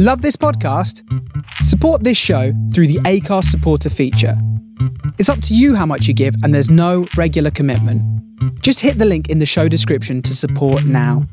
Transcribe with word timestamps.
Love 0.00 0.22
this 0.22 0.36
podcast? 0.36 1.02
Support 1.64 2.04
this 2.04 2.16
show 2.16 2.52
through 2.72 2.86
the 2.86 3.00
Acast 3.00 3.46
supporter 3.46 3.90
feature. 3.90 4.40
It's 5.18 5.28
up 5.28 5.42
to 5.42 5.56
you 5.56 5.74
how 5.74 5.86
much 5.86 6.06
you 6.06 6.14
give, 6.14 6.36
and 6.44 6.54
there's 6.54 6.70
no 6.70 7.08
regular 7.16 7.50
commitment. 7.50 8.00
Just 8.62 8.78
hit 8.78 8.98
the 8.98 9.04
link 9.04 9.28
in 9.28 9.40
the 9.40 9.44
show 9.44 9.66
description 9.66 10.22
to 10.22 10.36
support 10.36 10.84
now. 10.84 11.26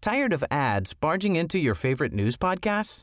Tired 0.00 0.32
of 0.32 0.42
ads 0.50 0.94
barging 0.94 1.36
into 1.36 1.58
your 1.58 1.74
favorite 1.74 2.14
news 2.14 2.38
podcasts? 2.38 3.02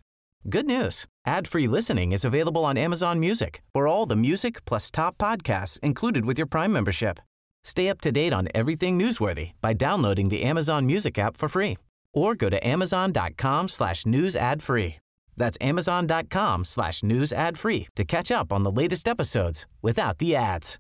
Good 0.49 0.65
news. 0.65 1.05
Ad-free 1.27 1.68
listening 1.68 2.13
is 2.13 2.25
available 2.25 2.65
on 2.65 2.79
Amazon 2.79 3.20
Music 3.20 3.61
for 3.73 3.86
all 3.86 4.07
the 4.07 4.15
music 4.15 4.65
plus 4.65 4.89
top 4.89 5.20
podcasts 5.20 5.79
included 5.81 6.25
with 6.25 6.39
your 6.39 6.47
Prime 6.47 6.73
membership. 6.73 7.20
Stay 7.63 7.89
up 7.89 8.02
to 8.02 8.11
date 8.11 8.33
on 8.33 8.47
everything 8.55 8.97
newsworthy 8.97 9.52
by 9.61 9.73
downloading 9.73 10.29
the 10.29 10.41
Amazon 10.41 10.88
Music 10.88 11.20
app 11.20 11.38
for 11.38 11.47
free 11.47 11.77
or 12.13 12.35
go 12.35 12.49
to 12.49 12.67
amazon.com 12.67 13.69
slash 13.69 14.05
news 14.05 14.35
ad 14.35 14.61
free. 14.61 14.95
That's 15.38 15.57
amazon.com 15.61 16.65
slash 16.65 17.03
news 17.03 17.33
ad 17.33 17.57
free 17.57 17.88
to 17.95 18.03
catch 18.03 18.31
up 18.31 18.52
on 18.52 18.63
the 18.63 18.71
latest 18.71 19.07
episodes 19.07 19.65
without 19.81 20.17
the 20.19 20.35
ads. 20.35 20.77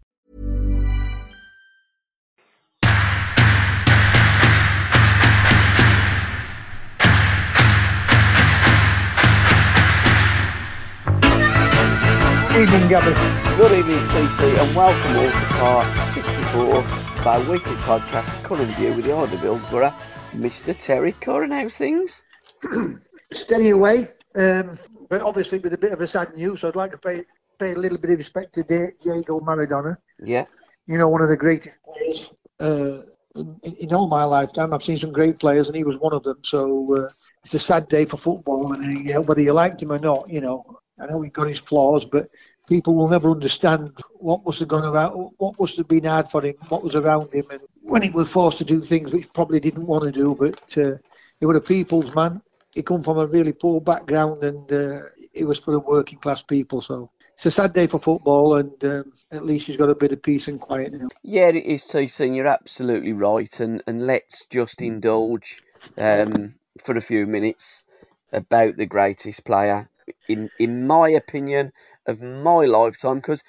Good 12.51 12.67
evening, 12.67 12.89
Gabby. 12.89 13.13
Good 13.57 13.71
evening, 13.79 13.97
TC, 13.99 14.59
and 14.61 14.75
welcome 14.75 15.15
all 15.15 15.31
to 15.31 15.45
part 15.55 15.97
64 15.97 16.75
of 16.75 17.27
our 17.27 17.39
weekly 17.49 17.75
podcast, 17.77 18.43
Curran 18.43 18.67
View 18.75 18.93
with 18.93 19.05
the 19.05 19.13
Order 19.13 19.37
Hillsborough. 19.37 19.93
Mr. 20.31 20.73
Terry 20.75 21.11
Curran, 21.11 21.51
how's 21.51 21.77
things? 21.77 22.25
Steady 23.33 23.69
away, 23.69 24.07
um, 24.35 24.77
but 25.09 25.21
obviously 25.21 25.59
with 25.59 25.73
a 25.73 25.77
bit 25.77 25.91
of 25.91 25.99
a 25.99 26.07
sad 26.07 26.33
news. 26.35 26.63
I'd 26.63 26.75
like 26.75 26.91
to 26.91 26.97
pay, 26.97 27.23
pay 27.59 27.73
a 27.73 27.77
little 27.77 27.97
bit 27.97 28.11
of 28.11 28.17
respect 28.17 28.53
to 28.55 28.63
Diego 28.63 29.41
Maradona. 29.41 29.97
Yeah. 30.19 30.45
You 30.87 30.97
know, 30.97 31.09
one 31.09 31.21
of 31.21 31.29
the 31.29 31.37
greatest 31.37 31.79
players 31.83 32.31
uh, 32.61 33.01
in, 33.35 33.75
in, 33.79 33.93
all 33.93 34.07
my 34.07 34.23
lifetime. 34.23 34.73
I've 34.73 34.83
seen 34.83 34.97
some 34.97 35.11
great 35.11 35.37
players, 35.37 35.67
and 35.67 35.75
he 35.75 35.83
was 35.83 35.97
one 35.97 36.13
of 36.13 36.23
them. 36.23 36.39
So 36.43 36.95
uh, 36.95 37.09
it's 37.43 37.53
a 37.53 37.59
sad 37.59 37.89
day 37.89 38.05
for 38.05 38.17
football, 38.17 38.73
and 38.73 39.11
uh, 39.11 39.21
whether 39.21 39.41
you 39.41 39.51
liked 39.51 39.81
him 39.81 39.91
or 39.91 39.99
not, 39.99 40.29
you 40.29 40.39
know, 40.39 40.79
I 40.99 41.07
know 41.07 41.21
he 41.21 41.29
got 41.29 41.47
his 41.49 41.59
flaws, 41.59 42.05
but 42.05 42.29
people 42.69 42.95
will 42.95 43.09
never 43.09 43.31
understand 43.31 43.91
what 44.13 44.45
must 44.45 44.59
have 44.59 44.69
gone 44.69 44.85
around, 44.85 45.31
what 45.37 45.59
must 45.59 45.77
have 45.77 45.87
been 45.87 46.05
hard 46.05 46.29
for 46.29 46.41
him, 46.41 46.55
what 46.69 46.83
was 46.83 46.95
around 46.95 47.33
him, 47.33 47.45
and 47.51 47.61
when 47.81 48.01
he 48.01 48.09
was 48.09 48.29
forced 48.29 48.59
to 48.59 48.65
do 48.65 48.81
things 48.81 49.11
which 49.11 49.31
probably 49.33 49.59
didn't 49.59 49.85
want 49.85 50.03
to 50.03 50.11
do. 50.11 50.35
But 50.37 50.77
uh, 50.77 50.97
he 51.39 51.45
was 51.45 51.57
a 51.57 51.61
people's 51.61 52.15
man. 52.15 52.41
He 52.73 52.83
come 52.83 53.01
from 53.01 53.17
a 53.17 53.27
really 53.27 53.51
poor 53.51 53.81
background, 53.81 54.43
and 54.43 54.71
uh, 54.71 55.01
it 55.33 55.45
was 55.45 55.59
for 55.59 55.71
the 55.71 55.79
working 55.79 56.19
class 56.19 56.41
people. 56.41 56.81
So 56.81 57.11
it's 57.33 57.45
a 57.45 57.51
sad 57.51 57.73
day 57.73 57.87
for 57.87 57.99
football, 57.99 58.55
and 58.55 58.83
um, 58.83 59.11
at 59.31 59.45
least 59.45 59.67
he's 59.67 59.77
got 59.77 59.89
a 59.89 59.95
bit 59.95 60.13
of 60.13 60.21
peace 60.21 60.47
and 60.47 60.59
quiet 60.59 60.93
now. 60.93 61.07
Yeah, 61.23 61.49
it 61.49 61.55
is, 61.55 62.19
and 62.21 62.35
you're 62.35 62.47
absolutely 62.47 63.13
right. 63.13 63.59
And 63.59 63.83
and 63.87 64.05
let's 64.05 64.45
just 64.45 64.81
indulge 64.81 65.61
um, 65.97 66.53
for 66.83 66.95
a 66.97 67.01
few 67.01 67.27
minutes 67.27 67.83
about 68.31 68.77
the 68.77 68.85
greatest 68.85 69.45
player 69.45 69.89
in 70.27 70.49
in 70.59 70.87
my 70.87 71.09
opinion 71.09 71.71
of 72.05 72.21
my 72.21 72.65
lifetime 72.65 73.15
because 73.15 73.43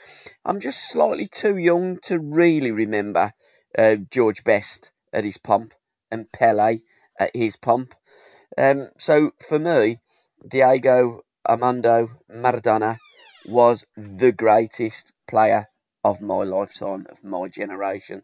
I'm 0.44 0.60
just 0.60 0.90
slightly 0.90 1.26
too 1.26 1.56
young 1.56 1.98
to 2.04 2.18
really 2.18 2.70
remember 2.70 3.32
uh, 3.76 3.96
George 4.10 4.44
Best 4.44 4.92
at 5.12 5.24
his 5.24 5.38
pump 5.38 5.74
and 6.10 6.30
Pele 6.30 6.78
at 7.18 7.30
his 7.34 7.56
pump. 7.56 7.94
Um, 8.56 8.88
so 8.98 9.32
for 9.38 9.58
me, 9.58 9.98
Diego 10.46 11.22
Armando 11.48 12.10
Maradona 12.30 12.98
was 13.46 13.86
the 13.96 14.32
greatest 14.32 15.12
player 15.28 15.66
of 16.04 16.20
my 16.20 16.42
lifetime, 16.42 17.06
of 17.10 17.24
my 17.24 17.48
generation. 17.48 18.22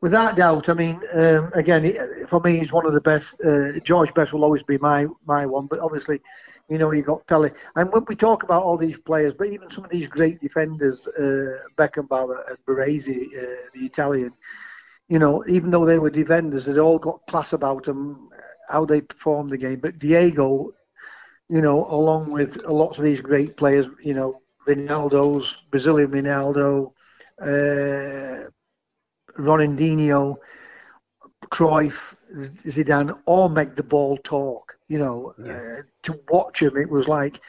Without 0.00 0.36
doubt, 0.36 0.68
I 0.68 0.74
mean, 0.74 1.00
um, 1.14 1.50
again, 1.54 2.26
for 2.26 2.40
me, 2.40 2.58
he's 2.58 2.72
one 2.72 2.86
of 2.86 2.92
the 2.92 3.00
best. 3.00 3.40
Uh, 3.40 3.78
George 3.84 4.12
Best 4.14 4.32
will 4.32 4.42
always 4.42 4.64
be 4.64 4.76
my 4.78 5.06
my 5.24 5.46
one, 5.46 5.66
but 5.66 5.78
obviously, 5.78 6.20
you 6.68 6.78
know, 6.78 6.92
you've 6.92 7.06
got 7.06 7.26
Pele. 7.26 7.50
And 7.76 7.92
when 7.92 8.04
we 8.08 8.16
talk 8.16 8.42
about 8.42 8.62
all 8.62 8.76
these 8.76 8.98
players, 9.00 9.34
but 9.34 9.48
even 9.48 9.70
some 9.70 9.84
of 9.84 9.90
these 9.90 10.06
great 10.06 10.40
defenders, 10.40 11.06
uh, 11.08 11.58
Beckenbauer 11.76 12.48
and 12.48 12.58
Baresi, 12.66 13.26
uh, 13.36 13.68
the 13.74 13.80
Italian, 13.80 14.32
you 15.08 15.18
know, 15.18 15.44
even 15.48 15.70
though 15.70 15.84
they 15.84 15.98
were 15.98 16.10
defenders, 16.10 16.66
they 16.66 16.78
all 16.78 16.98
got 16.98 17.26
class 17.26 17.52
about 17.52 17.84
them, 17.84 18.28
how 18.68 18.84
they 18.84 19.00
performed 19.00 19.50
the 19.50 19.58
game. 19.58 19.80
But 19.80 19.98
Diego, 19.98 20.72
you 21.48 21.60
know, 21.60 21.86
along 21.90 22.32
with 22.32 22.64
a 22.64 22.72
lots 22.72 22.98
of 22.98 23.04
these 23.04 23.20
great 23.20 23.56
players, 23.56 23.88
you 24.02 24.14
know, 24.14 24.40
Ronaldo's, 24.66 25.56
Brazilian 25.70 26.10
Ronaldo, 26.10 26.92
uh, 27.40 28.48
Ronaldinho, 29.38 30.36
Cruyff, 31.50 32.14
Zidane, 32.34 33.18
all 33.26 33.48
make 33.48 33.74
the 33.74 33.82
ball 33.82 34.16
talk. 34.18 34.76
You 34.92 34.98
know, 34.98 35.32
yeah. 35.38 35.52
uh, 35.52 35.82
to 36.02 36.20
watch 36.28 36.60
him, 36.60 36.76
it 36.76 36.90
was 36.90 37.08
like 37.08 37.40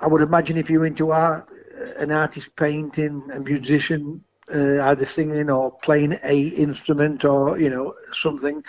I 0.00 0.06
would 0.06 0.22
imagine 0.22 0.56
if 0.56 0.70
you're 0.70 0.86
into 0.86 1.12
art, 1.12 1.50
an 1.98 2.10
artist 2.10 2.56
painting, 2.56 3.22
a 3.30 3.40
musician, 3.40 4.24
uh, 4.54 4.80
either 4.88 5.04
singing 5.04 5.50
or 5.50 5.72
playing 5.82 6.18
a 6.22 6.38
instrument 6.66 7.26
or 7.26 7.58
you 7.58 7.68
know 7.68 7.92
something, 8.12 8.64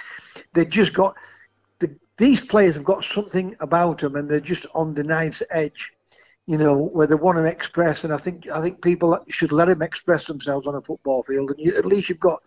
they 0.51 0.65
just 0.65 0.93
got 0.93 1.15
the, 1.79 1.95
these 2.17 2.41
players 2.41 2.75
have 2.75 2.83
got 2.83 3.05
something 3.05 3.55
about 3.61 3.99
them, 3.99 4.17
and 4.17 4.29
they're 4.29 4.41
just 4.41 4.65
on 4.75 4.93
the 4.93 5.03
knife's 5.05 5.43
edge. 5.49 5.93
You 6.47 6.57
know 6.57 6.87
where 6.87 7.07
they 7.07 7.15
want 7.15 7.37
to 7.37 7.45
express, 7.45 8.03
and 8.03 8.11
I 8.11 8.17
think 8.17 8.49
I 8.49 8.61
think 8.61 8.81
people 8.81 9.17
should 9.29 9.53
let 9.53 9.69
them 9.69 9.81
express 9.81 10.25
themselves 10.25 10.67
on 10.67 10.75
a 10.75 10.81
football 10.81 11.23
field, 11.23 11.51
and 11.51 11.59
you, 11.59 11.73
at 11.77 11.85
least 11.85 12.09
you've 12.09 12.19
got 12.19 12.41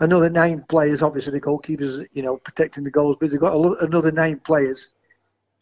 another 0.00 0.30
nine 0.30 0.64
players. 0.68 1.02
Obviously, 1.02 1.32
the 1.32 1.40
goalkeepers, 1.40 2.06
you 2.12 2.22
know, 2.22 2.36
protecting 2.38 2.84
the 2.84 2.90
goals, 2.90 3.16
but 3.20 3.30
they've 3.30 3.40
got 3.40 3.82
another 3.82 4.12
nine 4.12 4.38
players 4.40 4.90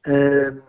um, 0.06 0.62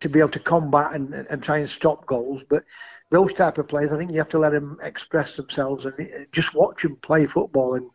to 0.00 0.08
be 0.08 0.18
able 0.18 0.28
to 0.30 0.40
combat 0.40 0.92
and, 0.94 1.14
and 1.14 1.42
try 1.42 1.58
and 1.58 1.70
stop 1.70 2.06
goals. 2.06 2.44
But 2.48 2.64
those 3.10 3.34
type 3.34 3.58
of 3.58 3.68
players, 3.68 3.92
I 3.92 3.96
think 3.96 4.10
you 4.10 4.18
have 4.18 4.28
to 4.30 4.38
let 4.38 4.52
them 4.52 4.78
express 4.82 5.36
themselves 5.36 5.86
and 5.86 6.26
just 6.32 6.54
watch 6.54 6.82
them 6.82 6.96
play 6.96 7.26
football. 7.26 7.74
And 7.74 7.90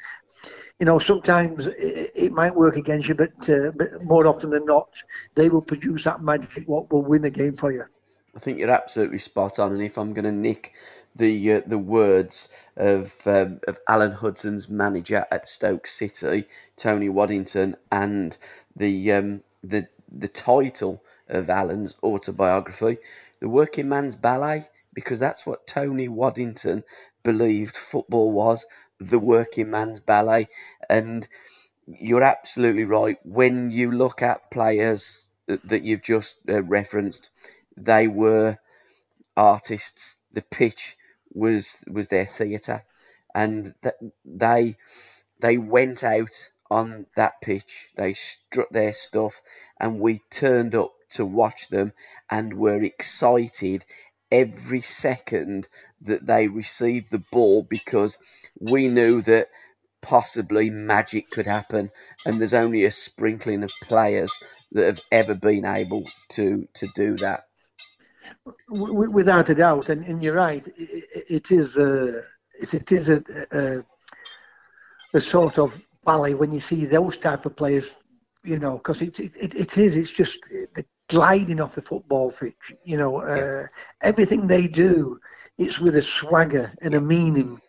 you 0.79 0.85
know, 0.85 0.99
sometimes 0.99 1.67
it, 1.67 2.11
it 2.15 2.31
might 2.31 2.55
work 2.55 2.77
against 2.77 3.07
you, 3.07 3.15
but, 3.15 3.49
uh, 3.49 3.71
but 3.75 4.03
more 4.03 4.27
often 4.27 4.51
than 4.51 4.65
not, 4.65 4.89
they 5.35 5.49
will 5.49 5.61
produce 5.61 6.03
that 6.03 6.21
magic 6.21 6.67
what 6.67 6.91
will 6.91 7.03
win 7.03 7.25
a 7.25 7.29
game 7.29 7.55
for 7.55 7.71
you. 7.71 7.83
I 8.37 8.39
think 8.39 8.59
you're 8.59 8.69
absolutely 8.69 9.17
spot 9.17 9.57
on. 9.57 9.71
And 9.71 9.81
if 9.81 9.97
I'm 9.97 10.13
going 10.13 10.25
to 10.25 10.31
nick 10.31 10.73
the 11.15 11.53
uh, 11.53 11.61
the 11.65 11.79
words 11.79 12.49
of 12.75 13.11
um, 13.25 13.61
of 13.67 13.79
Alan 13.87 14.11
Hudson's 14.11 14.69
manager 14.69 15.25
at 15.31 15.49
Stoke 15.49 15.87
City, 15.87 16.45
Tony 16.75 17.09
Waddington, 17.09 17.77
and 17.91 18.37
the 18.75 19.13
um, 19.13 19.43
the 19.63 19.87
the 20.11 20.27
title 20.27 21.03
of 21.27 21.49
Alan's 21.49 21.95
autobiography, 22.03 22.99
The 23.39 23.49
Working 23.49 23.89
Man's 23.89 24.15
Ballet, 24.15 24.61
because 24.93 25.19
that's 25.19 25.47
what 25.47 25.65
Tony 25.65 26.07
Waddington 26.07 26.83
believed 27.23 27.75
football 27.75 28.31
was, 28.31 28.67
the 28.99 29.17
working 29.17 29.71
man's 29.71 29.99
ballet. 29.99 30.47
And 30.87 31.27
you're 31.87 32.23
absolutely 32.23 32.85
right. 32.85 33.17
When 33.23 33.71
you 33.71 33.91
look 33.91 34.21
at 34.21 34.51
players 34.51 35.27
that 35.47 35.83
you've 35.83 36.03
just 36.03 36.37
uh, 36.49 36.61
referenced, 36.61 37.31
they 37.77 38.07
were 38.07 38.57
artists. 39.37 40.17
The 40.33 40.41
pitch 40.41 40.97
was 41.33 41.83
was 41.87 42.07
their 42.09 42.25
theatre, 42.25 42.83
and 43.33 43.71
th- 43.83 44.13
they 44.25 44.75
they 45.39 45.57
went 45.57 46.03
out 46.03 46.51
on 46.69 47.05
that 47.15 47.41
pitch. 47.41 47.89
They 47.95 48.13
struck 48.13 48.69
their 48.69 48.93
stuff, 48.93 49.41
and 49.79 49.99
we 49.99 50.19
turned 50.29 50.75
up 50.75 50.93
to 51.11 51.25
watch 51.25 51.69
them 51.69 51.93
and 52.29 52.53
were 52.57 52.83
excited 52.83 53.85
every 54.31 54.81
second 54.81 55.67
that 56.01 56.25
they 56.25 56.47
received 56.47 57.11
the 57.11 57.23
ball 57.31 57.63
because 57.63 58.17
we 58.59 58.89
knew 58.89 59.21
that 59.21 59.49
possibly 60.01 60.69
magic 60.69 61.29
could 61.29 61.47
happen, 61.47 61.91
and 62.25 62.39
there's 62.39 62.53
only 62.53 62.85
a 62.85 62.91
sprinkling 62.91 63.63
of 63.63 63.71
players 63.83 64.33
that 64.73 64.85
have 64.85 65.01
ever 65.11 65.35
been 65.35 65.65
able 65.65 66.05
to 66.29 66.67
to 66.75 66.87
do 66.95 67.15
that 67.17 67.46
without 68.69 69.49
a 69.49 69.55
doubt, 69.55 69.89
and, 69.89 70.05
and 70.05 70.21
you're 70.21 70.35
right. 70.35 70.65
It, 70.77 71.25
it 71.29 71.51
is 71.51 71.77
a 71.77 72.21
it 72.59 72.91
is 72.91 73.09
a, 73.09 73.23
a, 73.51 73.83
a 75.13 75.21
sort 75.21 75.57
of 75.57 75.69
ballet 76.05 76.33
when 76.35 76.51
you 76.51 76.59
see 76.59 76.85
those 76.85 77.17
type 77.17 77.45
of 77.45 77.55
players, 77.55 77.89
you 78.43 78.57
know, 78.59 78.77
because 78.77 79.01
it, 79.01 79.19
it 79.19 79.55
it 79.55 79.77
is. 79.77 79.95
It's 79.95 80.11
just 80.11 80.39
the 80.75 80.83
gliding 81.09 81.59
off 81.61 81.75
the 81.75 81.81
football 81.81 82.31
pitch. 82.31 82.73
You 82.83 82.97
know, 82.97 83.17
uh, 83.21 83.65
everything 84.01 84.47
they 84.47 84.67
do, 84.67 85.19
it's 85.57 85.79
with 85.79 85.95
a 85.95 86.01
swagger 86.01 86.71
and 86.81 86.95
a 86.95 87.01
meaning. 87.01 87.59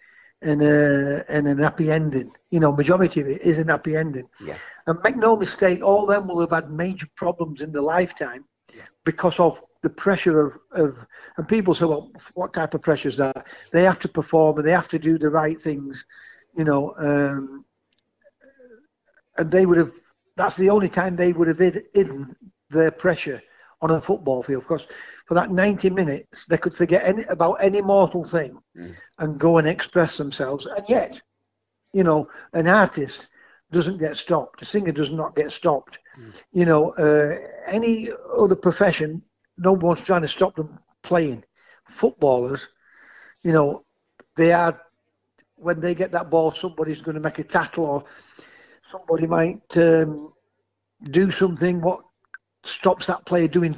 and 0.40 0.62
a 0.62 1.24
and 1.34 1.48
an 1.48 1.58
happy 1.58 1.90
ending. 1.90 2.30
You 2.54 2.60
know, 2.60 2.70
majority 2.72 3.20
of 3.22 3.26
it 3.28 3.42
is 3.42 3.58
an 3.58 3.68
happy 3.68 3.96
ending. 3.96 4.28
Yeah. 4.48 4.58
And 4.86 4.96
make 5.02 5.16
no 5.16 5.36
mistake, 5.36 5.80
all 5.82 6.06
them 6.06 6.28
will 6.28 6.40
have 6.46 6.52
had 6.58 6.70
major 6.70 7.08
problems 7.16 7.60
in 7.60 7.72
their 7.72 7.82
lifetime 7.96 8.44
Yeah. 8.78 8.86
because 9.04 9.40
of 9.46 9.52
the 9.82 9.90
pressure 9.90 10.40
of, 10.40 10.58
of 10.72 11.06
and 11.36 11.48
people 11.48 11.74
say, 11.74 11.86
well, 11.86 12.10
what 12.34 12.52
type 12.52 12.74
of 12.74 12.82
pressure 12.82 13.08
is 13.08 13.16
that? 13.18 13.46
They 13.72 13.82
have 13.82 13.98
to 14.00 14.08
perform 14.08 14.56
and 14.58 14.66
they 14.66 14.72
have 14.72 14.88
to 14.88 14.98
do 14.98 15.18
the 15.18 15.30
right 15.30 15.58
things, 15.58 16.04
you 16.56 16.64
know. 16.64 16.94
Um, 16.98 17.64
and 19.36 19.50
they 19.50 19.66
would 19.66 19.78
have. 19.78 19.92
That's 20.36 20.56
the 20.56 20.70
only 20.70 20.88
time 20.88 21.16
they 21.16 21.32
would 21.32 21.48
have 21.48 21.58
hidden 21.58 22.34
their 22.70 22.90
pressure 22.90 23.42
on 23.80 23.90
a 23.90 24.00
football 24.00 24.42
field. 24.42 24.62
Because 24.62 24.86
for 25.26 25.34
that 25.34 25.50
90 25.50 25.90
minutes, 25.90 26.46
they 26.46 26.56
could 26.58 26.74
forget 26.74 27.04
any, 27.04 27.24
about 27.28 27.54
any 27.60 27.80
mortal 27.80 28.24
thing 28.24 28.58
Mm. 28.76 28.94
and 29.18 29.38
go 29.40 29.58
and 29.58 29.66
express 29.66 30.16
themselves. 30.16 30.66
And 30.66 30.84
yet, 30.88 31.20
you 31.92 32.04
know, 32.04 32.28
an 32.52 32.66
artist 32.68 33.26
doesn't 33.70 33.98
get 33.98 34.16
stopped. 34.16 34.62
A 34.62 34.64
singer 34.64 34.92
does 34.92 35.10
not 35.10 35.34
get 35.34 35.50
stopped. 35.50 35.98
You 36.52 36.64
know, 36.64 36.90
uh, 36.92 37.36
any 37.66 38.10
other 38.38 38.56
profession, 38.56 39.22
no 39.58 39.72
one's 39.72 40.04
trying 40.04 40.22
to 40.22 40.28
stop 40.28 40.56
them 40.56 40.78
playing. 41.02 41.44
Footballers, 41.88 42.68
you 43.42 43.52
know, 43.52 43.84
they 44.36 44.52
are 44.52 44.80
when 45.56 45.80
they 45.80 45.94
get 45.94 46.12
that 46.12 46.30
ball, 46.30 46.50
somebody's 46.52 47.02
going 47.02 47.16
to 47.16 47.20
make 47.20 47.38
a 47.38 47.44
tackle 47.44 47.84
or 47.84 48.04
somebody 48.82 49.26
might 49.26 49.76
um, 49.76 50.32
do 51.10 51.30
something 51.30 51.80
what 51.80 52.00
stops 52.62 53.06
that 53.06 53.26
player 53.26 53.48
doing 53.48 53.76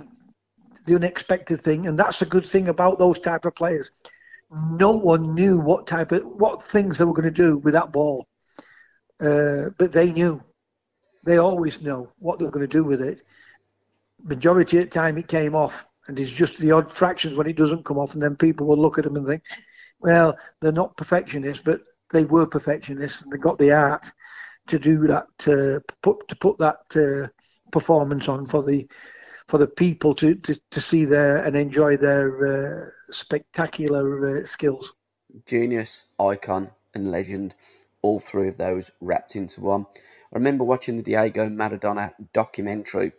the 0.86 0.94
unexpected 0.94 1.60
thing, 1.60 1.86
and 1.86 1.98
that's 1.98 2.22
a 2.22 2.26
good 2.26 2.44
thing 2.44 2.68
about 2.68 2.98
those 2.98 3.18
type 3.18 3.44
of 3.44 3.54
players. 3.54 3.90
No 4.72 4.90
one 4.90 5.34
knew 5.34 5.58
what 5.58 5.86
type 5.86 6.12
of 6.12 6.22
what 6.24 6.62
things 6.62 6.98
they 6.98 7.04
were 7.04 7.12
going 7.12 7.32
to 7.32 7.42
do 7.42 7.58
with 7.58 7.74
that 7.74 7.92
ball, 7.92 8.26
uh, 9.20 9.70
but 9.78 9.92
they 9.92 10.12
knew. 10.12 10.40
They 11.22 11.36
always 11.36 11.82
know 11.82 12.10
what 12.18 12.38
they're 12.38 12.50
going 12.50 12.66
to 12.66 12.78
do 12.78 12.82
with 12.82 13.02
it. 13.02 13.22
Majority 14.24 14.78
of 14.78 14.84
the 14.84 14.90
time, 14.90 15.18
it 15.18 15.28
came 15.28 15.54
off, 15.54 15.86
and 16.06 16.18
it's 16.18 16.30
just 16.30 16.58
the 16.58 16.72
odd 16.72 16.92
fractions 16.92 17.36
when 17.36 17.46
it 17.46 17.56
doesn't 17.56 17.84
come 17.84 17.98
off, 17.98 18.14
and 18.14 18.22
then 18.22 18.36
people 18.36 18.66
will 18.66 18.76
look 18.76 18.98
at 18.98 19.04
them 19.04 19.16
and 19.16 19.26
think, 19.26 19.42
"Well, 20.00 20.36
they're 20.60 20.72
not 20.72 20.96
perfectionists, 20.96 21.62
but 21.64 21.80
they 22.10 22.24
were 22.24 22.46
perfectionists, 22.46 23.22
and 23.22 23.32
they 23.32 23.38
got 23.38 23.58
the 23.58 23.72
art 23.72 24.10
to 24.68 24.78
do 24.78 25.06
that, 25.06 25.26
uh, 25.46 25.80
put 26.02 26.28
to 26.28 26.36
put 26.36 26.58
that 26.58 26.80
uh, 26.96 27.28
performance 27.70 28.28
on 28.28 28.46
for 28.46 28.62
the 28.62 28.88
for 29.48 29.58
the 29.58 29.66
people 29.66 30.14
to, 30.14 30.36
to, 30.36 30.60
to 30.70 30.80
see 30.80 31.04
there 31.04 31.38
and 31.38 31.56
enjoy 31.56 31.96
their 31.96 32.46
uh, 32.46 32.90
spectacular 33.10 34.38
uh, 34.38 34.46
skills. 34.46 34.92
Genius, 35.44 36.04
icon, 36.20 36.70
and 36.94 37.10
legend. 37.10 37.56
All 38.00 38.20
three 38.20 38.48
of 38.48 38.56
those 38.56 38.92
wrapped 39.00 39.34
into 39.34 39.60
one. 39.60 39.86
I 40.32 40.38
remember 40.38 40.64
watching 40.64 40.96
the 40.96 41.02
Diego 41.02 41.48
Maradona 41.48 42.12
documentary. 42.32 43.12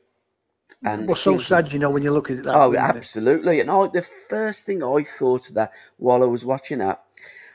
And 0.84 1.08
Well, 1.08 1.16
so 1.16 1.38
sad, 1.38 1.72
you 1.72 1.80
know, 1.80 1.92
when 1.92 2.04
you 2.04 2.12
look 2.12 2.32
at 2.32 2.44
that 2.44 2.56
Oh, 2.56 2.74
it? 2.74 2.78
absolutely. 2.80 3.60
And 3.60 3.70
I, 3.70 3.88
the 3.88 4.02
first 4.02 4.66
thing 4.66 4.84
I 4.84 5.04
thought 5.04 5.50
of 5.50 5.56
that 5.56 5.74
while 5.98 6.24
I 6.24 6.28
was 6.28 6.44
watching 6.46 6.80
that, 6.80 7.04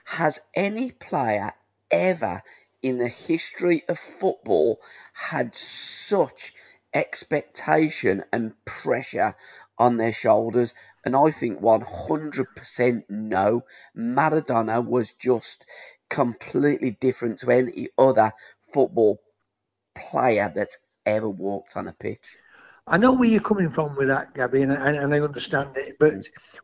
has 0.05 0.41
any 0.55 0.93
player 0.93 1.51
ever 1.91 2.43
in 2.83 2.99
the 2.99 3.09
history 3.09 3.83
of 3.89 3.99
football 3.99 4.81
had 5.13 5.57
such 5.57 6.55
expectation 6.95 8.23
and 8.33 8.55
pressure 8.65 9.35
on 9.77 9.97
their 9.97 10.13
shoulders? 10.13 10.75
And 11.05 11.17
I 11.17 11.31
think 11.31 11.61
100% 11.61 13.05
no. 13.09 13.63
Maradona 13.97 14.85
was 14.85 15.13
just 15.15 15.67
completely 16.09 16.93
different 16.93 17.41
to 17.41 17.51
any 17.51 17.89
other 17.99 18.33
football 18.61 19.21
player 19.97 20.53
that's 20.55 20.79
ever 21.05 21.29
walked 21.29 21.77
on 21.77 21.89
a 21.89 21.93
pitch. 21.93 22.39
I 22.89 22.97
know 22.99 23.13
where 23.13 23.29
you're 23.29 23.41
coming 23.41 23.71
from 23.71 23.97
with 23.97 24.09
that, 24.09 24.35
Gabby, 24.35 24.63
and, 24.63 24.73
and, 24.73 24.97
and 24.97 25.15
I 25.15 25.21
understand 25.21 25.77
it. 25.77 25.97
But 25.99 26.15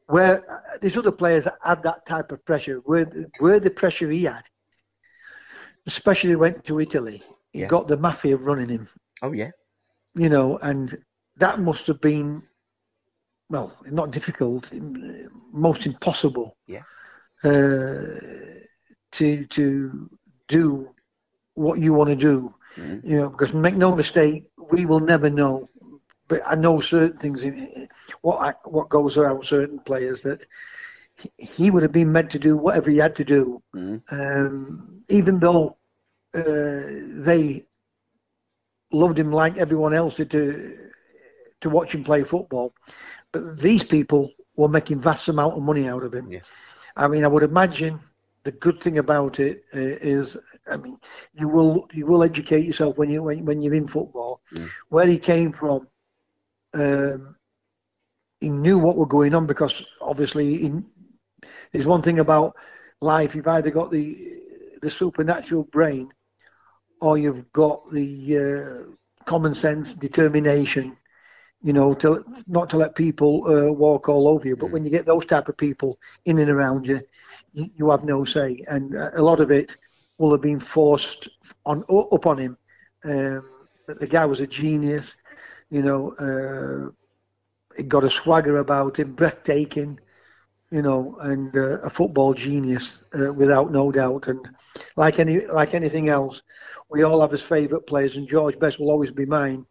where 0.07 0.49
uh, 0.51 0.79
these 0.81 0.97
other 0.97 1.11
players 1.13 1.49
had 1.65 1.83
that 1.83 2.07
type 2.07 2.31
of 2.33 2.45
pressure, 2.45 2.77
where 2.85 3.05
the, 3.05 3.29
where 3.41 3.59
the 3.59 3.71
pressure 3.71 4.11
he 4.11 4.25
had, 4.25 4.43
especially 5.87 6.37
went 6.37 6.65
to 6.65 6.81
Italy, 6.81 7.23
he 7.53 7.61
Yeah. 7.61 7.69
got 7.69 7.89
the 7.89 7.97
mafia 7.97 8.37
running 8.37 8.69
him. 8.69 8.89
Oh, 9.23 9.33
yeah. 9.33 9.51
you 10.15 10.29
know, 10.29 10.59
and 10.59 10.97
that 11.37 11.59
must 11.59 11.87
have 11.87 12.01
been, 12.01 12.43
well, 13.51 13.73
not 13.91 14.11
difficult, 14.11 14.71
most 15.53 15.87
impossible. 15.87 16.57
Yeah. 16.67 16.83
Uh, 17.45 18.21
to 19.13 19.45
to 19.47 20.09
do 20.49 20.89
what 21.55 21.79
you 21.79 21.93
want 21.93 22.09
to 22.11 22.17
do, 22.17 22.55
Mhm. 22.77 23.01
you 23.05 23.17
know, 23.17 23.29
because 23.29 23.53
make 23.53 23.75
no 23.77 23.95
mistake, 23.95 24.45
we 24.71 24.87
will 24.87 25.01
never 25.01 25.29
know. 25.31 25.69
But 26.33 26.43
I 26.55 26.57
know 26.57 26.81
certain 26.81 27.19
things 27.19 27.45
in 27.45 27.89
what 28.23 28.39
I, 28.49 28.53
what 28.77 28.89
goes 28.91 29.19
around 29.19 29.45
certain 29.45 29.81
players 29.81 30.23
that 30.23 30.47
he- 31.39 31.71
would 31.71 31.83
have 31.83 31.93
been 31.93 32.13
meant 32.13 32.31
to 32.33 32.39
do 32.39 32.57
whatever 32.57 32.91
he 32.91 32.99
had 32.99 33.17
to 33.17 33.25
do, 33.25 33.63
Mhm. 33.77 34.03
um, 34.11 35.05
even 35.09 35.41
though 35.41 35.77
uh, 36.35 36.83
they 37.29 37.67
loved 38.93 39.19
him 39.19 39.31
like 39.33 39.59
everyone 39.59 39.95
else 39.95 40.15
did 40.17 40.31
to 40.31 40.77
to 41.61 41.71
watch 41.71 41.95
him 41.95 42.05
play 42.05 42.25
football. 42.25 42.75
But 43.33 43.59
these 43.61 43.85
people 43.85 44.33
were 44.57 44.69
making 44.69 45.01
vast 45.01 45.29
amount 45.29 45.57
of 45.57 45.63
money 45.63 45.89
out 45.89 46.05
of 46.05 46.15
him. 46.15 46.29
Yeah. 46.31 46.41
I 46.97 47.09
mean, 47.09 47.25
I 47.25 47.29
would 47.29 47.43
imagine 47.43 47.99
the 48.45 48.53
good 48.53 48.81
thing 48.81 48.99
about 48.99 49.41
it 49.41 49.65
uh, 49.75 49.79
is, 50.17 50.37
I 50.71 50.77
mean, 50.77 50.99
you 51.35 51.49
will 51.49 51.89
you 51.93 52.07
will 52.07 52.23
educate 52.23 52.65
yourself 52.65 52.99
when 52.99 53.11
you 53.11 53.23
when, 53.23 53.45
when 53.47 53.63
you're 53.63 53.75
in 53.83 53.89
football. 53.89 54.41
Mm. 54.55 54.71
Where 54.91 55.07
he 55.07 55.19
came 55.19 55.53
from, 55.53 55.89
um, 56.75 57.37
he 58.41 58.49
knew 58.49 58.79
what 58.79 58.97
were 58.97 59.07
going 59.07 59.35
on 59.35 59.47
because 59.47 59.85
obviously 60.01 60.59
he, 60.59 60.71
there's 61.73 61.87
one 61.87 62.03
thing 62.03 62.19
about 62.19 62.57
life. 63.01 63.35
You've 63.35 63.49
either 63.49 63.71
got 63.71 63.91
the 63.91 64.41
the 64.83 64.91
supernatural 64.91 65.65
brain, 65.65 66.11
or 67.01 67.17
you've 67.17 67.51
got 67.53 67.89
the 67.93 68.39
uh, 68.89 69.25
common 69.25 69.55
sense, 69.55 69.95
determination. 69.95 70.97
You 71.63 71.73
know, 71.73 71.95
to 71.95 72.25
not 72.49 72.69
to 72.71 72.77
let 72.77 72.97
people 72.97 73.45
uh, 73.47 73.73
walk 73.73 74.09
all 74.09 74.27
over 74.27 74.49
you. 74.49 74.57
But 74.57 74.73
when 74.73 74.85
you 74.85 74.91
get 74.91 75.07
those 75.07 75.25
type 75.25 75.49
of 75.49 75.57
people 75.57 75.99
in 76.25 76.41
and 76.41 76.51
around 76.51 76.87
you, 76.89 77.01
you, 77.53 77.67
you 77.77 77.91
have 77.91 78.03
no 78.03 78.25
say, 78.25 78.65
and 78.67 78.97
uh, 78.97 79.11
a 79.15 79.23
lot 79.23 79.39
of 79.39 79.53
it 79.53 79.77
will 80.19 80.33
have 80.33 80.41
been 80.41 80.59
forced 80.61 81.29
on 81.65 81.85
up 81.89 82.27
on 82.27 82.39
him. 82.39 82.59
Um, 83.05 83.49
but 83.87 84.01
the 84.01 84.07
guy 84.07 84.25
was 84.25 84.41
a 84.41 84.47
genius. 84.47 85.17
You 85.73 85.83
know, 85.83 86.13
uh, 86.21 86.93
he 87.77 87.85
got 87.85 88.05
a 88.05 88.11
swagger 88.11 88.59
about 88.59 88.99
him, 89.01 89.15
breathtaking 89.15 90.01
you 90.73 90.83
know, 90.83 91.17
and 91.21 91.57
uh, 91.57 91.81
a 91.83 91.91
football 91.91 92.35
genius 92.35 93.05
uh, 93.19 93.33
without 93.33 93.73
no 93.73 93.93
doubt. 93.93 94.29
And 94.29 94.49
like 94.97 95.19
any 95.21 95.47
like 95.47 95.75
anything 95.75 96.09
else, 96.09 96.43
we 96.91 97.03
all 97.05 97.21
have 97.23 97.31
his 97.33 97.43
favourite 97.43 97.87
players, 97.87 98.17
and 98.17 98.29
George 98.29 98.59
Best 98.59 98.81
will 98.81 98.91
always 98.91 99.13
be 99.13 99.27
mine. 99.27 99.67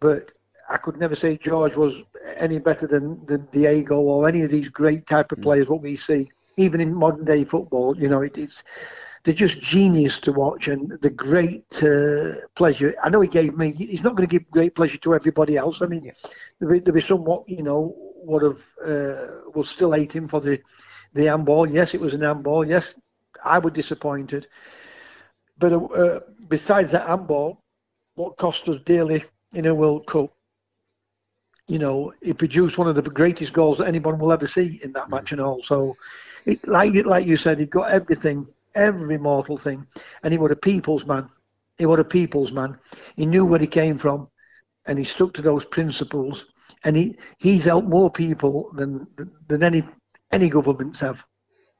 But 0.00 0.32
I 0.68 0.78
could 0.78 0.98
never 0.98 1.14
say 1.16 1.38
George 1.38 1.76
was 1.76 2.02
any 2.36 2.58
better 2.60 2.86
than, 2.86 3.24
than 3.26 3.48
Diego 3.52 4.00
or 4.00 4.28
any 4.28 4.42
of 4.42 4.50
these 4.50 4.68
great 4.68 5.06
type 5.06 5.32
of 5.32 5.40
players 5.42 5.68
what 5.68 5.82
we 5.82 5.96
see, 5.96 6.30
even 6.58 6.80
in 6.80 6.94
modern 6.94 7.24
day 7.24 7.44
football. 7.44 7.96
You 7.98 8.08
know, 8.08 8.22
it, 8.22 8.38
it's 8.38 8.64
they're 9.24 9.34
just 9.34 9.60
genius 9.60 10.18
to 10.20 10.32
watch 10.32 10.68
and 10.68 10.98
the 11.00 11.10
great 11.10 11.64
uh, 11.82 12.46
pleasure. 12.56 12.94
I 13.02 13.08
know 13.08 13.20
he 13.20 13.28
gave 13.28 13.56
me. 13.56 13.72
He's 13.72 14.02
not 14.02 14.16
going 14.16 14.28
to 14.28 14.38
give 14.38 14.50
great 14.50 14.74
pleasure 14.74 14.98
to 14.98 15.14
everybody 15.14 15.56
else. 15.56 15.80
I 15.82 15.86
mean, 15.86 16.04
Yeah. 16.04 16.12
there'll, 16.58 16.74
be, 16.74 16.80
there'll 16.80 16.94
be 16.96 17.00
somewhat, 17.00 17.48
you 17.48 17.62
know, 17.62 17.94
would 18.24 18.42
have 18.42 18.62
uh, 18.84 19.40
will 19.54 19.64
still 19.64 19.92
hate 19.92 20.14
him 20.14 20.28
for 20.28 20.40
the 20.40 20.60
the 21.14 21.26
handball. 21.26 21.68
Yes, 21.68 21.94
it 21.94 22.00
was 22.00 22.14
an 22.14 22.22
handball. 22.22 22.66
Yes, 22.66 22.98
I 23.44 23.58
was 23.58 23.72
disappointed. 23.72 24.46
But 25.58 25.72
uh, 25.72 26.20
besides 26.48 26.90
that 26.92 27.06
handball, 27.06 27.62
what 28.14 28.36
cost 28.36 28.68
us 28.68 28.80
dearly 28.84 29.24
in 29.54 29.66
a 29.66 29.74
World 29.74 30.06
Cup, 30.06 30.32
you 31.68 31.78
know, 31.78 32.12
he 32.22 32.32
produced 32.32 32.78
one 32.78 32.88
of 32.88 32.96
the 32.96 33.02
greatest 33.02 33.52
goals 33.52 33.78
that 33.78 33.86
anyone 33.86 34.18
will 34.18 34.32
ever 34.32 34.46
see 34.46 34.80
in 34.82 34.92
that 34.92 35.10
match 35.10 35.32
and 35.32 35.40
all. 35.40 35.62
So, 35.62 35.96
it, 36.46 36.66
like 36.66 36.92
like 37.04 37.26
you 37.26 37.36
said, 37.36 37.60
he 37.60 37.66
got 37.66 37.90
everything, 37.92 38.46
every 38.74 39.18
mortal 39.18 39.56
thing, 39.56 39.86
and 40.22 40.32
he 40.32 40.38
was 40.38 40.52
a 40.52 40.56
people's 40.56 41.06
man. 41.06 41.28
He 41.78 41.86
was 41.86 42.00
a 42.00 42.04
people's 42.04 42.52
man. 42.52 42.78
He 43.16 43.26
knew 43.26 43.44
where 43.44 43.60
he 43.60 43.66
came 43.66 43.98
from, 43.98 44.28
and 44.86 44.98
he 44.98 45.04
stuck 45.04 45.34
to 45.34 45.42
those 45.42 45.64
principles. 45.64 46.46
And 46.84 46.96
he, 46.96 47.18
he's 47.38 47.64
helped 47.64 47.88
more 47.88 48.10
people 48.10 48.70
than 48.74 49.06
than 49.48 49.62
any 49.62 49.82
any 50.30 50.48
governments 50.48 51.00
have. 51.00 51.26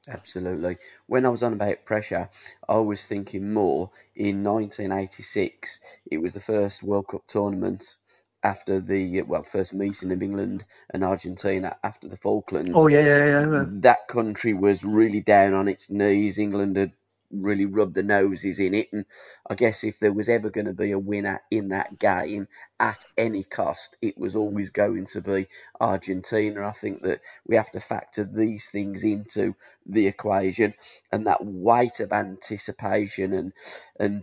Absolutely. 0.07 0.77
When 1.07 1.25
I 1.25 1.29
was 1.29 1.43
on 1.43 1.53
about 1.53 1.85
pressure, 1.85 2.29
I 2.67 2.77
was 2.77 3.05
thinking 3.05 3.53
more 3.53 3.89
in 4.15 4.43
1986. 4.43 5.79
It 6.11 6.17
was 6.17 6.33
the 6.33 6.41
first 6.41 6.83
World 6.83 7.07
Cup 7.07 7.25
tournament 7.25 7.95
after 8.43 8.79
the 8.79 9.21
well 9.23 9.43
first 9.43 9.73
meeting 9.73 10.11
of 10.11 10.21
England 10.21 10.65
and 10.93 11.03
Argentina 11.03 11.75
after 11.83 12.07
the 12.07 12.17
Falklands. 12.17 12.71
Oh 12.73 12.87
yeah, 12.87 13.01
yeah, 13.01 13.25
yeah. 13.25 13.51
yeah. 13.51 13.63
That 13.81 14.07
country 14.07 14.53
was 14.53 14.83
really 14.83 15.21
down 15.21 15.53
on 15.53 15.67
its 15.67 15.89
knees. 15.89 16.39
England 16.39 16.77
had 16.77 16.91
really 17.33 17.65
rubbed 17.65 17.95
the 17.95 18.03
noses 18.03 18.59
in 18.59 18.73
it. 18.73 18.89
And 18.93 19.05
I 19.49 19.55
guess 19.55 19.83
if 19.83 19.99
there 19.99 20.13
was 20.13 20.29
ever 20.29 20.49
going 20.49 20.67
to 20.67 20.73
be 20.73 20.91
a 20.91 20.99
winner 20.99 21.39
in 21.49 21.69
that 21.69 21.97
game 21.99 22.47
at 22.79 23.03
any 23.17 23.43
cost, 23.43 23.95
it 24.01 24.17
was 24.17 24.35
always 24.35 24.69
going 24.69 25.05
to 25.05 25.21
be 25.21 25.47
Argentina. 25.79 26.65
I 26.65 26.71
think 26.71 27.03
that 27.03 27.21
we 27.47 27.55
have 27.55 27.71
to 27.71 27.79
factor 27.79 28.23
these 28.23 28.69
things 28.69 29.03
into 29.03 29.55
the 29.85 30.07
equation 30.07 30.73
and 31.11 31.27
that 31.27 31.43
weight 31.43 31.99
of 31.99 32.13
anticipation 32.13 33.33
and 33.33 33.53
and 33.99 34.21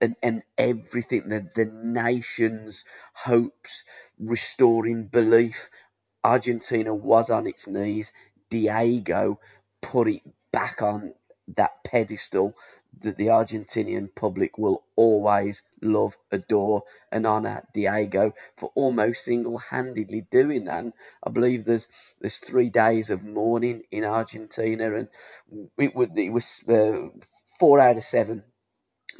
and, 0.00 0.16
and 0.22 0.42
everything 0.56 1.28
that 1.28 1.54
the 1.54 1.66
nation's 1.66 2.84
hopes 3.14 3.84
restoring 4.18 5.06
belief 5.06 5.68
argentina 6.24 6.94
was 6.94 7.30
on 7.30 7.46
its 7.46 7.66
knees 7.66 8.12
diego 8.50 9.38
put 9.82 10.08
it 10.08 10.22
back 10.52 10.82
on 10.82 11.12
that 11.56 11.82
pedestal 11.84 12.54
that 13.00 13.16
the 13.16 13.28
Argentinian 13.28 14.14
public 14.14 14.58
will 14.58 14.84
always 14.94 15.62
love, 15.80 16.16
adore, 16.30 16.82
and 17.10 17.26
honour 17.26 17.62
Diego 17.72 18.34
for 18.56 18.70
almost 18.74 19.24
single-handedly 19.24 20.26
doing 20.30 20.64
that. 20.64 20.84
And 20.84 20.92
I 21.24 21.30
believe 21.30 21.64
there's 21.64 21.88
there's 22.20 22.38
three 22.38 22.70
days 22.70 23.10
of 23.10 23.24
mourning 23.24 23.82
in 23.90 24.04
Argentina, 24.04 24.94
and 24.94 25.08
it, 25.78 25.94
would, 25.94 26.16
it 26.16 26.30
was 26.30 26.64
uh, 26.68 27.08
four 27.58 27.80
out 27.80 27.96
of 27.96 28.04
seven 28.04 28.44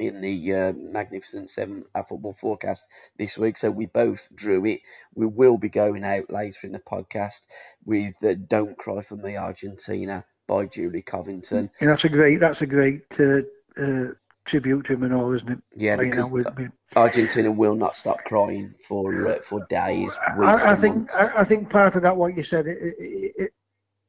in 0.01 0.21
the 0.21 0.53
uh, 0.53 0.73
Magnificent 0.75 1.49
Seven 1.49 1.85
our 1.95 2.03
football 2.03 2.33
forecast 2.33 2.87
this 3.17 3.37
week. 3.37 3.57
So 3.57 3.71
we 3.71 3.85
both 3.85 4.27
drew 4.33 4.65
it. 4.65 4.81
We 5.15 5.25
will 5.25 5.57
be 5.57 5.69
going 5.69 6.03
out 6.03 6.29
later 6.29 6.67
in 6.67 6.73
the 6.73 6.79
podcast 6.79 7.45
with 7.85 8.15
uh, 8.23 8.33
"Don't 8.35 8.77
Cry 8.77 9.01
for 9.01 9.15
Me, 9.15 9.37
Argentina." 9.37 10.25
by 10.47 10.65
Julie 10.65 11.01
Covington. 11.01 11.69
Yeah, 11.79 11.87
that's 11.87 12.03
a 12.03 12.09
great. 12.09 12.41
That's 12.41 12.61
a 12.61 12.65
great 12.65 13.05
uh, 13.17 13.43
uh, 13.77 14.07
tribute 14.43 14.85
to 14.85 14.93
him 14.93 15.03
and 15.03 15.13
all, 15.13 15.33
isn't 15.33 15.49
it? 15.49 15.59
Yeah, 15.75 15.95
because 15.95 16.29
Argentina 16.95 17.51
will 17.51 17.75
not 17.75 17.95
stop 17.95 18.17
crying 18.25 18.73
for 18.87 19.29
uh, 19.29 19.41
for 19.41 19.65
days. 19.67 20.17
I, 20.39 20.73
I 20.73 20.75
think 20.75 21.09
I, 21.15 21.31
I, 21.37 21.43
think 21.45 21.69
part 21.69 21.95
of 21.95 22.01
that 22.01 22.17
what 22.17 22.35
you 22.35 22.43
said 22.43 22.67
it, 22.67 22.77
it, 22.81 23.33
it 23.37 23.51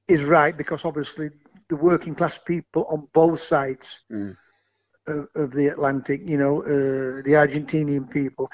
is 0.09 0.25
right 0.25 0.57
because 0.57 0.85
obviously 0.85 1.31
the 1.69 1.77
working 1.77 2.15
class 2.15 2.39
people 2.39 2.87
on 2.89 3.09
both 3.13 3.41
sides 3.41 4.01
mm. 4.11 4.37
Of, 5.07 5.29
of, 5.35 5.53
the 5.53 5.69
Atlantic, 5.69 6.21
you 6.25 6.39
know, 6.39 6.63
uh, 6.63 7.23
the 7.23 7.35
Argentinian 7.35 8.11
people 8.11 8.51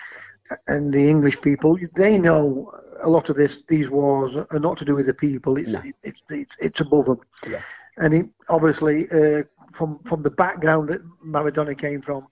and 0.66 0.92
the 0.92 1.08
English 1.08 1.40
people, 1.40 1.78
they 1.94 2.18
know 2.18 2.70
a 3.02 3.08
lot 3.08 3.28
of 3.28 3.36
this. 3.36 3.62
These 3.68 3.90
wars 3.90 4.36
are 4.36 4.58
not 4.58 4.78
to 4.78 4.84
do 4.84 4.94
with 4.94 5.06
the 5.06 5.14
people. 5.14 5.56
It's 5.56 5.72
no. 5.72 5.82
it's, 6.02 6.22
it's, 6.30 6.56
it's 6.58 6.80
above 6.80 7.06
them. 7.06 7.20
Yeah. 7.48 7.60
And 7.98 8.14
he, 8.14 8.22
obviously, 8.48 9.10
uh, 9.10 9.42
from 9.72 9.98
from 10.04 10.22
the 10.22 10.30
background 10.30 10.88
that 10.88 11.02
Maradona 11.24 11.76
came 11.76 12.00
from, 12.00 12.26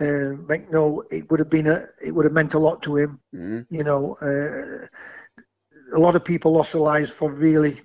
uh, 0.00 0.56
no, 0.70 1.04
it 1.10 1.30
would 1.30 1.40
have 1.40 1.50
been 1.50 1.66
a 1.66 1.86
it 2.04 2.12
would 2.12 2.24
have 2.24 2.32
meant 2.32 2.54
a 2.54 2.58
lot 2.58 2.82
to 2.82 2.96
him. 2.96 3.20
Mm-hmm. 3.34 3.74
You 3.74 3.84
know, 3.84 4.16
uh, 4.22 4.86
a 5.94 5.98
lot 5.98 6.16
of 6.16 6.24
people 6.24 6.52
lost 6.52 6.72
their 6.72 6.82
lives 6.82 7.10
for 7.10 7.30
really 7.30 7.80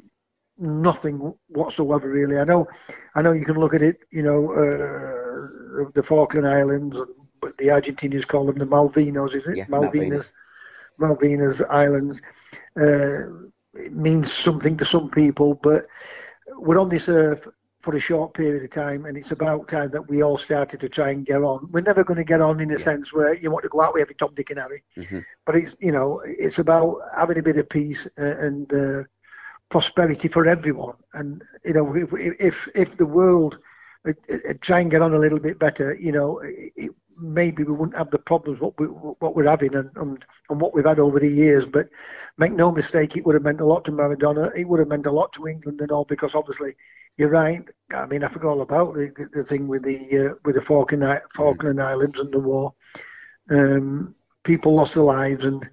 nothing 0.58 1.34
whatsoever. 1.50 2.10
Really, 2.10 2.38
I 2.40 2.44
know, 2.44 2.68
I 3.16 3.22
know 3.22 3.34
you 3.34 3.46
can 3.46 3.60
look 3.60 3.74
at 3.74 3.82
it. 3.82 3.98
You 4.12 4.24
know, 4.24 4.52
uh, 4.52 5.48
the 5.94 6.04
Falkland 6.04 6.48
Islands, 6.48 6.98
but 7.42 7.58
the 7.58 7.68
Argentinians 7.68 8.28
call 8.28 8.46
them 8.46 8.58
the 8.58 8.66
Malvinas. 8.66 9.36
Is 9.36 9.48
it 9.48 9.58
yeah, 9.58 9.66
Malvinas? 9.66 10.32
Malvinas 11.00 11.64
Islands. 11.70 12.22
Uh, 12.80 13.48
it 13.74 13.94
means 13.94 14.32
something 14.32 14.76
to 14.78 14.86
some 14.86 15.10
people, 15.10 15.56
but 15.56 15.86
we're 16.56 16.80
on 16.80 16.90
this 16.90 17.10
earth 17.10 17.48
for 17.82 17.96
a 17.96 18.00
short 18.00 18.34
period 18.34 18.64
of 18.64 18.70
time, 18.70 19.06
and 19.06 19.18
it's 19.18 19.32
about 19.32 19.68
time 19.68 19.90
that 19.92 20.10
we 20.10 20.24
all 20.24 20.38
started 20.38 20.80
to 20.80 20.90
try 20.90 21.12
and 21.12 21.26
get 21.26 21.44
on. 21.44 21.70
We're 21.72 21.82
never 21.82 22.04
going 22.04 22.18
to 22.18 22.24
get 22.24 22.42
on 22.42 22.60
in 22.60 22.70
a 22.70 22.74
yeah. 22.74 22.80
sense 22.80 23.14
where 23.14 23.36
you 23.36 23.52
want 23.52 23.64
to 23.64 23.70
go 23.70 23.82
out 23.82 23.94
with 23.94 24.02
every 24.02 24.16
Tom, 24.16 24.34
Dick, 24.34 24.50
and 24.50 24.60
Harry, 24.60 24.84
mm-hmm. 24.98 25.20
but 25.46 25.56
it's 25.56 25.78
you 25.80 25.92
know 25.92 26.22
it's 26.26 26.60
about 26.60 26.98
having 27.16 27.38
a 27.38 27.44
bit 27.44 27.58
of 27.58 27.70
peace 27.70 28.08
and 28.18 28.74
uh, 28.74 29.04
prosperity 29.70 30.28
for 30.28 30.48
everyone. 30.48 30.96
And 31.14 31.44
you 31.64 31.74
know 31.74 31.96
if 31.96 32.12
if 32.14 32.68
if 32.74 32.98
the 32.98 33.06
world 33.06 33.54
uh, 33.56 33.58
uh, 33.58 33.62
try 34.62 34.80
and 34.80 34.92
get 34.92 35.02
on 35.02 35.14
a 35.14 35.20
little 35.20 35.40
bit 35.40 35.60
better, 35.60 35.96
you 35.96 36.12
know, 36.12 36.40
it, 36.44 36.92
maybe 37.20 37.64
we 37.64 37.74
wouldn't 37.74 37.98
have 37.98 38.12
the 38.12 38.20
problems 38.20 38.60
what 38.60 38.80
we 38.80 38.86
what 38.86 39.36
we're 39.36 39.48
having 39.48 39.76
and, 39.76 39.90
and 39.98 40.26
and 40.50 40.62
what 40.62 40.74
we've 40.74 40.86
had 40.86 41.00
over 41.00 41.20
the 41.20 41.28
years. 41.28 41.66
But 41.66 41.88
make 42.38 42.52
no 42.52 42.72
mistake, 42.72 43.16
it 43.16 43.26
would 43.26 43.36
have 43.36 43.44
meant 43.44 43.62
a 43.62 43.66
lot 43.66 43.86
to 43.86 43.92
Maradona. 43.92 44.56
It 44.56 44.68
would 44.68 44.80
have 44.80 44.90
meant 44.90 45.06
a 45.08 45.12
lot 45.12 45.34
to 45.34 45.48
England 45.48 45.82
and 45.82 45.92
all 45.92 46.06
because 46.06 46.36
obviously 46.36 46.76
you're 47.18 47.30
right. 47.30 47.68
I 47.94 48.06
mean, 48.06 48.24
I 48.24 48.28
forgot 48.28 48.50
all 48.50 48.62
about 48.62 48.94
the, 48.94 49.12
the, 49.16 49.30
the 49.40 49.44
thing 49.44 49.68
with 49.68 49.84
the 49.84 50.30
uh, 50.32 50.36
with 50.46 50.56
the 50.56 50.62
Falkland 50.62 51.04
Falkland 51.36 51.82
Islands 51.82 52.20
and 52.20 52.32
the 52.32 52.40
war. 52.40 52.74
Um, 53.50 54.16
people 54.44 54.76
lost 54.76 54.94
their 54.94 55.04
lives, 55.04 55.46
and 55.46 55.68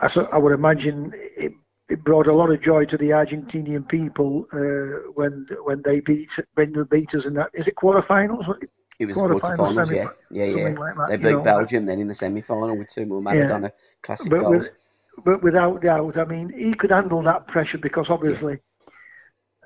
I, 0.00 0.08
I 0.32 0.38
would 0.38 0.52
imagine 0.52 1.12
it, 1.14 1.52
it 1.88 2.04
brought 2.04 2.26
a 2.26 2.32
lot 2.32 2.50
of 2.50 2.60
joy 2.60 2.84
to 2.84 2.98
the 2.98 3.10
Argentinian 3.10 3.88
people 3.88 4.46
uh, 4.52 5.10
when 5.14 5.46
when 5.64 5.82
they 5.82 6.00
beat 6.00 6.38
when 6.54 6.72
they 6.72 6.82
beat 6.84 7.14
us 7.14 7.26
in 7.26 7.34
that. 7.34 7.50
Is 7.54 7.66
it 7.68 7.76
quarterfinals? 7.76 8.62
It 8.98 9.06
was 9.06 9.16
quarterfinals, 9.16 9.90
yeah, 9.94 10.08
yeah, 10.30 10.44
yeah. 10.44 10.68
Like 10.78 10.94
that, 10.96 11.08
they 11.08 11.16
beat 11.16 11.36
know, 11.36 11.42
Belgium 11.42 11.86
then 11.86 12.00
in 12.00 12.08
the 12.08 12.14
semi-final 12.14 12.76
with 12.76 12.88
two 12.88 13.06
more 13.06 13.22
Maradona 13.22 13.62
yeah. 13.62 13.68
classic 14.02 14.30
but 14.30 14.40
goals. 14.40 14.56
With, 14.58 15.24
but 15.24 15.42
without 15.42 15.82
doubt, 15.82 16.16
I 16.16 16.24
mean, 16.24 16.52
he 16.56 16.74
could 16.74 16.90
handle 16.90 17.22
that 17.22 17.48
pressure 17.48 17.78
because 17.78 18.10
obviously, 18.10 18.58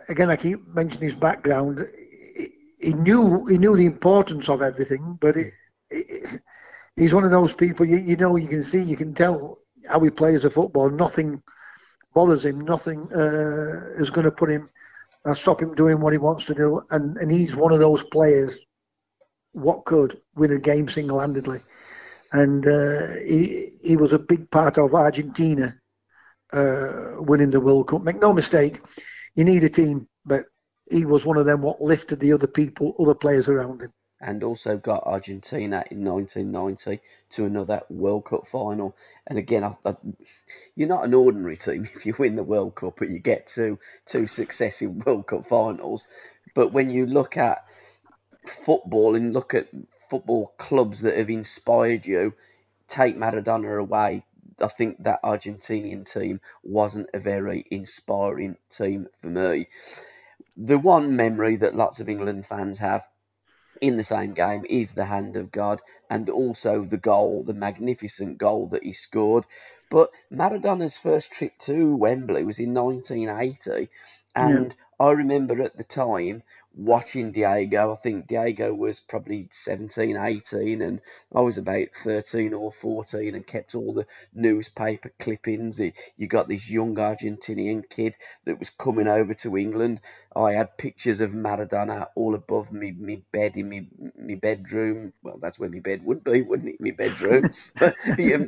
again, 0.08 0.30
I 0.30 0.36
keep 0.36 0.66
mentioning 0.68 1.04
his 1.04 1.14
background. 1.14 1.86
He, 2.36 2.52
he, 2.78 2.92
knew 2.92 3.44
he 3.46 3.58
knew 3.58 3.76
the 3.76 3.86
importance 3.86 4.48
of 4.48 4.62
everything, 4.62 5.18
but 5.20 5.36
it, 5.36 5.52
it, 5.90 6.40
he's 6.96 7.14
one 7.14 7.24
of 7.24 7.30
those 7.30 7.54
people 7.54 7.84
you, 7.84 7.96
you 7.96 8.16
know 8.16 8.36
you 8.36 8.48
can 8.48 8.62
see 8.62 8.82
you 8.82 8.96
can 8.96 9.12
tell 9.12 9.58
how 9.88 10.00
he 10.00 10.10
plays 10.10 10.44
a 10.44 10.50
football. 10.50 10.88
Nothing 10.88 11.42
bothers 12.14 12.44
him. 12.44 12.60
Nothing 12.60 13.08
uh, 13.12 13.92
is 13.96 14.10
going 14.10 14.24
to 14.24 14.30
put 14.30 14.50
him 14.50 14.68
uh, 15.24 15.34
stop 15.34 15.62
him 15.62 15.74
doing 15.74 16.00
what 16.00 16.12
he 16.12 16.18
wants 16.18 16.44
to 16.46 16.54
do. 16.54 16.82
And 16.90 17.16
and 17.18 17.30
he's 17.30 17.54
one 17.56 17.72
of 17.72 17.80
those 17.80 18.02
players 18.04 18.66
what 19.52 19.84
could 19.84 20.20
win 20.34 20.52
a 20.52 20.58
game 20.58 20.88
single-handedly, 20.88 21.60
and 22.32 22.66
uh, 22.66 23.08
he 23.26 23.72
he 23.82 23.96
was 23.96 24.12
a 24.12 24.18
big 24.18 24.50
part 24.50 24.78
of 24.78 24.94
Argentina 24.94 25.78
uh, 26.52 27.16
winning 27.18 27.50
the 27.50 27.60
World 27.60 27.88
Cup. 27.88 28.02
Make 28.02 28.20
no 28.20 28.32
mistake, 28.32 28.80
you 29.34 29.44
need 29.44 29.64
a 29.64 29.68
team, 29.68 30.08
but 30.24 30.46
he 30.90 31.04
was 31.04 31.24
one 31.24 31.36
of 31.36 31.46
them 31.46 31.62
what 31.62 31.80
lifted 31.82 32.20
the 32.20 32.32
other 32.32 32.46
people, 32.46 32.94
other 32.98 33.14
players 33.14 33.48
around 33.48 33.82
him. 33.82 33.92
And 34.22 34.44
also 34.44 34.76
got 34.76 35.02
Argentina 35.04 35.82
in 35.90 36.04
1990 36.04 37.02
to 37.30 37.44
another 37.44 37.82
World 37.90 38.24
Cup 38.24 38.46
final. 38.46 38.96
And 39.26 39.36
again, 39.36 39.64
I, 39.64 39.72
I, 39.84 39.96
you're 40.76 40.88
not 40.88 41.04
an 41.04 41.14
ordinary 41.14 41.56
team 41.56 41.82
if 41.94 42.06
you 42.06 42.14
win 42.18 42.36
the 42.36 42.44
World 42.44 42.76
Cup, 42.76 42.94
but 42.98 43.08
you 43.08 43.18
get 43.18 43.48
to 43.48 43.78
two 44.06 44.26
successive 44.28 44.90
World 45.06 45.26
Cup 45.26 45.44
finals. 45.44 46.06
But 46.54 46.72
when 46.72 46.90
you 46.90 47.06
look 47.06 47.36
at 47.36 47.64
football 48.46 49.14
and 49.14 49.32
look 49.32 49.54
at 49.54 49.68
football 50.08 50.54
clubs 50.56 51.02
that 51.02 51.16
have 51.16 51.30
inspired 51.30 52.06
you, 52.06 52.34
take 52.88 53.16
Maradona 53.16 53.80
away. 53.80 54.24
I 54.60 54.68
think 54.68 55.04
that 55.04 55.22
Argentinian 55.22 56.10
team 56.10 56.40
wasn't 56.62 57.10
a 57.14 57.18
very 57.18 57.64
inspiring 57.70 58.56
team 58.70 59.08
for 59.12 59.28
me. 59.28 59.66
The 60.56 60.78
one 60.78 61.16
memory 61.16 61.56
that 61.56 61.74
lots 61.74 62.00
of 62.00 62.08
England 62.08 62.46
fans 62.46 62.78
have 62.80 63.08
in 63.80 63.96
the 63.96 64.04
same 64.04 64.34
game 64.34 64.64
is 64.68 64.92
the 64.92 65.04
hand 65.04 65.36
of 65.36 65.52
God 65.52 65.80
and 66.10 66.28
also 66.28 66.82
the 66.82 66.98
goal, 66.98 67.42
the 67.42 67.54
magnificent 67.54 68.38
goal 68.38 68.68
that 68.68 68.82
he 68.82 68.92
scored. 68.92 69.46
But 69.90 70.10
Maradona's 70.30 70.98
first 70.98 71.32
trip 71.32 71.56
to 71.60 71.96
Wembley 71.96 72.44
was 72.44 72.60
in 72.60 72.74
1980, 72.74 73.88
and 74.34 74.74
yeah. 74.74 75.06
I 75.06 75.10
remember 75.10 75.62
at 75.62 75.76
the 75.76 75.84
time 75.84 76.42
watching 76.74 77.32
Diego. 77.32 77.92
I 77.92 77.94
think 77.94 78.26
Diego 78.26 78.72
was 78.72 79.00
probably 79.00 79.48
17, 79.50 80.16
18, 80.16 80.82
and 80.82 81.00
I 81.34 81.40
was 81.40 81.58
about 81.58 81.88
13 81.94 82.54
or 82.54 82.72
14 82.72 83.34
and 83.34 83.46
kept 83.46 83.74
all 83.74 83.92
the 83.92 84.06
newspaper 84.34 85.10
clippings. 85.18 85.80
You 86.16 86.26
got 86.26 86.48
this 86.48 86.70
young 86.70 86.96
Argentinian 86.96 87.88
kid 87.88 88.14
that 88.44 88.58
was 88.58 88.70
coming 88.70 89.08
over 89.08 89.34
to 89.34 89.56
England. 89.56 90.00
I 90.34 90.52
had 90.52 90.78
pictures 90.78 91.20
of 91.20 91.32
Maradona 91.32 92.08
all 92.16 92.34
above 92.34 92.72
me, 92.72 92.92
me 92.92 93.24
bed 93.32 93.56
in 93.56 93.68
me, 93.68 93.88
me 94.16 94.34
bedroom. 94.34 95.12
Well, 95.22 95.38
that's 95.40 95.58
where 95.58 95.70
my 95.70 95.80
bed 95.80 96.04
would 96.04 96.24
be, 96.24 96.42
wouldn't 96.42 96.68
it? 96.68 96.80
My 96.80 96.92
bedroom. 96.92 97.50
but, 97.78 97.94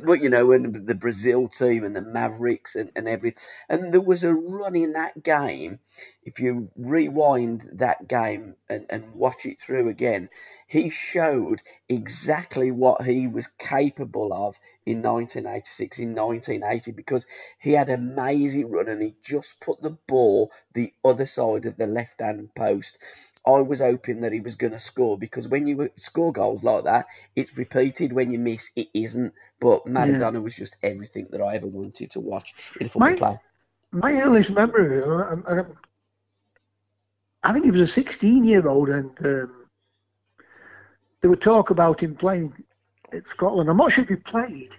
but, 0.05 0.21
you 0.21 0.29
know, 0.29 0.51
and 0.51 0.73
the 0.87 0.95
Brazil 0.95 1.47
team 1.47 1.83
and 1.83 1.95
the 1.95 2.01
Mavericks 2.01 2.75
and, 2.75 2.91
and 2.95 3.07
everything. 3.07 3.41
And 3.69 3.93
there 3.93 4.01
was 4.01 4.23
a 4.23 4.33
run 4.33 4.75
in 4.75 4.93
that 4.93 5.21
game. 5.21 5.79
If 6.25 6.39
you 6.39 6.71
rewind 6.75 7.61
that 7.73 8.07
game, 8.07 8.55
and, 8.69 8.85
and 8.89 9.13
watch 9.13 9.45
it 9.45 9.59
through 9.59 9.89
again, 9.89 10.29
he 10.67 10.89
showed 10.89 11.61
exactly 11.87 12.71
what 12.71 13.03
he 13.03 13.27
was 13.27 13.47
capable 13.47 14.33
of 14.33 14.57
in 14.85 15.01
1986, 15.01 15.99
in 15.99 16.15
1980, 16.15 16.91
because 16.91 17.27
he 17.59 17.73
had 17.73 17.89
an 17.89 18.11
amazing 18.11 18.69
run 18.69 18.87
and 18.87 19.01
he 19.01 19.15
just 19.23 19.59
put 19.59 19.81
the 19.81 19.97
ball 20.07 20.51
the 20.73 20.91
other 21.03 21.25
side 21.25 21.65
of 21.65 21.77
the 21.77 21.87
left 21.87 22.21
hand 22.21 22.49
post. 22.55 22.97
I 23.47 23.61
was 23.61 23.79
hoping 23.79 24.21
that 24.21 24.33
he 24.33 24.39
was 24.39 24.55
going 24.55 24.73
to 24.73 24.79
score 24.79 25.19
because 25.19 25.47
when 25.47 25.67
you 25.67 25.91
score 25.95 26.33
goals 26.33 26.63
like 26.63 26.85
that, 26.85 27.05
it's 27.35 27.55
repeated. 27.57 28.11
When 28.11 28.31
you 28.31 28.39
miss, 28.39 28.71
it 28.75 28.87
isn't. 28.93 29.33
But 29.59 29.85
Maradona 29.85 30.33
yeah. 30.33 30.39
was 30.39 30.55
just 30.55 30.77
everything 30.81 31.27
that 31.29 31.41
I 31.41 31.55
ever 31.55 31.67
wanted 31.67 32.11
to 32.11 32.19
watch 32.19 32.53
in 32.79 32.87
a 32.87 32.89
football 32.89 33.09
my, 33.11 33.15
play. 33.15 33.39
My 33.91 34.21
earliest 34.21 34.49
memory, 34.49 35.03
I, 37.45 37.53
think 37.53 37.65
he 37.65 37.71
was 37.71 37.81
a 37.81 37.87
16 37.87 38.43
year 38.43 38.67
old, 38.67 38.89
and 38.89 39.11
um, 39.25 39.67
there 41.21 41.29
would 41.29 41.41
talk 41.41 41.69
about 41.69 42.01
him 42.01 42.15
playing 42.15 42.53
at 43.11 43.27
Scotland. 43.27 43.69
I'm 43.69 43.77
not 43.77 43.91
sure 43.91 44.03
if 44.03 44.09
he 44.09 44.15
played. 44.15 44.75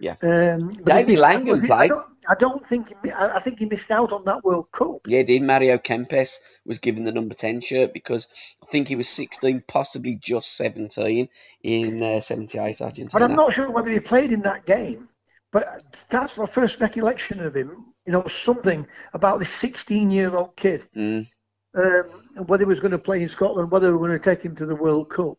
Yeah. 0.00 0.14
Um, 0.22 0.74
Davy 0.74 1.16
played. 1.16 1.70
I 1.70 1.88
don't, 1.88 2.06
I 2.28 2.34
don't 2.34 2.66
think 2.66 2.92
he, 3.02 3.10
I 3.10 3.40
think 3.40 3.58
he 3.58 3.66
missed 3.66 3.90
out 3.90 4.12
on 4.12 4.24
that 4.26 4.44
World 4.44 4.70
Cup. 4.70 5.00
Yeah, 5.06 5.22
did 5.22 5.42
Mario 5.42 5.78
Kempes 5.78 6.38
was 6.64 6.78
given 6.78 7.04
the 7.04 7.12
number 7.12 7.34
ten 7.34 7.60
shirt 7.60 7.92
because 7.92 8.28
I 8.62 8.66
think 8.66 8.88
he 8.88 8.96
was 8.96 9.08
sixteen, 9.08 9.62
possibly 9.66 10.14
just 10.14 10.56
seventeen 10.56 11.28
in 11.62 12.02
uh, 12.02 12.20
'78 12.20 12.80
Argentina. 12.80 13.08
But 13.12 13.22
I'm 13.22 13.36
not 13.36 13.54
sure 13.54 13.70
whether 13.70 13.90
he 13.90 14.00
played 14.00 14.32
in 14.32 14.42
that 14.42 14.66
game. 14.66 15.08
But 15.50 16.06
that's 16.10 16.36
my 16.36 16.46
first 16.46 16.80
recollection 16.80 17.40
of 17.40 17.56
him. 17.56 17.94
You 18.04 18.12
know, 18.12 18.26
something 18.26 18.86
about 19.14 19.38
this 19.38 19.62
16-year-old 19.62 20.56
kid. 20.56 20.86
Mm. 20.94 21.26
Um, 21.78 22.46
whether 22.46 22.64
he 22.64 22.68
was 22.68 22.80
going 22.80 22.92
to 22.92 22.98
play 22.98 23.22
in 23.22 23.28
Scotland, 23.28 23.70
whether 23.70 23.88
we 23.88 23.98
were 23.98 24.08
going 24.08 24.18
to 24.18 24.24
take 24.24 24.44
him 24.44 24.54
to 24.56 24.66
the 24.66 24.74
World 24.74 25.10
Cup. 25.10 25.38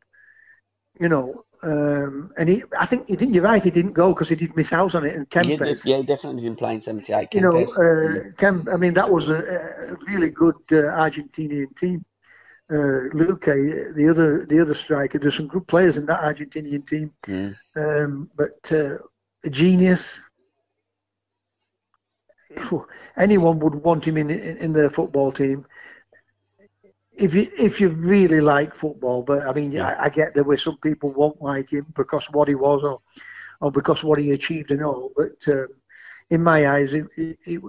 You 1.00 1.08
know, 1.08 1.46
um, 1.64 2.32
and 2.38 2.50
he, 2.50 2.64
I 2.78 2.86
think 2.86 3.06
you're 3.10 3.44
right. 3.44 3.64
He 3.64 3.72
didn't 3.72 3.94
go 3.94 4.14
because 4.14 4.30
he 4.30 4.36
did 4.36 4.56
miss 4.56 4.74
out 4.74 4.96
on 4.96 5.06
it. 5.06 5.16
And 5.16 5.30
Kempes, 5.30 5.50
yeah, 5.50 5.58
did, 5.58 5.86
yeah, 5.86 6.02
definitely 6.02 6.44
didn't 6.44 6.58
play 6.58 6.76
in 6.76 6.82
'78. 6.82 7.34
You 7.34 7.42
know, 7.42 7.50
uh, 7.52 8.32
Kemp, 8.38 8.68
I 8.72 8.78
mean, 8.78 8.94
that 8.96 9.10
was 9.10 9.30
a, 9.30 9.36
a 9.36 9.96
really 10.08 10.30
good 10.30 10.56
uh, 10.72 10.92
Argentinian 10.98 11.76
team. 11.78 12.04
Uh, 12.70 13.10
Luque, 13.14 13.96
the 13.96 14.08
other 14.10 14.46
the 14.46 14.62
other 14.62 14.74
striker, 14.74 15.20
there's 15.20 15.36
some 15.36 15.48
good 15.48 15.68
players 15.68 15.98
in 15.98 16.06
that 16.06 16.22
Argentinian 16.22 16.88
team. 16.88 17.14
Mm. 17.24 17.56
Um, 17.76 18.30
but 18.36 18.72
uh, 18.72 18.98
a 19.44 19.50
genius. 19.50 20.26
Anyone 23.18 23.60
would 23.60 23.76
want 23.76 24.06
him 24.06 24.18
in 24.18 24.30
in, 24.30 24.58
in 24.58 24.74
their 24.74 24.90
football 24.90 25.32
team 25.32 25.66
if 27.20 27.34
you 27.34 27.52
if 27.58 27.82
you 27.82 27.90
really 27.90 28.42
like 28.42 28.74
football, 28.74 29.22
but 29.22 29.44
I 29.44 29.54
mean, 29.54 29.72
yeah. 29.72 29.90
I, 29.90 30.06
I, 30.06 30.10
get 30.10 30.34
there 30.34 30.44
were 30.44 30.58
some 30.58 30.78
people 30.78 31.12
won't 31.12 31.42
like 31.42 31.70
him 31.70 31.86
because 31.96 32.28
of 32.28 32.36
what 32.36 32.48
he 32.48 32.56
was 32.56 32.84
or 32.84 33.02
or 33.62 33.72
because 33.72 34.00
of 34.00 34.06
what 34.06 34.20
he 34.20 34.32
achieved 34.32 34.72
and 34.72 34.84
all. 34.84 35.12
But 35.16 35.48
um, 35.48 35.68
in 36.30 36.44
my 36.44 36.68
eyes, 36.68 36.94
it, 36.94 37.08
it, 37.18 37.38
it, 37.46 37.62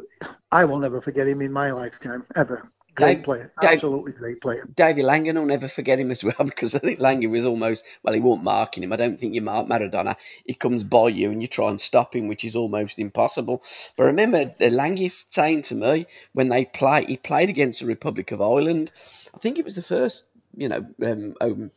I 0.52 0.64
will 0.64 0.78
never 0.78 1.00
forget 1.00 1.26
him 1.26 1.42
in 1.42 1.52
my 1.52 1.72
lifetime 1.72 2.24
ever. 2.36 2.70
Great 2.94 3.16
Dave, 3.16 3.24
player, 3.24 3.52
Dave, 3.60 3.72
absolutely 3.72 4.12
great 4.12 4.40
player. 4.40 4.68
Davy 4.74 5.02
Langan 5.02 5.36
I'll 5.36 5.46
never 5.46 5.68
forget 5.68 5.98
him 5.98 6.10
as 6.10 6.24
well 6.24 6.34
because 6.44 6.74
I 6.74 6.78
think 6.78 7.00
Langan 7.00 7.30
was 7.30 7.46
almost 7.46 7.84
well, 8.02 8.14
he 8.14 8.20
won't 8.20 8.42
marking 8.42 8.82
him. 8.82 8.92
I 8.92 8.96
don't 8.96 9.18
think 9.18 9.34
you 9.34 9.42
mark 9.42 9.68
Maradona. 9.68 10.16
He 10.44 10.54
comes 10.54 10.84
by 10.84 11.08
you 11.08 11.30
and 11.30 11.40
you 11.40 11.48
try 11.48 11.68
and 11.68 11.80
stop 11.80 12.14
him, 12.14 12.28
which 12.28 12.44
is 12.44 12.56
almost 12.56 12.98
impossible. 12.98 13.62
But 13.96 14.04
remember, 14.04 14.52
Lange 14.60 15.08
saying 15.08 15.62
to 15.62 15.74
me 15.74 16.06
when 16.32 16.48
they 16.48 16.64
play, 16.64 17.04
he 17.06 17.16
played 17.16 17.48
against 17.48 17.80
the 17.80 17.86
Republic 17.86 18.32
of 18.32 18.42
Ireland. 18.42 18.90
I 19.34 19.38
think 19.38 19.58
it 19.58 19.64
was 19.64 19.76
the 19.76 19.82
first, 19.82 20.28
you 20.56 20.68
know, 20.68 20.86
um, 21.40 21.70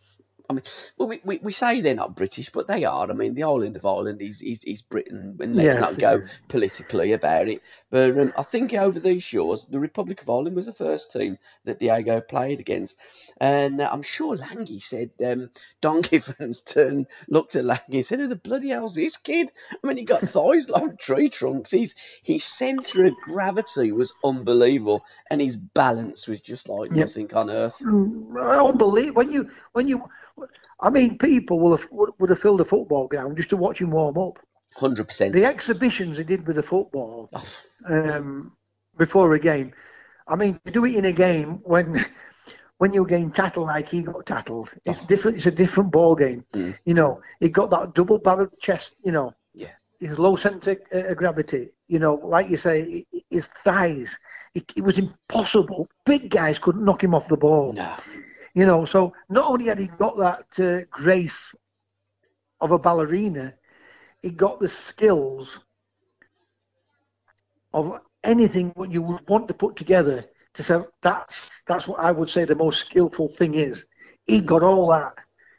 I 0.49 0.53
mean, 0.53 0.63
well, 0.97 1.07
we, 1.07 1.21
we, 1.23 1.39
we 1.41 1.51
say 1.53 1.79
they're 1.79 1.95
not 1.95 2.15
British, 2.15 2.49
but 2.49 2.67
they 2.67 2.83
are. 2.83 3.09
I 3.09 3.13
mean, 3.13 3.33
the 3.33 3.43
island 3.43 3.77
of 3.77 3.85
Ireland 3.85 4.21
is, 4.21 4.41
is, 4.41 4.65
is 4.65 4.81
Britain, 4.81 5.37
and 5.39 5.55
let's 5.55 5.65
yes, 5.65 5.79
not 5.79 5.99
go 5.99 6.23
is. 6.23 6.41
politically 6.49 7.13
about 7.13 7.47
it. 7.47 7.61
But 7.89 8.17
um, 8.17 8.33
I 8.37 8.43
think 8.43 8.73
over 8.73 8.99
these 8.99 9.23
shores, 9.23 9.65
the 9.65 9.79
Republic 9.79 10.21
of 10.21 10.29
Ireland 10.29 10.55
was 10.55 10.65
the 10.65 10.73
first 10.73 11.11
team 11.11 11.37
that 11.63 11.79
Diego 11.79 12.19
played 12.19 12.59
against. 12.59 12.99
And 13.39 13.79
uh, 13.79 13.89
I'm 13.91 14.01
sure 14.01 14.35
Lange 14.35 14.79
said, 14.79 15.11
um, 15.25 15.49
Don 15.79 16.01
Givens 16.09 16.61
turned, 16.61 17.07
looked 17.29 17.55
at 17.55 17.65
Lange 17.65 17.79
and 17.93 18.05
said, 18.05 18.19
Who 18.19 18.27
the 18.27 18.35
bloody 18.35 18.69
hell's 18.69 18.95
this 18.95 19.17
kid? 19.17 19.47
I 19.71 19.87
mean, 19.87 19.97
he 19.97 20.03
got 20.03 20.21
thighs 20.21 20.69
like 20.69 20.99
tree 20.99 21.29
trunks. 21.29 21.71
His, 21.71 21.95
his 22.21 22.43
centre 22.43 23.05
of 23.05 23.15
gravity 23.15 23.93
was 23.93 24.13
unbelievable, 24.23 25.05
and 25.29 25.39
his 25.39 25.55
balance 25.55 26.27
was 26.27 26.41
just 26.41 26.67
like 26.67 26.89
yep. 26.91 26.99
nothing 26.99 27.33
on 27.33 27.49
earth. 27.49 27.79
Mm, 27.79 28.67
unbelievable. 28.67 29.13
When 29.15 29.31
you, 29.31 29.49
when 29.71 29.87
you, 29.87 30.09
I 30.79 30.89
mean, 30.89 31.17
people 31.17 31.59
will 31.59 31.77
have, 31.77 31.87
would 31.91 32.29
have 32.29 32.39
filled 32.39 32.61
a 32.61 32.65
football 32.65 33.07
ground 33.07 33.37
just 33.37 33.49
to 33.51 33.57
watch 33.57 33.79
him 33.79 33.91
warm 33.91 34.17
up. 34.17 34.39
Hundred 34.75 35.07
percent. 35.07 35.33
The 35.33 35.45
exhibitions 35.45 36.17
he 36.17 36.23
did 36.23 36.47
with 36.47 36.55
the 36.55 36.63
football 36.63 37.29
um, 37.87 38.53
before 38.97 39.33
a 39.33 39.39
game. 39.39 39.73
I 40.27 40.35
mean, 40.35 40.59
to 40.65 40.71
do 40.71 40.85
it 40.85 40.95
in 40.95 41.05
a 41.05 41.11
game 41.11 41.59
when 41.63 42.03
when 42.77 42.93
you're 42.93 43.05
getting 43.05 43.31
tattled 43.31 43.67
like 43.67 43.89
he 43.89 44.01
got 44.01 44.25
tattled, 44.25 44.73
it's 44.85 45.03
oh. 45.03 45.05
different. 45.05 45.37
It's 45.37 45.45
a 45.45 45.51
different 45.51 45.91
ball 45.91 46.15
game. 46.15 46.43
Mm. 46.53 46.77
You 46.85 46.93
know, 46.95 47.21
he 47.39 47.49
got 47.49 47.69
that 47.69 47.93
double-barreled 47.93 48.59
chest. 48.59 48.95
You 49.03 49.11
know, 49.11 49.33
yeah, 49.53 49.71
his 49.99 50.17
low 50.17 50.35
center 50.35 50.77
of 50.91 51.17
gravity. 51.17 51.69
You 51.87 51.99
know, 51.99 52.15
like 52.15 52.49
you 52.49 52.57
say, 52.57 53.05
his 53.29 53.47
thighs. 53.47 54.17
It, 54.55 54.71
it 54.75 54.83
was 54.83 54.99
impossible. 54.99 55.87
Big 56.05 56.29
guys 56.29 56.59
couldn't 56.59 56.85
knock 56.85 57.03
him 57.03 57.15
off 57.15 57.27
the 57.27 57.37
ball. 57.37 57.73
No. 57.73 57.95
You 58.53 58.65
know, 58.65 58.85
so 58.85 59.13
not 59.29 59.49
only 59.49 59.65
had 59.65 59.79
he 59.79 59.87
got 59.87 60.17
that 60.17 60.59
uh, 60.59 60.85
grace 60.91 61.55
of 62.61 62.71
a 62.71 62.79
ballerina, 62.79 63.55
he 64.21 64.29
got 64.29 64.59
the 64.59 64.69
skills 64.69 65.59
of 67.73 67.99
anything 68.23 68.71
what 68.75 68.91
you 68.91 69.01
would 69.01 69.27
want 69.27 69.47
to 69.47 69.53
put 69.53 69.75
together 69.75 70.25
to 70.53 70.63
say 70.63 70.79
that's 71.01 71.61
that's 71.67 71.87
what 71.87 71.99
I 71.99 72.11
would 72.11 72.29
say 72.29 72.45
the 72.45 72.55
most 72.55 72.81
skillful 72.81 73.29
thing 73.29 73.55
is. 73.55 73.85
He 74.25 74.39
got 74.39 74.63
all 74.63 74.89
that 74.91 75.15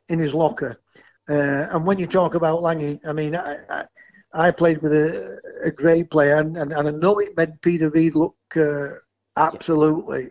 in 0.09 0.19
his 0.19 0.33
locker. 0.33 0.81
Uh, 1.29 1.67
and 1.73 1.87
when 1.87 1.99
you 1.99 2.07
talk 2.07 2.35
about 2.35 2.63
Lange, 2.63 3.01
I 3.07 3.13
mean, 3.13 3.35
I, 3.35 3.59
I, 3.69 3.85
I 4.33 4.51
played 4.51 4.83
with 4.83 4.93
a, 4.93 5.39
a, 5.65 5.71
great 5.71 6.11
player, 6.11 6.37
and, 6.37 6.57
and, 6.57 6.73
and, 6.73 6.89
I 6.89 6.91
know 6.91 7.19
it 7.19 7.37
made 7.37 7.61
Peter 7.63 7.89
Reid 7.89 8.15
look 8.15 8.37
uh, 8.57 8.89
absolutely 9.37 10.31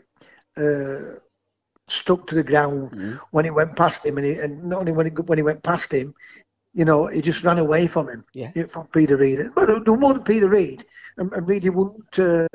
uh, 0.57 1.17
stuck 1.87 2.27
to 2.27 2.35
the 2.35 2.43
ground 2.43 2.91
mm-hmm. 2.91 3.15
when 3.31 3.45
he 3.45 3.51
went 3.51 3.75
past 3.75 4.05
him, 4.05 4.17
and, 4.17 4.25
he, 4.25 4.33
and 4.33 4.63
not 4.63 4.79
only 4.79 4.91
when 4.91 5.07
he, 5.07 5.11
when 5.11 5.37
he 5.37 5.43
went 5.43 5.63
past 5.63 5.93
him, 5.93 6.13
you 6.73 6.85
know, 6.85 7.07
he 7.07 7.21
just 7.21 7.43
ran 7.43 7.59
away 7.59 7.87
from 7.87 8.09
him, 8.09 8.25
yeah. 8.33 8.51
from 8.67 8.87
Peter 8.87 9.17
Reid. 9.17 9.51
But 9.55 9.85
the 9.85 9.95
more 9.95 10.13
than 10.13 10.23
Peter 10.23 10.49
Reid, 10.49 10.85
and, 11.17 11.31
and 11.33 11.47
Reid, 11.47 11.63
he 11.63 11.69
wouldn't 11.69 12.19
uh, 12.19 12.47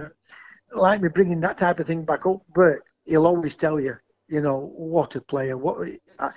like 0.73 1.01
me 1.01 1.09
bringing 1.09 1.41
that 1.41 1.59
type 1.59 1.79
of 1.79 1.87
thing 1.87 2.05
back 2.05 2.27
up, 2.27 2.43
but 2.55 2.79
he'll 3.05 3.27
always 3.27 3.55
tell 3.55 3.79
you, 3.79 3.95
you 4.29 4.41
know, 4.41 4.73
what 4.77 5.14
a 5.17 5.21
player, 5.21 5.57
what. 5.57 5.88
Uh, 6.19 6.31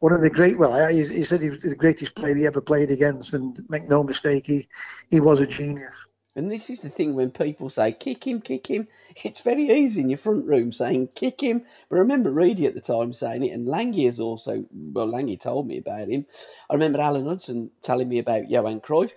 one 0.00 0.12
of 0.12 0.20
the 0.20 0.30
great, 0.30 0.56
well, 0.56 0.88
he, 0.88 1.04
he 1.08 1.24
said 1.24 1.40
he 1.40 1.50
was 1.50 1.58
the 1.58 1.74
greatest 1.74 2.14
player 2.14 2.34
he 2.34 2.46
ever 2.46 2.60
played 2.60 2.90
against, 2.90 3.34
and 3.34 3.60
make 3.68 3.88
no 3.88 4.02
mistake, 4.02 4.46
he, 4.46 4.68
he 5.10 5.20
was 5.20 5.40
a 5.40 5.46
genius. 5.46 6.06
And 6.36 6.50
this 6.50 6.70
is 6.70 6.82
the 6.82 6.88
thing 6.88 7.14
when 7.14 7.30
people 7.30 7.70
say, 7.70 7.92
kick 7.92 8.26
him, 8.26 8.40
kick 8.40 8.66
him, 8.66 8.88
it's 9.24 9.40
very 9.40 9.64
easy 9.64 10.02
in 10.02 10.08
your 10.08 10.18
front 10.18 10.46
room 10.46 10.72
saying, 10.72 11.08
kick 11.14 11.40
him. 11.40 11.64
But 11.88 11.96
I 11.96 12.00
remember 12.00 12.30
Reedy 12.30 12.66
at 12.66 12.74
the 12.74 12.80
time 12.80 13.12
saying 13.12 13.44
it, 13.44 13.52
and 13.52 13.66
Lange 13.66 13.98
is 13.98 14.20
also, 14.20 14.64
well, 14.72 15.06
Lange 15.06 15.36
told 15.36 15.66
me 15.66 15.78
about 15.78 16.08
him. 16.08 16.26
I 16.68 16.74
remember 16.74 17.00
Alan 17.00 17.26
Hudson 17.26 17.70
telling 17.82 18.08
me 18.08 18.18
about 18.18 18.50
Johan 18.50 18.80
Cruyff. 18.80 19.12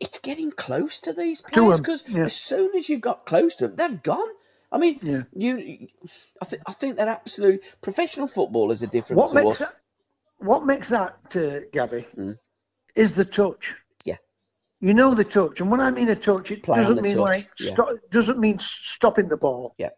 It's 0.00 0.18
getting 0.18 0.50
close 0.50 1.00
to 1.02 1.12
these 1.12 1.42
players 1.42 1.78
because 1.78 2.04
yeah. 2.08 2.24
as 2.24 2.34
soon 2.34 2.76
as 2.76 2.88
you 2.88 2.98
got 2.98 3.24
close 3.24 3.56
to 3.56 3.68
them, 3.68 3.76
they've 3.76 4.02
gone. 4.02 4.28
I 4.72 4.78
mean, 4.78 4.98
yeah. 5.02 5.22
you, 5.34 5.86
I, 6.40 6.44
th- 6.46 6.62
I 6.66 6.72
think 6.72 6.96
they're 6.96 7.08
absolute 7.08 7.62
professional 7.82 8.26
footballers 8.26 8.82
are 8.82 8.88
different 8.88 9.18
what 9.18 9.34
makes 9.34 9.60
us. 9.60 9.68
That, 9.68 9.76
what 10.38 10.64
makes 10.64 10.88
that, 10.88 11.36
uh, 11.36 11.68
Gabby, 11.72 12.06
mm. 12.16 12.38
is 12.96 13.14
the 13.14 13.24
touch. 13.24 13.74
You 14.82 14.94
know 14.94 15.14
the 15.14 15.24
touch, 15.24 15.60
and 15.60 15.70
when 15.70 15.78
I 15.78 15.92
mean 15.92 16.08
a 16.08 16.16
touch, 16.16 16.50
it 16.50 16.64
Play 16.64 16.80
doesn't 16.80 17.02
mean 17.02 17.14
touch. 17.14 17.20
like 17.20 17.50
yeah. 17.60 17.72
stop, 17.72 17.88
doesn't 18.10 18.40
mean 18.40 18.58
stopping 18.58 19.28
the 19.28 19.36
ball. 19.36 19.74
Yeah. 19.78 19.90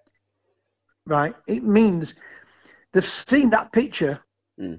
Right. 1.07 1.35
It 1.47 1.62
means 1.62 2.14
they've 2.92 3.03
seen 3.05 3.49
that 3.51 3.73
picture, 3.73 4.23
mm. 4.61 4.79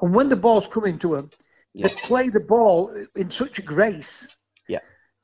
and 0.00 0.14
when 0.14 0.28
the 0.28 0.36
ball's 0.36 0.68
coming 0.68 1.00
to 1.00 1.16
them, 1.16 1.30
yeah. 1.74 1.88
they 1.88 1.94
play 1.94 2.28
the 2.28 2.38
ball 2.38 2.94
in 3.16 3.28
such 3.28 3.58
a 3.58 3.62
grace 3.62 4.38
yeah. 4.68 4.78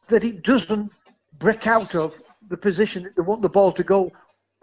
that 0.09 0.25
it 0.25 0.43
doesn't 0.43 0.91
break 1.39 1.69
out 1.69 1.95
of 1.95 2.21
the 2.49 2.57
position 2.57 3.05
that 3.05 3.15
they 3.15 3.23
want 3.23 3.43
the 3.43 3.49
ball 3.49 3.71
to 3.75 3.85
go 3.85 4.11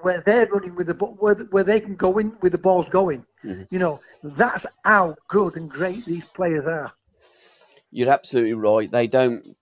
where 0.02 0.22
they're 0.26 0.48
running 0.48 0.76
with 0.76 0.88
the 0.88 0.94
ball, 0.94 1.16
where, 1.20 1.36
where 1.52 1.64
they 1.64 1.80
can 1.80 1.96
go 1.96 2.18
in 2.18 2.36
with 2.42 2.52
the 2.52 2.58
ball's 2.58 2.90
going. 2.90 3.26
Mm-hmm. 3.46 3.64
You 3.70 3.80
know, 3.80 4.02
that's 4.24 4.66
how 4.84 5.16
good 5.30 5.56
and 5.56 5.70
great 5.70 6.04
these 6.04 6.28
players 6.28 6.66
are 6.66 6.92
you're 7.94 8.12
absolutely 8.12 8.54
right. 8.54 8.92
They 8.92 9.08
don't 9.08 9.56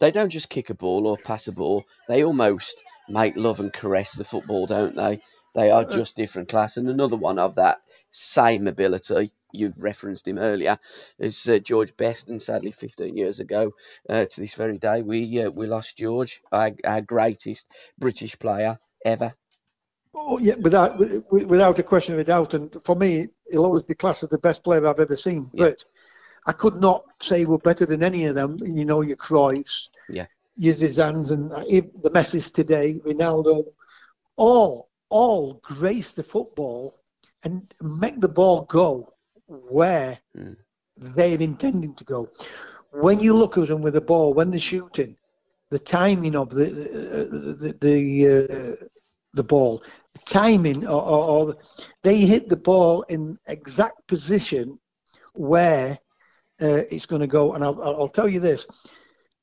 they 0.00 0.10
don't 0.10 0.30
just 0.30 0.48
kick 0.48 0.70
a 0.70 0.74
ball 0.74 1.06
or 1.06 1.16
pass 1.16 1.46
a 1.46 1.52
ball. 1.52 1.84
They 2.08 2.24
almost 2.24 2.82
make 3.08 3.36
love 3.36 3.60
and 3.60 3.72
caress 3.72 4.12
the 4.12 4.24
football, 4.24 4.66
don't 4.66 4.96
they? 4.96 5.20
They 5.54 5.70
are 5.70 5.84
just 5.84 6.16
different 6.16 6.48
class. 6.48 6.76
And 6.76 6.88
another 6.88 7.16
one 7.16 7.38
of 7.38 7.54
that 7.54 7.80
same 8.10 8.66
ability, 8.66 9.30
you've 9.52 9.80
referenced 9.80 10.26
him 10.26 10.38
earlier, 10.38 10.78
is 11.20 11.48
uh, 11.48 11.58
George 11.58 11.96
Best. 11.96 12.28
And 12.28 12.42
sadly, 12.42 12.72
15 12.72 13.16
years 13.16 13.38
ago 13.38 13.72
uh, 14.10 14.24
to 14.24 14.40
this 14.40 14.56
very 14.56 14.78
day, 14.78 15.02
we 15.02 15.44
uh, 15.44 15.50
we 15.50 15.68
lost 15.68 15.96
George, 15.96 16.42
our, 16.50 16.72
our 16.84 17.02
greatest 17.02 17.66
British 17.98 18.36
player 18.36 18.78
ever. 19.04 19.32
Oh 20.12 20.38
yeah, 20.38 20.54
without 20.54 20.98
without 21.30 21.78
a 21.78 21.82
question 21.82 22.14
of 22.14 22.20
a 22.20 22.24
doubt, 22.24 22.54
and 22.54 22.76
for 22.84 22.94
me, 22.96 23.28
he'll 23.48 23.64
always 23.64 23.82
be 23.82 23.94
classed 23.94 24.22
as 24.22 24.30
the 24.30 24.38
best 24.38 24.64
player 24.64 24.86
I've 24.86 25.00
ever 25.00 25.16
seen. 25.16 25.50
Yeah. 25.52 25.66
But 25.66 25.84
I 26.46 26.52
could 26.52 26.76
not 26.76 27.04
say 27.22 27.44
we're 27.44 27.58
better 27.58 27.86
than 27.86 28.02
any 28.02 28.24
of 28.26 28.34
them. 28.34 28.56
You 28.62 28.84
know, 28.84 29.00
your 29.00 29.16
Cruyffs, 29.16 29.88
Yeah. 30.08 30.26
your 30.56 30.74
Zidanes, 30.74 31.30
and 31.32 31.50
uh, 31.52 31.60
the 32.02 32.10
Messis 32.12 32.50
today, 32.50 33.00
Ronaldo, 33.04 33.64
all 34.36 34.88
all 35.10 35.60
grace 35.62 36.12
the 36.12 36.22
football 36.22 36.94
and 37.44 37.62
make 37.82 38.20
the 38.20 38.28
ball 38.28 38.62
go 38.68 39.12
where 39.46 40.18
Mm. 40.36 40.56
they're 40.96 41.40
intending 41.40 41.94
to 41.94 42.04
go. 42.04 42.28
When 42.90 43.20
you 43.20 43.34
look 43.34 43.56
at 43.58 43.68
them 43.68 43.82
with 43.82 43.94
the 43.94 44.00
ball, 44.00 44.34
when 44.34 44.50
they're 44.50 44.58
shooting, 44.58 45.16
the 45.70 45.78
timing 45.78 46.34
of 46.36 46.50
the 46.50 46.66
the 46.66 47.76
the, 47.80 48.26
uh, 48.28 48.86
the 49.34 49.42
ball, 49.44 49.82
the 50.12 50.20
timing, 50.26 50.86
or, 50.86 51.02
or, 51.02 51.24
or 51.24 51.46
the, 51.46 51.56
they 52.02 52.18
hit 52.18 52.48
the 52.48 52.56
ball 52.56 53.02
in 53.08 53.38
exact 53.46 54.06
position 54.06 54.78
where 55.34 55.98
uh, 56.64 56.84
it's 56.90 57.06
going 57.06 57.20
to 57.20 57.26
go. 57.26 57.54
And 57.54 57.62
I'll, 57.62 57.80
I'll 57.82 58.08
tell 58.08 58.28
you 58.28 58.40
this: 58.40 58.66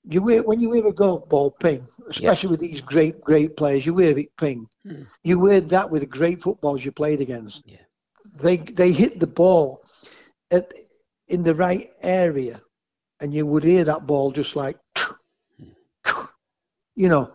you 0.03 0.21
when 0.21 0.59
you 0.59 0.71
hear 0.71 0.87
a 0.87 0.93
golf 0.93 1.29
ball 1.29 1.51
ping, 1.51 1.87
especially 2.07 2.49
with 2.49 2.59
these 2.59 2.81
great 2.81 3.21
great 3.21 3.55
players, 3.55 3.85
you 3.85 3.97
hear 3.97 4.17
it 4.17 4.35
ping. 4.37 4.67
Hmm. 4.83 5.03
You 5.23 5.45
heard 5.45 5.69
that 5.69 5.89
with 5.89 6.01
the 6.01 6.07
great 6.07 6.41
footballs 6.41 6.83
you 6.83 6.91
played 6.91 7.21
against. 7.21 7.63
Yeah. 7.65 7.77
They 8.41 8.57
they 8.57 8.91
hit 8.91 9.19
the 9.19 9.27
ball 9.27 9.83
at 10.49 10.73
in 11.27 11.43
the 11.43 11.55
right 11.55 11.91
area, 12.01 12.61
and 13.19 13.33
you 13.33 13.45
would 13.45 13.63
hear 13.63 13.83
that 13.83 14.07
ball 14.07 14.31
just 14.31 14.55
like, 14.55 14.77
you 16.95 17.09
know, 17.09 17.33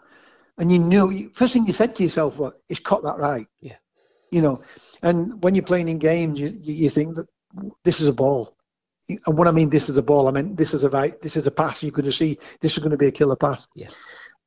and 0.59 0.73
you 0.73 0.79
knew 0.79 1.31
first 1.35 1.53
thing 1.53 1.67
you 1.67 1.73
said 1.73 1.95
to 1.97 2.03
yourself, 2.03 2.39
"What? 2.39 2.61
He's 2.69 2.81
caught 2.81 3.05
that 3.05 3.19
right." 3.19 3.47
Yeah. 3.61 3.77
You 4.33 4.43
know, 4.43 4.63
and 5.03 5.43
when 5.43 5.55
you're 5.55 5.65
playing 5.65 5.89
in 5.89 5.99
games, 5.99 6.39
you, 6.39 6.53
you 6.59 6.91
think 6.91 7.15
that 7.15 7.29
this 7.85 8.01
is 8.01 8.09
a 8.09 8.13
ball. 8.13 8.56
And 9.09 9.39
when 9.39 9.47
I 9.47 9.53
mean 9.53 9.71
this 9.71 9.89
is 9.89 9.97
a 9.97 10.03
ball, 10.03 10.29
I 10.29 10.33
mean 10.33 10.57
this 10.57 10.75
is 10.75 10.83
a 10.85 10.91
right, 10.91 11.21
this 11.23 11.37
is 11.37 11.47
a 11.47 11.51
pass. 11.51 11.83
You're 11.83 11.93
going 11.93 12.07
to 12.07 12.13
see 12.13 12.39
this 12.61 12.73
is 12.73 12.79
going 12.79 12.91
to 12.91 12.97
be 12.97 13.07
a 13.07 13.13
killer 13.13 13.37
pass. 13.37 13.69
Yeah. 13.75 13.89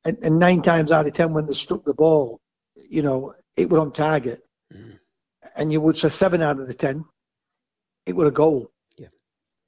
And, 0.04 0.18
and 0.22 0.38
nine 0.38 0.62
times 0.62 0.92
out 0.92 1.06
of 1.06 1.12
ten, 1.12 1.32
when 1.32 1.46
they 1.46 1.52
struck 1.52 1.84
the 1.84 1.94
ball, 1.94 2.40
you 2.88 3.02
know, 3.02 3.34
it 3.56 3.68
was 3.68 3.80
on 3.80 3.92
target. 3.92 4.42
Mm. 4.72 4.98
And 5.56 5.72
you 5.72 5.80
would 5.80 5.96
say 5.96 6.08
seven 6.08 6.42
out 6.42 6.58
of 6.58 6.66
the 6.66 6.74
ten, 6.74 7.04
it 8.06 8.14
was 8.14 8.28
a 8.28 8.32
goal. 8.32 8.70
Yeah. 8.98 9.08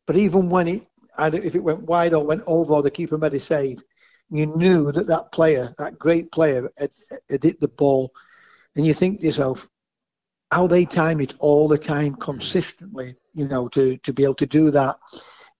But 0.06 0.16
even 0.16 0.50
when 0.50 0.68
it, 0.68 0.86
either 1.18 1.40
if 1.42 1.54
it 1.54 1.64
went 1.64 1.84
wide 1.84 2.14
or 2.14 2.24
went 2.24 2.42
over, 2.46 2.74
or 2.74 2.82
the 2.82 2.90
keeper 2.90 3.18
made 3.18 3.34
a 3.34 3.40
save, 3.40 3.82
you 4.30 4.46
knew 4.46 4.90
that 4.92 5.06
that 5.08 5.32
player, 5.32 5.74
that 5.78 5.98
great 5.98 6.32
player, 6.32 6.70
had, 6.78 6.90
had 7.30 7.42
hit 7.42 7.60
the 7.60 7.68
ball. 7.68 8.14
And 8.76 8.86
you 8.86 8.94
think 8.94 9.20
to 9.20 9.26
yourself, 9.26 9.68
how 10.50 10.66
they 10.66 10.86
time 10.86 11.20
it 11.20 11.34
all 11.38 11.68
the 11.68 11.78
time 11.78 12.14
consistently, 12.14 13.14
you 13.34 13.48
know, 13.48 13.68
to, 13.68 13.96
to 13.98 14.12
be 14.12 14.24
able 14.24 14.34
to 14.36 14.46
do 14.46 14.70
that. 14.70 14.96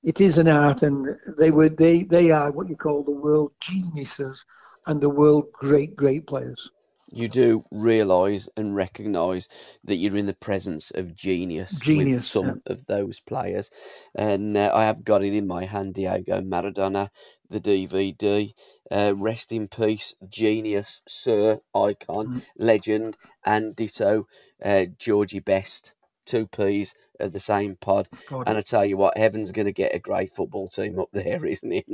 It 0.03 0.21
is 0.21 0.39
an 0.39 0.49
art, 0.49 0.83
and 0.83 1.17
they 1.39 1.51
were 1.51 1.69
they 1.69 2.03
they 2.03 2.31
are 2.31 2.51
what 2.53 2.69
you 2.69 2.77
call 2.77 3.05
the 3.05 3.13
world 3.13 3.53
geniuses 3.61 4.45
and 4.87 5.01
the 5.01 5.09
world 5.11 5.53
great 5.53 5.95
great 5.97 6.27
players. 6.27 6.71
You 7.15 7.29
do 7.29 7.65
realise 7.71 8.49
and 8.57 8.75
recognise 8.75 9.49
that 9.85 9.97
you're 9.97 10.17
in 10.17 10.27
the 10.27 10.35
presence 10.35 10.93
of 10.93 11.15
genius, 11.15 11.81
with 11.81 11.85
Genius, 11.85 12.27
some 12.31 12.63
of 12.67 12.87
those 12.87 13.21
players. 13.21 13.71
And 14.15 14.57
uh, 14.57 14.71
I 14.75 14.85
have 14.87 15.05
got 15.05 15.23
it 15.23 15.35
in 15.35 15.47
my 15.47 15.67
hand, 15.67 15.95
Diego 15.95 16.41
Maradona, 16.41 17.11
the 17.51 17.61
DVD. 17.61 18.55
Uh, 18.91 19.15
rest 19.17 19.53
in 19.53 19.69
peace, 19.69 20.15
genius, 20.29 21.03
sir, 21.07 21.61
icon, 21.75 22.29
Mm. 22.29 22.43
legend, 22.57 23.17
and 23.45 23.77
ditto, 23.77 24.27
uh, 24.65 24.87
Georgie 24.99 25.41
Best. 25.41 25.95
Two 26.27 26.47
peas 26.47 26.95
of 27.19 27.33
the 27.33 27.41
same 27.41 27.75
pod. 27.77 28.09
God, 28.31 28.49
And 28.49 28.57
I 28.57 28.61
tell 28.63 28.85
you 28.85 28.97
what, 28.97 29.19
heaven's 29.19 29.53
going 29.53 29.67
to 29.67 29.73
get 29.73 29.95
a 29.95 29.99
great 29.99 30.31
football 30.31 30.69
team 30.69 30.99
up 30.99 31.09
there, 31.13 31.45
isn't 31.47 31.73
it? 31.73 31.87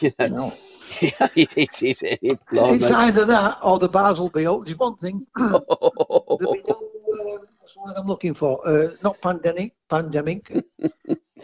you 0.00 0.10
know, 0.28 0.52
it, 1.00 1.56
it 1.56 1.82
is. 1.82 2.02
Isn't 2.02 2.18
it? 2.22 2.38
It's 2.52 2.90
either 2.90 3.24
that 3.26 3.58
or 3.62 3.78
the 3.78 3.88
bars 3.88 4.20
will 4.20 4.28
be 4.30 4.46
open. 4.46 4.66
There's 4.66 4.78
one 4.78 4.96
thing. 4.96 5.26
There'll 5.36 6.36
be 6.38 6.62
no, 6.68 6.74
uh, 6.74 7.38
what's 7.58 7.74
the 7.74 7.94
I'm 7.96 8.06
looking 8.06 8.34
for? 8.34 8.60
Uh, 8.66 8.88
not 9.02 9.20
pandemic. 9.20 9.74
Pandemic. 9.88 10.52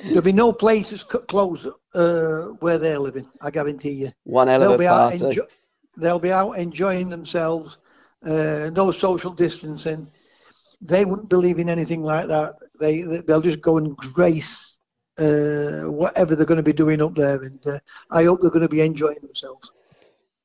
There'll 0.05 0.20
be 0.22 0.33
no 0.33 0.53
places 0.53 1.05
closed 1.05 1.66
uh, 1.94 2.42
where 2.61 2.79
they're 2.79 2.99
living. 2.99 3.27
I 3.40 3.51
guarantee 3.51 3.92
you. 3.92 4.12
One 4.25 4.49
hell 4.49 4.61
They'll 4.61 4.68
of 4.72 4.75
a 4.77 4.79
be 4.79 4.87
out. 4.87 5.11
party. 5.11 5.18
Enjo- 5.18 5.57
they'll 5.96 6.18
be 6.18 6.33
out 6.33 6.53
enjoying 6.53 7.09
themselves. 7.09 7.79
Uh, 8.25 8.70
no 8.75 8.90
social 8.92 9.33
distancing. 9.33 10.07
They 10.81 11.05
wouldn't 11.05 11.31
believe 11.31 11.59
in 11.59 11.69
anything 11.69 12.03
like 12.03 12.29
that. 12.29 12.57
They 12.81 13.03
they'll 13.03 13.41
just 13.41 13.61
go 13.62 13.79
and 13.79 13.97
grace 13.97 14.79
uh, 15.19 15.83
whatever 15.85 16.37
they're 16.37 16.47
going 16.47 16.57
to 16.59 16.62
be 16.62 16.73
doing 16.73 17.01
up 17.03 17.15
there, 17.15 17.43
and 17.43 17.67
uh, 17.67 17.79
I 18.11 18.25
hope 18.25 18.41
they're 18.41 18.51
going 18.51 18.62
to 18.62 18.69
be 18.69 18.83
enjoying 18.83 19.19
themselves. 19.23 19.71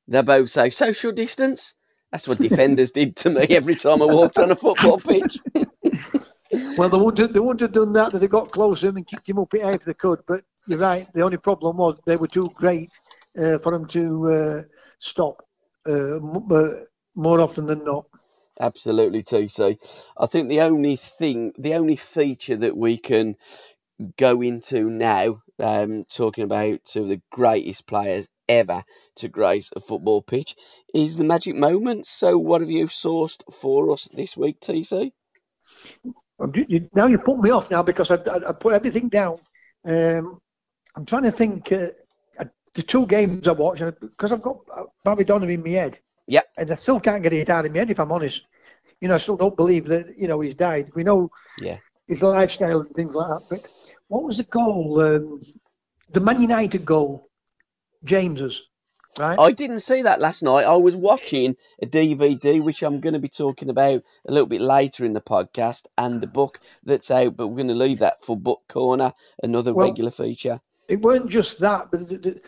They 0.08 0.22
both 0.22 0.50
say 0.50 0.70
social 0.70 1.12
distance. 1.12 1.76
That's 2.12 2.28
what 2.28 2.40
defenders 2.42 2.92
did 2.92 3.16
to 3.18 3.30
me 3.30 3.48
every 3.52 3.76
time 3.76 4.02
I 4.02 4.06
walked 4.06 4.40
on 4.40 4.52
a 4.52 4.56
football 4.56 5.00
pitch. 5.00 5.38
Well, 6.78 6.90
they 6.90 6.98
wouldn't 6.98 7.18
have, 7.20 7.34
they 7.34 7.40
wouldn't 7.40 7.62
have 7.62 7.74
done 7.74 7.94
that. 7.94 8.12
That 8.12 8.20
they 8.20 8.28
got 8.28 8.52
close 8.52 8.82
to 8.82 8.88
him 8.90 8.98
and 8.98 9.08
kicked 9.08 9.30
him 9.30 9.40
up 9.40 9.54
if 9.54 9.84
they 9.84 9.94
could. 9.94 10.20
But 10.28 10.44
you're 10.68 10.80
right. 10.80 11.08
The 11.14 11.22
only 11.22 11.38
problem 11.38 11.78
was 11.78 11.98
they 12.06 12.18
were 12.18 12.28
too 12.28 12.52
great 12.56 12.90
uh, 13.38 13.60
for 13.60 13.74
him 13.74 13.86
to 13.88 14.32
uh, 14.32 14.64
stop. 15.00 15.42
Uh, 15.88 16.18
m- 16.18 16.48
uh, 16.52 16.70
more 17.16 17.40
often 17.42 17.66
than 17.66 17.84
not. 17.84 18.06
Absolutely, 18.62 19.24
TC. 19.24 20.06
I 20.16 20.26
think 20.28 20.48
the 20.48 20.62
only 20.62 20.96
thing, 20.96 21.52
the 21.58 21.74
only 21.74 21.96
feature 21.96 22.58
that 22.58 22.78
we 22.78 22.98
can 22.98 23.36
go 24.18 24.42
into 24.42 24.88
now, 24.88 25.42
um, 25.60 26.06
talking 26.06 26.44
about 26.44 26.86
two 26.86 27.02
of 27.02 27.10
the 27.10 27.22
greatest 27.32 27.88
players 27.88 28.30
ever 28.48 28.84
to 29.16 29.30
grace 29.30 29.72
a 29.76 29.80
football 29.80 30.22
pitch, 30.22 30.56
is 30.94 31.18
the 31.18 31.24
magic 31.24 31.56
moments. 31.56 32.12
So, 32.12 32.38
what 32.38 32.62
have 32.62 32.70
you 32.70 32.86
sourced 32.86 33.42
for 33.52 33.92
us 33.94 34.08
this 34.10 34.38
week, 34.38 34.60
TC? 34.62 35.12
Now 36.94 37.08
you 37.08 37.18
put 37.18 37.40
me 37.40 37.50
off 37.50 37.72
now 37.72 37.82
because 37.82 38.12
I, 38.12 38.16
I, 38.16 38.50
I 38.50 38.54
put 38.54 38.76
everything 38.76 39.10
down. 39.10 39.40
Um, 39.84 40.40
I'm 40.96 41.06
trying 41.06 41.24
to 41.24 41.32
think. 41.32 41.72
Uh, 41.72 41.88
uh, 42.40 42.46
the 42.76 42.84
two 42.84 43.08
games 43.08 43.48
I 43.48 43.54
watched 43.54 43.82
because 44.00 44.32
I've 44.32 44.42
got 44.44 44.60
uh, 44.72 44.84
Bobby 45.04 45.24
Donovan 45.24 45.56
in 45.56 45.64
my 45.64 45.70
head. 45.70 46.00
Yep. 46.28 46.46
And 46.58 46.72
I 46.72 46.76
still 46.76 47.00
can't 47.00 47.24
get 47.24 47.34
it 47.34 47.50
out 47.50 47.66
of 47.66 47.72
my 47.72 47.80
head 47.80 47.90
if 47.90 48.00
I'm 48.00 48.12
honest. 48.12 48.46
You 49.02 49.08
know, 49.08 49.16
I 49.16 49.18
still 49.18 49.36
don't 49.38 49.58
believe 49.58 49.88
that 49.88 50.18
you 50.18 50.28
know 50.28 50.40
he's 50.40 50.56
died. 50.56 50.92
We 50.96 51.04
know 51.04 51.32
Yeah. 51.60 51.80
his 52.08 52.22
lifestyle 52.24 52.82
and 52.82 52.96
things 52.96 53.16
like 53.16 53.28
that. 53.30 53.50
But 53.50 53.68
what 54.08 54.24
was 54.24 54.38
the 54.38 54.44
goal? 54.44 55.02
Um, 55.02 55.42
the 56.12 56.20
Man 56.20 56.42
United 56.42 56.86
goal, 56.86 57.28
James's, 58.04 58.62
right? 59.18 59.40
I 59.40 59.52
didn't 59.54 59.80
see 59.80 60.04
that 60.04 60.20
last 60.20 60.44
night. 60.44 60.66
I 60.66 60.76
was 60.76 60.96
watching 60.96 61.56
a 61.82 61.86
DVD, 61.88 62.62
which 62.62 62.84
I'm 62.84 63.00
going 63.00 63.14
to 63.14 63.20
be 63.20 63.30
talking 63.30 63.70
about 63.70 64.04
a 64.28 64.32
little 64.32 64.48
bit 64.48 64.62
later 64.62 65.04
in 65.06 65.14
the 65.14 65.22
podcast, 65.22 65.88
and 65.98 66.22
the 66.22 66.28
book 66.28 66.60
that's 66.84 67.10
out, 67.12 67.36
but 67.38 67.48
we're 67.48 67.56
going 67.56 67.68
to 67.70 67.74
leave 67.74 68.00
that 68.00 68.22
for 68.22 68.38
Book 68.38 68.62
Corner, 68.68 69.14
another 69.42 69.74
Well, 69.74 69.88
regular 69.88 70.12
feature. 70.12 70.60
it 70.88 71.02
weren't 71.02 71.30
just 71.30 71.60
that, 71.62 71.90
but 71.92 72.08
the, 72.10 72.18
the, 72.18 72.42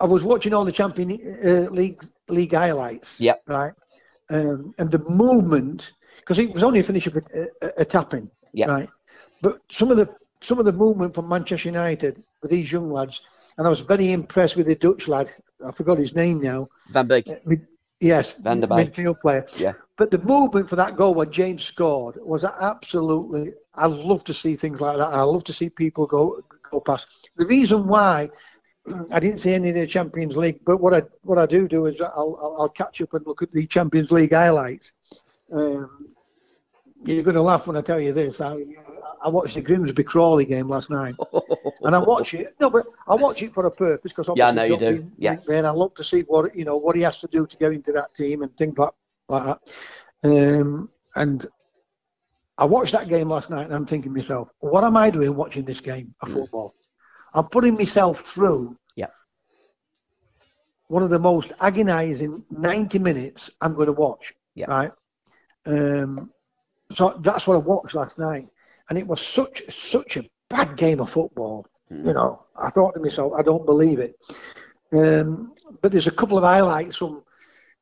I 0.00 0.06
was 0.06 0.24
watching 0.24 0.54
all 0.54 0.64
the 0.64 0.72
Champion 0.72 1.12
uh, 1.44 1.70
League 1.70 2.02
league 2.28 2.54
highlights. 2.54 3.20
Yep. 3.20 3.42
Right. 3.46 3.72
Um, 4.30 4.74
and 4.78 4.90
the 4.90 5.00
movement, 5.08 5.92
because 6.20 6.38
it 6.38 6.52
was 6.52 6.62
only 6.62 6.80
a 6.80 6.84
finish 6.84 7.06
of 7.06 7.16
a, 7.16 7.22
a, 7.62 7.70
a 7.78 7.84
tapping. 7.84 8.30
Yep. 8.52 8.68
Right. 8.68 8.88
But 9.42 9.60
some 9.70 9.90
of 9.90 9.96
the 9.96 10.08
some 10.40 10.58
of 10.58 10.64
the 10.64 10.72
movement 10.72 11.14
from 11.14 11.28
Manchester 11.28 11.68
United 11.68 12.22
with 12.40 12.50
these 12.50 12.72
young 12.72 12.90
lads, 12.90 13.20
and 13.58 13.66
I 13.66 13.70
was 13.70 13.80
very 13.80 14.12
impressed 14.12 14.56
with 14.56 14.66
the 14.66 14.74
Dutch 14.74 15.08
lad. 15.08 15.30
I 15.66 15.72
forgot 15.72 15.98
his 15.98 16.14
name 16.14 16.40
now. 16.40 16.68
Van 16.88 17.06
Beek. 17.06 17.28
Uh, 17.28 17.34
mid- 17.44 17.66
yes, 18.00 18.34
Van 18.34 18.60
der 18.60 18.66
Beek. 18.66 18.92
midfield 18.92 19.20
player. 19.20 19.46
Yeah. 19.56 19.74
But 19.96 20.10
the 20.10 20.18
movement 20.18 20.68
for 20.68 20.76
that 20.76 20.96
goal 20.96 21.14
when 21.14 21.30
James 21.30 21.62
scored 21.62 22.16
was 22.22 22.44
absolutely. 22.44 23.52
I 23.74 23.86
love 23.86 24.24
to 24.24 24.34
see 24.34 24.54
things 24.54 24.80
like 24.80 24.96
that. 24.96 25.08
I 25.08 25.22
love 25.22 25.44
to 25.44 25.52
see 25.52 25.68
people 25.68 26.06
go 26.06 26.40
go 26.70 26.80
past. 26.80 27.30
The 27.36 27.46
reason 27.46 27.86
why 27.86 28.30
I 29.10 29.20
didn't 29.20 29.38
see 29.38 29.54
any 29.54 29.70
of 29.70 29.74
the 29.74 29.86
Champions 29.86 30.36
League, 30.36 30.60
but 30.64 30.78
what 30.78 30.94
I 30.94 31.02
what 31.22 31.38
I 31.38 31.46
do 31.46 31.68
do 31.68 31.86
is 31.86 32.00
I'll 32.00 32.38
I'll, 32.40 32.56
I'll 32.60 32.68
catch 32.68 33.00
up 33.00 33.14
and 33.14 33.26
look 33.26 33.42
at 33.42 33.52
the 33.52 33.66
Champions 33.66 34.10
League 34.10 34.32
highlights. 34.32 34.92
Um, 35.52 36.08
you're 37.04 37.22
going 37.22 37.34
to 37.34 37.42
laugh 37.42 37.66
when 37.66 37.76
I 37.76 37.80
tell 37.80 38.00
you 38.00 38.12
this. 38.12 38.40
I 38.40 38.64
I 39.22 39.28
watched 39.28 39.54
the 39.54 39.60
Grimsby 39.60 40.04
Crawley 40.04 40.44
game 40.44 40.68
last 40.68 40.90
night, 40.90 41.14
and 41.82 41.94
I 41.94 41.98
watch 41.98 42.34
it. 42.34 42.54
No, 42.60 42.70
but 42.70 42.86
I 43.06 43.14
watch 43.14 43.42
it 43.42 43.52
for 43.52 43.66
a 43.66 43.70
purpose 43.70 44.12
because 44.14 44.30
Yeah, 44.36 44.48
I 44.48 44.52
know 44.52 44.64
you 44.64 44.76
do. 44.76 45.10
Yeah. 45.18 45.36
Then 45.46 45.66
I 45.66 45.70
look 45.70 45.94
to 45.96 46.04
see 46.04 46.22
what 46.22 46.54
you 46.54 46.64
know 46.64 46.76
what 46.76 46.96
he 46.96 47.02
has 47.02 47.18
to 47.20 47.28
do 47.28 47.46
to 47.46 47.56
get 47.56 47.72
into 47.72 47.92
that 47.92 48.14
team 48.14 48.42
and 48.42 48.56
things 48.56 48.76
like, 48.78 48.90
like 49.28 49.44
that. 49.44 49.60
Um, 50.22 50.90
and 51.16 51.46
I 52.58 52.64
watched 52.66 52.92
that 52.92 53.08
game 53.08 53.28
last 53.28 53.50
night, 53.50 53.66
and 53.66 53.74
I'm 53.74 53.86
thinking 53.86 54.12
to 54.12 54.18
myself, 54.18 54.48
what 54.60 54.84
am 54.84 54.96
I 54.96 55.10
doing 55.10 55.34
watching 55.34 55.64
this 55.64 55.80
game 55.80 56.14
of 56.20 56.30
football? 56.30 56.74
I'm 57.32 57.46
putting 57.46 57.74
myself 57.74 58.20
through. 58.20 58.76
One 60.90 61.04
of 61.04 61.10
the 61.10 61.18
most 61.20 61.52
agonising 61.60 62.44
90 62.50 62.98
minutes 62.98 63.52
I'm 63.60 63.74
going 63.74 63.86
to 63.86 63.92
watch. 63.92 64.34
Yeah. 64.56 64.66
Right. 64.66 64.90
Um, 65.64 66.32
so 66.92 67.16
that's 67.20 67.46
what 67.46 67.54
I 67.54 67.58
watched 67.58 67.94
last 67.94 68.18
night, 68.18 68.48
and 68.88 68.98
it 68.98 69.06
was 69.06 69.24
such 69.24 69.62
such 69.72 70.16
a 70.16 70.28
bad 70.48 70.76
game 70.76 71.00
of 71.00 71.10
football. 71.10 71.64
Mm. 71.92 72.06
You 72.08 72.14
know, 72.14 72.44
I 72.56 72.70
thought 72.70 72.94
to 72.94 73.00
myself, 73.00 73.32
I 73.38 73.42
don't 73.42 73.64
believe 73.64 74.00
it. 74.00 74.16
Um, 74.92 75.54
but 75.80 75.92
there's 75.92 76.08
a 76.08 76.18
couple 76.20 76.36
of 76.36 76.42
highlights 76.42 76.96
from 76.96 77.22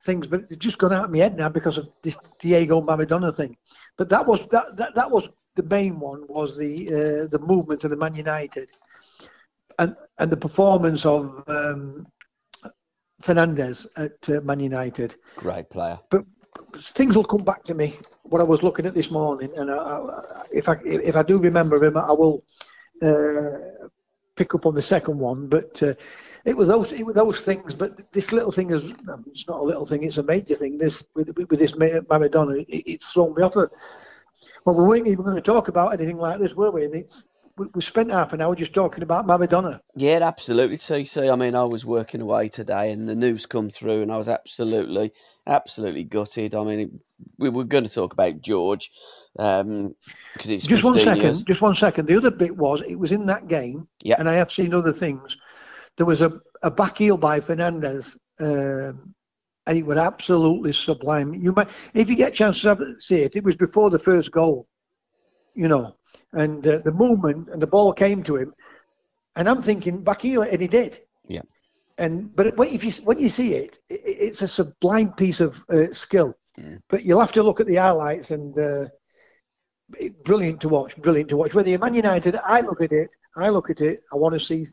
things, 0.05 0.27
but 0.27 0.47
they've 0.51 0.59
just 0.59 0.77
gone 0.77 0.93
out 0.93 1.07
of 1.07 1.11
my 1.11 1.19
head 1.19 1.39
now 1.39 1.49
because 1.49 1.79
of 1.79 1.89
this 2.03 2.19
Diego 2.39 2.83
Maradona 2.83 3.35
thing. 3.35 3.57
But 3.97 4.11
that 4.11 4.27
was 4.27 4.47
that 4.51 4.77
that, 4.77 4.95
that 4.95 5.11
was 5.11 5.31
the 5.55 5.63
main 5.63 5.99
one 5.99 6.27
was 6.29 6.59
the 6.59 6.89
uh, 6.89 7.29
the 7.29 7.39
movement 7.41 7.85
of 7.85 7.91
the 7.91 7.97
Man 7.97 8.15
United, 8.15 8.71
and 9.79 9.97
and 10.19 10.31
the 10.31 10.37
performance 10.37 11.07
of 11.07 11.43
um, 11.47 12.07
Fernandes 13.23 13.87
at 13.97 14.29
uh, 14.29 14.41
Man 14.43 14.61
United. 14.61 15.17
Great 15.37 15.69
player. 15.71 15.99
But 16.11 16.25
things 16.77 17.17
will 17.17 17.25
come 17.25 17.45
back 17.45 17.65
to 17.65 17.75
me. 17.75 17.97
What 18.25 18.41
I 18.41 18.45
was 18.45 18.63
looking 18.63 18.87
at 18.87 18.95
this 18.95 19.11
morning, 19.11 19.51
and 19.57 19.71
I, 19.71 19.77
I, 19.77 20.43
if 20.53 20.69
I 20.69 20.77
if 20.85 21.17
I 21.17 21.23
do 21.23 21.39
remember 21.39 21.83
him, 21.83 21.97
I 21.97 22.13
will 22.13 22.45
uh, 23.03 23.89
pick 24.37 24.55
up 24.55 24.67
on 24.67 24.75
the 24.75 24.83
second 24.83 25.19
one. 25.19 25.49
But 25.49 25.83
uh, 25.83 25.95
it 26.45 26.57
was 26.57 26.69
those 26.69 26.93
it 26.93 27.05
was 27.05 27.15
those 27.15 27.43
things. 27.43 27.75
But 27.75 28.13
this 28.13 28.33
little 28.33 28.53
thing 28.53 28.71
is 28.71 28.91
it's 29.27 29.49
not 29.49 29.61
a 29.61 29.65
little 29.65 29.87
thing; 29.87 30.05
it's 30.05 30.19
a 30.19 30.23
major 30.23 30.55
thing. 30.55 30.79
This 30.79 31.07
with, 31.15 31.37
with 31.37 31.59
this 31.59 31.73
Maradona, 31.73 32.61
it, 32.61 32.91
it's 32.91 33.13
thrown 33.13 33.35
me 33.35 33.43
off. 33.43 33.57
Well, 34.65 34.77
we 34.77 34.85
weren't 34.85 35.07
even 35.07 35.25
going 35.25 35.37
to 35.37 35.43
talk 35.43 35.69
about 35.69 35.95
anything 35.95 36.19
like 36.19 36.39
this, 36.39 36.55
were 36.55 36.71
we? 36.71 36.85
And 36.85 36.95
it's 36.95 37.27
we, 37.59 37.67
we 37.75 37.81
spent 37.81 38.11
half 38.11 38.33
an 38.33 38.41
hour 38.41 38.55
just 38.55 38.73
talking 38.73 39.03
about 39.03 39.27
Maradona. 39.27 39.81
Yeah, 39.95 40.21
absolutely, 40.23 40.77
TC. 40.77 41.33
I 41.33 41.37
mean, 41.37 41.55
I 41.55 41.65
was 41.65 41.85
working 41.85 42.21
away 42.21 42.49
today, 42.49 42.93
and 42.93 43.09
the 43.09 43.15
news 43.15 43.47
come 43.47 43.69
through, 43.69 44.03
and 44.03 44.13
I 44.13 44.17
was 44.17 44.29
absolutely, 44.29 45.13
absolutely 45.47 46.05
gutted. 46.05 46.55
I 46.55 46.65
mean, 46.65 47.01
we 47.37 47.51
were 47.51 47.65
going 47.65 47.85
to 47.85 47.91
talk 47.91 48.13
about 48.13 48.41
George 48.41 48.91
because 49.35 49.63
um, 49.63 49.95
it's 50.37 50.67
just 50.67 50.85
one 50.85 50.99
second. 50.99 51.23
Years. 51.23 51.43
Just 51.43 51.63
one 51.63 51.75
second. 51.75 52.07
The 52.07 52.17
other 52.17 52.31
bit 52.31 52.57
was 52.57 52.83
it 52.83 52.97
was 52.97 53.13
in 53.13 53.27
that 53.27 53.49
game, 53.49 53.89
yeah. 54.03 54.17
and 54.19 54.29
I 54.29 54.35
have 54.35 54.53
seen 54.53 54.75
other 54.75 54.93
things. 54.93 55.37
There 55.97 56.07
was 56.07 56.23
a, 56.23 56.41
a 56.63 56.71
back 56.71 56.99
heel 56.99 57.17
by 57.17 57.41
Fernandes. 57.41 58.17
Um, 58.41 59.15
and 59.67 59.77
it 59.77 59.85
was 59.85 59.99
absolutely 59.99 60.73
sublime. 60.73 61.35
You 61.35 61.53
might, 61.53 61.69
if 61.93 62.09
you 62.09 62.17
get 62.17 62.33
a 62.33 62.35
chance 62.35 62.63
to 62.63 62.95
see 63.01 63.17
it, 63.17 63.37
it 63.37 63.45
was 63.45 63.55
before 63.55 63.91
the 63.91 63.99
first 63.99 64.33
goal. 64.33 64.67
You 65.55 65.69
know, 65.69 65.98
and 66.33 66.67
uh, 66.67 66.79
the 66.79 66.93
movement 66.93 67.49
and 67.49 67.61
the 67.61 67.67
ball 67.67 67.93
came 67.93 68.23
to 68.25 68.37
him, 68.37 68.55
and 69.37 69.49
I'm 69.49 69.63
thinking 69.63 70.05
Bakila, 70.05 70.53
and 70.53 70.61
he 70.61 70.69
did. 70.69 71.01
Yeah. 71.27 71.43
And 71.99 72.35
but 72.35 72.55
if 72.59 72.85
you 72.85 72.93
when 73.05 73.19
you 73.19 73.29
see 73.29 73.55
it, 73.55 73.79
it 73.89 74.01
it's 74.05 74.43
a 74.43 74.49
sublime 74.49 75.13
piece 75.13 75.41
of 75.41 75.61
uh, 75.71 75.93
skill. 75.93 76.35
Mm. 76.59 76.81
But 76.89 77.05
you'll 77.05 77.21
have 77.21 77.33
to 77.33 77.43
look 77.43 77.61
at 77.61 77.67
the 77.67 77.77
highlights 77.77 78.31
and 78.31 78.57
uh, 78.59 78.85
brilliant 80.25 80.61
to 80.61 80.69
watch, 80.69 80.97
brilliant 80.97 81.29
to 81.31 81.37
watch. 81.37 81.55
Whether 81.55 81.71
you're 81.71 81.79
Man 81.79 81.95
United, 81.95 82.37
I 82.45 82.61
look 82.61 82.83
at 82.83 82.93
it, 82.93 83.11
I 83.37 83.49
look 83.49 83.71
at 83.71 83.81
it. 83.81 84.03
I 84.13 84.17
want 84.17 84.35
to 84.35 84.41
see 84.41 84.67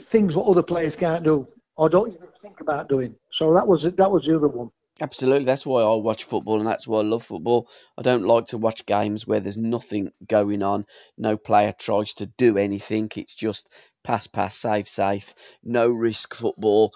things 0.00 0.34
what 0.34 0.46
other 0.46 0.62
players 0.62 0.96
can't 0.96 1.24
do 1.24 1.46
or 1.76 1.88
don't 1.88 2.08
even 2.08 2.28
think 2.42 2.60
about 2.60 2.88
doing. 2.88 3.14
So 3.30 3.52
that 3.54 3.66
was 3.66 3.82
that 3.82 4.10
was 4.10 4.26
the 4.26 4.36
other 4.36 4.48
one. 4.48 4.70
Absolutely, 5.00 5.44
that's 5.44 5.66
why 5.66 5.82
I 5.82 5.96
watch 5.96 6.22
football 6.22 6.58
and 6.58 6.68
that's 6.68 6.86
why 6.86 7.00
I 7.00 7.02
love 7.02 7.24
football. 7.24 7.68
I 7.98 8.02
don't 8.02 8.26
like 8.26 8.46
to 8.46 8.58
watch 8.58 8.86
games 8.86 9.26
where 9.26 9.40
there's 9.40 9.58
nothing 9.58 10.12
going 10.24 10.62
on, 10.62 10.86
no 11.18 11.36
player 11.36 11.74
tries 11.76 12.14
to 12.14 12.26
do 12.26 12.58
anything. 12.58 13.10
It's 13.16 13.34
just 13.34 13.68
pass, 14.04 14.28
pass, 14.28 14.54
save, 14.54 14.86
safe, 14.86 15.34
no 15.64 15.88
risk 15.88 16.34
football. 16.34 16.94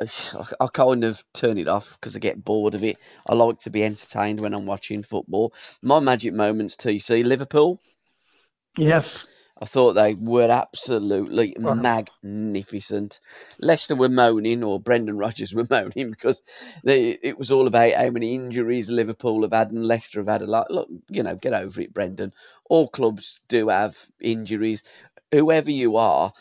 I 0.60 0.66
kind 0.72 1.04
of 1.04 1.22
turn 1.34 1.58
it 1.58 1.68
off 1.68 1.98
because 2.00 2.16
I 2.16 2.20
get 2.20 2.42
bored 2.42 2.74
of 2.74 2.82
it. 2.82 2.96
I 3.28 3.34
like 3.34 3.58
to 3.60 3.70
be 3.70 3.84
entertained 3.84 4.40
when 4.40 4.54
I'm 4.54 4.64
watching 4.64 5.02
football. 5.02 5.52
My 5.82 6.00
magic 6.00 6.32
moments, 6.32 6.76
TC, 6.76 7.22
Liverpool. 7.22 7.80
Yes. 8.78 9.26
I 9.58 9.64
thought 9.64 9.94
they 9.94 10.12
were 10.12 10.50
absolutely 10.50 11.56
magnificent. 11.58 13.20
Leicester 13.58 13.96
were 13.96 14.10
moaning, 14.10 14.62
or 14.62 14.78
Brendan 14.78 15.16
Rodgers 15.16 15.54
were 15.54 15.66
moaning, 15.70 16.10
because 16.10 16.42
they, 16.84 17.10
it 17.10 17.38
was 17.38 17.50
all 17.50 17.66
about 17.66 17.94
how 17.94 18.10
many 18.10 18.34
injuries 18.34 18.90
Liverpool 18.90 19.42
have 19.42 19.52
had 19.52 19.70
and 19.70 19.86
Leicester 19.86 20.20
have 20.20 20.28
had 20.28 20.42
a 20.42 20.46
lot. 20.46 20.70
Look, 20.70 20.88
you 21.10 21.22
know, 21.22 21.36
get 21.36 21.54
over 21.54 21.80
it, 21.80 21.94
Brendan. 21.94 22.34
All 22.68 22.88
clubs 22.88 23.40
do 23.48 23.68
have 23.68 23.96
injuries. 24.20 24.82
Whoever 25.32 25.70
you 25.70 25.96
are, 25.96 26.32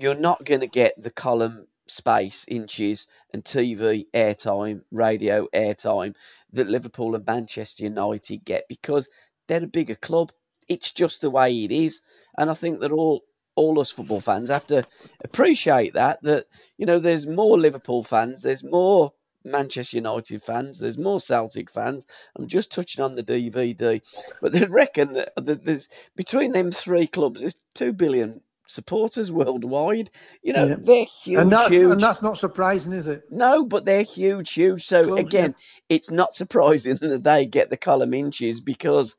you're 0.00 0.16
not 0.16 0.44
going 0.44 0.60
to 0.60 0.66
get 0.66 1.00
the 1.00 1.10
column 1.10 1.68
space, 1.86 2.46
inches, 2.48 3.06
and 3.32 3.44
TV 3.44 4.06
airtime, 4.12 4.82
radio 4.90 5.46
airtime 5.54 6.14
that 6.52 6.66
Liverpool 6.66 7.14
and 7.14 7.24
Manchester 7.24 7.84
United 7.84 8.44
get 8.44 8.64
because 8.68 9.08
they're 9.46 9.62
a 9.62 9.68
bigger 9.68 9.94
club 9.94 10.32
it's 10.68 10.92
just 10.92 11.20
the 11.20 11.30
way 11.30 11.64
it 11.64 11.72
is. 11.72 12.02
And 12.36 12.50
I 12.50 12.54
think 12.54 12.80
that 12.80 12.92
all 12.92 13.24
all 13.54 13.80
us 13.80 13.90
football 13.90 14.20
fans 14.20 14.50
have 14.50 14.66
to 14.68 14.86
appreciate 15.20 15.94
that 15.94 16.22
that 16.22 16.46
you 16.76 16.86
know 16.86 17.00
there's 17.00 17.26
more 17.26 17.58
Liverpool 17.58 18.02
fans, 18.02 18.42
there's 18.42 18.62
more 18.62 19.12
Manchester 19.44 19.96
United 19.96 20.42
fans, 20.42 20.78
there's 20.78 20.98
more 20.98 21.20
Celtic 21.20 21.70
fans. 21.70 22.06
I'm 22.36 22.46
just 22.46 22.72
touching 22.72 23.04
on 23.04 23.14
the 23.14 23.24
DVD, 23.24 24.00
but 24.40 24.52
they 24.52 24.64
reckon 24.66 25.14
that 25.14 25.64
there's 25.64 25.88
between 26.16 26.52
them 26.52 26.70
three 26.70 27.06
clubs, 27.06 27.40
there's 27.40 27.56
two 27.74 27.92
billion 27.92 28.40
supporters 28.68 29.32
worldwide. 29.32 30.10
You 30.42 30.52
know, 30.52 30.66
yeah. 30.66 30.76
they're 30.78 31.04
huge, 31.24 31.38
and 31.38 31.52
that's, 31.52 31.70
huge. 31.70 31.92
And 31.92 32.00
that's 32.00 32.22
not 32.22 32.38
surprising, 32.38 32.92
is 32.92 33.06
it? 33.06 33.24
No, 33.30 33.64
but 33.64 33.84
they're 33.84 34.02
huge, 34.02 34.52
huge. 34.52 34.84
So 34.84 35.16
again, 35.16 35.54
yeah. 35.56 35.96
it's 35.96 36.10
not 36.10 36.34
surprising 36.34 36.96
that 37.00 37.24
they 37.24 37.46
get 37.46 37.70
the 37.70 37.76
column 37.76 38.14
inches 38.14 38.60
because 38.60 39.16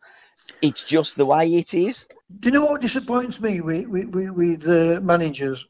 it's 0.62 0.84
just 0.84 1.16
the 1.16 1.26
way 1.26 1.48
it 1.56 1.74
is. 1.74 2.08
Do 2.40 2.50
you 2.50 2.54
know 2.54 2.66
what 2.66 2.82
disappoints 2.82 3.40
me 3.40 3.62
with 3.62 3.88
with, 3.88 4.10
with 4.14 4.62
the 4.62 5.00
managers? 5.02 5.66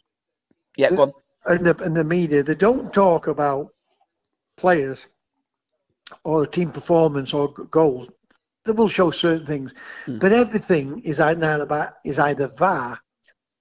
Yeah, 0.78 0.92
go 0.92 1.04
on. 1.04 1.14
And 1.46 1.66
the, 1.66 1.84
and 1.84 1.96
the 1.96 2.04
media, 2.04 2.44
they 2.44 2.56
don't 2.56 2.94
talk 2.94 3.28
about 3.28 3.74
players 4.58 5.08
or 6.24 6.46
team 6.46 6.72
performance 6.72 7.34
or 7.34 7.50
goals. 7.50 8.10
They 8.66 8.74
will 8.74 8.90
show 8.90 9.10
certain 9.12 9.46
things, 9.46 9.74
mm. 10.06 10.20
but 10.20 10.34
everything 10.34 11.02
is 11.02 11.20
either 11.20 11.62
about 11.62 11.94
is 12.04 12.20
either 12.20 12.50
VAR 12.50 13.00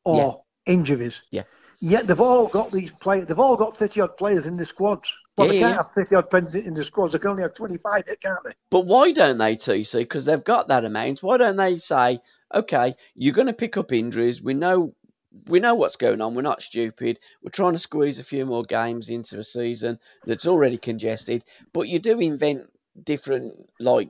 or 0.04 0.42
yeah. 0.66 0.72
injuries. 0.74 1.22
Yeah. 1.30 1.44
Yet 1.80 2.08
they've 2.08 2.20
all 2.20 2.48
got 2.48 2.72
these 2.72 2.90
players. 2.90 3.26
They've 3.26 3.38
all 3.38 3.56
got 3.56 3.76
thirty 3.76 4.00
odd 4.00 4.16
players 4.16 4.46
in 4.46 4.56
the 4.56 4.64
squads. 4.64 5.10
Well, 5.38 5.46
yeah, 5.46 5.52
they 5.52 5.60
can't 5.60 5.70
yeah. 5.70 5.76
have 5.76 5.92
50 5.94 6.14
odd 6.14 6.30
pens 6.30 6.54
in 6.54 6.74
the 6.74 6.84
squads. 6.84 7.12
They 7.12 7.18
can 7.18 7.30
only 7.30 7.42
have 7.42 7.54
25, 7.54 8.04
can't 8.20 8.38
they? 8.44 8.52
But 8.70 8.86
why 8.86 9.12
don't 9.12 9.38
they, 9.38 9.56
TC? 9.56 10.00
Because 10.00 10.24
they've 10.24 10.42
got 10.42 10.68
that 10.68 10.84
amount. 10.84 11.22
Why 11.22 11.36
don't 11.36 11.56
they 11.56 11.78
say, 11.78 12.20
okay, 12.54 12.94
you're 13.14 13.34
going 13.34 13.46
to 13.46 13.52
pick 13.52 13.76
up 13.76 13.92
injuries. 13.92 14.42
We 14.42 14.54
know 14.54 14.94
we 15.46 15.60
know 15.60 15.74
what's 15.74 15.96
going 15.96 16.20
on. 16.20 16.34
We're 16.34 16.42
not 16.42 16.62
stupid. 16.62 17.18
We're 17.42 17.50
trying 17.50 17.74
to 17.74 17.78
squeeze 17.78 18.18
a 18.18 18.24
few 18.24 18.46
more 18.46 18.62
games 18.62 19.10
into 19.10 19.38
a 19.38 19.44
season 19.44 19.98
that's 20.24 20.46
already 20.46 20.78
congested. 20.78 21.44
But 21.72 21.88
you 21.88 21.98
do 21.98 22.18
invent 22.18 22.70
different 23.02 23.52
like 23.78 24.08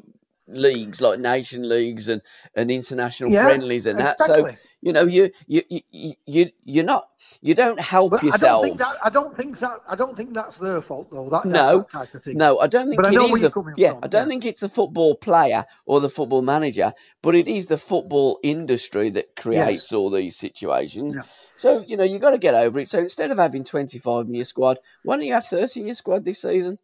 leagues 0.49 1.01
like 1.01 1.21
nation 1.21 1.69
leagues 1.69 2.09
and, 2.09 2.23
and 2.55 2.71
international 2.71 3.31
yeah, 3.31 3.45
friendlies 3.45 3.87
and 3.87 4.01
exactly. 4.01 4.43
that. 4.43 4.59
So 4.59 4.69
you 4.81 4.93
know 4.93 5.03
you 5.03 5.31
you 5.47 5.63
you 5.91 6.15
you 6.27 6.51
you're 6.65 6.85
not 6.85 7.09
you 7.41 7.55
don't 7.55 7.81
help 7.81 8.13
but 8.13 8.23
yourself. 8.23 8.65
I 8.65 8.69
don't 8.69 8.77
think 8.77 8.79
that 8.79 8.97
I 9.05 9.11
don't 9.11 9.37
think 9.37 9.59
that 9.59 9.81
I 9.89 9.97
don't 9.97 10.17
think 10.17 10.35
that's 10.35 10.59
their 10.59 10.81
fault 10.81 11.11
though. 11.11 11.29
That, 11.29 11.45
no, 11.45 11.79
that 11.79 11.91
type 11.91 12.15
of 12.15 12.23
thing. 12.23 12.37
No, 12.39 12.59
I 12.59 12.67
don't 12.67 12.89
think 12.89 13.03
but 13.03 13.13
it 13.13 13.21
is. 13.21 13.43
A, 13.45 13.53
yeah, 13.77 13.91
from, 13.91 14.01
I 14.03 14.09
don't 14.09 14.23
yeah. 14.23 14.29
think 14.29 14.45
it's 14.47 14.63
a 14.63 14.69
football 14.69 15.15
player 15.15 15.65
or 15.85 16.01
the 16.01 16.09
football 16.09 16.43
manager, 16.43 16.93
but 17.23 17.35
it 17.35 17.49
is 17.49 17.67
the 17.67 17.77
football 17.77 18.39
industry 18.43 19.11
that 19.11 19.37
creates 19.37 19.91
yes. 19.91 19.93
all 19.93 20.11
these 20.11 20.37
situations. 20.37 21.17
Yeah. 21.17 21.23
So 21.57 21.85
you 21.87 21.97
know 21.97 22.05
you've 22.05 22.23
got 22.23 22.31
to 22.31 22.39
get 22.39 22.55
over 22.55 22.81
it. 22.81 22.89
So 22.89 23.01
instead 23.01 23.31
of 23.31 23.39
having 23.39 23.65
25 23.65 24.27
in 24.27 24.35
your 24.35 24.45
squad, 24.45 24.79
why 25.05 25.17
don't 25.17 25.27
you 25.27 25.35
have 25.35 25.45
30 25.45 25.81
in 25.81 25.87
your 25.87 25.95
squad 25.95 26.25
this 26.25 26.43
season? 26.43 26.79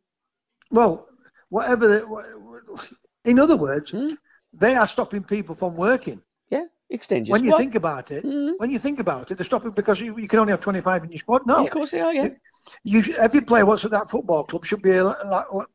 Well, 0.71 1.09
whatever. 1.49 1.89
The, 1.89 2.87
in 3.25 3.39
other 3.39 3.57
words, 3.57 3.91
hmm? 3.91 4.15
they 4.53 4.75
are 4.75 4.87
stopping 4.87 5.25
people 5.25 5.55
from 5.55 5.77
working. 5.77 6.23
Yeah, 6.51 6.65
extend 6.91 7.27
your 7.27 7.35
When 7.35 7.41
squad. 7.41 7.51
you 7.51 7.59
think 7.59 7.75
about 7.75 8.11
it, 8.11 8.25
mm-hmm. 8.25 8.55
when 8.59 8.71
you 8.71 8.79
think 8.79 9.01
about 9.01 9.31
it, 9.31 9.39
they're 9.39 9.45
stopping 9.45 9.71
because 9.71 10.01
you, 10.01 10.19
you, 10.19 10.29
can 10.29 10.39
only 10.39 10.53
have 10.53 10.61
25 10.61 11.05
in 11.05 11.11
your 11.11 11.19
squad. 11.19 11.47
No, 11.47 11.65
of 11.65 11.71
course 11.71 11.91
they 11.91 12.01
are. 12.01 12.13
Yeah. 12.13 12.29
You, 12.83 13.15
every 13.17 13.41
player 13.41 13.67
what's 13.67 13.85
at 13.85 13.93
that 13.93 14.11
football 14.11 14.45
club 14.45 14.65
should 14.65 14.83
be 14.83 15.01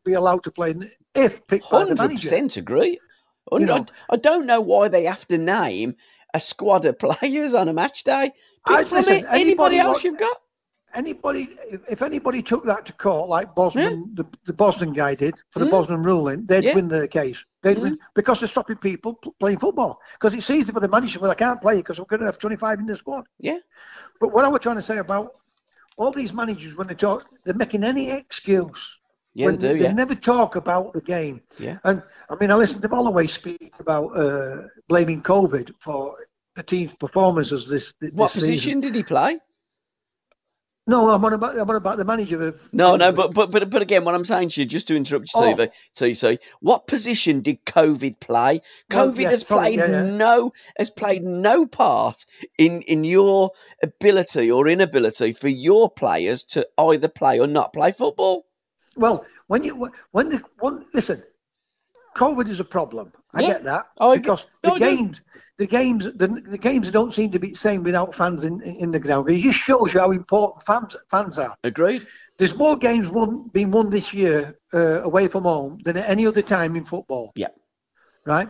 be 0.05 0.13
allowed 0.13 0.43
to 0.43 0.51
play 0.51 0.75
if 1.15 1.47
picked 1.47 1.71
by 1.71 1.85
the 1.85 1.95
manager. 1.95 2.29
100% 2.29 2.57
agree. 2.57 2.99
You 3.51 3.59
know, 3.59 3.85
I, 4.09 4.13
I, 4.13 4.17
don't 4.17 4.45
know 4.45 4.61
why 4.61 4.89
they 4.89 5.05
have 5.05 5.27
to 5.29 5.39
name 5.39 5.95
a 6.33 6.39
squad 6.39 6.85
of 6.85 6.99
players 7.21 7.53
on 7.55 7.67
a 7.67 7.73
match 7.73 8.03
day. 8.03 8.31
Pick 8.67 8.77
I, 8.77 8.83
from 8.83 8.99
listen, 8.99 9.25
it, 9.25 9.25
anybody 9.27 9.79
else 9.79 10.03
you've 10.03 10.19
got 10.19 10.37
anybody, 10.93 11.49
if 11.89 12.01
anybody 12.01 12.41
took 12.41 12.65
that 12.65 12.85
to 12.85 12.93
court, 12.93 13.29
like 13.29 13.53
Bosman, 13.55 13.83
yeah. 14.15 14.23
the, 14.23 14.25
the 14.45 14.53
Bosman 14.53 14.93
guy 14.93 15.15
did 15.15 15.35
for 15.51 15.59
the 15.59 15.65
yeah. 15.65 15.71
Bosman 15.71 16.03
ruling, 16.03 16.45
they'd 16.45 16.63
yeah. 16.63 16.75
win 16.75 16.87
the 16.87 17.07
case. 17.07 17.43
They'd 17.61 17.77
win 17.77 17.97
because 18.15 18.39
they're 18.39 18.47
stopping 18.47 18.77
people 18.77 19.15
playing 19.39 19.59
football. 19.59 19.99
Because 20.13 20.33
it's 20.33 20.49
easy 20.49 20.71
for 20.71 20.79
the 20.79 20.87
manager, 20.87 21.19
well, 21.19 21.31
I 21.31 21.35
can't 21.35 21.61
play 21.61 21.77
because 21.77 21.99
we're 21.99 22.05
going 22.05 22.21
to 22.21 22.25
have 22.25 22.37
25 22.37 22.79
in 22.79 22.85
the 22.85 22.95
squad. 22.95 23.25
Yeah. 23.39 23.59
But 24.19 24.31
what 24.33 24.45
I 24.45 24.47
was 24.47 24.61
trying 24.61 24.77
to 24.77 24.81
say 24.81 24.97
about 24.97 25.33
all 25.97 26.11
these 26.11 26.33
managers, 26.33 26.75
when 26.77 26.87
they 26.87 26.95
talk, 26.95 27.25
they're 27.43 27.53
making 27.53 27.83
any 27.83 28.09
excuse 28.11 28.97
Yeah, 29.35 29.51
they 29.51 29.57
do. 29.57 29.77
they 29.77 29.83
Yeah. 29.85 29.91
never 29.91 30.15
talk 30.15 30.55
about 30.55 30.93
the 30.93 31.01
game. 31.01 31.41
Yeah. 31.57 31.77
And 31.83 32.01
I 32.29 32.35
mean, 32.39 32.51
I 32.51 32.55
listened 32.55 32.81
to 32.81 32.87
Holloway 32.87 33.27
speak 33.27 33.73
about 33.79 34.07
uh, 34.17 34.67
blaming 34.87 35.21
COVID 35.21 35.73
for 35.79 36.15
the 36.55 36.63
team's 36.63 36.93
performances 36.95 37.67
this, 37.67 37.93
this 37.99 38.11
What 38.13 38.31
season. 38.31 38.49
position 38.49 38.81
did 38.81 38.95
he 38.95 39.03
play? 39.03 39.39
No, 40.89 41.09
I'm 41.11 41.23
on 41.23 41.33
about 41.33 41.57
I'm 41.57 41.69
on 41.69 41.75
about 41.75 41.97
the 41.97 42.03
manager 42.03 42.41
of. 42.41 42.59
No, 42.71 42.95
no, 42.95 43.11
but 43.11 43.33
but 43.33 43.51
but 43.51 43.69
but 43.69 43.81
again, 43.83 44.05
what 44.05 44.15
I'm 44.15 44.25
saying 44.25 44.49
to 44.49 44.61
you, 44.61 44.65
just 44.65 44.87
to 44.87 44.95
interrupt 44.95 45.31
you, 45.33 45.39
Oh. 45.39 45.53
TV, 45.53 45.69
TC, 45.95 46.39
what 46.61 46.87
position 46.87 47.41
did 47.41 47.63
COVID 47.63 48.19
play? 48.19 48.61
COVID 48.91 49.19
yes, 49.19 49.31
has 49.31 49.43
played 49.43 49.77
yeah, 49.77 49.87
yeah. 49.87 50.17
no 50.17 50.51
has 50.77 50.89
played 50.89 51.21
no 51.23 51.67
part 51.67 52.25
in 52.57 52.81
in 52.81 53.03
your 53.03 53.51
ability 53.83 54.49
or 54.49 54.67
inability 54.67 55.33
for 55.33 55.47
your 55.47 55.91
players 55.91 56.45
to 56.45 56.67
either 56.77 57.07
play 57.07 57.39
or 57.39 57.45
not 57.45 57.71
play 57.71 57.91
football. 57.91 58.45
Well, 58.95 59.25
when 59.45 59.63
you 59.63 59.91
when 60.11 60.29
the 60.29 60.41
when, 60.59 60.85
listen, 60.93 61.21
COVID 62.15 62.47
is 62.49 62.59
a 62.59 62.63
problem. 62.65 63.11
I 63.33 63.41
Yeah. 63.41 63.47
get 63.47 63.63
that 63.65 63.87
Oh, 63.99 64.11
I 64.11 64.15
get- 64.15 64.23
because 64.23 64.45
no, 64.63 64.77
the 64.77 64.85
I 64.85 64.95
games, 64.95 65.21
the 65.57 65.67
games, 65.67 66.05
the, 66.05 66.27
the 66.27 66.57
games 66.57 66.89
don't 66.89 67.13
seem 67.13 67.31
to 67.31 67.39
be 67.39 67.49
the 67.49 67.55
same 67.55 67.83
without 67.83 68.15
fans 68.15 68.43
in, 68.43 68.61
in 68.61 68.91
the 68.91 68.99
ground. 68.99 69.29
It 69.29 69.39
just 69.39 69.59
shows 69.59 69.93
you 69.93 69.99
how 69.99 70.11
important 70.11 70.65
fans 70.65 70.95
fans 71.11 71.37
are. 71.37 71.55
Agreed. 71.63 72.05
There's 72.37 72.55
more 72.55 72.77
games 72.77 73.09
won, 73.09 73.49
being 73.53 73.69
won 73.69 73.89
this 73.89 74.13
year 74.13 74.57
uh, 74.73 75.01
away 75.03 75.27
from 75.27 75.43
home 75.43 75.79
than 75.83 75.97
at 75.97 76.09
any 76.09 76.25
other 76.25 76.41
time 76.41 76.75
in 76.77 76.85
football. 76.85 77.31
Yeah. 77.35 77.49
Right. 78.25 78.49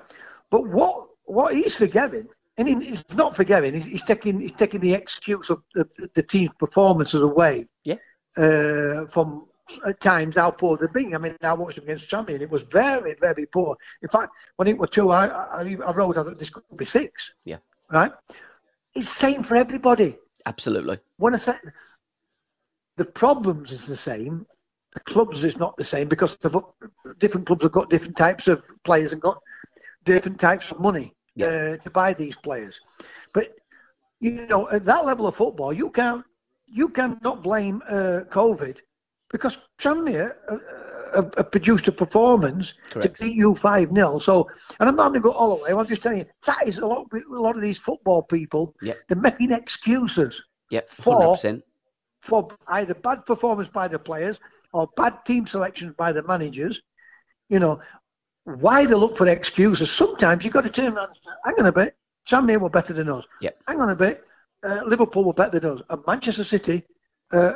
But 0.51 0.67
what 0.67 1.07
what 1.25 1.53
he's 1.55 1.75
forgetting, 1.75 2.27
and 2.57 2.67
he's 2.83 3.03
not 3.13 3.35
forgetting, 3.35 3.73
he's, 3.73 3.85
he's 3.85 4.03
taking 4.03 4.39
he's 4.39 4.53
taking 4.53 4.79
the 4.79 4.93
excuse 4.93 5.49
of 5.49 5.61
the, 5.73 5.87
the 6.13 6.23
team's 6.23 6.51
performances 6.59 7.21
away. 7.21 7.67
Yeah. 7.83 7.95
Uh, 8.37 9.07
from 9.07 9.47
at 9.85 9.99
times 9.99 10.35
how 10.35 10.51
poor 10.51 10.77
they've 10.77 10.91
been. 10.93 11.15
I 11.15 11.17
mean, 11.17 11.35
I 11.41 11.53
watched 11.53 11.75
them 11.75 11.85
against 11.85 12.09
Champion. 12.09 12.35
and 12.37 12.43
it 12.43 12.49
was 12.51 12.63
very 12.63 13.15
very 13.19 13.45
poor. 13.45 13.75
In 14.01 14.09
fact, 14.09 14.31
when 14.57 14.67
it 14.67 14.77
was 14.77 14.89
two, 14.89 15.09
I 15.11 15.27
I, 15.27 15.61
I 15.85 15.91
wrote 15.93 16.17
I 16.17 16.23
thought 16.23 16.39
this 16.39 16.49
could 16.49 16.63
be 16.77 16.85
six. 16.85 17.33
Yeah. 17.45 17.57
Right. 17.91 18.11
It's 18.95 19.09
same 19.09 19.43
for 19.43 19.55
everybody 19.55 20.17
Absolutely. 20.45 20.99
when 21.17 21.33
I 21.33 21.37
say 21.37 21.55
the 22.97 23.05
problems 23.05 23.71
is 23.71 23.85
the 23.85 23.95
same, 23.95 24.45
the 24.93 24.99
clubs 25.01 25.43
is 25.43 25.57
not 25.57 25.77
the 25.77 25.83
same 25.83 26.07
because 26.07 26.37
the 26.37 26.61
different 27.19 27.47
clubs 27.47 27.63
have 27.63 27.71
got 27.71 27.89
different 27.89 28.17
types 28.17 28.47
of 28.47 28.61
players 28.83 29.13
and 29.13 29.21
got 29.21 29.37
different 30.05 30.39
types 30.39 30.71
of 30.71 30.79
money 30.79 31.13
Yeah. 31.35 31.47
uh, 31.47 31.77
to 31.83 31.89
buy 31.89 32.13
these 32.13 32.35
players. 32.35 32.79
But 33.33 33.55
you 34.19 34.31
know, 34.47 34.69
at 34.69 34.85
that 34.85 35.05
level 35.05 35.27
of 35.27 35.35
football, 35.35 35.71
you 35.71 35.89
can't 35.91 36.25
you 36.65 36.89
cannot 36.89 37.41
blame 37.43 37.81
uh, 37.89 38.21
COVID 38.29 38.77
because 39.29 39.57
Tranmere 39.79 40.35
uh, 40.49 40.57
have 41.37 41.51
produced 41.51 41.87
a 41.87 41.91
performance 41.91 42.73
Correct. 42.89 43.15
to 43.17 43.23
beat 43.23 43.35
you 43.35 43.55
five 43.55 43.91
0 43.91 44.19
So, 44.19 44.49
and 44.79 44.89
I'm 44.89 44.95
not 44.95 45.09
going 45.09 45.21
to 45.21 45.29
go 45.29 45.31
all 45.31 45.57
the 45.57 45.63
way. 45.63 45.71
I'm 45.71 45.85
just 45.87 46.01
telling 46.03 46.19
you 46.19 46.25
that 46.45 46.67
is 46.67 46.77
a 46.79 46.85
lot. 46.85 47.07
A 47.13 47.19
lot 47.41 47.55
of 47.55 47.61
these 47.61 47.77
football 47.79 48.21
people, 48.23 48.75
Yeah. 48.81 48.93
they're 49.07 49.17
making 49.17 49.51
excuses 49.51 50.41
Yep. 50.71 50.89
For- 50.89 51.13
Hundred 51.15 51.31
percent. 51.33 51.63
for 52.21 52.47
either 52.67 52.93
bad 52.93 53.25
performance 53.25 53.69
by 53.69 53.87
the 53.87 53.97
players 53.97 54.39
or 54.73 54.87
bad 54.95 55.25
team 55.25 55.47
selections 55.47 55.93
by 55.97 56.11
the 56.11 56.21
managers. 56.23 56.81
You 57.49 57.59
know, 57.59 57.79
why 58.43 58.85
they 58.85 58.93
look 58.93 59.17
for 59.17 59.27
excuses? 59.27 59.91
Sometimes 59.91 60.43
you've 60.43 60.53
got 60.53 60.61
to 60.63 60.69
turn 60.69 60.93
around 60.95 61.07
and 61.07 61.15
say, 61.17 61.31
hang 61.45 61.55
on 61.59 61.65
a 61.65 61.71
bit, 61.71 61.95
Tranmere 62.27 62.59
were 62.59 62.69
better 62.69 62.93
than 62.93 63.09
us. 63.09 63.23
Yep. 63.41 63.57
Hang 63.67 63.79
on 63.81 63.89
a 63.89 63.95
bit, 63.95 64.23
uh, 64.63 64.81
Liverpool 64.85 65.23
were 65.23 65.33
better 65.33 65.59
than 65.59 65.71
us. 65.77 65.81
And 65.89 66.03
Manchester 66.05 66.43
City 66.43 66.83
uh, 67.31 67.53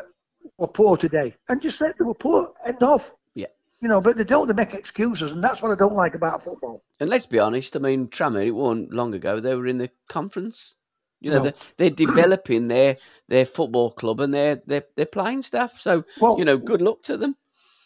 were 0.58 0.68
poor 0.68 0.98
today. 0.98 1.36
And 1.50 1.62
just 1.62 1.78
say 1.78 1.88
they 1.98 2.06
were 2.06 2.14
poor, 2.14 2.54
end 2.66 2.82
off. 2.84 3.12
Yeah. 3.36 3.48
You 3.82 3.88
know, 3.90 4.02
but 4.02 4.18
they 4.18 4.24
don't 4.24 4.48
they 4.48 4.54
make 4.54 4.74
excuses, 4.74 5.32
and 5.32 5.44
that's 5.44 5.62
what 5.62 5.72
I 5.72 5.76
don't 5.76 5.94
like 5.94 6.16
about 6.16 6.44
football. 6.44 6.84
And 7.00 7.10
let's 7.10 7.26
be 7.26 7.40
honest, 7.40 7.76
I 7.76 7.80
mean, 7.80 8.08
Tranmere, 8.08 8.48
it 8.48 8.52
wasn't 8.52 8.94
long 8.94 9.14
ago, 9.14 9.40
they 9.40 9.56
were 9.56 9.68
in 9.68 9.78
the 9.78 9.90
conference. 10.10 10.76
You 11.22 11.32
know, 11.32 11.38
No. 11.38 11.44
they're, 11.44 11.54
they're 11.78 11.90
developing 12.08 12.68
their 12.68 12.98
their 13.30 13.46
football 13.46 13.92
club 13.92 14.20
and 14.20 14.34
their 14.34 14.62
their, 14.66 14.84
their 14.96 15.06
playing 15.06 15.42
staff. 15.42 15.72
So, 15.80 16.04
Well- 16.20 16.38
you 16.40 16.46
know, 16.46 16.58
good 16.58 16.82
luck 16.82 17.04
to 17.04 17.18
them. 17.18 17.36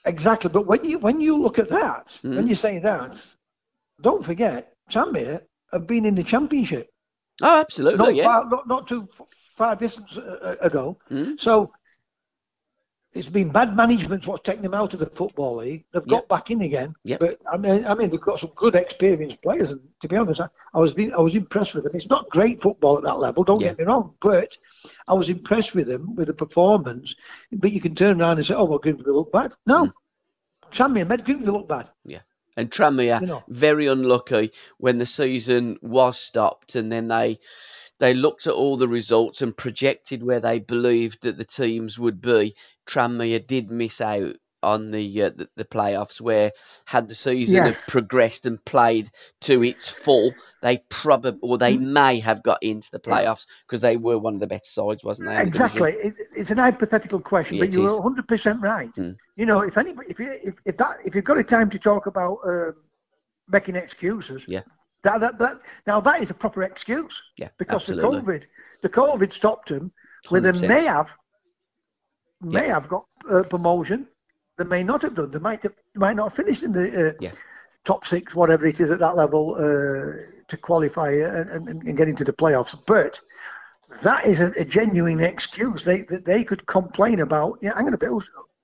Exactly. 0.06 0.50
But 0.50 0.66
when 0.68 0.84
you 0.84 1.00
when 1.00 1.20
you 1.22 1.38
look 1.38 1.60
at 1.60 1.70
that, 1.70 2.20
Mm. 2.24 2.36
when 2.38 2.48
you 2.48 2.56
say 2.56 2.80
that, 2.80 3.24
don't 4.02 4.24
forget, 4.26 4.74
Tranmere 4.90 5.42
have 5.72 5.86
been 5.86 6.06
in 6.06 6.16
the 6.16 6.24
championship. 6.24 6.90
Oh, 7.42 7.60
absolutely, 7.60 7.98
not 8.00 8.16
yeah. 8.16 8.24
far, 8.24 8.50
not, 8.50 8.68
not 8.68 8.88
too 8.88 9.08
far 9.58 9.76
distance 9.76 10.18
uh, 10.18 10.56
ago. 10.62 10.98
Mm. 11.12 11.40
So 11.40 11.72
it's 13.18 13.30
been 13.30 13.50
bad 13.52 13.76
management 13.76 14.26
what's 14.28 14.44
taken 14.44 14.62
them 14.64 14.74
out 14.74 14.94
of 14.94 15.00
the 15.00 15.06
football 15.08 15.58
league. 15.58 15.84
They've 15.92 16.06
got 16.08 16.28
back 16.28 16.52
in 16.52 16.62
again. 16.62 16.96
Yep. 17.04 17.20
But 17.20 17.40
I 17.52 17.58
mean, 17.58 17.86
I 17.86 17.96
mean, 17.96 18.10
they've 18.10 18.22
got 18.22 18.40
some 18.40 18.52
good 18.56 18.76
experienced 18.76 19.42
players, 19.42 19.72
and 19.72 19.82
to 20.02 20.08
be 20.08 20.16
honest, 20.18 20.42
I, 20.42 20.48
I 20.74 20.80
was 20.80 20.94
being, 20.94 21.14
I 21.14 21.20
was 21.20 21.36
impressed 21.36 21.74
with 21.76 21.84
them. 21.84 21.96
It's 21.96 22.10
not 22.10 22.30
great 22.30 22.62
football 22.62 22.98
at 22.98 23.04
that 23.04 23.20
level. 23.20 23.44
Don't 23.44 23.60
Yeah. 23.62 23.70
get 23.70 23.80
me 23.80 23.86
wrong, 23.86 24.14
but 24.22 24.58
I 25.08 25.14
was 25.16 25.30
impressed 25.30 25.74
with 25.76 25.88
them 25.88 26.16
with 26.16 26.28
the 26.28 26.34
performance. 26.34 27.16
But 27.52 27.72
you 27.72 27.82
can 27.82 27.96
turn 27.96 28.22
around 28.22 28.38
and 28.38 28.46
say, 28.46 28.54
"Oh, 28.54 28.66
well, 28.66 28.80
Grimsby 28.80 29.10
look 29.12 29.32
bad." 29.32 29.54
No, 29.66 29.86
Mm. 29.86 29.94
Tranmere 30.72 31.08
made 31.08 31.26
Grimsby 31.26 31.48
look 31.52 31.68
bad. 31.68 31.90
Yeah. 32.06 32.20
And 32.58 32.70
Tranmere, 32.72 33.22
You 33.22 33.28
know. 33.28 33.44
very 33.48 33.88
unlucky 33.88 34.52
when 34.78 34.98
the 34.98 35.06
season 35.06 35.78
was 35.82 36.18
stopped, 36.20 36.76
and 36.76 36.92
then 36.92 37.08
they 37.08 37.40
they 38.00 38.14
looked 38.14 38.48
at 38.48 38.54
all 38.54 38.78
the 38.78 38.88
results 38.88 39.42
and 39.42 39.56
projected 39.56 40.24
where 40.24 40.40
they 40.40 40.60
believed 40.60 41.24
that 41.24 41.38
the 41.38 41.46
teams 41.46 41.98
would 41.98 42.22
be. 42.22 42.54
Tranmere 42.88 43.46
did 43.46 43.72
miss 43.72 44.02
out 44.02 44.36
on 44.64 44.90
the 44.92 45.24
uh, 45.24 45.30
the, 45.30 45.48
the 45.56 45.66
playoffs, 45.66 46.20
where 46.20 46.52
had 46.86 47.08
the 47.08 47.16
season 47.16 47.58
Yes. 47.58 47.82
have 47.82 47.88
progressed 47.92 48.46
and 48.48 48.64
played 48.66 49.08
to 49.42 49.64
its 49.64 49.88
full, 49.88 50.34
they 50.64 50.80
probably 50.90 51.38
or 51.42 51.58
they 51.60 51.78
Mm. 51.78 51.92
may 51.94 52.20
have 52.20 52.42
got 52.42 52.64
into 52.64 52.90
the 52.92 53.00
playoffs 53.00 53.46
because 53.68 53.82
they 53.82 53.98
were 53.98 54.18
one 54.18 54.34
of 54.34 54.40
the 54.40 54.48
better 54.48 54.64
sides, 54.66 55.04
wasn't 55.04 55.30
they? 55.30 55.36
the? 55.36 55.44
Exactly. 55.44 55.92
It, 55.92 56.16
it's 56.36 56.50
an 56.52 56.58
hypothetical 56.58 57.20
question, 57.20 57.58
Yeah, 57.58 57.66
but 57.66 57.74
you're 57.74 57.96
100 57.96 58.28
percent 58.28 58.62
right. 58.62 58.94
Mm. 58.96 59.18
You 59.36 59.46
know, 59.46 59.60
if 59.62 59.78
anybody, 59.78 60.10
if 60.10 60.20
you, 60.20 60.32
if, 60.44 60.56
if 60.66 60.78
that, 60.78 60.98
if 61.06 61.14
you've 61.14 61.24
got 61.24 61.38
a 61.38 61.44
time 61.44 61.70
to 61.70 61.78
talk 61.80 62.08
about 62.08 62.40
um, 62.44 62.76
making 63.48 63.76
excuses, 63.76 64.44
Yeah. 64.48 64.62
That, 65.08 65.20
that 65.22 65.40
that 65.40 65.56
now 65.86 66.00
that 66.02 66.22
is 66.22 66.30
a 66.30 66.34
proper 66.34 66.64
excuse 66.64 67.16
Yeah, 67.38 67.50
because 67.58 67.82
absolutely. 67.90 68.20
the 68.20 68.24
COVID, 68.24 68.42
the 68.84 68.90
COVID 68.90 69.34
stopped 69.34 69.70
them. 69.70 69.92
Where 70.30 70.42
they 70.42 70.52
may 70.68 70.84
have, 70.86 71.10
may 72.42 72.68
Yeah. 72.68 72.74
have 72.76 72.88
got 72.90 73.06
uh, 73.30 73.44
promotion, 73.44 74.08
they 74.58 74.66
may 74.66 74.84
not 74.84 75.02
have 75.04 75.16
done. 75.16 75.32
They 75.32 75.40
might 75.40 75.64
have, 75.64 75.74
might 75.96 76.16
not 76.16 76.26
have 76.30 76.34
finished 76.34 76.64
in 76.64 76.72
the 76.74 76.86
uh, 77.10 77.14
Yeah. 77.22 77.32
top 77.86 78.06
six, 78.06 78.36
whatever 78.36 78.66
it 78.66 78.80
is 78.80 78.90
at 78.92 79.00
that 79.00 79.16
level 79.16 79.56
uh, 79.56 80.12
to 80.48 80.58
qualify 80.58 81.12
and, 81.12 81.50
and, 81.70 81.84
and 81.88 81.98
get 81.98 82.08
into 82.08 82.24
the 82.24 82.34
playoffs. 82.34 82.76
But 82.86 83.22
that 84.02 84.26
is 84.26 84.40
a, 84.42 84.52
a 84.58 84.66
genuine 84.66 85.22
excuse. 85.22 85.84
They 85.84 86.02
that 86.12 86.26
they 86.26 86.44
could 86.44 86.66
complain 86.66 87.20
about. 87.22 87.60
Yeah, 87.62 87.74
I'm 87.76 87.82
going 87.88 87.94
to 87.94 87.98
bet 87.98 88.10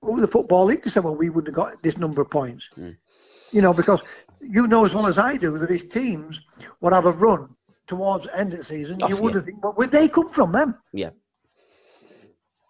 over 0.02 0.20
the 0.20 0.28
football 0.36 0.64
league 0.66 0.82
to 0.82 0.90
say, 0.90 1.00
well, 1.00 1.16
we 1.16 1.30
wouldn't 1.30 1.54
have 1.56 1.64
got 1.64 1.82
this 1.82 1.96
number 1.96 2.20
of 2.20 2.28
points. 2.30 2.68
Mm. 2.76 2.96
You 3.54 3.62
know, 3.62 3.72
because 3.72 4.02
you 4.40 4.66
know 4.66 4.84
as 4.84 4.94
well 4.94 5.06
as 5.06 5.16
I 5.16 5.36
do 5.36 5.56
that 5.58 5.70
his 5.70 5.86
teams 5.86 6.40
would 6.80 6.92
have 6.92 7.06
a 7.06 7.12
run 7.12 7.54
towards 7.86 8.26
end 8.34 8.52
of 8.52 8.58
the 8.58 8.64
season. 8.64 8.98
Oh, 9.00 9.08
you 9.08 9.16
would 9.22 9.30
yeah. 9.32 9.36
have 9.36 9.44
think, 9.46 9.62
well, 9.62 9.72
where'd 9.74 9.92
they 9.92 10.08
come 10.08 10.28
from, 10.28 10.50
them? 10.52 10.76
Yeah. 10.92 11.10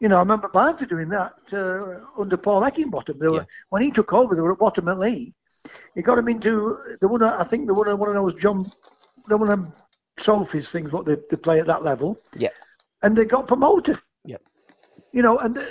You 0.01 0.09
know, 0.09 0.17
I 0.17 0.21
remember 0.21 0.49
Barnsley 0.49 0.87
doing 0.87 1.09
that 1.09 1.33
uh, 1.53 2.21
under 2.21 2.37
Paul 2.37 2.61
Heckingbottom. 2.61 3.19
They 3.19 3.29
were, 3.29 3.37
Yeah. 3.37 3.45
When 3.71 3.81
he 3.83 3.91
took 3.91 4.13
over, 4.13 4.35
they 4.35 4.43
were 4.43 4.53
at 4.53 4.59
bottom 4.59 4.89
of 4.89 4.99
the 4.99 5.03
league. 5.03 5.33
He 5.95 6.03
got 6.03 6.17
them 6.17 6.29
into 6.29 6.79
the 7.01 7.09
one. 7.09 7.23
I 7.23 7.45
think 7.45 7.67
the 7.67 7.73
one 7.75 7.99
one 7.99 8.09
of 8.11 8.15
those 8.17 8.35
John, 8.35 8.67
the 9.29 9.39
one 9.39 9.49
of 9.49 9.59
them 9.59 9.73
trophies 10.17 10.71
things 10.71 10.93
what 10.93 11.07
they, 11.07 11.17
they 11.31 11.37
play 11.39 11.61
at 11.61 11.67
that 11.67 11.83
level, 11.83 12.19
Yeah. 12.37 12.51
and 13.03 13.17
they 13.17 13.25
got 13.25 13.49
promoted. 13.49 13.99
Yeah. 14.27 14.37
You 15.13 15.23
know, 15.23 15.39
and 15.39 15.57
uh, 15.57 15.65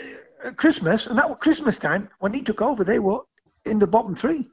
at 0.45 0.57
Christmas, 0.57 1.05
and 1.05 1.17
that 1.19 1.29
was 1.29 1.37
Christmas 1.39 1.77
time 1.77 2.09
when 2.19 2.33
he 2.33 2.41
took 2.41 2.61
over. 2.63 2.83
They 2.83 2.97
were 2.99 3.19
in 3.65 3.77
the 3.77 3.85
bottom 3.87 4.15
three. 4.15 4.49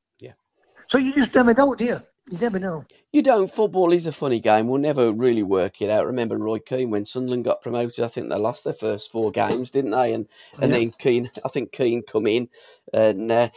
So 0.91 0.99
you 0.99 1.15
just 1.15 1.35
never 1.35 1.55
know, 1.55 1.75
do 1.77 1.85
you? 1.85 2.01
You 2.31 2.39
never 2.39 2.61
know. 2.61 2.85
You 3.13 3.23
don't. 3.23 3.51
Football 3.51 3.93
is 3.93 4.07
a 4.07 4.13
funny 4.13 4.41
game. 4.41 4.69
We'll 4.69 4.81
never 4.81 5.13
really 5.13 5.43
work 5.43 5.83
it 5.83 5.91
out. 5.91 6.07
Remember 6.07 6.39
Roy 6.39 6.61
Keane 6.61 6.91
when 6.91 7.07
Sunderland 7.07 7.45
got 7.45 7.63
promoted? 7.63 8.05
I 8.05 8.09
think 8.09 8.29
they 8.29 8.37
lost 8.37 8.65
their 8.65 8.75
first 8.75 9.11
four 9.13 9.33
games, 9.33 9.73
didn't 9.73 9.93
they? 9.93 10.15
And 10.15 10.29
and 10.61 10.73
Yeah. 10.73 10.75
then 10.75 10.93
Keane, 10.93 11.31
I 11.45 11.49
think 11.49 11.73
Keane 11.73 12.03
come 12.03 12.27
in, 12.29 12.51
and 12.95 13.33
uh, 13.33 13.49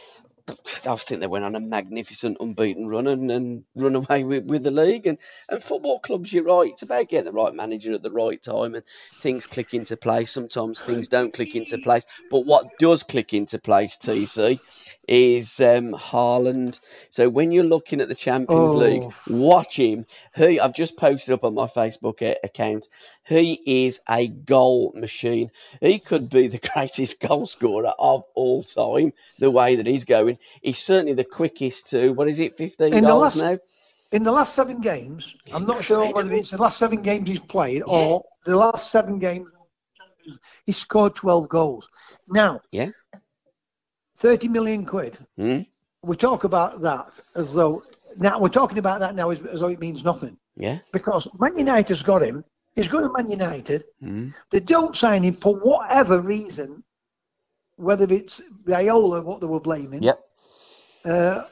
I 0.46 0.96
think 0.96 1.20
they 1.22 1.26
went 1.26 1.46
on 1.46 1.54
a 1.54 1.60
magnificent 1.60 2.36
unbeaten 2.38 2.86
run 2.86 3.06
and, 3.06 3.30
and 3.30 3.64
run 3.74 3.94
away 3.94 4.24
with, 4.24 4.44
with 4.44 4.62
the 4.62 4.70
league. 4.70 5.06
And, 5.06 5.16
and 5.48 5.62
football 5.62 6.00
clubs, 6.00 6.32
you're 6.32 6.44
right, 6.44 6.70
it's 6.70 6.82
about 6.82 7.08
getting 7.08 7.24
the 7.24 7.32
right 7.32 7.54
manager 7.54 7.94
at 7.94 8.02
the 8.02 8.10
right 8.10 8.42
time 8.42 8.74
and 8.74 8.84
things 9.20 9.46
click 9.46 9.72
into 9.72 9.96
place. 9.96 10.30
Sometimes 10.32 10.82
things 10.82 11.08
don't 11.08 11.32
click 11.32 11.56
into 11.56 11.78
place. 11.78 12.04
But 12.30 12.40
what 12.44 12.78
does 12.78 13.04
click 13.04 13.32
into 13.32 13.58
place, 13.58 13.96
TC, 13.96 14.60
is 15.08 15.60
um, 15.60 15.92
Haaland. 15.92 16.78
So 17.10 17.30
when 17.30 17.50
you're 17.50 17.64
looking 17.64 18.02
at 18.02 18.08
the 18.08 18.14
Champions 18.14 18.74
Oh. 18.74 18.78
League, 18.78 19.10
watch 19.26 19.78
him. 19.78 20.04
He, 20.36 20.60
I've 20.60 20.74
just 20.74 20.98
posted 20.98 21.32
up 21.32 21.44
on 21.44 21.54
my 21.54 21.66
Facebook 21.66 22.20
account. 22.44 22.88
He 23.26 23.86
is 23.86 24.00
a 24.08 24.28
goal 24.28 24.92
machine. 24.94 25.50
He 25.80 25.98
could 25.98 26.28
be 26.28 26.48
the 26.48 26.58
greatest 26.74 27.20
goal 27.20 27.46
scorer 27.46 27.92
of 27.98 28.24
all 28.34 28.62
time, 28.62 29.12
the 29.38 29.50
way 29.50 29.76
that 29.76 29.86
he's 29.86 30.04
going. 30.04 30.33
He's 30.62 30.78
certainly 30.78 31.14
the 31.14 31.24
quickest 31.24 31.90
to, 31.90 32.10
what 32.12 32.28
is 32.28 32.40
it, 32.40 32.54
15 32.56 32.92
In 32.94 33.04
goals 33.04 33.22
last- 33.22 33.36
now? 33.36 33.58
In 34.12 34.22
the 34.22 34.30
last 34.32 34.54
seven 34.54 34.80
games, 34.80 35.34
He's 35.44 35.56
I'm 35.56 35.66
not 35.66 35.82
sure 35.82 36.12
whether 36.12 36.32
it's 36.34 36.50
the 36.50 36.62
last 36.62 36.78
seven 36.78 37.02
games 37.02 37.28
he's 37.28 37.40
played 37.40 37.82
or 37.84 38.22
the 38.46 38.56
last 38.56 38.90
seven 38.92 39.18
games 39.18 39.50
he 40.66 40.72
scored 40.72 41.16
12 41.16 41.48
goals. 41.48 41.88
Now, 42.28 42.60
Yeah. 42.70 42.90
30 44.18 44.48
million 44.48 44.86
quid. 44.86 45.18
Hmm? 45.36 45.60
We 46.02 46.16
talk 46.16 46.44
about 46.44 46.82
that 46.82 47.18
as 47.34 47.54
though 47.54 47.82
now 48.16 48.38
we're 48.40 48.48
talking 48.50 48.78
about 48.78 49.00
that 49.00 49.14
now 49.14 49.30
as, 49.30 49.42
as 49.42 49.60
though 49.60 49.68
it 49.68 49.80
means 49.80 50.04
nothing 50.04 50.36
Yeah. 50.56 50.78
because 50.92 51.26
Man 51.38 51.58
United's 51.58 52.02
got 52.02 52.22
him. 52.22 52.44
He's 52.76 52.88
going 52.88 53.04
to 53.04 53.12
Man 53.12 53.28
United. 53.28 53.84
Hmm? 54.00 54.28
They 54.50 54.60
don't 54.60 54.94
sign 54.96 55.22
him 55.24 55.34
for 55.34 55.56
whatever 55.56 56.20
reason, 56.20 56.84
whether 57.76 58.04
it's 58.12 58.40
Raiola, 58.64 59.24
what 59.24 59.40
they 59.40 59.46
were 59.48 59.60
blaming. 59.60 60.02
Yep. 60.02 60.20
Uh, 61.04 61.44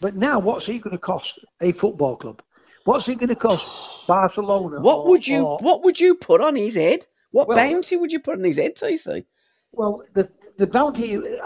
but 0.00 0.14
now, 0.16 0.38
what's 0.38 0.66
he 0.66 0.78
going 0.78 0.92
to 0.96 0.98
cost 0.98 1.38
a 1.60 1.72
football 1.72 2.16
club? 2.16 2.42
What's 2.84 3.04
he 3.06 3.14
going 3.14 3.28
to 3.28 3.36
cost 3.36 4.06
Barcelona? 4.06 4.80
What 4.80 5.00
or- 5.00 5.08
would 5.10 5.26
you 5.26 5.44
or- 5.46 5.58
What 5.60 5.84
would 5.84 6.00
you 6.00 6.14
put 6.14 6.40
on 6.40 6.56
his 6.56 6.74
head? 6.76 7.06
What 7.30 7.48
Well- 7.48 7.56
bounty 7.58 7.96
would 7.96 8.12
you 8.12 8.20
put 8.20 8.38
on 8.38 8.44
his 8.44 8.56
head, 8.56 8.76
TC? 8.76 9.24
Well, 9.72 10.02
the 10.14 10.28
the 10.56 10.66
bounty, 10.66 11.14
and 11.14 11.38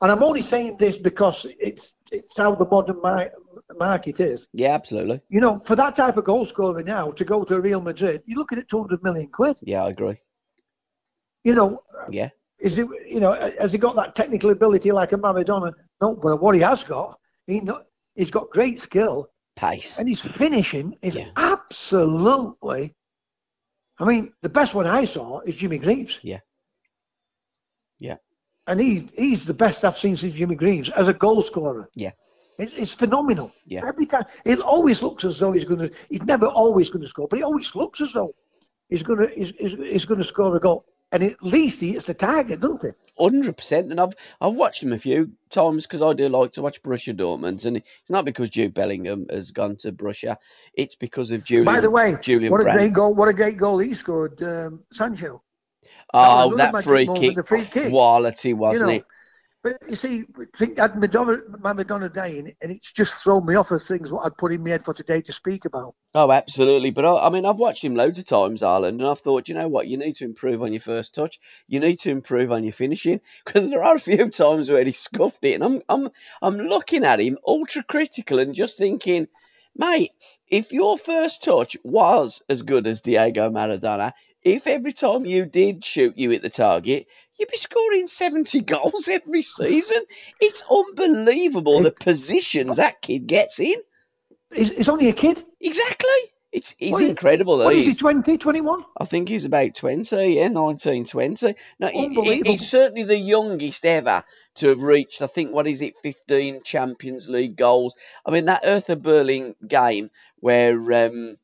I'm 0.00 0.22
only 0.22 0.42
saying 0.42 0.76
this 0.78 0.98
because 0.98 1.46
it's 1.58 1.94
it's 2.12 2.36
how 2.38 2.54
the 2.54 2.64
modern 2.66 3.00
mar- 3.02 3.32
market 3.76 4.20
is. 4.20 4.46
Yeah, 4.52 4.68
absolutely. 4.74 5.20
You 5.28 5.40
know, 5.40 5.58
for 5.58 5.74
that 5.74 5.96
type 5.96 6.16
of 6.16 6.24
goal 6.24 6.44
scorer 6.44 6.82
now 6.84 7.10
to 7.10 7.24
go 7.24 7.42
to 7.42 7.60
Real 7.60 7.80
Madrid, 7.80 8.22
you're 8.26 8.38
looking 8.38 8.58
at 8.58 8.68
200 8.68 9.02
million 9.02 9.26
quid. 9.32 9.56
Yeah, 9.62 9.82
I 9.84 9.88
agree. 9.88 10.18
You 11.42 11.54
know, 11.56 11.82
Yeah. 12.08 12.28
is 12.60 12.78
it? 12.78 12.86
You 13.04 13.18
know, 13.18 13.32
has 13.32 13.72
he 13.72 13.78
got 13.78 13.96
that 13.96 14.14
technical 14.14 14.50
ability 14.50 14.92
like 14.92 15.10
a 15.12 15.16
Maradona? 15.16 15.72
No, 16.00 16.14
but 16.14 16.40
what 16.40 16.54
he 16.54 16.60
has 16.60 16.84
got, 16.84 17.18
he 17.46 17.60
know, 17.60 17.82
he's 18.14 18.30
got 18.30 18.50
great 18.50 18.78
skill, 18.78 19.28
Pace. 19.56 19.98
and 19.98 20.08
his 20.08 20.20
finishing 20.20 20.96
is 21.02 21.16
Yeah. 21.16 21.30
absolutely. 21.36 22.94
I 23.98 24.04
mean, 24.04 24.32
the 24.42 24.48
best 24.48 24.74
one 24.74 24.86
I 24.86 25.04
saw 25.06 25.40
is 25.40 25.56
Jimmy 25.56 25.78
Greaves. 25.78 26.20
Yeah. 26.22 26.40
Yeah. 27.98 28.16
And 28.66 28.78
he 28.80 29.08
he's 29.16 29.44
the 29.44 29.54
best 29.54 29.84
I've 29.84 29.98
seen 29.98 30.16
since 30.16 30.34
Jimmy 30.34 30.54
Greaves 30.54 30.88
as 30.90 31.08
a 31.08 31.14
goal 31.14 31.42
scorer. 31.42 31.88
Yeah. 31.94 32.12
It, 32.58 32.72
it's 32.76 32.94
phenomenal. 32.94 33.50
Yeah. 33.66 33.82
Every 33.86 34.06
time, 34.06 34.24
it 34.44 34.60
always 34.60 35.02
looks 35.02 35.24
as 35.24 35.38
though 35.38 35.52
he's 35.52 35.64
going 35.64 35.80
to. 35.80 35.90
He's 36.08 36.22
never 36.24 36.46
always 36.46 36.90
going 36.90 37.02
to 37.02 37.08
score, 37.08 37.26
but 37.28 37.38
he 37.38 37.42
always 37.42 37.74
looks 37.74 38.00
as 38.00 38.12
though 38.12 38.34
he's 38.88 39.02
going 39.02 39.20
to 39.20 39.34
he's, 39.34 39.52
he's, 39.58 39.72
he's 39.72 40.06
going 40.06 40.18
to 40.18 40.24
score 40.24 40.54
a 40.54 40.60
goal. 40.60 40.84
And 41.10 41.22
at 41.22 41.42
least 41.42 41.80
he 41.80 41.92
hits 41.92 42.06
the 42.06 42.14
target, 42.14 42.60
doesn't 42.60 42.82
he? 42.82 42.88
Hundred 43.18 43.56
percent, 43.56 43.90
and 43.90 44.00
I've 44.00 44.12
I've 44.40 44.54
watched 44.54 44.82
him 44.82 44.92
a 44.92 44.98
few 44.98 45.32
times 45.50 45.86
because 45.86 46.02
I 46.02 46.12
do 46.12 46.28
like 46.28 46.52
to 46.52 46.62
watch 46.62 46.82
Borussia 46.82 47.16
Dortmund, 47.16 47.64
and 47.64 47.78
it's 47.78 48.10
not 48.10 48.24
because 48.24 48.50
Jude 48.50 48.74
Bellingham 48.74 49.26
has 49.30 49.50
gone 49.50 49.76
to 49.76 49.92
Borussia, 49.92 50.36
it's 50.74 50.96
because 50.96 51.30
of 51.30 51.44
Julian. 51.44 51.64
By 51.64 51.80
the 51.80 51.90
way, 51.90 52.16
Julian 52.20 52.52
what 52.52 52.60
a 52.60 52.64
Brandt. 52.64 52.78
great 52.78 52.92
goal! 52.92 53.14
What 53.14 53.28
a 53.28 53.32
great 53.32 53.56
goal 53.56 53.78
he 53.78 53.94
scored, 53.94 54.40
um, 54.42 54.84
Sancho. 54.92 55.42
Oh, 56.12 56.48
was 56.48 56.58
that 56.58 56.84
free 56.84 57.06
kick, 57.06 57.46
free 57.46 57.64
kick. 57.64 57.88
quality, 57.88 58.52
wasn't 58.52 58.88
you 58.88 58.92
know, 58.92 58.98
it? 59.00 59.06
But 59.60 59.78
you 59.88 59.96
see, 59.96 60.24
think 60.56 60.78
I'd 60.78 60.92
Maradona, 60.92 61.40
my 61.60 61.72
Maradona 61.72 62.12
Day, 62.12 62.38
and 62.38 62.54
and 62.62 62.70
it's 62.70 62.92
just 62.92 63.22
thrown 63.22 63.44
me 63.44 63.56
off 63.56 63.72
of 63.72 63.82
things 63.82 64.12
what 64.12 64.24
I'd 64.24 64.36
put 64.36 64.52
in 64.52 64.62
my 64.62 64.70
head 64.70 64.84
for 64.84 64.94
today 64.94 65.20
to 65.22 65.32
speak 65.32 65.64
about. 65.64 65.94
Oh, 66.14 66.30
absolutely. 66.30 66.92
But 66.92 67.04
I, 67.04 67.26
I 67.26 67.30
mean, 67.30 67.44
I've 67.44 67.58
watched 67.58 67.84
him 67.84 67.96
loads 67.96 68.20
of 68.20 68.24
times, 68.24 68.62
Haaland, 68.62 68.88
and 68.88 69.06
I've 69.06 69.18
thought, 69.18 69.48
you 69.48 69.56
know 69.56 69.66
what, 69.66 69.88
you 69.88 69.96
need 69.96 70.16
to 70.16 70.24
improve 70.24 70.62
on 70.62 70.72
your 70.72 70.80
first 70.80 71.16
touch. 71.16 71.40
You 71.66 71.80
need 71.80 71.98
to 72.00 72.10
improve 72.10 72.52
on 72.52 72.62
your 72.62 72.72
finishing 72.72 73.20
because 73.44 73.68
there 73.68 73.82
are 73.82 73.96
a 73.96 74.00
few 74.00 74.30
times 74.30 74.70
where 74.70 74.84
he 74.84 74.92
scuffed 74.92 75.44
it, 75.44 75.54
and 75.54 75.64
I'm 75.64 75.82
I'm 75.88 76.08
I'm 76.40 76.58
looking 76.58 77.04
at 77.04 77.20
him 77.20 77.38
ultra 77.44 77.82
critical 77.82 78.38
and 78.38 78.54
just 78.54 78.78
thinking, 78.78 79.26
mate, 79.74 80.12
if 80.46 80.72
your 80.72 80.96
first 80.96 81.42
touch 81.42 81.76
was 81.82 82.42
as 82.48 82.62
good 82.62 82.86
as 82.86 83.02
Diego 83.02 83.50
Maradona, 83.50 84.12
if 84.42 84.66
every 84.66 84.92
time 84.92 85.24
you 85.26 85.44
did 85.44 85.84
shoot, 85.84 86.16
you 86.16 86.30
hit 86.30 86.42
the 86.42 86.50
target, 86.50 87.06
you'd 87.38 87.48
be 87.50 87.56
scoring 87.56 88.06
70 88.06 88.60
goals 88.74 89.08
every 89.08 89.42
season. 89.42 90.02
It's 90.40 90.62
unbelievable 90.70 91.82
the 91.82 91.90
positions 91.92 92.76
that 92.76 93.00
kid 93.02 93.26
gets 93.26 93.60
in. 93.60 93.76
He's, 94.54 94.70
he's 94.70 94.88
only 94.88 95.08
a 95.08 95.12
kid. 95.12 95.42
Exactly. 95.60 96.08
It's 96.50 96.74
he's 96.78 96.92
What 96.92 97.02
is- 97.02 97.10
incredible. 97.10 97.58
though. 97.58 97.64
What 97.66 97.74
is 97.74 97.80
he, 97.80 97.90
He's- 97.90 97.98
20, 97.98 98.38
21? 98.38 98.82
I 98.98 99.04
think 99.04 99.28
he's 99.28 99.44
about 99.44 99.74
20, 99.74 100.34
yeah, 100.34 100.48
19, 100.48 101.04
20. 101.04 101.54
No, 101.78 101.88
he- 101.88 102.42
he's 102.42 102.70
certainly 102.70 103.02
the 103.02 103.18
youngest 103.18 103.84
ever 103.84 104.24
to 104.56 104.68
have 104.68 104.82
reached, 104.82 105.20
I 105.20 105.26
think, 105.26 105.52
what 105.52 105.66
is 105.66 105.82
it, 105.82 105.96
15 105.98 106.62
Champions 106.62 107.28
League 107.28 107.56
goals. 107.56 107.96
I 108.24 108.30
mean, 108.30 108.46
that 108.46 108.64
Hertha 108.64 108.96
Berlin 108.96 109.56
game 109.66 110.10
where 110.40 110.78
um, 111.06 111.36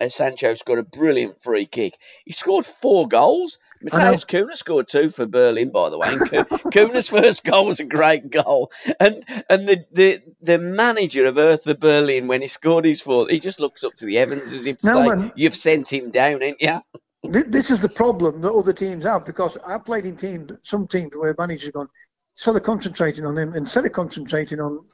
uh, 0.00 0.08
Sancho 0.08 0.54
scored 0.54 0.80
a 0.80 0.84
brilliant 0.84 1.40
free 1.42 1.66
kick, 1.66 1.94
he 2.24 2.32
scored 2.32 2.66
four 2.66 3.08
goals. 3.08 3.58
Matheus 3.84 4.26
Cunha 4.26 4.56
scored 4.56 4.88
two 4.88 5.10
for 5.10 5.26
Berlin, 5.26 5.70
by 5.72 5.90
the 5.90 5.98
way. 5.98 6.14
And 6.14 6.24
Cu- 6.24 6.44
first 7.02 7.44
goal 7.44 7.66
was 7.66 7.80
a 7.80 7.84
great 7.84 8.30
goal, 8.30 8.72
and 9.00 9.24
and 9.50 9.68
the, 9.68 9.84
the 9.92 10.22
the 10.42 10.58
manager 10.58 11.26
of 11.26 11.36
Hertha 11.36 11.76
Berlin, 11.76 12.28
when 12.28 12.42
he 12.42 12.48
scored 12.48 12.84
his 12.86 13.02
fourth, 13.02 13.30
he 13.30 13.40
just 13.40 13.60
looks 13.60 13.84
up 13.84 13.94
to 13.96 14.06
the 14.06 14.16
heavens 14.16 14.52
as 14.52 14.66
if 14.66 14.78
to 14.80 14.84
No, 14.84 14.92
say, 14.92 15.14
man. 15.16 15.32
"You've 15.34 15.54
sent 15.56 15.92
him 15.92 16.10
down, 16.10 16.42
ain't 16.42 16.62
you?" 16.62 16.80
This 17.24 17.70
is 17.70 17.82
the 17.82 17.88
problem 17.88 18.42
that 18.42 18.52
other 18.52 18.72
teams 18.74 19.04
have 19.04 19.26
because 19.26 19.58
I've 19.66 19.84
played 19.84 20.06
in 20.06 20.16
teams, 20.16 20.52
some 20.62 20.88
teams 20.88 21.12
where 21.14 21.34
managers 21.38 21.66
have 21.66 21.74
gone, 21.74 21.88
so 22.36 22.52
they're 22.52 22.60
concentrating 22.60 23.26
on 23.26 23.38
him 23.38 23.54
instead 23.54 23.86
of 23.86 23.92
concentrating 23.92 24.60
on 24.60 24.84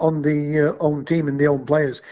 on 0.00 0.22
the 0.22 0.70
uh, 0.70 0.76
own 0.80 1.04
team 1.04 1.28
and 1.28 1.40
the 1.40 1.48
own 1.48 1.66
players. 1.66 2.02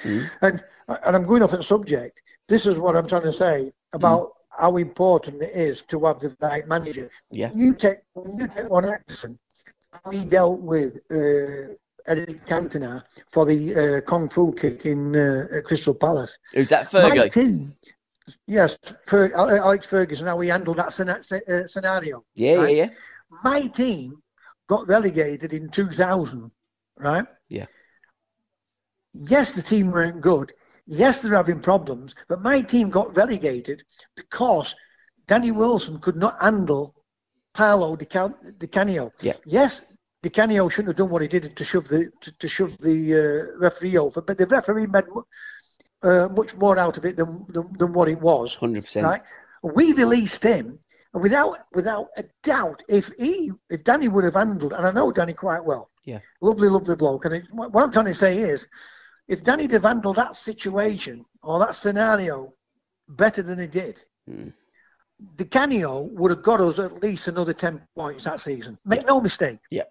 And 0.43 0.63
and 0.89 1.17
I'm 1.17 1.27
going 1.27 1.43
off 1.43 1.53
the 1.53 1.63
subject. 1.63 2.23
This 2.49 2.67
is 2.67 2.79
what 2.79 2.97
I'm 2.97 3.09
trying 3.09 3.23
to 3.23 3.33
say 3.33 3.73
about 3.93 4.33
how 4.51 4.77
important 4.77 5.43
it 5.43 5.51
is 5.55 5.83
to 5.83 6.05
have 6.05 6.21
the 6.21 6.35
right 6.41 6.67
manager. 6.67 7.11
Yeah. 7.31 7.51
You 7.55 7.75
take 7.75 7.99
when 8.15 8.39
you 8.39 8.49
take 8.49 8.69
one 8.71 8.85
action. 8.85 9.39
We 10.07 10.25
dealt 10.25 10.61
with 10.61 10.97
uh, 11.11 11.75
Eric 12.07 12.47
Cantona 12.47 13.03
for 13.31 13.45
the 13.45 13.59
uh, 13.97 14.01
kung 14.09 14.29
fu 14.29 14.53
kick 14.53 14.87
in 14.87 15.17
uh, 15.17 15.47
at 15.57 15.65
Crystal 15.65 15.95
Palace. 15.95 16.37
Who's 16.53 16.69
that, 16.69 16.87
Fergie? 16.87 17.17
My 17.17 17.29
team, 17.29 17.75
yes, 18.47 18.79
Fer- 19.07 19.33
Alex 19.35 19.87
Ferguson. 19.87 20.27
How 20.27 20.37
we 20.37 20.49
handled 20.49 20.77
that 20.77 20.89
sce- 20.89 21.49
uh, 21.49 21.67
scenario. 21.67 22.25
Yeah, 22.35 22.63
yeah, 22.63 22.69
yeah. 22.69 22.89
My 23.43 23.67
team 23.67 24.23
got 24.69 24.87
relegated 24.89 25.53
in 25.53 25.69
2000, 25.71 26.51
right? 26.99 27.27
Yeah. 27.49 27.67
Yes, 29.15 29.53
the 29.53 29.63
team 29.63 29.91
weren't 29.91 30.21
good. 30.21 30.53
Yes, 30.87 31.21
they're 31.21 31.35
having 31.35 31.61
problems, 31.61 32.15
but 32.29 32.41
my 32.43 32.61
team 32.61 32.91
got 32.91 33.17
relegated 33.17 33.83
because 34.15 34.75
Danny 35.27 35.51
Wilson 35.51 35.99
could 35.99 36.17
not 36.17 36.41
handle 36.41 36.95
Paolo 37.55 37.97
Di, 37.97 38.05
Can- 38.05 38.35
Di 38.59 38.67
Canio. 38.69 39.11
Yeah. 39.21 39.33
Yes, 39.45 39.85
Di 40.23 40.31
Canio 40.31 40.69
shouldn't 40.69 40.89
have 40.89 40.97
done 40.97 41.11
what 41.11 41.23
he 41.23 41.29
did 41.29 41.57
to 41.57 41.65
shove 41.65 41.89
the 41.89 42.11
to, 42.21 42.33
to 42.39 42.49
shove 42.49 42.77
the 42.79 43.15
uh, 43.55 43.59
referee 43.59 43.97
over, 43.99 44.23
but 44.23 44.39
the 44.39 44.47
referee 44.47 44.87
made 44.87 45.05
uh, 46.03 46.29
much 46.29 46.55
more 46.57 46.79
out 46.79 46.97
of 46.99 47.05
it 47.05 47.17
than, 47.17 47.45
than 47.49 47.67
than 47.79 47.93
what 47.93 48.09
it 48.09 48.21
was. 48.21 48.55
100%. 48.57 49.03
Right? 49.03 49.23
We 49.63 49.93
released 49.95 50.43
him 50.43 50.79
without 51.15 51.59
without 51.75 52.09
a 52.17 52.25
doubt. 52.45 52.83
If 52.89 53.11
he 53.19 53.51
if 53.71 53.83
Danny 53.83 54.07
would 54.09 54.25
have 54.25 54.35
handled, 54.35 54.73
and 54.73 54.87
I 54.87 54.93
know 54.93 55.11
Danny 55.11 55.33
quite 55.33 55.65
well, 55.65 55.91
Yeah. 56.05 56.21
lovely, 56.41 56.69
lovely 56.69 56.95
bloke. 56.95 57.25
And 57.25 57.35
it, 57.35 57.45
what 57.51 57.83
I'm 57.83 57.91
trying 57.91 58.05
to 58.07 58.15
say 58.15 58.39
is, 58.39 58.69
if 59.29 59.43
Danny 59.43 59.67
had 59.67 59.85
handled 59.85 60.17
that 60.17 60.37
situation 60.37 61.25
or 61.43 61.59
that 61.59 61.75
scenario 61.75 62.53
better 63.09 63.43
than 63.43 63.59
he 63.59 63.67
did, 63.67 64.03
Mm. 64.29 64.53
Di 65.37 65.45
Canio 65.45 66.03
would 66.13 66.31
have 66.31 66.43
got 66.43 66.61
us 66.61 66.79
at 66.79 67.03
least 67.03 67.29
another 67.29 67.55
10 67.55 67.81
points 67.97 68.25
that 68.25 68.41
season. 68.41 68.79
Make 68.85 69.07
no 69.07 69.21
mistake. 69.21 69.59
Yeah. 69.71 69.85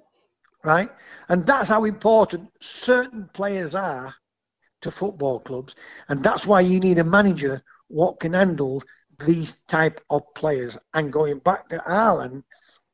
Right? 0.63 0.89
And 1.29 1.45
that's 1.45 1.69
how 1.69 1.85
important 1.85 2.49
certain 2.61 3.29
players 3.33 3.75
are 3.75 4.13
to 4.81 4.91
football 4.91 5.39
clubs. 5.39 5.75
And 6.09 6.23
that's 6.23 6.45
why 6.45 6.61
you 6.61 6.79
need 6.79 6.99
a 6.99 7.03
manager 7.03 7.63
what 7.87 8.19
can 8.19 8.33
handle 8.33 8.83
these 9.25 9.63
type 9.67 10.01
of 10.09 10.21
players. 10.35 10.77
And 10.93 11.13
going 11.13 11.39
back 11.39 11.69
to 11.69 11.77
Haaland, 11.79 12.43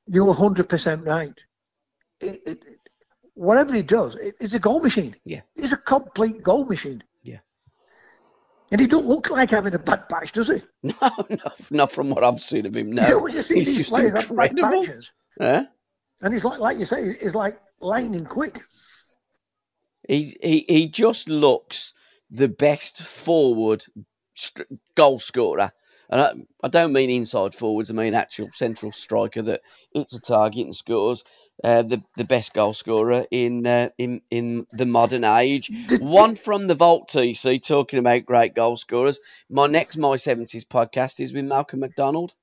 you're 0.08 0.34
100% 0.34 1.06
right. 1.06 1.46
It, 2.20 2.42
it, 2.46 2.66
whatever 3.42 3.74
he 3.74 3.82
does, 3.84 4.16
it, 4.16 4.36
it's 4.40 4.54
a 4.54 4.60
goal 4.60 4.82
machine. 4.82 5.16
Yeah. 5.26 5.42
He's 5.56 5.74
a 5.74 5.78
complete 5.78 6.44
goal 6.44 6.66
machine. 6.66 7.04
Yeah. 7.24 7.40
And 8.72 8.80
he 8.80 8.88
don't 8.88 9.06
look 9.06 9.30
like 9.30 9.50
having 9.50 9.74
a 9.74 9.80
bad 9.80 10.08
patch, 10.10 10.32
does 10.32 10.48
he? 10.48 10.62
No, 10.84 11.10
no, 11.30 11.52
not 11.72 11.92
from 11.92 12.10
what 12.10 12.24
I've 12.24 12.40
seen 12.40 12.66
of 12.66 12.76
him. 12.76 12.92
No, 12.92 13.02
You 13.08 13.18
know, 13.20 13.28
you 13.28 13.42
see 13.42 13.56
he's 13.60 13.68
these 13.68 13.78
just 13.78 13.90
players 13.90 14.14
have 14.14 14.36
bad 14.36 14.52
incredible. 14.52 14.84
patches, 14.86 15.12
Huh? 15.40 15.66
and 16.22 16.34
he's 16.34 16.46
like, 16.46 16.60
like 16.60 16.78
you 16.78 16.86
say, 16.86 17.18
he's 17.22 17.36
like 17.36 17.60
lightning 17.80 18.26
quick. 18.26 18.62
He, 20.08 20.36
he 20.42 20.66
he 20.68 20.88
just 20.90 21.28
looks 21.30 21.94
the 22.30 22.48
best 22.48 23.02
forward 23.02 23.84
goal 24.96 25.20
scorer. 25.20 25.72
And 26.10 26.20
I, 26.22 26.34
I 26.64 26.68
don't 26.68 26.92
mean 26.94 27.10
inside 27.10 27.54
forwards, 27.56 27.90
I 27.90 27.94
mean 27.94 28.14
actual 28.14 28.50
central 28.54 28.92
striker 28.92 29.42
that 29.44 29.62
hits 29.94 30.14
a 30.14 30.20
target 30.22 30.66
and 30.66 30.76
scores. 30.76 31.24
Uh, 31.64 31.84
the 31.84 32.02
the 32.18 32.24
best 32.24 32.54
goal 32.54 32.74
scorer 32.74 33.26
in 33.30 33.68
uh, 33.68 33.90
in 33.98 34.22
in 34.32 34.66
the 34.72 34.86
modern 34.86 35.24
age. 35.24 35.72
One 36.00 36.36
from 36.36 36.68
the 36.68 36.76
Vault 36.76 37.10
TC 37.10 37.66
talking 37.66 38.00
about 38.00 38.26
great 38.26 38.56
goal 38.56 38.78
scorers. 38.78 39.20
My 39.50 39.68
next 39.68 39.98
My 39.98 40.16
Seventies 40.16 40.66
podcast 40.66 41.20
is 41.20 41.34
with 41.34 41.46
Malcolm 41.46 41.82
McDonald. 41.82 42.34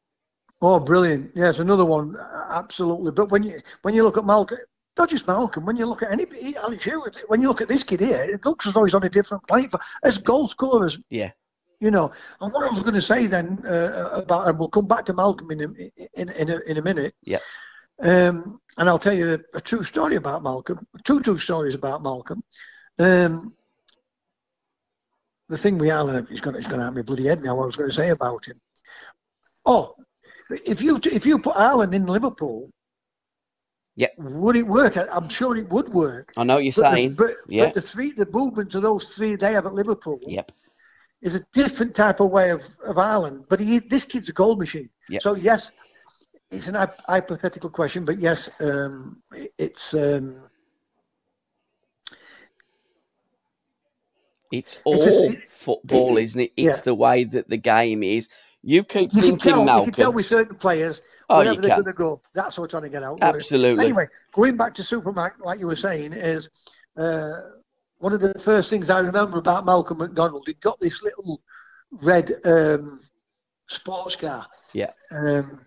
Oh, 0.60 0.80
brilliant! 0.80 1.32
Yes, 1.34 1.58
another 1.58 1.84
one, 1.84 2.16
absolutely. 2.50 3.12
But 3.12 3.30
when 3.30 3.42
you 3.42 3.60
when 3.82 3.94
you 3.94 4.02
look 4.02 4.18
at 4.18 4.24
Malcolm, 4.24 4.58
not 4.96 5.08
just 5.08 5.26
Malcolm, 5.26 5.64
when 5.64 5.76
you 5.76 5.86
look 5.86 6.02
at 6.02 6.12
any 6.12 6.56
Alex 6.56 6.84
Hewitt, 6.84 7.16
when 7.28 7.40
you 7.40 7.48
look 7.48 7.60
at 7.60 7.68
this 7.68 7.84
kid 7.84 8.00
here, 8.00 8.22
it 8.22 8.44
looks 8.44 8.66
as 8.66 8.74
though 8.74 8.84
he's 8.84 8.94
on 8.94 9.04
a 9.04 9.08
different 9.08 9.46
plane 9.46 9.68
for 9.68 9.80
as 10.02 10.18
goal 10.18 10.48
scorers. 10.48 10.98
Yeah. 11.08 11.30
You 11.80 11.92
know, 11.92 12.10
and 12.40 12.52
what 12.52 12.66
I 12.66 12.70
was 12.70 12.82
going 12.82 12.96
to 12.96 13.02
say 13.02 13.26
then 13.26 13.64
uh, 13.64 14.10
about, 14.12 14.48
and 14.48 14.58
we'll 14.58 14.68
come 14.68 14.88
back 14.88 15.04
to 15.06 15.14
Malcolm 15.14 15.52
in 15.52 15.60
a, 15.60 16.20
in 16.20 16.28
in 16.30 16.50
a, 16.50 16.58
in 16.66 16.76
a 16.76 16.82
minute. 16.82 17.14
Yeah. 17.22 17.38
Um, 18.00 18.60
and 18.76 18.88
I'll 18.88 18.98
tell 18.98 19.12
you 19.14 19.34
a, 19.34 19.56
a 19.56 19.60
true 19.60 19.82
story 19.82 20.16
about 20.16 20.42
Malcolm. 20.42 20.86
Two 21.04 21.20
true 21.20 21.38
stories 21.38 21.74
about 21.74 22.02
Malcolm. 22.02 22.42
Um, 22.98 23.54
the 25.48 25.58
thing 25.58 25.74
he's 25.80 25.90
going 25.90 26.24
to, 26.24 26.30
he's 26.30 26.40
going 26.40 26.78
to 26.78 26.84
have 26.84 26.94
me 26.94 27.02
bloody 27.02 27.26
head 27.26 27.42
now. 27.42 27.56
What 27.56 27.64
I 27.64 27.66
was 27.66 27.76
going 27.76 27.90
to 27.90 27.94
say 27.96 28.10
about 28.10 28.44
him. 28.44 28.60
Oh, 29.64 29.94
if 30.64 30.80
you 30.80 31.00
if 31.04 31.26
you 31.26 31.38
put 31.38 31.56
Haaland 31.56 31.94
in 31.94 32.06
Liverpool, 32.06 32.70
Yeah. 33.96 34.08
would 34.18 34.56
it 34.56 34.62
work? 34.66 34.96
I- 34.96 35.08
I'm 35.10 35.28
sure 35.28 35.56
it 35.56 35.68
would 35.70 35.88
work. 35.88 36.32
I 36.36 36.44
know 36.44 36.54
what 36.56 36.64
you're 36.64 36.72
But 36.76 36.90
the, 36.90 36.94
saying. 36.96 37.14
but, 37.16 37.30
yeah. 37.48 37.64
but 37.66 37.74
the 37.74 37.80
three, 37.82 38.12
the 38.12 38.26
movements 38.30 38.74
of 38.74 38.82
those 38.82 39.14
three 39.14 39.36
they 39.36 39.52
have 39.54 39.66
at 39.66 39.74
Liverpool 39.74 40.20
Yep. 40.22 40.52
is 41.22 41.34
a 41.34 41.40
different 41.52 41.94
type 41.94 42.20
of 42.20 42.30
way 42.30 42.50
of, 42.50 42.62
of 42.84 42.96
Haaland. 42.96 43.46
But 43.48 43.60
he, 43.60 43.78
this 43.80 44.04
kid's 44.04 44.28
a 44.28 44.32
gold 44.32 44.58
machine. 44.58 44.88
Yep. 45.10 45.22
So 45.22 45.34
yes, 45.34 45.72
it's 46.50 46.68
an 46.68 46.76
hypothetical 47.06 47.70
question, 47.70 48.04
but 48.04 48.18
yes, 48.18 48.50
um, 48.60 49.22
it's 49.58 49.94
um, 49.94 50.40
It's 54.50 54.80
all 54.84 54.94
It's 54.94 55.06
a- 55.06 55.24
it- 55.24 55.48
football, 55.48 56.16
isn't 56.16 56.40
it? 56.40 56.52
It's 56.56 56.78
yeah. 56.78 56.82
the 56.84 56.94
way 56.94 57.24
that 57.24 57.48
the 57.48 57.58
game 57.58 58.02
is. 58.02 58.28
You 58.62 58.82
keep 58.82 59.12
you 59.12 59.20
can 59.20 59.38
thinking, 59.38 59.66
tell. 59.66 59.78
You 59.80 59.84
can 59.84 59.92
tell 59.92 60.12
with 60.12 60.26
certain 60.26 60.56
players 60.56 61.02
Oh, 61.30 61.38
wherever 61.38 61.60
they're 61.60 61.70
going 61.70 61.84
to 61.84 61.92
go. 61.92 62.22
That's 62.32 62.56
what 62.56 62.62
we're 62.62 62.68
trying 62.68 62.84
to 62.84 62.88
get 62.88 63.02
out. 63.02 63.18
Absolutely. 63.20 63.84
Anyway, 63.84 64.08
going 64.32 64.56
back 64.56 64.74
to 64.76 64.82
Supermac, 64.82 65.32
like 65.40 65.60
you 65.60 65.66
were 65.66 65.76
saying, 65.76 66.14
is 66.14 66.48
uh, 66.96 67.40
one 67.98 68.14
of 68.14 68.20
the 68.20 68.32
first 68.38 68.70
things 68.70 68.88
I 68.88 69.00
remember 69.00 69.36
about 69.36 69.66
Malcolm 69.66 69.98
McDonald. 69.98 70.44
He'd 70.46 70.60
got 70.60 70.80
this 70.80 71.02
little 71.02 71.42
red 71.90 72.34
um, 72.44 73.00
sports 73.68 74.16
car. 74.16 74.46
Yeah. 74.72 74.92
Um, 75.10 75.60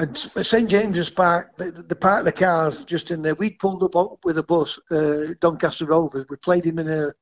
and 0.00 0.16
St 0.16 0.68
James's 0.70 1.10
Park, 1.10 1.56
the, 1.56 1.70
the 1.72 1.96
part 1.96 2.20
of 2.20 2.24
the 2.24 2.32
cars 2.32 2.84
just 2.84 3.10
in 3.10 3.20
there. 3.22 3.34
We'd 3.34 3.58
pulled 3.58 3.82
up 3.82 4.18
with 4.24 4.38
a 4.38 4.42
bus, 4.42 4.78
uh, 4.90 5.34
Doncaster 5.40 5.86
Rovers. 5.86 6.26
We 6.30 6.36
played 6.36 6.64
him 6.64 6.78
in 6.78 6.88
a, 6.88 7.12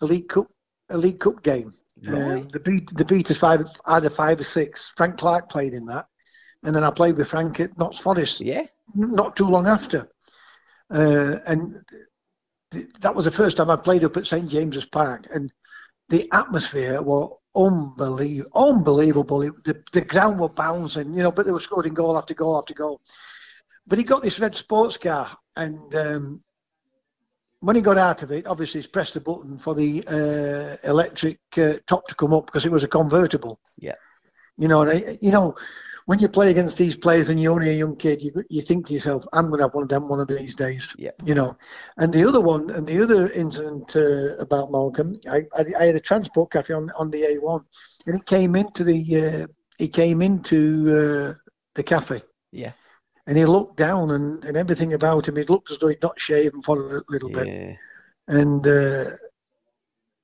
a 0.00 0.06
League 0.06 0.28
Cup, 0.28 0.46
a 0.88 0.96
League 0.96 1.20
Cup 1.20 1.42
game. 1.42 1.72
Um, 2.08 2.48
the 2.48 2.60
beat, 2.60 2.94
the 2.94 3.04
beaters 3.04 3.38
five, 3.38 3.66
either 3.86 4.10
five 4.10 4.40
or 4.40 4.44
six. 4.44 4.92
Frank 4.96 5.18
Clark 5.18 5.48
played 5.50 5.72
in 5.72 5.86
that, 5.86 6.06
and 6.62 6.74
then 6.74 6.84
I 6.84 6.90
played 6.90 7.16
with 7.16 7.28
Frank 7.28 7.58
at 7.60 7.76
Notts 7.78 7.98
Forest 7.98 8.40
Yeah. 8.40 8.62
not 8.94 9.34
too 9.36 9.48
long 9.48 9.66
after. 9.66 10.08
Uh, 10.90 11.36
and 11.46 11.82
th- 12.70 12.86
that 13.00 13.14
was 13.14 13.24
the 13.24 13.30
first 13.32 13.56
time 13.56 13.70
I 13.70 13.76
played 13.76 14.04
up 14.04 14.16
at 14.16 14.26
St 14.26 14.48
James's 14.48 14.86
Park, 14.86 15.26
and 15.34 15.52
the 16.08 16.28
atmosphere 16.32 17.02
was 17.02 17.38
unbelievable. 17.56 18.68
Unbelievable. 18.68 19.42
It, 19.42 19.64
the, 19.64 19.82
the 19.92 20.02
ground 20.02 20.38
was 20.38 20.52
bouncing, 20.54 21.14
you 21.14 21.22
know, 21.22 21.32
but 21.32 21.46
they 21.46 21.52
were 21.52 21.60
scoring 21.60 21.94
goal 21.94 22.18
after 22.18 22.34
goal 22.34 22.58
after 22.58 22.74
goal. 22.74 23.00
But 23.86 23.98
he 23.98 24.04
got 24.04 24.22
this 24.22 24.40
red 24.40 24.54
sports 24.54 24.96
car, 24.96 25.36
and 25.56 25.94
um, 25.94 26.42
when 27.60 27.76
he 27.76 27.82
got 27.82 27.98
out 27.98 28.22
of 28.22 28.32
it, 28.32 28.46
obviously 28.46 28.80
he's 28.80 28.88
pressed 28.88 29.14
the 29.14 29.20
button 29.20 29.58
for 29.58 29.74
the 29.74 30.04
uh, 30.06 30.88
electric 30.88 31.38
uh, 31.56 31.74
top 31.86 32.06
to 32.08 32.14
come 32.14 32.32
up 32.32 32.46
because 32.46 32.66
it 32.66 32.72
was 32.72 32.84
a 32.84 32.88
convertible. 32.88 33.60
Yeah. 33.78 33.94
You 34.56 34.68
know, 34.68 34.82
and 34.82 34.90
I, 34.90 35.18
you 35.20 35.30
know, 35.30 35.54
when 36.06 36.20
you 36.20 36.28
play 36.28 36.50
against 36.50 36.78
these 36.78 36.96
players 36.96 37.28
and 37.28 37.40
you're 37.40 37.52
only 37.52 37.70
a 37.70 37.72
young 37.74 37.96
kid, 37.96 38.22
you 38.22 38.32
you 38.48 38.62
think 38.62 38.86
to 38.86 38.94
yourself, 38.94 39.24
I'm 39.32 39.48
going 39.48 39.58
to 39.58 39.64
have 39.64 39.74
one 39.74 39.82
of 39.82 39.88
them 39.88 40.08
one 40.08 40.20
of 40.20 40.28
these 40.28 40.54
days. 40.54 40.94
Yeah. 40.96 41.10
You 41.24 41.34
know, 41.34 41.56
and 41.98 42.12
the 42.12 42.26
other 42.26 42.40
one, 42.40 42.70
and 42.70 42.86
the 42.86 43.02
other 43.02 43.30
incident 43.32 43.94
uh, 43.96 44.36
about 44.38 44.70
Malcolm, 44.70 45.18
I, 45.28 45.42
I 45.54 45.64
I 45.78 45.84
had 45.86 45.96
a 45.96 46.00
transport 46.00 46.52
cafe 46.52 46.74
on 46.74 46.90
on 46.96 47.10
the 47.10 47.22
A1, 47.22 47.64
and 48.06 48.16
he 48.16 48.22
came 48.22 48.54
into 48.54 48.84
the 48.84 49.00
uh, 49.26 49.46
he 49.78 49.88
came 49.88 50.22
into 50.22 50.88
uh, 50.90 51.34
the 51.74 51.82
cafe. 51.82 52.22
Yeah. 52.52 52.72
And 53.26 53.36
he 53.36 53.44
looked 53.44 53.76
down, 53.76 54.12
and, 54.12 54.44
and 54.44 54.56
everything 54.56 54.92
about 54.92 55.26
him, 55.26 55.34
He 55.34 55.42
looked 55.42 55.72
as 55.72 55.78
though 55.78 55.88
he'd 55.88 56.00
not 56.02 56.20
shaven 56.20 56.62
for 56.62 56.98
a 56.98 57.02
little 57.08 57.28
bit. 57.28 57.48
Yeah. 57.48 57.74
And 58.28 58.64
uh, 58.64 59.10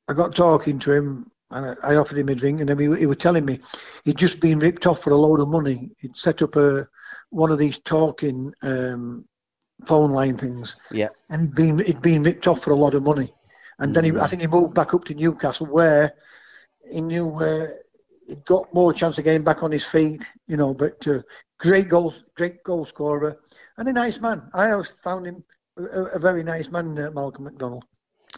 I 0.06 0.14
got 0.14 0.36
talking 0.36 0.78
to 0.78 0.92
him, 0.92 1.31
and 1.52 1.76
I, 1.82 1.92
I 1.92 1.96
offered 1.96 2.18
him 2.18 2.28
a 2.28 2.34
drink, 2.34 2.60
and 2.60 2.68
then 2.68 2.78
he, 2.78 3.00
he 3.00 3.06
was 3.06 3.18
telling 3.18 3.44
me 3.44 3.60
he'd 4.04 4.16
just 4.18 4.40
been 4.40 4.58
ripped 4.58 4.86
off 4.86 5.02
for 5.02 5.10
a 5.10 5.16
load 5.16 5.40
of 5.40 5.48
money. 5.48 5.90
He'd 5.98 6.16
set 6.16 6.42
up 6.42 6.56
a 6.56 6.88
one 7.30 7.50
of 7.50 7.58
these 7.58 7.78
talking 7.78 8.52
um, 8.62 9.26
phone 9.86 10.10
line 10.10 10.36
things, 10.36 10.76
Yeah. 10.90 11.08
and 11.30 11.42
he'd 11.42 11.54
been 11.54 11.78
he'd 11.80 12.02
been 12.02 12.22
ripped 12.22 12.46
off 12.48 12.62
for 12.62 12.72
a 12.72 12.76
lot 12.76 12.94
of 12.94 13.02
money. 13.02 13.32
And 13.78 13.94
then 13.94 14.04
he, 14.04 14.12
I 14.18 14.26
think 14.28 14.42
he 14.42 14.48
moved 14.48 14.74
back 14.74 14.94
up 14.94 15.04
to 15.06 15.14
Newcastle, 15.14 15.66
where 15.66 16.12
he 16.90 17.00
knew 17.00 17.34
uh, 17.40 17.66
he'd 18.28 18.44
got 18.44 18.72
more 18.74 18.92
chance 18.92 19.18
of 19.18 19.24
getting 19.24 19.42
back 19.44 19.62
on 19.62 19.72
his 19.72 19.84
feet, 19.86 20.24
you 20.46 20.56
know. 20.56 20.72
But 20.74 21.06
uh, 21.08 21.20
great 21.58 21.88
goal, 21.88 22.14
great 22.36 22.62
goal 22.64 22.84
scorer, 22.84 23.38
and 23.78 23.88
a 23.88 23.92
nice 23.92 24.20
man. 24.20 24.48
I 24.54 24.70
always 24.70 24.90
found 25.02 25.26
him 25.26 25.42
a, 25.78 25.82
a 26.14 26.18
very 26.18 26.42
nice 26.44 26.70
man, 26.70 26.96
uh, 26.98 27.10
Malcolm 27.10 27.44
McDonald. 27.44 27.84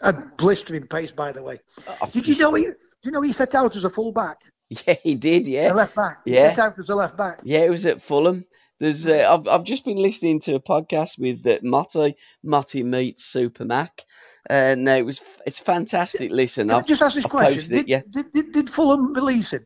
A 0.03 0.13
blistering 0.13 0.87
pace, 0.87 1.13
by 1.13 1.31
the 1.31 1.43
way. 1.43 1.61
Oh, 1.87 2.09
Did 2.13 2.27
you 2.27 2.37
know 2.39 2.55
he? 2.55 2.69
You 3.05 3.11
know 3.11 3.21
he 3.21 3.33
set 3.33 3.55
out 3.55 3.77
as 3.77 3.85
a 3.85 3.91
full 3.91 4.13
back, 4.13 4.39
Yeah, 4.71 4.95
he 5.03 5.15
did. 5.15 5.47
a 5.47 5.51
Yeah. 5.51 5.73
left 5.73 5.95
back. 5.97 6.21
He 6.25 6.35
Yeah. 6.35 6.51
set 6.51 6.59
out 6.59 6.79
as 6.79 6.89
a 6.89 6.95
left 6.97 7.17
back. 7.17 7.41
Yeah, 7.45 7.61
it 7.61 7.71
was 7.71 7.87
at 7.87 8.01
Fulham. 8.01 8.45
There's, 8.81 9.07
uh, 9.07 9.29
I've, 9.31 9.47
I've 9.47 9.65
just 9.65 9.85
been 9.85 9.99
listening 9.99 10.41
to 10.41 10.57
a 10.57 10.61
podcast 10.61 11.17
with 11.19 11.47
uh, 11.47 11.59
Motti, 11.61 12.15
Motti 12.45 12.85
meets 12.85 13.25
Super 13.25 13.65
Mac, 13.65 14.03
and 14.51 14.89
uh, 14.89 14.93
it 14.93 15.03
was 15.07 15.23
it's 15.47 15.61
fantastic. 15.61 16.33
Listen, 16.33 16.71
I've, 16.73 16.87
just 16.87 17.01
ask 17.01 17.15
this 17.15 17.25
I've 17.25 17.31
question? 17.31 17.55
posted 17.55 17.73
it, 17.73 17.87
Did, 17.87 17.89
yeah. 17.89 18.01
did, 18.11 18.33
did, 18.33 18.53
did 18.53 18.71
Fulham 18.71 19.13
release 19.15 19.53
him? 19.53 19.65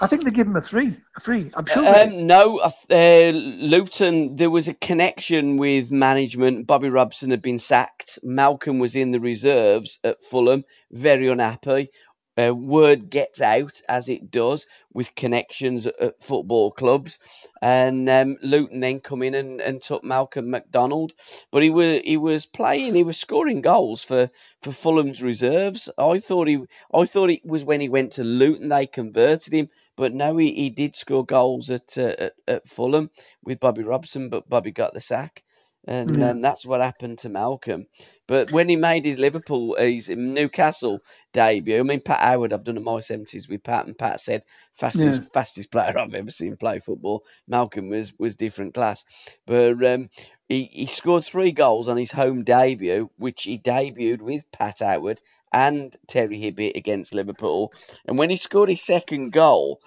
I 0.00 0.06
think 0.06 0.22
they 0.24 0.30
give 0.30 0.46
him 0.46 0.54
a 0.54 0.60
three. 0.60 0.96
A 1.16 1.20
three. 1.20 1.50
I'm 1.54 1.66
sure. 1.66 1.82
did. 1.82 2.08
Um, 2.12 2.26
no, 2.28 2.60
uh, 2.60 3.30
Luton. 3.34 4.36
There 4.36 4.48
was 4.50 4.68
a 4.68 4.74
connection 4.74 5.56
with 5.56 5.90
management. 5.90 6.66
Bobby 6.68 6.88
Robson 6.88 7.30
had 7.30 7.42
been 7.42 7.58
sacked. 7.58 8.20
Malcolm 8.22 8.78
was 8.78 8.94
in 8.96 9.10
the 9.10 9.18
reserves 9.20 9.98
at 10.04 10.22
Fulham, 10.24 10.64
very 10.92 11.28
unhappy. 11.28 11.90
Uh, 12.38 12.54
word 12.54 13.10
gets 13.10 13.40
out 13.40 13.80
as 13.88 14.08
it 14.08 14.30
does 14.30 14.66
with 14.92 15.14
connections 15.14 15.86
at, 15.86 16.22
football 16.22 16.70
clubs, 16.70 17.18
and 17.60 18.08
um, 18.08 18.36
Luton 18.42 18.80
then 18.80 19.00
come 19.00 19.22
in 19.22 19.34
and, 19.34 19.60
and 19.60 19.82
took 19.82 20.04
Malcolm 20.04 20.50
McDonald. 20.50 21.12
But 21.50 21.62
he 21.62 21.70
was 21.70 22.00
he 22.04 22.16
was 22.16 22.46
playing, 22.46 22.94
he 22.94 23.02
was 23.02 23.18
scoring 23.18 23.60
goals 23.60 24.04
for, 24.04 24.30
for 24.62 24.72
Fulham's 24.72 25.22
reserves. 25.22 25.88
I 25.98 26.18
thought 26.18 26.48
he 26.48 26.64
I 26.94 27.04
thought 27.06 27.30
it 27.30 27.44
was 27.44 27.64
when 27.64 27.80
he 27.80 27.88
went 27.88 28.12
to 28.12 28.24
Luton 28.24 28.68
they 28.68 28.86
converted 28.86 29.52
him, 29.52 29.68
but 29.96 30.12
no, 30.12 30.36
he, 30.36 30.52
he 30.54 30.70
did 30.70 30.94
score 30.94 31.24
goals 31.26 31.70
at, 31.70 31.98
uh, 31.98 32.14
at 32.18 32.32
at 32.46 32.68
Fulham 32.68 33.10
with 33.42 33.60
Bobby 33.60 33.82
Robson, 33.82 34.28
but 34.28 34.48
Bobby 34.48 34.70
got 34.70 34.94
the 34.94 35.00
sack. 35.00 35.42
And 35.88 36.20
Yeah. 36.20 36.30
um, 36.30 36.42
that's 36.42 36.66
what 36.66 36.82
happened 36.82 37.18
to 37.20 37.30
Malcolm. 37.30 37.86
But 38.26 38.50
when 38.52 38.68
he 38.68 38.76
made 38.76 39.06
his 39.06 39.18
Liverpool, 39.18 39.74
his 39.78 40.10
Newcastle 40.10 41.00
debut, 41.32 41.80
I 41.80 41.82
mean, 41.82 42.02
Pat 42.02 42.20
Howard, 42.20 42.52
I've 42.52 42.62
done 42.62 42.76
a 42.76 42.80
my 42.80 43.00
70s 43.00 43.48
with 43.48 43.62
Pat, 43.64 43.86
and 43.86 43.96
Pat 43.96 44.20
said, 44.20 44.42
fastest 44.74 45.22
Yeah. 45.22 45.28
fastest 45.32 45.70
player 45.72 45.98
I've 45.98 46.12
ever 46.14 46.30
seen 46.30 46.56
play 46.58 46.78
football. 46.78 47.24
Malcolm 47.48 47.88
was, 47.88 48.12
was 48.18 48.36
different 48.36 48.74
class. 48.74 49.06
But 49.46 49.82
um, 49.84 50.10
he, 50.48 50.64
he 50.64 50.86
scored 50.86 51.24
three 51.24 51.52
goals 51.52 51.88
on 51.88 51.96
his 51.96 52.12
home 52.12 52.44
debut, 52.44 53.10
which 53.16 53.44
he 53.44 53.58
debuted 53.58 54.20
with 54.20 54.50
Pat 54.52 54.80
Howard 54.80 55.20
and 55.52 55.96
Terry 56.06 56.38
Hibbitt 56.38 56.76
against 56.76 57.14
Liverpool. 57.14 57.72
And 58.06 58.18
when 58.18 58.28
he 58.30 58.36
scored 58.36 58.68
his 58.68 58.82
second 58.84 59.32
goal, 59.32 59.80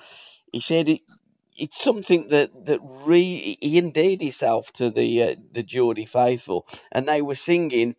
he 0.51 0.59
said 0.59 0.89
it, 0.89 1.01
it's 1.61 1.81
something 1.81 2.27
that 2.29 2.49
that 2.65 2.79
really 3.05 3.57
he 3.61 3.77
endeared 3.77 4.21
himself 4.21 4.71
to 4.73 4.89
the 4.89 5.23
uh, 5.23 5.35
the 5.53 5.63
Geordie 5.63 6.05
faithful, 6.05 6.65
and 6.91 7.07
they 7.07 7.21
were 7.21 7.35
singing. 7.35 7.95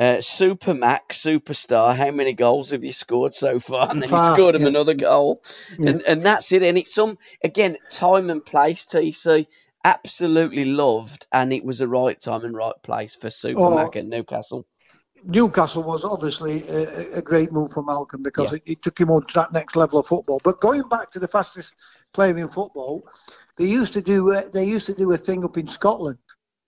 Uh, 0.00 0.20
Super 0.20 0.74
Max, 0.74 1.18
superstar. 1.20 1.92
How 1.92 2.12
many 2.12 2.32
goals 2.32 2.70
have 2.70 2.84
you 2.84 2.92
scored 2.92 3.34
so 3.34 3.58
far? 3.58 3.88
And 3.90 4.00
then 4.00 4.08
he 4.08 4.16
scored 4.16 4.54
him 4.54 4.62
yeah. 4.62 4.68
another 4.68 4.94
goal, 4.94 5.42
Yeah. 5.76 5.90
and 5.90 6.02
and 6.02 6.26
that's 6.26 6.52
it. 6.52 6.62
And 6.62 6.78
it's 6.78 6.94
some 6.94 7.18
again 7.42 7.76
time 7.90 8.30
and 8.30 8.44
place. 8.44 8.86
TC 8.86 9.46
absolutely 9.84 10.66
loved, 10.66 11.26
and 11.32 11.52
it 11.52 11.64
was 11.64 11.78
the 11.80 11.88
right 11.88 12.20
time 12.20 12.44
and 12.44 12.54
right 12.54 12.80
place 12.82 13.16
for 13.16 13.28
Super 13.30 13.60
Oh. 13.60 13.74
Mac 13.74 13.96
at 13.96 14.06
Newcastle. 14.06 14.66
Newcastle 15.24 15.82
was 15.82 16.04
obviously 16.04 16.62
a, 16.68 16.76
a- 16.76 17.12
a 17.18 17.22
great 17.22 17.50
move 17.50 17.72
for 17.72 17.82
Malcolm 17.82 18.22
because 18.22 18.52
Yeah. 18.52 18.56
it, 18.58 18.62
it 18.74 18.82
took 18.82 19.00
him 19.00 19.10
on 19.10 19.26
to 19.26 19.34
that 19.34 19.52
next 19.52 19.74
level 19.74 19.98
of 19.98 20.06
football. 20.06 20.40
But 20.44 20.60
going 20.60 20.82
back 20.88 21.10
to 21.12 21.18
the 21.18 21.26
fastest 21.26 21.74
player 22.18 22.38
in 22.44 22.48
football, 22.58 22.94
they 23.58 23.68
used 23.80 23.92
to 23.94 24.02
do 24.12 24.18
uh, 24.36 24.42
they 24.56 24.64
used 24.76 24.86
to 24.90 24.94
do 25.02 25.12
a 25.12 25.18
thing 25.26 25.44
up 25.44 25.56
in 25.58 25.68
Scotland 25.68 26.18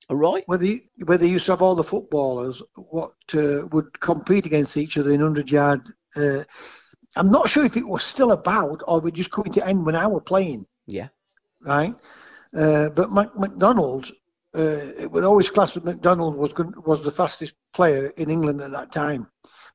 All 0.08 0.16
right. 0.16 0.44
where 0.46 0.58
they 0.58 0.74
where 1.06 1.18
they 1.18 1.32
used 1.34 1.46
to 1.46 1.52
have 1.52 1.62
all 1.62 1.76
the 1.76 1.90
footballers 1.92 2.62
what 2.96 3.16
uh, 3.34 3.66
would 3.72 3.88
compete 4.00 4.46
against 4.46 4.76
each 4.76 4.98
other 4.98 5.12
in 5.12 5.20
hundred 5.20 5.50
yard. 5.50 5.80
Uh, 6.16 6.42
I'm 7.16 7.30
not 7.30 7.48
sure 7.50 7.64
if 7.66 7.76
it 7.76 7.88
was 7.94 8.02
still 8.04 8.32
about 8.32 8.82
or 8.88 9.00
we're 9.00 9.20
just 9.22 9.32
coming 9.32 9.52
to 9.54 9.66
end 9.66 9.86
when 9.86 9.96
I 9.96 10.06
were 10.06 10.20
playing, 10.32 10.66
Yeah. 10.86 11.08
right? 11.64 11.94
Uh, 12.56 12.88
but 12.90 13.10
Mac- 13.10 13.36
McDonald, 13.36 14.04
uh, 14.56 14.86
it 15.02 15.10
would 15.10 15.24
always 15.24 15.50
class 15.50 15.74
that 15.74 15.84
McDonald 15.84 16.36
was 16.36 16.52
was 16.86 17.02
the 17.02 17.10
fastest 17.20 17.54
player 17.72 18.04
in 18.16 18.30
England 18.30 18.60
at 18.60 18.72
that 18.72 18.92
time. 18.92 19.26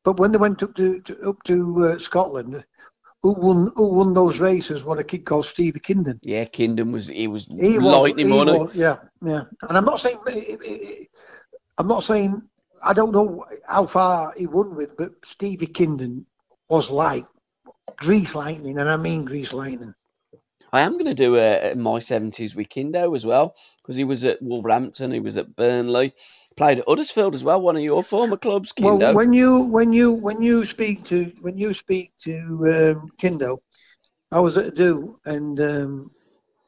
But 0.05 0.19
when 0.19 0.31
they 0.31 0.37
went 0.45 0.63
up 0.63 0.73
to, 0.75 1.01
to 1.07 1.13
up 1.29 1.43
to 1.45 1.55
uh, 1.85 1.99
Scotland, 1.99 2.63
who 3.25 3.33
won 3.33 3.71
who 3.75 3.87
won 3.87 4.13
those 4.13 4.39
races? 4.39 4.83
Was 4.83 4.99
a 4.99 5.03
kid 5.03 5.25
called 5.25 5.45
Stevie 5.47 5.79
Kindon. 5.79 6.19
Yeah, 6.21 6.45
Kindon 6.45 6.91
was 6.91 7.07
he 7.07 7.27
was 7.27 7.47
He 7.47 7.79
was, 7.79 7.85
lightning 7.85 8.29
he 8.29 8.37
money. 8.37 8.59
was, 8.59 8.75
yeah, 8.75 8.97
yeah. 9.21 9.45
And 9.63 9.77
I'm 9.77 9.85
not 9.85 9.99
saying, 9.99 10.19
I'm 11.79 11.87
not 11.87 12.03
saying, 12.03 12.39
I 12.83 12.93
don't 12.93 13.11
know 13.11 13.45
how 13.67 13.87
far 13.87 14.33
he 14.37 14.45
won 14.45 14.75
with, 14.75 14.95
but 14.95 15.11
Stevie 15.23 15.65
Kindon 15.67 16.25
was 16.69 16.91
like 16.91 17.25
grease 17.97 18.35
lightning, 18.35 18.77
and 18.77 18.87
I 18.87 18.97
mean 18.97 19.25
grease 19.25 19.53
lightning. 19.53 19.95
I 20.71 20.81
am 20.81 20.93
going 20.93 21.05
to 21.05 21.15
do 21.15 21.37
a, 21.37 21.71
a 21.71 21.75
my 21.75 21.97
seventies 21.97 22.55
with 22.55 22.69
Kindo 22.69 23.15
as 23.15 23.25
well 23.25 23.55
because 23.81 23.95
he 23.95 24.03
was 24.03 24.23
at 24.23 24.41
Wolverhampton, 24.41 25.11
he 25.11 25.19
was 25.19 25.37
at 25.37 25.55
Burnley, 25.55 26.13
played 26.55 26.79
at 26.79 26.85
Huddersfield 26.87 27.35
as 27.35 27.43
well, 27.43 27.61
one 27.61 27.75
of 27.75 27.81
your 27.81 28.03
former 28.03 28.37
clubs, 28.37 28.71
Kindo. 28.71 28.97
Well, 28.97 29.13
when 29.15 29.33
you 29.33 29.61
when 29.61 29.93
you 29.93 30.11
when 30.11 30.41
you 30.41 30.65
speak 30.65 31.03
to 31.05 31.31
when 31.41 31.57
you 31.57 31.73
speak 31.73 32.11
to 32.21 32.95
um, 32.95 33.09
Kindo, 33.17 33.59
I 34.31 34.39
was 34.39 34.57
at 34.57 34.67
a 34.67 34.71
do, 34.71 35.19
and 35.25 35.59
um, 35.59 36.11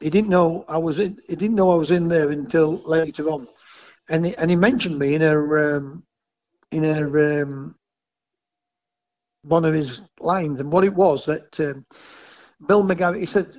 he 0.00 0.10
didn't 0.10 0.30
know 0.30 0.64
I 0.68 0.78
was 0.78 0.98
in. 0.98 1.18
He 1.28 1.36
didn't 1.36 1.56
know 1.56 1.70
I 1.70 1.76
was 1.76 1.90
in 1.90 2.08
there 2.08 2.30
until 2.30 2.82
later 2.84 3.30
on, 3.30 3.46
and 4.08 4.26
he, 4.26 4.36
and 4.36 4.50
he 4.50 4.56
mentioned 4.56 4.98
me 4.98 5.14
in 5.14 5.22
a 5.22 5.36
um, 5.36 6.02
in 6.72 6.84
a 6.84 7.42
um, 7.42 7.74
one 9.42 9.64
of 9.64 9.74
his 9.74 10.02
lines, 10.20 10.60
and 10.60 10.70
what 10.70 10.84
it 10.84 10.94
was 10.94 11.24
that 11.26 11.58
um, 11.60 11.84
Bill 12.66 12.84
McGarry. 12.84 13.20
He 13.20 13.26
said. 13.26 13.56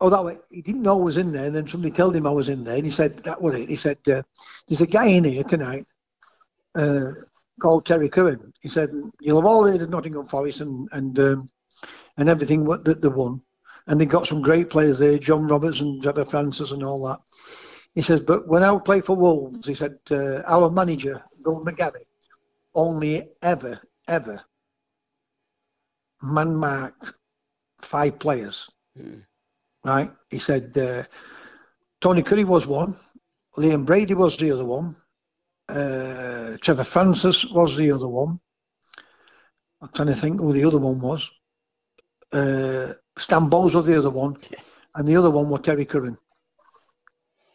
Oh, 0.00 0.08
that 0.08 0.24
way. 0.24 0.38
He 0.50 0.62
didn't 0.62 0.82
know 0.82 0.98
I 0.98 1.02
was 1.02 1.18
in 1.18 1.30
there, 1.30 1.44
and 1.46 1.54
then 1.54 1.68
somebody 1.68 1.92
told 1.92 2.16
him 2.16 2.26
I 2.26 2.30
was 2.30 2.48
in 2.48 2.64
there, 2.64 2.76
and 2.76 2.84
he 2.84 2.90
said, 2.90 3.18
"That 3.18 3.40
was 3.40 3.54
it." 3.54 3.68
He 3.68 3.76
said, 3.76 3.98
uh, 4.08 4.22
"There's 4.66 4.80
a 4.80 4.86
guy 4.86 5.06
in 5.06 5.24
here 5.24 5.44
tonight 5.44 5.86
uh, 6.74 7.10
called 7.60 7.86
Terry 7.86 8.08
Curran. 8.08 8.52
He 8.60 8.68
said, 8.68 8.90
You'll 9.20 9.40
have 9.40 9.46
all 9.46 9.66
heard 9.66 9.82
of 9.82 9.90
Nottingham 9.90 10.26
Forest 10.26 10.62
and 10.62 10.88
and 10.92 11.18
um, 11.18 11.50
and 12.16 12.28
everything 12.28 12.64
that 12.64 13.00
they 13.00 13.08
won. 13.08 13.40
And 13.86 14.00
they 14.00 14.06
got 14.06 14.26
some 14.26 14.42
great 14.42 14.70
players 14.70 14.98
there, 14.98 15.18
John 15.18 15.46
Roberts 15.46 15.80
and 15.80 16.02
Trevor 16.02 16.24
Francis 16.24 16.72
and 16.72 16.82
all 16.82 17.06
that. 17.08 17.18
He 17.94 18.02
says, 18.02 18.20
But 18.20 18.46
when 18.46 18.62
I 18.62 18.70
would 18.70 18.84
play 18.84 19.00
for 19.00 19.16
Wolves, 19.16 19.66
he 19.66 19.74
said, 19.74 19.98
uh, 20.10 20.42
Our 20.46 20.70
manager, 20.70 21.22
Bill 21.42 21.64
McGarry, 21.64 22.04
only 22.74 23.28
ever, 23.42 23.80
ever 24.06 24.40
man 26.22 26.54
marked 26.54 27.14
five 27.80 28.18
players. 28.18 28.68
Hmm. 28.96 29.20
Right? 29.84 30.10
He 30.30 30.38
said, 30.38 30.76
uh, 30.76 31.04
Tony 32.00 32.22
Currie 32.22 32.44
was 32.44 32.66
one, 32.66 32.96
Liam 33.56 33.84
Brady 33.86 34.14
was 34.14 34.36
the 34.36 34.50
other 34.52 34.64
one, 34.64 34.96
uh, 35.68 36.56
Trevor 36.60 36.84
Francis 36.84 37.44
was 37.46 37.76
the 37.76 37.90
other 37.92 38.08
one. 38.08 38.40
I'm 39.82 39.88
trying 39.94 40.08
to 40.08 40.14
think 40.14 40.40
who 40.40 40.52
the 40.52 40.64
other 40.64 40.78
one 40.78 41.00
was. 41.00 41.30
Uh, 42.32 42.92
Stan 43.16 43.48
Bowles 43.48 43.74
was 43.74 43.86
the 43.86 43.98
other 43.98 44.10
one, 44.10 44.36
and 44.94 45.08
the 45.08 45.16
other 45.16 45.30
one 45.30 45.48
was 45.48 45.60
Terry 45.62 45.84
Curran. 45.86 46.18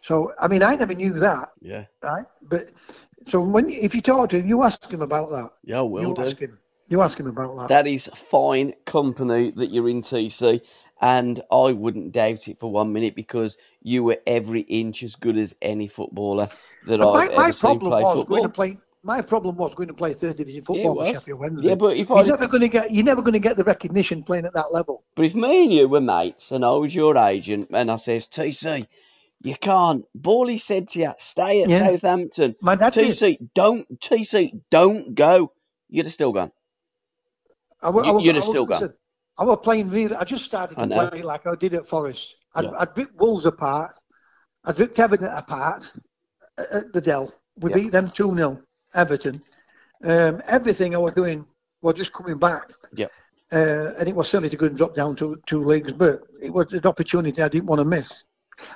So 0.02 0.32
I 0.40 0.48
mean, 0.48 0.64
I 0.64 0.76
never 0.76 0.94
knew 0.94 1.14
that, 1.14 1.50
Yeah, 1.62 1.86
right? 2.04 2.26
But 2.42 2.68
so 3.28 3.42
when 3.42 3.70
if 3.70 3.96
you 3.96 4.02
talk 4.02 4.30
to 4.30 4.40
him, 4.40 4.48
you 4.48 4.64
ask 4.64 4.90
him 4.92 5.02
about 5.02 5.30
that. 5.32 5.50
yeah, 5.64 5.82
will 5.82 6.10
you 6.10 6.14
do. 6.16 6.22
ask 6.22 6.38
him. 6.38 6.60
You 6.88 7.02
ask 7.02 7.20
him 7.20 7.28
about 7.28 7.58
that. 7.58 7.70
That 7.70 7.88
is 7.88 8.06
fine 8.08 8.74
company 8.86 9.50
that 9.52 9.72
you're 9.72 9.90
in 9.90 10.04
TC, 10.04 10.62
and 11.02 11.40
I 11.52 11.72
wouldn't 11.74 12.12
doubt 12.14 12.48
it 12.48 12.60
for 12.60 12.72
one 12.72 12.94
minute 12.94 13.16
because 13.16 13.58
you 13.82 14.04
were 14.04 14.18
every 14.26 14.62
inch 14.62 15.04
as 15.04 15.16
good 15.16 15.38
as 15.38 15.56
any 15.62 15.88
footballer 15.88 16.50
that 16.88 17.00
But 17.00 17.10
I've 17.12 17.30
my, 17.30 17.36
my 17.36 17.44
ever 17.46 17.54
seen 17.54 17.80
problem 17.80 17.92
play 17.92 18.02
was 18.04 18.16
football. 18.18 18.38
going 18.38 18.44
to 18.44 18.50
play. 18.54 18.78
My 19.04 19.22
problem 19.22 19.56
was 19.56 19.76
going 19.76 19.90
to 19.90 19.94
play 19.94 20.14
third 20.14 20.38
division 20.38 20.64
Yeah, 20.68 20.84
football 20.84 21.06
for. 21.06 21.14
Sheffield 21.14 21.40
Wednesday. 21.40 21.68
Yeah, 21.70 21.76
but 21.76 21.96
if 21.96 22.10
you're 22.10 22.18
I 22.18 22.24
never 22.24 22.48
going 22.48 22.62
to 22.62 22.70
get 22.70 22.92
you're 22.92 23.04
never 23.06 23.22
going 23.22 23.34
to 23.34 23.40
get 23.40 23.56
the 23.56 23.64
recognition 23.64 24.24
playing 24.24 24.46
at 24.46 24.54
that 24.56 24.74
level. 24.74 25.04
But 25.16 25.26
if 25.26 25.36
me 25.36 25.66
and 25.66 25.74
you 25.74 25.88
were 25.88 26.02
mates 26.02 26.52
and 26.52 26.66
I 26.66 26.72
was 26.72 26.96
your 26.96 27.16
agent 27.18 27.68
and 27.72 27.92
I 27.92 27.98
says, 27.98 28.28
TC, 28.28 28.88
you 29.44 29.56
can't. 29.56 30.06
Bally 30.16 30.58
said 30.58 30.88
to 30.90 31.00
you, 31.00 31.14
stay 31.20 31.62
at 31.62 31.70
Yeah. 31.70 31.80
Southampton. 31.86 32.56
My 32.62 32.76
dad 32.76 32.94
did. 32.94 33.10
TC, 33.10 33.38
don't, 33.54 34.00
TC, 34.00 34.60
don't 34.72 35.14
go. 35.14 35.52
You'd 35.88 36.08
have 36.08 36.14
still 36.14 36.32
gone. 36.32 36.52
I, 37.84 37.90
I, 37.90 38.08
You- 38.08 38.14
wa- 38.14 38.20
you'd 38.22 38.36
have 38.36 38.44
still 38.44 38.66
gone. 38.66 38.82
listen, 38.82 38.98
I 39.38 39.44
was 39.44 39.60
playing 39.64 39.90
really. 39.90 40.16
I 40.16 40.24
just 40.24 40.46
started 40.46 40.78
I 40.80 40.88
to 40.88 41.10
play 41.10 41.22
like 41.22 41.46
I 41.46 41.56
did 41.56 41.74
at 41.74 41.88
Forest. 41.88 42.36
I'd, 42.56 42.66
Yeah. 42.66 42.72
I'd 42.80 42.98
ripped 42.98 43.16
Wolves 43.20 43.46
apart. 43.46 43.96
I'd 44.64 44.80
ripped 44.80 44.98
Everton 45.00 45.28
apart 45.28 45.92
at, 46.58 46.94
the 46.94 47.02
Dell. 47.02 47.34
We 47.58 47.70
Yeah. 47.72 47.76
beat 47.78 47.92
them 47.92 48.10
2 48.10 48.34
0, 48.34 48.62
Everton. 48.94 49.42
Um, 50.04 50.42
everything 50.46 50.96
I 50.96 51.00
was 51.00 51.14
doing 51.14 51.46
was 51.82 51.96
just 51.96 52.14
coming 52.14 52.38
back. 52.38 52.72
Yeah. 52.94 53.08
Uh, 53.52 53.94
and 54.00 54.08
it 54.10 54.16
was 54.16 54.30
silly 54.30 54.50
to 54.50 54.58
go 54.58 54.66
and 54.66 54.78
drop 54.78 54.96
down 54.96 55.16
to 55.18 55.40
two 55.46 55.64
leagues, 55.64 55.94
but 55.94 56.24
it 56.42 56.52
was 56.52 56.74
an 56.74 56.86
opportunity 56.86 57.42
I 57.42 57.48
didn't 57.48 57.68
want 57.68 57.80
to 57.80 57.86
miss. 57.86 58.26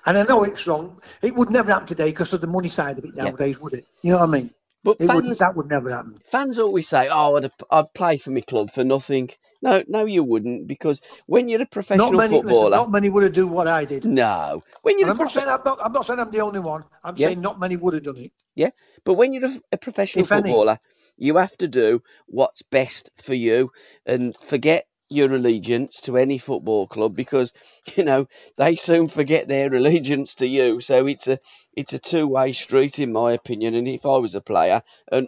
And 0.05 0.17
I 0.17 0.23
know 0.23 0.43
it's 0.43 0.67
wrong. 0.67 1.01
It 1.21 1.33
would 1.35 1.49
never 1.49 1.71
happen 1.71 1.87
today 1.87 2.09
because 2.11 2.33
of 2.33 2.41
the 2.41 2.47
money 2.47 2.69
side 2.69 2.97
of 2.97 3.05
it 3.05 3.11
Yeah. 3.15 3.23
nowadays, 3.25 3.59
would 3.59 3.73
it? 3.73 3.85
You 4.01 4.11
know 4.11 4.19
what 4.19 4.29
I 4.29 4.31
mean? 4.31 4.53
But 4.83 5.01
It 5.01 5.07
would, 5.11 5.25
fans, 5.27 5.39
that 5.39 5.55
would 5.55 5.69
never 5.69 5.91
happen. 5.91 6.21
fans 6.25 6.59
always 6.59 6.87
say, 6.89 7.09
"Oh, 7.11 7.37
I'd, 7.37 7.51
I'd 7.71 7.93
play 7.93 8.17
for 8.17 8.31
my 8.31 8.41
club 8.41 8.71
for 8.71 8.83
nothing." 8.85 9.29
No, 9.61 9.83
no, 9.87 10.05
you 10.05 10.23
wouldn't, 10.23 10.67
because 10.67 11.01
when 11.27 11.49
you're 11.49 11.63
a 11.63 11.67
professional 11.67 11.99
Not 11.99 12.17
many, 12.17 12.41
listen, 12.41 12.71
footballer, 12.71 12.73
not 12.73 12.91
many 12.91 13.09
would 13.09 13.23
have 13.23 13.33
done 13.33 13.51
what 13.51 13.67
I 13.67 13.85
did. 13.85 14.05
no, 14.05 14.63
when 14.83 14.99
you're 14.99 15.09
I'm 15.09 15.17
not 15.17 15.31
saying 15.31 15.47
I'm 15.49 15.61
not, 15.65 15.79
I'm 15.83 15.93
not 15.93 16.05
saying 16.05 16.19
I'm 16.19 16.31
the 16.31 16.41
only 16.41 16.59
one. 16.61 16.85
I'm 17.03 17.17
Yeah. 17.17 17.19
saying 17.19 17.41
not 17.41 17.59
many 17.59 17.77
would 17.77 17.95
have 17.95 18.03
done 18.03 18.17
it. 18.17 18.33
Yeah, 18.55 18.71
but 19.05 19.15
when 19.15 19.33
you're 19.33 19.45
a, 19.47 19.51
a 19.73 19.77
professional 19.79 20.25
If 20.25 20.31
any. 20.31 20.57
footballer, 20.57 20.79
you 21.17 21.37
have 21.37 21.57
to 21.59 21.69
do 21.69 22.03
what's 22.27 22.63
best 22.63 23.11
for 23.17 23.35
you 23.35 23.71
and 24.05 24.37
forget 24.37 24.87
your 25.09 25.33
allegiance 25.33 26.01
to 26.01 26.17
any 26.17 26.37
football 26.37 26.87
club 26.87 27.15
because 27.15 27.53
you 27.95 28.03
know 28.03 28.27
they 28.57 28.75
soon 28.75 29.07
forget 29.07 29.47
their 29.47 29.73
allegiance 29.73 30.35
to 30.35 30.47
you. 30.47 30.81
So 30.81 31.07
it's 31.07 31.27
a 31.27 31.39
it's 31.73 31.93
a 31.93 31.99
two 31.99 32.27
way 32.27 32.51
street 32.51 32.99
in 32.99 33.11
my 33.11 33.33
opinion. 33.33 33.75
And 33.75 33.87
if 33.87 34.05
I 34.05 34.17
was 34.17 34.35
a 34.35 34.41
player 34.41 34.81
and 35.11 35.27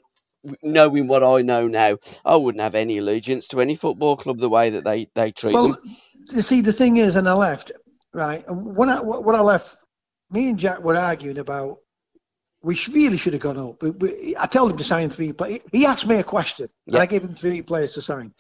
knowing 0.64 1.08
what 1.08 1.24
I 1.24 1.42
know 1.42 1.68
now, 1.68 1.98
I 2.26 2.36
wouldn't 2.36 2.64
have 2.64 2.76
any 2.76 2.98
allegiance 2.98 3.48
to 3.50 3.62
any 3.62 3.76
football 3.76 4.18
club 4.18 4.40
the 4.40 4.50
way 4.50 4.72
that 4.72 4.84
they 4.84 5.10
they 5.16 5.32
treat 5.32 5.54
Well, 5.54 5.64
them. 5.64 5.78
you 6.32 6.42
see, 6.42 6.62
the 6.62 6.74
thing 6.74 6.98
is, 6.98 7.16
and 7.16 7.28
I 7.28 7.34
left, 7.34 7.72
right? 8.14 8.48
And 8.48 8.76
when 8.76 8.90
I 8.90 9.02
when 9.02 9.36
I 9.36 9.42
left, 9.42 9.78
me 10.32 10.50
and 10.50 10.60
Jack 10.60 10.80
were 10.80 10.96
arguing 10.96 11.38
about 11.38 11.80
we 12.64 12.80
really 12.92 13.18
should 13.18 13.34
have 13.34 13.42
gone 13.42 13.58
up. 13.58 13.80
But 13.80 14.00
we, 14.00 14.36
I 14.38 14.48
told 14.48 14.72
him 14.72 14.78
to 14.78 14.84
sign 14.84 15.10
three 15.10 15.34
players. 15.34 15.62
He 15.72 15.86
asked 15.86 16.08
me 16.08 16.16
a 16.18 16.24
question, 16.24 16.70
Yeah. 16.88 16.98
and 16.98 17.04
I 17.04 17.06
gave 17.08 17.24
him 17.24 17.36
three 17.36 17.62
players 17.62 17.94
to 17.94 18.02
sign. 18.02 18.34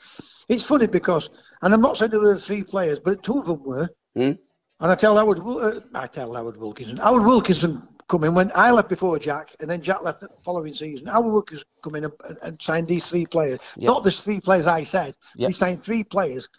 It's 0.51 0.65
funny 0.65 0.85
because, 0.85 1.29
and 1.61 1.73
I'm 1.73 1.79
not 1.79 1.97
saying 1.97 2.11
there 2.11 2.19
were 2.19 2.37
three 2.37 2.61
players, 2.61 2.99
but 2.99 3.23
two 3.23 3.39
of 3.39 3.45
them 3.45 3.63
were. 3.63 3.89
Hmm? 4.15 4.33
And 4.81 4.91
I 4.91 4.95
tell 4.95 5.15
Howard, 5.15 5.39
uh, 5.39 5.79
I 5.93 6.07
tell 6.07 6.33
Howard 6.33 6.57
Wilkinson, 6.57 6.97
Howard 6.97 7.23
Wilkinson 7.23 7.87
come 8.09 8.25
in 8.25 8.35
when 8.35 8.51
I 8.53 8.69
left 8.71 8.89
before 8.89 9.17
Jack, 9.17 9.55
and 9.61 9.69
then 9.69 9.81
Jack 9.81 10.01
left 10.01 10.19
the 10.19 10.27
following 10.43 10.73
season. 10.73 11.05
Howard 11.05 11.31
Wilkinson 11.31 11.65
come 11.81 11.95
in 11.95 12.03
and, 12.03 12.13
and, 12.43 12.61
signed 12.61 12.85
these 12.85 13.05
three 13.05 13.25
players. 13.25 13.59
Yeah. 13.77 13.91
Not 13.91 14.03
the 14.03 14.11
three 14.11 14.41
players 14.41 14.67
I 14.67 14.83
said. 14.83 15.15
Yeah. 15.37 15.47
He 15.47 15.53
signed 15.53 15.81
three 15.83 16.03
players, 16.03 16.49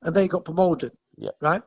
and 0.00 0.16
they 0.16 0.28
got 0.28 0.46
promoted. 0.46 0.92
Yeah. 1.18 1.30
Right. 1.42 1.60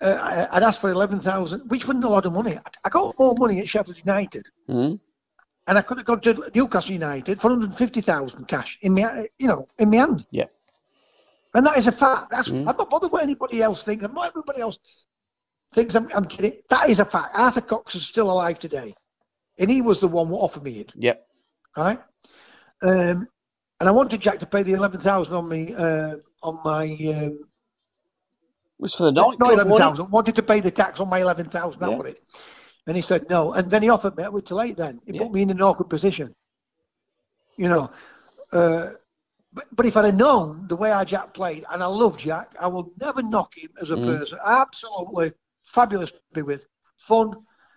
Uh, 0.00 0.18
I, 0.50 0.56
I'd 0.56 0.64
asked 0.64 0.80
for 0.80 0.90
eleven 0.90 1.20
thousand, 1.20 1.60
which 1.70 1.86
wasn't 1.86 2.06
a 2.06 2.08
lot 2.08 2.26
of 2.26 2.32
money. 2.32 2.56
I, 2.56 2.70
I 2.84 2.88
got 2.88 3.16
more 3.20 3.36
money 3.38 3.60
at 3.60 3.68
Sheffield 3.68 3.98
United, 3.98 4.48
Hmm? 4.66 4.94
and 5.68 5.78
I 5.78 5.82
could 5.82 5.98
have 5.98 6.06
gone 6.06 6.20
to 6.22 6.50
Newcastle 6.56 6.92
United 6.92 7.40
for 7.40 7.50
150,000 7.50 8.48
cash 8.48 8.78
in 8.82 8.94
my, 8.94 9.26
you 9.38 9.46
know, 9.46 9.68
in 9.78 9.90
my 9.90 9.98
hand. 9.98 10.26
Yeah. 10.32 10.46
And 11.58 11.66
that 11.66 11.76
is 11.76 11.88
a 11.88 11.92
fact. 11.92 12.30
That's, 12.30 12.50
mm. 12.50 12.68
I'm 12.68 12.76
not 12.76 12.88
bothered 12.88 13.10
what 13.10 13.24
anybody 13.24 13.62
else 13.62 13.82
thinks. 13.82 14.04
I'm 14.04 14.14
not 14.14 14.28
everybody 14.28 14.60
else 14.60 14.78
thinks 15.72 15.96
I'm, 15.96 16.08
I'm, 16.14 16.24
kidding. 16.24 16.52
That 16.70 16.88
is 16.88 17.00
a 17.00 17.04
fact. 17.04 17.30
Arthur 17.34 17.62
Cox 17.62 17.96
is 17.96 18.06
still 18.06 18.30
alive 18.30 18.60
today. 18.60 18.94
And 19.58 19.68
he 19.68 19.82
was 19.82 19.98
the 19.98 20.06
one 20.06 20.28
who 20.28 20.36
offered 20.36 20.62
me 20.62 20.78
it. 20.78 20.92
Yep. 20.94 21.26
Right? 21.76 21.98
Um, 22.80 23.26
and 23.80 23.88
I 23.88 23.90
wanted 23.90 24.20
Jack 24.20 24.38
to 24.38 24.46
pay 24.46 24.62
the 24.62 24.74
11000 24.74 25.34
on 25.34 25.48
me, 25.48 25.74
uh, 25.74 26.14
on 26.44 26.60
my. 26.64 26.96
Um, 27.12 27.40
was 28.78 28.94
for 28.94 29.10
the 29.10 29.10
night. 29.10 29.40
Not 29.40 29.58
11000 29.58 30.12
Wanted 30.12 30.36
to 30.36 30.44
pay 30.44 30.60
the 30.60 30.70
tax 30.70 31.00
on 31.00 31.08
my 31.08 31.18
11000 31.24 31.80
That 31.80 31.90
yeah. 31.90 31.96
was 31.96 32.06
it. 32.12 32.22
And 32.86 32.94
he 32.94 33.02
said 33.02 33.28
no. 33.28 33.54
And 33.54 33.68
then 33.68 33.82
he 33.82 33.88
offered 33.88 34.16
me, 34.16 34.22
it 34.22 34.32
was 34.32 34.44
too 34.44 34.54
late 34.54 34.76
then. 34.76 35.00
He 35.06 35.14
yeah. 35.14 35.22
put 35.22 35.32
me 35.32 35.42
in 35.42 35.50
an 35.50 35.60
awkward 35.60 35.90
position. 35.90 36.36
You 37.56 37.68
know. 37.68 37.90
Uh, 38.52 38.90
but, 39.58 39.66
but 39.74 39.86
if 39.86 39.96
I'd 39.96 40.04
have 40.04 40.14
known 40.14 40.68
the 40.68 40.76
way 40.76 40.92
our 40.92 41.04
Jack 41.04 41.34
played, 41.34 41.64
and 41.70 41.82
I 41.82 41.86
love 41.86 42.16
Jack, 42.16 42.54
I 42.60 42.68
will 42.68 42.92
never 43.00 43.22
knock 43.22 43.56
him 43.56 43.70
as 43.80 43.90
a 43.90 43.96
mm. 43.96 44.04
person. 44.04 44.38
Absolutely 44.44 45.32
fabulous 45.64 46.12
to 46.12 46.18
be 46.32 46.42
with. 46.42 46.64
Fun, 46.96 47.34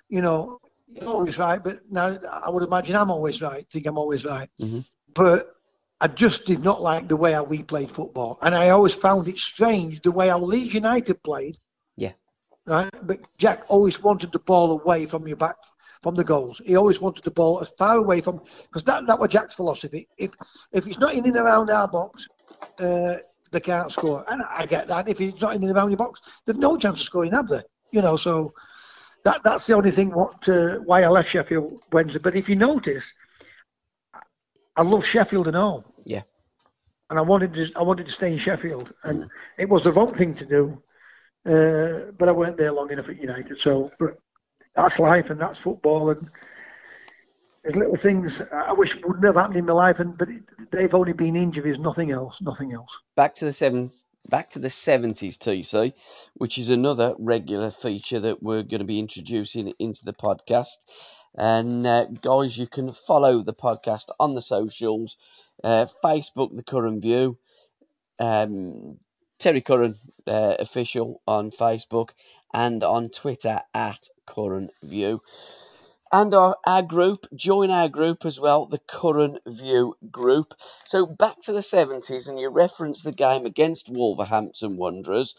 you 0.07 0.21
know, 0.21 0.59
always 1.05 1.39
right, 1.39 1.63
but 1.63 1.79
now 1.89 2.19
I 2.45 2.49
would 2.51 2.63
imagine 2.63 2.95
I'm 2.95 3.09
always 3.09 3.41
right, 3.41 3.65
think 3.71 3.87
I'm 3.87 3.97
always 3.97 4.25
right. 4.25 4.49
Mm-hmm. 4.61 4.81
But 5.15 5.55
I 5.99 6.07
just 6.07 6.45
did 6.45 6.63
not 6.63 6.83
like 6.83 7.07
the 7.07 7.15
way 7.15 7.31
how 7.31 7.43
we 7.43 7.63
played 7.63 7.89
football. 7.89 8.37
And 8.41 8.53
I 8.53 8.69
always 8.69 8.93
found 8.93 9.27
it 9.27 9.39
strange 9.39 10.01
the 10.01 10.11
way 10.11 10.29
our 10.29 10.39
Leeds 10.39 10.73
United 10.73 11.21
played. 11.23 11.57
Yeah. 11.97 12.13
Right? 12.67 12.91
But 13.03 13.21
Jack 13.37 13.63
always 13.69 14.01
wanted 14.03 14.31
the 14.31 14.39
ball 14.39 14.79
away 14.79 15.07
from 15.07 15.27
your 15.27 15.37
back 15.37 15.55
from 16.01 16.15
the 16.15 16.23
goals. 16.23 16.61
He 16.65 16.75
always 16.75 16.99
wanted 16.99 17.23
the 17.23 17.31
ball 17.31 17.61
as 17.61 17.69
far 17.77 17.97
away 17.97 18.21
from 18.21 18.41
because 18.63 18.83
that 18.83 19.05
that 19.07 19.19
was 19.19 19.29
Jack's 19.29 19.55
philosophy. 19.55 20.07
If 20.17 20.33
if 20.71 20.87
it's 20.87 20.99
not 20.99 21.13
in 21.13 21.25
and 21.25 21.37
around 21.37 21.69
our 21.69 21.87
box, 21.87 22.27
uh, 22.79 23.17
they 23.51 23.59
can't 23.59 23.91
score. 23.91 24.25
And 24.29 24.43
I 24.49 24.65
get 24.65 24.87
that. 24.87 25.07
If 25.07 25.21
it's 25.21 25.41
not 25.41 25.55
in 25.55 25.63
and 25.63 25.75
around 25.75 25.89
your 25.89 25.97
box, 25.97 26.19
there's 26.45 26.57
no 26.57 26.77
chance 26.77 26.99
of 26.99 27.05
scoring, 27.05 27.31
have 27.31 27.47
they? 27.47 27.61
You 27.91 28.01
know, 28.01 28.15
so 28.15 28.53
that 29.23 29.41
that's 29.43 29.67
the 29.67 29.73
only 29.73 29.91
thing 29.91 30.09
what 30.09 30.47
uh, 30.49 30.77
why 30.79 31.03
I 31.03 31.07
left 31.07 31.29
Sheffield 31.29 31.83
Wednesday. 31.91 32.19
But 32.19 32.35
if 32.35 32.49
you 32.49 32.55
notice, 32.55 33.11
I 34.75 34.81
love 34.81 35.05
Sheffield 35.05 35.47
and 35.47 35.57
all. 35.57 35.85
Yeah. 36.05 36.21
And 37.09 37.19
I 37.19 37.21
wanted 37.21 37.53
to 37.53 37.71
I 37.75 37.83
wanted 37.83 38.05
to 38.05 38.11
stay 38.11 38.31
in 38.31 38.37
Sheffield, 38.37 38.93
and 39.03 39.23
mm. 39.23 39.29
it 39.59 39.69
was 39.69 39.83
the 39.83 39.91
wrong 39.91 40.13
thing 40.13 40.33
to 40.35 40.45
do. 40.45 40.81
Uh, 41.43 42.11
but 42.17 42.29
I 42.29 42.31
weren't 42.31 42.57
there 42.57 42.71
long 42.71 42.91
enough 42.91 43.09
at 43.09 43.19
United, 43.19 43.59
so 43.59 43.91
but 43.99 44.17
that's 44.75 44.99
life 44.99 45.29
and 45.29 45.39
that's 45.39 45.59
football 45.59 46.09
and 46.11 46.29
there's 47.63 47.75
little 47.75 47.95
things 47.95 48.41
I 48.41 48.73
wish 48.73 48.95
would 49.03 49.21
never 49.21 49.39
happened 49.39 49.57
in 49.57 49.65
my 49.65 49.73
life, 49.73 49.99
and 49.99 50.17
but 50.17 50.29
it, 50.29 50.71
they've 50.71 50.93
only 50.93 51.13
been 51.13 51.35
injuries, 51.35 51.79
nothing 51.79 52.11
else, 52.11 52.41
nothing 52.41 52.73
else. 52.73 52.97
Back 53.15 53.35
to 53.35 53.45
the 53.45 53.53
seven, 53.53 53.91
back 54.27 54.49
to 54.51 54.59
the 54.59 54.69
seventies, 54.69 55.37
TC, 55.37 55.93
which 56.33 56.57
is 56.57 56.69
another 56.69 57.13
regular 57.19 57.69
feature 57.69 58.19
that 58.21 58.41
we're 58.41 58.63
going 58.63 58.79
to 58.79 58.85
be 58.85 58.99
introducing 58.99 59.73
into 59.79 60.05
the 60.05 60.13
podcast. 60.13 60.77
And 61.35 61.85
uh, 61.85 62.05
guys, 62.05 62.57
you 62.57 62.67
can 62.67 62.91
follow 62.91 63.43
the 63.43 63.53
podcast 63.53 64.09
on 64.19 64.33
the 64.33 64.41
socials, 64.41 65.17
uh, 65.63 65.85
Facebook, 66.03 66.55
the 66.55 66.63
Curran 66.63 66.99
View, 66.99 67.37
um, 68.19 68.97
Terry 69.37 69.61
Curran 69.61 69.95
uh, 70.27 70.55
official 70.59 71.21
on 71.27 71.51
Facebook, 71.51 72.09
and 72.53 72.83
on 72.83 73.09
Twitter 73.09 73.61
at 73.73 74.09
Curran 74.25 74.69
View. 74.83 75.21
And 76.11 76.33
our, 76.33 76.57
our 76.65 76.81
group, 76.81 77.25
join 77.33 77.71
our 77.71 77.87
group 77.87 78.25
as 78.25 78.37
well, 78.37 78.65
the 78.65 78.79
Curran 78.79 79.39
View 79.47 79.95
group. 80.11 80.53
So 80.85 81.05
back 81.05 81.39
to 81.43 81.53
the 81.53 81.59
70s, 81.59 82.27
and 82.27 82.37
you 82.39 82.49
reference 82.49 83.03
the 83.03 83.13
game 83.13 83.45
against 83.45 83.89
Wolverhampton 83.89 84.75
Wanderers. 84.75 85.35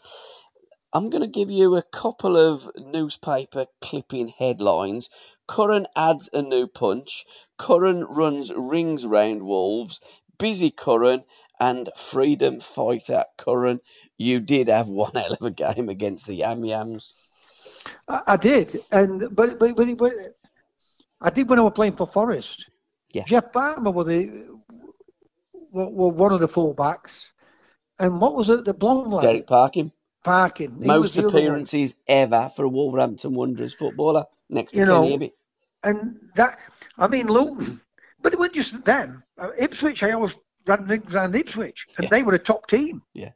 I'm 0.94 1.10
going 1.10 1.22
to 1.22 1.28
give 1.28 1.50
you 1.50 1.76
a 1.76 1.82
couple 1.82 2.36
of 2.36 2.70
newspaper 2.76 3.66
clipping 3.80 4.28
headlines. 4.28 5.08
Curran 5.46 5.86
adds 5.96 6.28
a 6.32 6.42
new 6.42 6.66
punch. 6.66 7.24
Curran 7.58 8.04
runs 8.04 8.52
rings 8.54 9.06
round 9.06 9.42
Wolves. 9.42 10.00
Busy 10.38 10.70
Curran 10.70 11.24
and 11.58 11.88
freedom 11.96 12.60
fighter 12.60 13.24
Curran. 13.38 13.80
You 14.22 14.40
did 14.40 14.68
have 14.68 14.88
one 14.88 15.12
hell 15.14 15.32
of 15.32 15.42
a 15.42 15.50
game 15.50 15.88
against 15.88 16.26
the 16.26 16.34
Yam 16.34 16.64
Yams. 16.64 17.14
I, 18.08 18.22
I 18.28 18.36
did, 18.36 18.80
and 18.90 19.34
but, 19.34 19.58
but 19.58 19.76
but 19.76 19.96
but 19.96 20.12
I 21.20 21.30
did 21.30 21.48
when 21.48 21.58
I 21.58 21.62
was 21.62 21.72
playing 21.74 21.96
for 21.96 22.06
Forest. 22.06 22.70
Yeah. 23.12 23.24
Geoff 23.24 23.52
Barker 23.52 23.90
was 23.90 24.06
the 24.06 24.58
were, 25.70 25.88
were 25.88 26.08
one 26.08 26.32
of 26.32 26.40
the 26.40 26.48
fullbacks, 26.48 27.32
and 27.98 28.20
what 28.20 28.34
was 28.34 28.48
it? 28.48 28.64
The 28.64 28.74
blonde 28.74 29.10
lad. 29.10 29.22
Derek 29.22 29.46
Parkin. 29.46 29.92
Parkin. 30.24 30.78
He 30.78 30.86
Most 30.86 31.16
appearances 31.16 31.96
ever 32.06 32.48
for 32.54 32.64
a 32.64 32.68
Wolverhampton 32.68 33.34
Wanderers 33.34 33.74
footballer, 33.74 34.26
next 34.48 34.72
to 34.72 34.78
you 34.78 34.86
Kenny 34.86 35.16
know, 35.16 35.28
And 35.82 36.16
that, 36.36 36.58
I 36.96 37.08
mean, 37.08 37.26
Luton, 37.26 37.80
but 38.20 38.32
it 38.32 38.38
wasn't 38.38 38.54
just 38.56 38.84
them. 38.84 39.24
Uh, 39.36 39.50
Ipswich, 39.58 40.02
I 40.02 40.12
always 40.12 40.36
ran 40.66 41.02
around 41.12 41.34
Ipswich, 41.34 41.86
and 41.96 42.04
yeah. 42.04 42.10
they 42.10 42.22
were 42.22 42.34
a 42.34 42.38
top 42.38 42.68
team. 42.68 43.02
Yeah. 43.14 43.30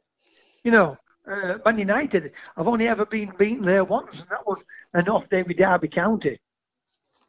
You 0.67 0.71
know, 0.71 0.97
uh, 1.25 1.59
Man 1.65 1.79
United, 1.79 2.33
I've 2.57 2.67
only 2.67 2.89
ever 2.89 3.05
been 3.05 3.31
beaten 3.39 3.63
there 3.63 3.85
once, 3.85 4.19
and 4.19 4.29
that 4.29 4.45
was 4.45 4.65
an 4.95 5.07
off 5.07 5.29
day 5.29 5.41
with 5.43 5.55
Derby 5.55 5.87
County. 5.87 6.37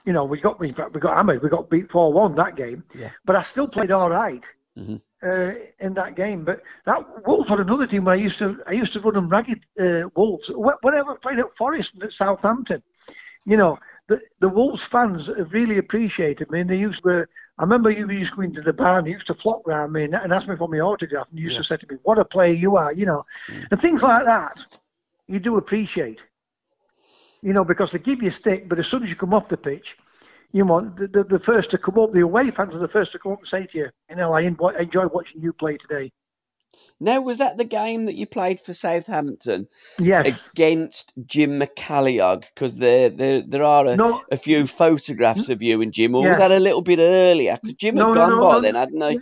You 0.05 0.12
know, 0.12 0.24
we 0.24 0.41
got 0.41 0.59
we 0.59 0.72
got 0.72 1.16
hammered, 1.16 1.41
we 1.41 1.49
got 1.49 1.70
beat 1.70 1.89
four 1.89 2.12
one 2.12 2.34
that 2.34 2.57
game. 2.57 2.82
Yeah. 2.99 3.11
But 3.24 3.36
I 3.36 3.43
still 3.43 3.68
played 3.68 3.93
all 3.93 4.11
right 4.11 4.45
mm-hmm. 4.76 4.97
uh, 5.22 5.53
in 5.78 5.95
that 5.95 6.16
game. 6.16 6.45
But 6.45 6.62
that 6.84 7.07
Wolves 7.28 7.49
were 7.49 7.61
another 7.61 7.86
team 7.86 8.07
where 8.07 8.14
I 8.14 8.18
used 8.18 8.41
to 8.41 8.61
I 8.66 8.72
used 8.72 8.93
to 8.95 9.01
run 9.01 9.14
them 9.14 9.28
ragged 9.28 9.64
uh, 9.78 10.09
Wolves. 10.16 10.51
Whenever 10.53 11.12
I 11.12 11.16
played 11.18 11.39
at 11.39 11.55
Forest 11.55 11.95
and 11.95 12.03
at 12.03 12.12
Southampton, 12.12 12.82
you 13.47 13.57
know, 13.57 13.78
the 14.09 14.20
the 14.40 14.48
Wolves 14.48 14.82
fans 14.82 15.26
have 15.28 15.52
really 15.52 15.78
appreciated 15.78 16.50
me. 16.50 16.61
And 16.61 16.70
they 16.70 16.78
used 16.78 17.02
to. 17.04 17.26
I 17.59 17.62
remember 17.62 17.90
you 17.90 18.09
used 18.09 18.30
to 18.32 18.36
go 18.36 18.42
into 18.42 18.61
the 18.61 18.72
bar 18.72 18.98
and 18.98 19.06
you 19.06 19.14
used 19.14 19.26
to 19.28 19.34
flock 19.34 19.66
around 19.66 19.92
me 19.92 20.04
and, 20.04 20.14
and 20.14 20.32
ask 20.32 20.48
me 20.48 20.56
for 20.56 20.68
my 20.68 20.78
autograph. 20.78 21.26
And 21.30 21.38
you 21.38 21.44
used 21.44 21.54
yeah. 21.56 21.62
to 21.62 21.68
say 21.68 21.76
to 21.76 21.86
me, 21.90 21.98
"What 22.02 22.18
a 22.18 22.24
player 22.24 22.52
you 22.52 22.76
are," 22.76 22.92
you 22.92 23.06
know, 23.06 23.24
mm. 23.48 23.66
and 23.70 23.80
things 23.80 24.02
like 24.02 24.24
that. 24.24 24.64
You 25.26 25.38
do 25.38 25.56
appreciate, 25.59 26.22
you 27.42 27.52
know, 27.52 27.64
because 27.64 27.92
they 27.92 27.98
give 27.98 28.22
you 28.22 28.28
a 28.28 28.32
stick, 28.32 28.68
but 28.68 28.78
as 28.78 28.86
soon 28.86 29.02
as 29.02 29.11
you 29.11 29.16
come 29.16 29.34
off 29.34 29.48
the 29.48 29.59
pitch, 29.59 29.98
you 30.52 30.64
know, 30.64 30.80
the, 30.80 31.06
the, 31.06 31.24
the 31.24 31.38
first 31.38 31.70
to 31.70 31.78
come 31.78 31.98
up, 31.98 32.12
the 32.12 32.20
away 32.20 32.50
fans 32.50 32.74
are 32.74 32.78
the 32.78 32.88
first 32.88 33.12
to 33.12 33.18
come 33.18 33.32
up 33.32 33.40
and 33.40 33.48
say 33.48 33.66
to 33.66 33.78
you, 33.78 33.88
you 34.09 34.16
know, 34.16 34.32
I 34.32 34.40
enjoy 34.40 35.06
watching 35.09 35.42
you 35.42 35.52
play 35.52 35.76
today. 35.76 36.11
Now, 37.00 37.20
was 37.20 37.38
that 37.38 37.56
the 37.56 37.64
game 37.64 38.06
that 38.06 38.16
you 38.16 38.26
played 38.26 38.60
for 38.60 38.74
Southampton? 38.74 39.68
Yes. 39.98 40.50
Against 40.50 41.12
Jim 41.24 41.60
McCalliog? 41.60 42.44
Because 42.52 42.76
there, 42.76 43.08
there, 43.10 43.42
there 43.42 43.62
are 43.62 43.86
a, 43.86 43.96
no. 43.96 44.22
a, 44.32 44.36
few 44.36 44.66
photographs 44.66 45.48
of 45.48 45.62
you 45.62 45.80
and 45.80 45.92
Jim. 45.92 46.14
Or 46.14 46.22
yes. 46.22 46.30
was 46.30 46.38
that 46.38 46.50
a 46.50 46.58
little 46.58 46.82
bit 46.82 46.98
earlier? 46.98 47.56
Because 47.60 47.74
Jim 47.74 47.94
no, 47.94 48.08
had 48.08 48.14
gone 48.14 48.30
no, 48.30 48.40
by 48.40 48.60
then, 48.60 48.74
hadn't 48.74 49.10
he? 49.10 49.18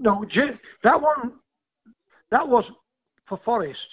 No, 0.00 0.24
Jim, 0.24 0.58
that 0.82 1.02
one, 1.02 1.40
that 2.30 2.48
was 2.48 2.70
for 3.24 3.36
Forest. 3.36 3.88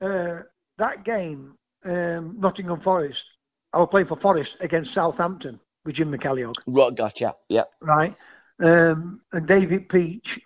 Uh, 0.00 0.40
that 0.78 1.04
game, 1.04 1.56
um, 1.84 2.40
Nottingham 2.40 2.80
Forest, 2.80 3.24
I 3.72 3.78
was 3.78 3.88
playing 3.90 4.06
for 4.06 4.16
Forest 4.16 4.56
against 4.60 4.92
Southampton 4.92 5.60
with 5.84 5.94
Jim 5.94 6.10
McCalliog. 6.10 6.54
Right, 6.66 6.94
gotcha. 6.94 7.36
Yep. 7.48 7.70
Right. 7.80 8.16
Um, 8.60 9.20
and 9.32 9.46
David 9.46 9.88
Peach 9.88 10.40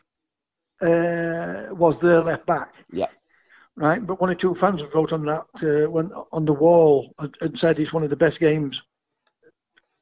uh, 0.85 1.75
was 1.75 1.99
their 1.99 2.21
left 2.21 2.47
back. 2.47 2.75
Yeah. 2.93 3.07
Right, 3.77 4.07
but 4.07 4.21
one 4.21 4.31
or 4.31 4.37
two 4.37 4.55
fans 4.55 4.85
wrote 4.95 5.13
on 5.13 5.25
that 5.25 5.47
uh, 5.63 5.91
when 5.91 6.11
on 6.31 6.45
the 6.45 6.53
wall 6.53 7.13
and 7.19 7.59
said 7.59 7.81
it's 7.81 7.93
one 7.93 8.05
of 8.05 8.11
the 8.11 8.17
best 8.17 8.39
games, 8.39 8.81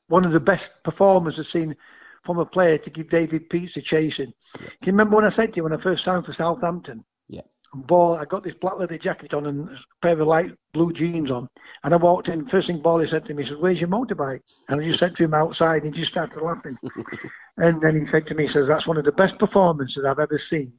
one 0.08 0.26
of 0.26 0.32
the 0.32 0.40
best 0.40 0.82
performers 0.84 1.38
I've 1.38 1.46
seen 1.46 1.74
from 2.22 2.38
a 2.38 2.44
player 2.44 2.76
to 2.76 2.90
give 2.90 3.08
David 3.08 3.48
Peach 3.48 3.78
a 3.78 3.82
chasing. 3.82 4.32
Yeah. 4.60 4.66
Can 4.66 4.76
you 4.82 4.92
remember 4.92 5.16
when 5.16 5.24
I 5.24 5.30
said 5.30 5.52
to 5.52 5.56
you 5.56 5.62
when 5.64 5.72
I 5.72 5.78
first 5.78 6.04
signed 6.04 6.26
for 6.26 6.34
Southampton? 6.34 7.02
Yeah. 7.28 7.40
Ball, 7.74 8.16
I 8.16 8.26
got 8.26 8.42
this 8.42 8.54
black 8.54 8.78
leather 8.78 8.98
jacket 8.98 9.32
on 9.32 9.46
and 9.46 9.70
a 9.70 9.78
pair 10.02 10.20
of 10.20 10.28
light 10.28 10.52
blue 10.74 10.92
jeans 10.92 11.30
on, 11.30 11.48
and 11.84 11.94
I 11.94 11.96
walked 11.96 12.28
in. 12.28 12.46
First 12.46 12.66
thing 12.66 12.82
Bally 12.82 13.06
said 13.06 13.24
to 13.24 13.34
me, 13.34 13.42
he 13.42 13.48
said, 13.48 13.58
"Where's 13.58 13.80
your 13.80 13.88
motorbike?" 13.88 14.42
And 14.68 14.82
I 14.82 14.84
just 14.84 14.98
said 14.98 15.16
to 15.16 15.24
him 15.24 15.32
outside, 15.32 15.84
and 15.84 15.94
he 15.94 16.00
just 16.02 16.12
started 16.12 16.42
laughing. 16.42 16.76
And 17.58 17.80
then 17.80 17.98
he 17.98 18.06
said 18.06 18.26
to 18.26 18.34
me, 18.34 18.44
he 18.44 18.48
says, 18.48 18.66
that's 18.66 18.86
one 18.86 18.96
of 18.96 19.04
the 19.04 19.12
best 19.12 19.38
performances 19.38 20.04
I've 20.04 20.18
ever 20.18 20.38
seen 20.38 20.72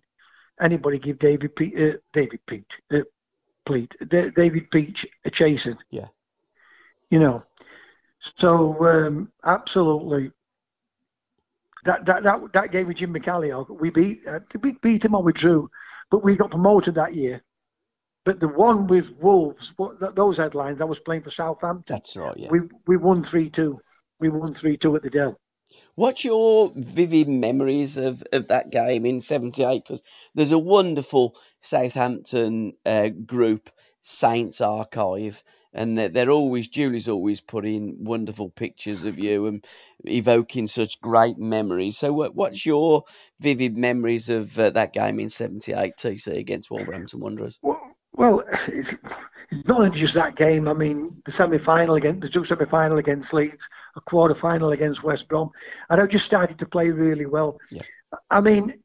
anybody 0.62 1.00
give 1.00 1.20
David 1.20 1.56
Pe- 1.56 1.92
uh, 1.92 1.98
David 2.12 2.46
Peach, 2.46 2.80
uh, 2.92 3.02
Pleat, 3.66 3.96
D- 4.10 4.32
David 4.36 4.70
Peach 4.72 5.06
a 5.26 5.30
chasing. 5.30 5.78
Yeah. 5.90 6.08
You 7.10 7.20
know, 7.20 7.44
so 8.38 8.86
um, 8.86 9.32
absolutely. 9.46 10.32
That, 11.86 12.06
that 12.06 12.24
that 12.24 12.54
that 12.54 12.72
game 12.72 12.88
with 12.88 12.98
Jim 12.98 13.14
McCalliog, 13.14 13.80
we 13.80 13.90
beat 13.90 14.26
uh, 14.26 14.40
we 14.62 14.72
beat 14.82 15.04
him 15.04 15.16
or 15.16 15.22
we 15.22 15.34
drew, 15.34 15.70
but 16.10 16.24
we 16.24 16.38
got 16.38 16.50
promoted 16.50 16.96
that 16.96 17.14
year. 17.14 17.44
But 18.24 18.40
the 18.40 18.48
one 18.48 18.88
with 18.88 19.12
Wolves, 19.20 19.74
what 19.76 20.16
those 20.16 20.38
headlines, 20.38 20.80
I 20.80 20.86
was 20.86 21.00
playing 21.00 21.24
for 21.24 21.30
Southampton. 21.30 21.84
That's 21.94 22.16
right. 22.16 22.38
Yeah. 22.38 22.48
We 22.50 22.62
we 22.88 22.96
won 22.96 23.22
three 23.22 23.50
two. 23.50 23.82
We 24.20 24.30
won 24.30 24.56
three 24.56 24.78
two 24.78 24.96
at 24.96 25.04
the 25.04 25.10
Dell. 25.10 25.38
What's 25.96 26.26
your 26.26 26.72
vivid 26.76 27.28
memories 27.28 27.98
of, 27.98 28.24
of 28.32 28.48
that 28.48 28.72
game 28.72 29.06
in 29.06 29.22
'78? 29.22 29.84
Because 29.84 30.04
there's 30.34 30.52
a 30.52 30.60
wonderful 30.60 31.36
Southampton 31.62 32.74
uh, 32.86 33.10
group, 33.10 33.70
Saints 34.02 34.62
Archive, 34.62 35.44
and 35.74 35.98
they're, 35.98 36.10
they're 36.10 36.32
always 36.32 36.68
Julie's 36.68 37.10
always 37.10 37.42
putting 37.42 38.04
wonderful 38.04 38.50
pictures 38.50 39.04
of 39.04 39.20
you 39.20 39.48
and 39.48 39.66
evoking 40.06 40.68
such 40.68 41.02
great 41.02 41.38
memories. 41.38 41.98
So, 41.98 42.12
what, 42.14 42.36
what's 42.36 42.66
your 42.66 43.04
vivid 43.40 43.78
memories 43.78 44.30
of 44.30 44.58
uh, 44.58 44.72
that 44.72 44.94
game 44.94 45.20
in 45.20 45.30
'78 45.30 45.96
TC 45.98 46.38
against 46.38 46.72
Wolverhampton 46.72 47.20
Wanderers? 47.20 47.60
Well, 47.62 47.82
well 48.14 48.40
it's, 48.40 48.68
it's 48.68 48.96
not 49.66 49.82
only 49.82 49.98
just 49.98 50.14
that 50.14 50.36
game. 50.36 50.68
I 50.68 50.74
mean, 50.74 51.22
the 51.26 51.32
semi-final 51.32 51.96
against 51.96 52.22
the 52.22 52.30
two 52.30 52.46
semi-final 52.46 52.98
against 52.98 53.34
Leeds, 53.34 53.68
a 53.96 54.02
quarter-final 54.02 54.72
against 54.72 55.04
West 55.04 55.28
Brom, 55.28 55.52
and 55.90 56.02
I 56.02 56.06
just 56.06 56.26
started 56.26 56.58
to 56.60 56.66
play 56.66 56.90
really 56.90 57.26
well. 57.26 57.60
Yeah. 57.72 57.82
I 58.30 58.42
mean, 58.42 58.82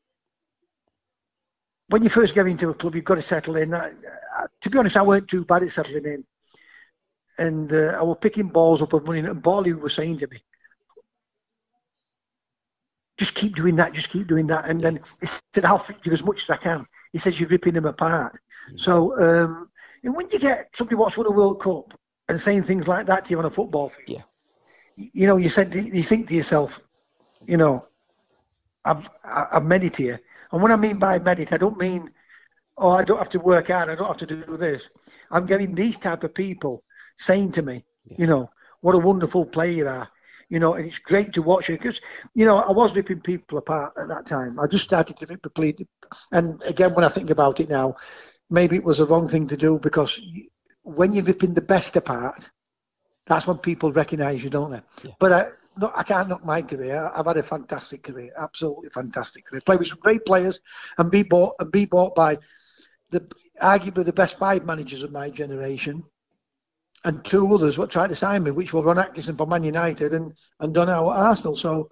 when 1.89 2.03
you 2.03 2.11
first 2.11 2.35
get 2.35 2.47
into 2.47 2.71
a 2.71 2.75
club, 2.75 2.95
you've 2.95 3.05
got 3.05 3.17
to 3.17 3.23
settle 3.23 3.57
in. 3.57 3.75
I, 3.75 3.89
I, 4.37 4.47
to 4.61 4.71
be 4.71 4.79
honest, 4.79 4.97
I 4.97 5.03
weren't 5.03 5.29
too 5.29 5.45
bad 5.45 5.63
at 5.63 5.73
settling 5.73 6.05
in, 6.05 6.25
and 7.39 7.73
uh, 7.73 7.97
I 7.99 8.03
was 8.03 8.19
picking 8.21 8.49
balls 8.49 8.83
up 8.83 8.93
and 8.93 9.07
running. 9.07 9.27
And 9.27 9.43
Bally 9.43 9.73
was 9.73 9.95
saying 9.95 10.19
to 10.19 10.29
me, 10.29 10.39
"Just 13.17 13.35
keep 13.35 13.57
doing 13.57 13.77
that. 13.77 13.93
Just 13.93 14.11
keep 14.11 14.27
doing 14.27 14.47
that." 14.49 14.69
And 14.69 14.81
then 14.81 15.01
he 15.21 15.27
said, 15.27 15.65
"I'll 15.65 15.79
fix 15.79 16.01
you 16.05 16.13
as 16.13 16.23
much 16.23 16.43
as 16.43 16.51
I 16.51 16.57
can." 16.57 16.87
He 17.13 17.19
says, 17.19 17.41
"You're 17.41 17.49
ripping 17.49 17.75
them 17.75 17.87
apart." 17.87 18.39
So, 18.77 19.19
um, 19.19 19.71
and 20.05 20.15
when 20.15 20.29
you 20.31 20.39
get 20.39 20.69
somebody 20.75 20.97
what's 20.97 21.17
won 21.17 21.27
a 21.27 21.31
World 21.31 21.61
Cup 21.61 21.95
and 22.29 22.41
saying 22.41 22.65
things 22.65 22.87
like 22.89 23.07
that 23.07 23.25
to 23.27 23.31
you 23.31 23.39
on 23.39 23.45
a 23.45 23.51
football 23.51 23.91
field, 23.91 24.09
Yeah. 24.09 24.23
you 24.97 25.27
know, 25.27 25.37
you 25.37 25.49
said 25.49 25.75
you 25.75 26.03
think 26.03 26.29
to 26.29 26.35
yourself, 26.35 26.81
you 27.47 27.57
know, 27.57 27.87
I've 28.85 29.09
I've 29.25 29.65
made 29.65 29.85
it 29.85 29.97
here. 29.97 30.21
And 30.53 30.63
what 30.63 30.71
I 30.71 30.77
mean 30.77 30.99
by 30.99 31.19
merit, 31.19 31.53
I 31.53 31.59
don't 31.59 31.79
mean, 31.79 32.11
oh, 32.79 32.91
I 32.91 33.05
don't 33.05 33.19
have 33.19 33.29
to 33.31 33.41
work 33.41 33.69
hard, 33.69 33.91
I 33.91 33.95
don't 33.95 34.07
have 34.07 34.17
to 34.19 34.27
do 34.27 34.57
this. 34.57 34.91
I'm 35.31 35.47
getting 35.47 35.75
these 35.75 35.99
type 35.99 36.25
of 36.25 36.35
people 36.35 36.83
saying 37.17 37.53
to 37.53 37.63
me, 37.63 37.85
you 38.17 38.27
know, 38.27 38.51
what 38.81 38.95
a 38.95 38.99
wonderful 38.99 39.45
player 39.45 39.73
you 39.73 39.89
are. 39.89 40.09
You 40.51 40.59
know, 40.59 40.75
and 40.75 40.87
it's 40.87 40.99
great 40.99 41.35
to 41.35 41.43
watch 41.43 41.69
it 41.69 41.79
because, 41.79 42.01
you 42.35 42.47
know, 42.47 42.57
I 42.57 42.73
was 42.73 42.97
ripping 42.97 43.21
people 43.21 43.59
apart 43.59 43.93
at 43.99 44.09
that 44.09 44.25
time. 44.25 44.59
I 44.59 44.67
just 44.67 44.85
started 44.85 45.19
to 45.19 45.27
rip 45.27 45.43
the 45.43 45.87
And 46.33 46.63
again, 46.63 46.95
when 46.95 47.05
I 47.05 47.11
think 47.11 47.29
about 47.29 47.61
it 47.61 47.69
now, 47.69 47.97
maybe 48.51 48.77
it 48.77 48.85
was 48.85 49.01
a 49.01 49.07
wrong 49.07 49.29
thing 49.29 49.47
to 49.49 49.57
do 49.57 49.79
because 49.79 50.21
when 50.83 51.13
you're 51.13 51.25
ripping 51.25 51.55
the 51.55 51.61
best 51.63 51.97
apart, 51.97 52.51
that's 53.27 53.47
when 53.47 53.59
people 53.59 53.93
recognise 53.93 54.43
you, 54.43 54.51
don't 54.51 54.71
they? 54.71 54.81
Yeah. 55.05 55.11
But 55.19 55.33
I, 55.33 55.47
no, 55.77 55.93
I 55.95 56.03
can't 56.03 56.29
knock 56.29 56.45
my 56.45 56.63
career. 56.63 57.11
I've 57.15 57.27
had 57.27 57.37
a 57.37 57.43
fantastic 57.43 58.03
career, 58.03 58.33
absolutely 58.39 58.89
fantastic 58.89 59.47
career. 59.47 59.61
Played 59.65 59.81
with 59.81 59.89
some 59.89 59.99
great 60.01 60.25
players 60.25 60.61
and 60.97 61.11
be 61.11 61.23
bought 61.23 61.55
and 61.59 61.71
be 61.71 61.85
bought 61.85 62.15
by 62.15 62.39
the 63.11 63.21
arguably 63.63 64.05
the 64.05 64.13
best 64.13 64.39
five 64.39 64.65
managers 64.65 65.03
of 65.03 65.13
my 65.13 65.31
generation, 65.31 66.03
and 67.05 67.25
two 67.25 67.55
others 67.55 67.79
what 67.79 67.91
tried 67.91 68.09
to 68.09 68.17
sign 68.17 68.43
me, 68.43 68.51
which 68.51 68.73
were 68.73 68.83
Ron 68.83 68.99
Atkinson 68.99 69.37
for 69.37 69.47
Man 69.47 69.63
United 69.63 70.15
and 70.15 70.35
and 70.61 70.75
Don 70.75 70.89
Howe 70.89 71.11
at 71.13 71.19
Arsenal. 71.19 71.57
So. 71.57 71.89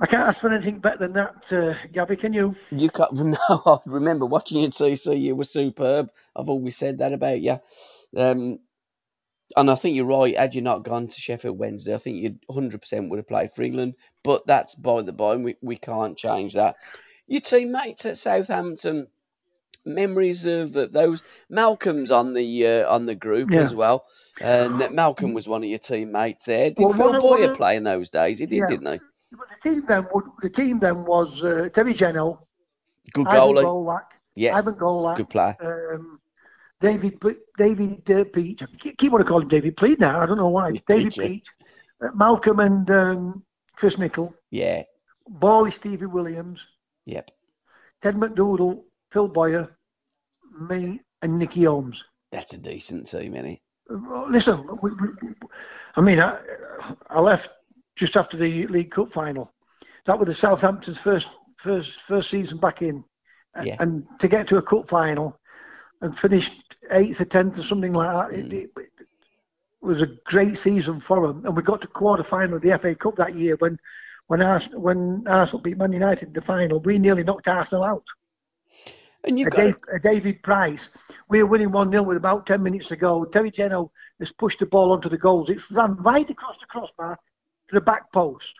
I 0.00 0.06
can't 0.06 0.28
ask 0.28 0.40
for 0.40 0.50
anything 0.50 0.80
better 0.80 0.98
than 0.98 1.12
that, 1.12 1.52
uh, 1.52 1.74
Gabby. 1.92 2.16
Can 2.16 2.32
you? 2.32 2.56
You 2.70 2.90
can't. 2.90 3.12
No, 3.18 3.36
I 3.66 3.76
remember 3.86 4.26
watching 4.26 4.58
you 4.58 4.66
at 4.66 4.72
TC. 4.72 5.20
You 5.20 5.36
were 5.36 5.44
superb. 5.44 6.10
I've 6.34 6.48
always 6.48 6.76
said 6.76 6.98
that 6.98 7.12
about 7.12 7.40
you. 7.40 7.58
Um, 8.16 8.58
and 9.56 9.70
I 9.70 9.74
think 9.76 9.94
you're 9.94 10.06
right. 10.06 10.36
Had 10.36 10.54
you 10.54 10.62
not 10.62 10.82
gone 10.82 11.06
to 11.06 11.20
Sheffield 11.20 11.58
Wednesday, 11.58 11.94
I 11.94 11.98
think 11.98 12.16
you 12.16 12.36
100% 12.50 13.08
would 13.10 13.18
have 13.18 13.26
played 13.28 13.52
for 13.52 13.62
England. 13.62 13.94
But 14.24 14.46
that's 14.46 14.74
by 14.74 15.02
the 15.02 15.12
by. 15.12 15.36
We, 15.36 15.56
we 15.62 15.76
can't 15.76 16.16
change 16.18 16.54
that. 16.54 16.74
Your 17.28 17.40
teammates 17.40 18.04
at 18.06 18.18
Southampton, 18.18 19.06
memories 19.86 20.44
of 20.46 20.72
those. 20.72 21.22
Malcolm's 21.48 22.10
on 22.10 22.32
the 22.34 22.66
uh, 22.66 22.92
on 22.92 23.06
the 23.06 23.14
group 23.14 23.50
Yeah. 23.50 23.60
as 23.60 23.74
well, 23.74 24.06
and 24.40 24.90
Malcolm 24.92 25.34
was 25.34 25.46
one 25.48 25.62
of 25.62 25.68
your 25.68 25.78
teammates 25.78 26.46
there. 26.46 26.70
Did 26.70 26.84
Well, 26.84 26.92
Phil 26.94 27.20
Boyer 27.20 27.54
play 27.54 27.76
in 27.76 27.84
those 27.84 28.10
days? 28.10 28.38
He 28.40 28.46
did, 28.46 28.56
Yeah. 28.58 28.66
didn't 28.68 28.92
he? 28.92 29.00
But 29.38 29.48
the 29.48 29.70
team 29.70 29.84
then 29.86 30.06
would 30.12 30.24
the 30.42 30.50
team 30.50 30.78
then 30.78 31.04
was 31.04 31.42
uh, 31.42 31.68
Terry 31.72 31.94
Gennoe, 31.94 32.38
Good 33.12 33.26
Ivan. 33.28 33.64
Golac, 33.64 34.06
Yeah, 34.34 34.56
Ivan 34.56 34.74
Golac, 34.74 35.16
good 35.16 35.28
player. 35.28 35.56
um, 35.60 36.20
David 36.80 37.22
David 37.56 38.10
uh, 38.10 38.24
Peach. 38.24 38.62
I 38.62 38.66
keep, 38.76 39.12
want 39.12 39.24
to 39.24 39.28
call 39.28 39.40
him 39.40 39.48
David 39.48 39.76
Pleat 39.76 40.00
now. 40.00 40.20
I 40.20 40.26
don't 40.26 40.36
know 40.36 40.48
why. 40.48 40.72
David 40.86 41.14
Peach, 41.14 41.48
uh, 42.02 42.08
Malcolm 42.14 42.60
and 42.60 42.90
um, 42.90 43.44
Chris 43.76 43.96
Nicholl, 43.96 44.34
Yeah, 44.50 44.82
Bally 45.28 45.70
Stevie 45.70 46.06
Williams, 46.06 46.66
yep. 47.06 47.30
Ted 48.02 48.16
MacDougall, 48.16 48.84
Phil 49.10 49.28
Boyer, 49.28 49.76
me, 50.68 51.00
and 51.22 51.38
Nicky 51.38 51.64
Holmes. 51.64 52.04
That's 52.30 52.52
a 52.54 52.58
decent 52.58 53.06
team, 53.06 53.34
isn't 53.34 53.46
it? 53.46 53.60
Uh, 53.90 54.26
Listen, 54.26 54.66
we, 54.82 54.90
we, 54.90 55.08
I 55.96 56.00
mean, 56.00 56.20
I, 56.20 56.38
I 57.08 57.20
left 57.20 57.50
just 57.96 58.16
after 58.16 58.36
the 58.36 58.66
League 58.66 58.90
Cup 58.90 59.12
final. 59.12 59.52
That 60.06 60.18
was 60.18 60.28
the 60.28 60.34
Southampton's 60.34 60.98
first 60.98 61.28
first 61.56 62.00
first 62.02 62.30
season 62.30 62.58
back 62.58 62.82
in, 62.82 63.04
Yeah. 63.62 63.76
and 63.80 64.06
to 64.18 64.28
get 64.28 64.48
to 64.48 64.58
a 64.58 64.62
cup 64.62 64.88
final 64.88 65.40
and 66.02 66.16
finish 66.16 66.50
eighth 66.90 67.20
or 67.20 67.24
tenth 67.24 67.58
or 67.58 67.62
something 67.62 67.92
like 67.92 68.30
that. 68.30 68.38
It, 68.38 68.46
mm. 68.46 68.52
it, 68.52 68.70
it 68.76 69.08
was 69.80 70.02
a 70.02 70.08
great 70.24 70.58
season 70.58 71.00
for 71.00 71.26
them, 71.26 71.44
and 71.46 71.56
we 71.56 71.62
got 71.62 71.80
to 71.82 71.86
quarter 71.86 72.24
final 72.24 72.56
of 72.56 72.62
the 72.62 72.78
FA 72.78 72.94
Cup 72.94 73.16
that 73.16 73.34
year 73.34 73.56
when 73.56 73.78
when 74.26 74.42
Arsenal, 74.42 74.80
when 74.80 75.24
Arsenal 75.26 75.62
beat 75.62 75.78
Man 75.78 75.92
United 75.92 76.28
in 76.28 76.34
the 76.34 76.42
final. 76.42 76.80
We 76.80 76.98
nearly 76.98 77.24
knocked 77.24 77.48
Arsenal 77.48 77.84
out. 77.84 78.04
And 79.26 79.38
you've 79.38 79.48
A, 79.48 79.50
got 79.50 79.56
Dave, 79.56 79.76
a 79.94 79.98
David 79.98 80.42
Price. 80.42 80.90
We 81.28 81.42
were 81.42 81.48
winning 81.48 81.72
1 81.72 81.90
0 81.90 82.02
with 82.02 82.18
about 82.18 82.46
10 82.46 82.62
minutes 82.62 82.88
to 82.88 82.96
go. 82.96 83.24
Terry 83.24 83.50
Gennoe 83.50 83.90
has 84.18 84.32
pushed 84.32 84.58
the 84.58 84.66
ball 84.66 84.92
onto 84.92 85.08
the 85.08 85.16
goals. 85.16 85.48
It's 85.48 85.70
run 85.70 85.96
right 86.02 86.28
across 86.28 86.58
the 86.58 86.66
crossbar 86.66 87.18
the 87.74 87.80
back 87.80 88.10
post. 88.12 88.54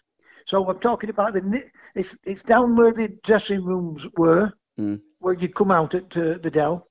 So 0.46 0.68
I'm 0.68 0.78
talking 0.78 1.10
about 1.10 1.32
the. 1.32 1.62
It's 1.94 2.16
it's 2.24 2.42
down 2.42 2.76
where 2.76 2.92
the 2.92 3.08
dressing 3.22 3.64
rooms 3.64 4.06
were, 4.16 4.52
Mm. 4.78 5.00
where 5.20 5.34
you 5.34 5.48
come 5.48 5.70
out 5.70 5.94
at 5.94 6.16
uh, 6.16 6.38
the 6.42 6.50
Dell. 6.50 6.88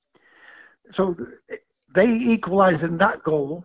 So 0.90 1.14
they 1.94 2.08
equalised 2.08 2.82
in 2.82 2.96
that 2.98 3.22
goal, 3.22 3.64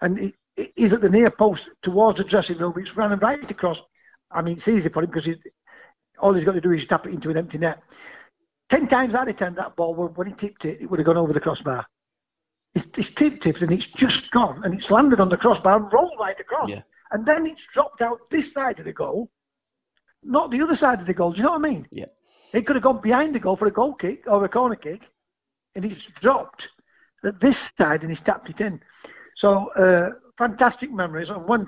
and 0.00 0.18
it, 0.18 0.34
it 0.56 0.72
is 0.76 0.92
at 0.92 1.02
the 1.02 1.10
near 1.10 1.30
post 1.30 1.68
towards 1.82 2.18
the 2.18 2.24
dressing 2.24 2.58
room. 2.58 2.74
It's 2.76 2.96
running 2.96 3.18
right 3.18 3.50
across. 3.50 3.82
I 4.30 4.40
mean, 4.42 4.56
it's 4.56 4.68
easy 4.68 4.88
for 4.88 5.02
him 5.02 5.10
because 5.10 5.26
he, 5.26 5.36
all 6.18 6.32
he's 6.32 6.44
got 6.46 6.52
to 6.54 6.60
do 6.60 6.72
is 6.72 6.86
tap 6.86 7.06
it 7.06 7.12
into 7.12 7.30
an 7.30 7.36
empty 7.36 7.58
net. 7.58 7.82
Ten 8.70 8.86
times 8.88 9.14
out 9.14 9.28
of 9.28 9.36
ten, 9.36 9.54
that 9.54 9.76
ball, 9.76 9.94
when 9.94 10.08
when 10.14 10.26
he 10.28 10.32
tipped 10.32 10.64
it, 10.64 10.80
it 10.80 10.90
would 10.90 10.98
have 10.98 11.06
gone 11.06 11.18
over 11.18 11.32
the 11.34 11.40
crossbar. 11.40 11.86
It's, 12.74 12.86
it's 12.96 13.10
tipped 13.10 13.46
it 13.46 13.60
and 13.60 13.70
it's 13.70 13.86
just 13.86 14.30
gone 14.30 14.62
and 14.64 14.72
it's 14.72 14.90
landed 14.90 15.20
on 15.20 15.28
the 15.28 15.36
crossbar 15.36 15.76
and 15.76 15.92
rolled 15.92 16.14
right 16.18 16.40
across. 16.40 16.70
Yeah. 16.70 16.82
And 17.12 17.26
then 17.26 17.46
it's 17.46 17.66
dropped 17.66 18.02
out 18.02 18.18
this 18.30 18.52
side 18.52 18.78
of 18.78 18.84
the 18.84 18.92
goal, 18.92 19.30
not 20.22 20.50
the 20.50 20.62
other 20.62 20.76
side 20.76 21.00
of 21.00 21.06
the 21.06 21.14
goal. 21.14 21.32
Do 21.32 21.38
you 21.38 21.44
know 21.44 21.52
what 21.52 21.64
I 21.64 21.70
mean? 21.70 21.86
Yeah. 21.90 22.06
It 22.52 22.66
could 22.66 22.76
have 22.76 22.82
gone 22.82 23.00
behind 23.00 23.34
the 23.34 23.40
goal 23.40 23.56
for 23.56 23.66
a 23.66 23.70
goal 23.70 23.94
kick 23.94 24.24
or 24.26 24.44
a 24.44 24.48
corner 24.48 24.76
kick, 24.76 25.08
and 25.74 25.84
it's 25.84 26.06
dropped 26.06 26.68
at 27.24 27.40
this 27.40 27.72
side 27.78 28.00
and 28.00 28.10
he's 28.10 28.20
tapped 28.20 28.50
it 28.50 28.60
in. 28.60 28.80
So 29.36 29.70
uh, 29.72 30.10
fantastic 30.36 30.90
memories. 30.90 31.30
And 31.30 31.48
when, 31.48 31.66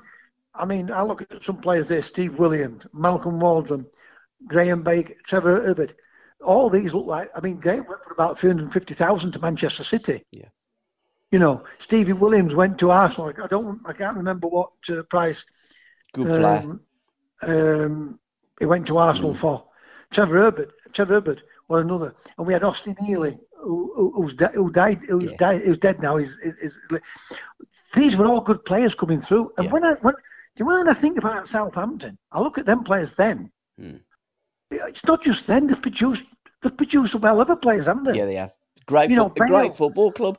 I 0.55 0.65
mean, 0.65 0.91
I 0.91 1.03
look 1.03 1.23
at 1.23 1.43
some 1.43 1.57
players 1.57 1.89
there: 1.89 2.03
Steve 2.03 2.39
Williams, 2.39 2.87
Malcolm 2.93 3.41
Waldron, 3.41 3.87
Graham 4.47 4.83
Baker, 4.83 5.15
Trevor 5.25 5.61
Hebberd. 5.61 5.95
All 6.43 6.69
these 6.69 6.93
look 6.93 7.07
like. 7.07 7.31
I 7.35 7.41
mean, 7.41 7.59
Graham 7.59 7.87
went 7.89 8.05
for 8.05 8.13
about 8.13 8.39
three 8.39 8.51
hundred 8.51 8.71
fifty 8.73 8.95
thousand 8.95 9.33
to 9.33 9.39
Manchester 9.39 9.85
City. 9.85 10.23
Yeah. 10.31 10.49
You 11.35 11.41
know, 11.41 11.65
Stevie 11.81 12.13
Williams 12.13 12.55
went 12.55 12.79
to 12.79 12.93
Arsenal. 12.93 13.33
I 13.43 13.49
don't. 13.49 13.81
I 13.85 13.93
can't 13.93 14.17
remember 14.17 14.47
what 14.47 14.71
uh, 14.89 15.03
price. 15.03 15.45
good 16.13 16.29
player. 16.29 16.63
Um, 16.63 16.81
um, 17.43 18.21
he 18.61 18.67
went 18.67 18.87
to 18.87 18.99
Arsenal 18.99 19.35
for. 19.35 19.67
Trevor 20.13 20.37
Herbert, 20.39 20.71
Trevor 20.93 21.15
Herbert, 21.15 21.43
or 21.69 21.81
another, 21.81 22.15
and 22.39 22.47
we 22.47 22.53
had 22.53 22.63
Austin 22.63 22.95
Healy, 23.05 23.37
who, 23.61 23.93
who, 23.97 24.13
who's 24.15 24.35
de- 24.35 24.55
who 24.55 24.71
died, 24.71 25.03
who's 25.09 25.33
Yeah. 25.33 25.37
died, 25.39 25.63
who's 25.63 25.79
dead 25.79 26.01
now. 26.01 26.19
He's, 26.19 26.37
he's, 26.41 26.61
he's- 26.61 27.39
these 27.95 28.17
were 28.17 28.27
all 28.27 28.41
good 28.41 28.65
players 28.65 28.95
coming 28.95 29.21
through. 29.21 29.51
And 29.57 29.67
Yeah. 29.67 29.73
when 29.73 29.85
I 29.85 29.95
when, 30.03 30.15
do 30.15 30.21
you 30.59 30.67
know 30.67 30.77
when 30.79 30.89
I 30.89 30.95
think 30.95 31.19
about 31.19 31.49
Southampton, 31.49 32.17
I 32.31 32.41
look 32.41 32.59
at 32.59 32.67
them 32.67 32.85
players 32.85 33.17
then. 33.17 33.51
Hmm. 33.77 33.97
It's 34.71 35.05
not 35.05 35.21
just 35.21 35.49
then 35.49 35.67
they've 35.67 35.83
produced 35.83 36.27
they've 36.63 36.77
produced 36.77 37.11
some 37.11 37.25
of 37.25 37.61
players, 37.61 37.87
haven't 37.87 38.05
they? 38.05 38.19
Yeah, 38.19 38.27
they 38.27 38.37
have. 38.37 38.53
Great, 38.87 39.11
You 39.11 39.17
know, 39.17 39.31
fo- 39.31 39.45
a 39.45 39.49
great 39.49 39.73
football 39.73 40.13
club. 40.13 40.39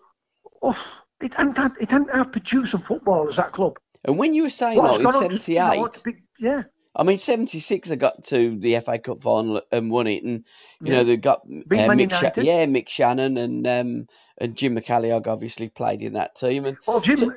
Oh, 0.68 1.02
it 1.22 1.34
hadn't 1.36 1.58
had, 1.58 1.74
it 1.80 1.92
hadn't 1.92 2.10
had 2.12 2.32
produced 2.32 2.72
some 2.72 2.82
footballers 2.82 3.36
that 3.36 3.52
club. 3.52 3.78
And 4.04 4.18
when 4.18 4.34
you 4.34 4.44
were 4.44 4.50
saying, 4.50 4.80
oh, 4.80 4.98
in 4.98 5.04
gone 5.04 5.16
on 5.16 5.30
to- 5.30 5.54
you 5.54 5.60
know, 5.60 5.88
78, 5.92 6.16
yeah. 6.40 6.64
I 6.96 7.04
mean, 7.04 7.18
76, 7.18 7.90
they 7.90 7.96
got 7.98 8.24
to 8.26 8.58
the 8.58 8.80
FA 8.80 8.98
Cup 9.00 9.22
final 9.22 9.62
and 9.72 9.92
won 9.92 10.08
it. 10.08 10.24
And, 10.24 10.46
you 10.80 10.88
Yeah. 10.88 11.00
know, 11.00 11.04
they 11.04 11.18
got 11.18 11.42
uh, 11.42 11.46
Mick, 11.70 12.00
United. 12.00 12.44
yeah, 12.44 12.66
Mick 12.66 12.88
Channon 12.88 13.38
and 13.38 13.68
um, 13.68 14.08
and 14.38 14.56
Jim 14.56 14.76
McCalliog 14.76 15.28
obviously 15.28 15.68
played 15.70 16.02
in 16.02 16.14
that 16.14 16.36
team. 16.36 16.66
And 16.66 16.78
Well, 16.88 17.02
Jim, 17.02 17.36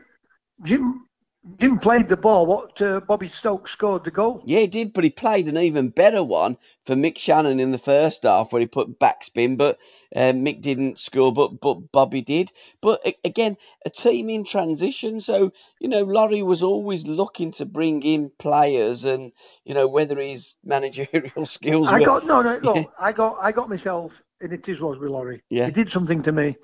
Jim, 0.63 1.08
didn't 1.57 1.81
play 1.81 2.03
the 2.03 2.17
ball. 2.17 2.47
What 2.47 2.81
uh, 2.83 3.01
Bobby 3.01 3.29
Stokes 3.29 3.73
scored 3.73 4.05
the 4.05 4.11
goal. 4.11 4.43
Yeah, 4.45 4.61
he 4.61 4.67
did, 4.67 4.93
but 4.93 5.05
he 5.05 5.11
played 5.11 5.49
an 5.49 5.57
even 5.57 5.89
better 5.89 6.23
one 6.23 6.57
for 6.83 6.95
Mick 6.95 7.17
Channon 7.17 7.61
in 7.61 7.71
the 7.71 7.79
first 7.79 8.25
half 8.25 8.53
where 8.53 8.61
he 8.61 8.67
put 8.67 8.99
backspin, 8.99 9.57
but 9.57 9.79
uh, 10.15 10.33
Mick 10.33 10.61
didn't 10.61 10.99
score, 10.99 11.33
but 11.33 11.61
but 11.61 11.93
Bobby 11.93 12.23
did. 12.23 12.53
But 12.81 13.07
again, 13.25 13.57
a 13.87 13.91
team 13.91 14.29
in 14.29 14.45
transition, 14.45 15.21
so 15.21 15.53
you 15.81 15.89
know 15.89 16.03
Lawrie 16.03 16.43
was 16.43 16.63
always 16.63 17.07
looking 17.07 17.53
to 17.53 17.67
bring 17.67 18.03
in 18.03 18.31
players, 18.39 19.05
and 19.05 19.33
you 19.65 19.75
know 19.75 19.89
whether 19.89 20.21
his 20.21 20.55
managerial 20.65 21.47
skills. 21.47 21.89
I 21.89 22.01
were, 22.01 22.07
got 22.07 22.27
no, 22.27 22.43
no, 22.43 22.59
no. 22.63 22.93
I 22.99 23.13
got 23.13 23.39
I 23.41 23.53
got 23.53 23.69
myself, 23.69 24.23
and 24.41 24.53
it 24.53 24.69
is 24.69 24.81
was 24.81 24.99
with 24.99 25.11
Lawrie. 25.11 25.43
Yeah. 25.49 25.67
He 25.67 25.73
did 25.73 25.91
something 25.91 26.23
to 26.25 26.33
me. 26.33 26.57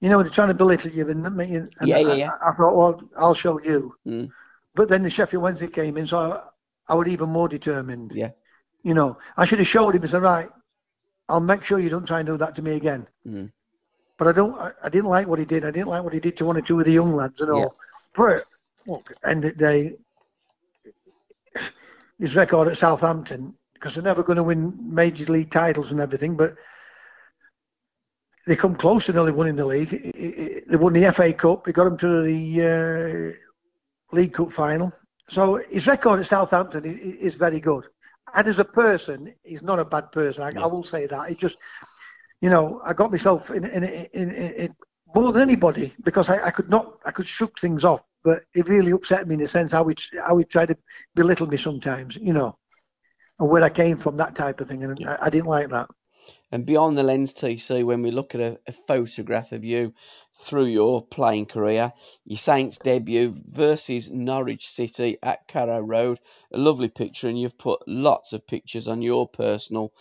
You 0.00 0.08
know, 0.08 0.22
they're 0.22 0.30
trying 0.30 0.48
to 0.48 0.54
belittle 0.54 0.90
you, 0.90 1.08
and, 1.08 1.24
and 1.26 1.36
Yeah, 1.82 1.98
yeah, 1.98 2.08
I, 2.08 2.14
yeah. 2.14 2.30
I, 2.42 2.50
I 2.50 2.54
thought, 2.54 2.76
well, 2.76 3.02
I'll 3.16 3.34
show 3.34 3.60
you. 3.60 3.94
Mm. 4.06 4.30
But 4.74 4.88
then 4.88 5.02
the 5.02 5.10
Sheffield 5.10 5.42
Wednesday 5.42 5.66
came 5.66 5.96
in, 5.96 6.06
so 6.06 6.18
I, 6.18 6.42
I 6.88 6.94
was 6.94 7.08
even 7.08 7.28
more 7.28 7.48
determined. 7.48 8.12
Yeah. 8.14 8.30
You 8.82 8.94
know, 8.94 9.18
I 9.36 9.44
should 9.44 9.58
have 9.58 9.68
showed 9.68 9.94
him 9.94 10.02
and 10.02 10.10
said, 10.10 10.22
right, 10.22 10.48
I'll 11.28 11.40
make 11.40 11.64
sure 11.64 11.78
you 11.78 11.90
don't 11.90 12.06
try 12.06 12.20
and 12.20 12.26
do 12.26 12.38
that 12.38 12.56
to 12.56 12.62
me 12.62 12.76
again. 12.76 13.06
Mm. 13.26 13.52
But 14.16 14.28
I 14.28 14.32
don't. 14.32 14.58
I, 14.58 14.72
I 14.84 14.88
didn't 14.88 15.10
like 15.10 15.26
what 15.26 15.38
he 15.38 15.44
did. 15.44 15.64
I 15.64 15.70
didn't 15.70 15.88
like 15.88 16.02
what 16.02 16.12
he 16.12 16.20
did 16.20 16.36
to 16.38 16.44
one 16.44 16.56
or 16.56 16.62
two 16.62 16.78
of 16.78 16.86
the 16.86 16.92
young 16.92 17.14
lads 17.14 17.40
and 17.40 17.50
all. 17.50 17.74
But 18.14 18.44
look, 18.86 19.12
end 19.24 19.44
of 19.44 19.56
the 19.56 19.58
day, 19.58 19.96
his 22.18 22.36
record 22.36 22.68
at 22.68 22.76
Southampton 22.76 23.54
because 23.80 23.94
they're 23.94 24.04
never 24.04 24.22
going 24.22 24.36
to 24.36 24.42
win 24.42 24.78
major 24.94 25.24
league 25.24 25.50
titles 25.50 25.90
and 25.90 26.00
everything, 26.00 26.36
but 26.36 26.54
they 28.46 28.56
come 28.56 28.74
close 28.74 29.06
to 29.06 29.12
nearly 29.12 29.32
winning 29.32 29.56
the 29.56 29.64
league. 29.64 29.90
They 29.90 30.76
won 30.76 30.92
the 30.92 31.12
FA 31.12 31.32
Cup. 31.32 31.64
They 31.64 31.72
got 31.72 31.84
them 31.84 31.98
to 31.98 32.22
the 32.22 33.34
uh, 34.12 34.16
League 34.16 34.32
Cup 34.32 34.52
final. 34.52 34.92
So 35.28 35.62
his 35.70 35.86
record 35.86 36.20
at 36.20 36.26
Southampton 36.26 36.84
is 36.84 37.34
very 37.34 37.60
good. 37.60 37.84
And 38.34 38.48
as 38.48 38.58
a 38.58 38.64
person, 38.64 39.34
he's 39.44 39.62
not 39.62 39.78
a 39.78 39.84
bad 39.84 40.12
person. 40.12 40.42
I, 40.42 40.60
I 40.60 40.66
will 40.66 40.84
say 40.84 41.06
that. 41.06 41.28
He 41.28 41.34
just, 41.34 41.56
you 42.40 42.50
know, 42.50 42.80
I 42.84 42.92
got 42.92 43.10
myself 43.10 43.50
in 43.50 43.64
in, 43.64 43.84
in, 43.84 44.30
in, 44.32 44.74
more 45.14 45.32
than 45.32 45.42
anybody 45.42 45.92
because 46.04 46.30
I, 46.30 46.46
I 46.46 46.50
could 46.50 46.70
not, 46.70 46.98
I 47.04 47.10
could 47.10 47.26
shook 47.26 47.58
things 47.58 47.84
off. 47.84 48.02
But 48.22 48.42
it 48.54 48.68
really 48.68 48.92
upset 48.92 49.26
me 49.26 49.34
in 49.34 49.40
the 49.40 49.48
sense 49.48 49.72
how 49.72 49.86
he 49.86 49.96
how 50.24 50.36
he 50.36 50.44
tried 50.44 50.68
to 50.68 50.76
belittle 51.14 51.46
me 51.46 51.56
sometimes, 51.56 52.16
you 52.16 52.32
know, 52.32 52.58
and 53.38 53.48
where 53.48 53.62
I 53.62 53.70
came 53.70 53.96
from, 53.96 54.16
that 54.16 54.34
type 54.34 54.60
of 54.60 54.68
thing, 54.68 54.84
and 54.84 55.08
I, 55.08 55.18
I 55.22 55.30
didn't 55.30 55.46
like 55.46 55.70
that. 55.70 55.88
And 56.52 56.66
beyond 56.66 56.98
the 56.98 57.04
lens 57.04 57.32
TC, 57.32 57.84
when 57.84 58.02
we 58.02 58.10
look 58.10 58.34
at 58.34 58.40
a, 58.40 58.58
a 58.66 58.72
photograph 58.72 59.52
of 59.52 59.64
you 59.64 59.94
through 60.34 60.66
your 60.66 61.00
playing 61.00 61.46
career, 61.46 61.92
your 62.24 62.38
Saints 62.38 62.78
debut 62.78 63.32
versus 63.46 64.10
Norwich 64.10 64.68
City 64.68 65.18
at 65.22 65.46
Carrow 65.46 65.78
Road, 65.78 66.18
a 66.52 66.58
lovely 66.58 66.88
picture, 66.88 67.28
and 67.28 67.38
you've 67.38 67.58
put 67.58 67.86
lots 67.86 68.32
of 68.32 68.46
pictures 68.46 68.88
on 68.88 69.00
your 69.00 69.28
personal 69.28 69.92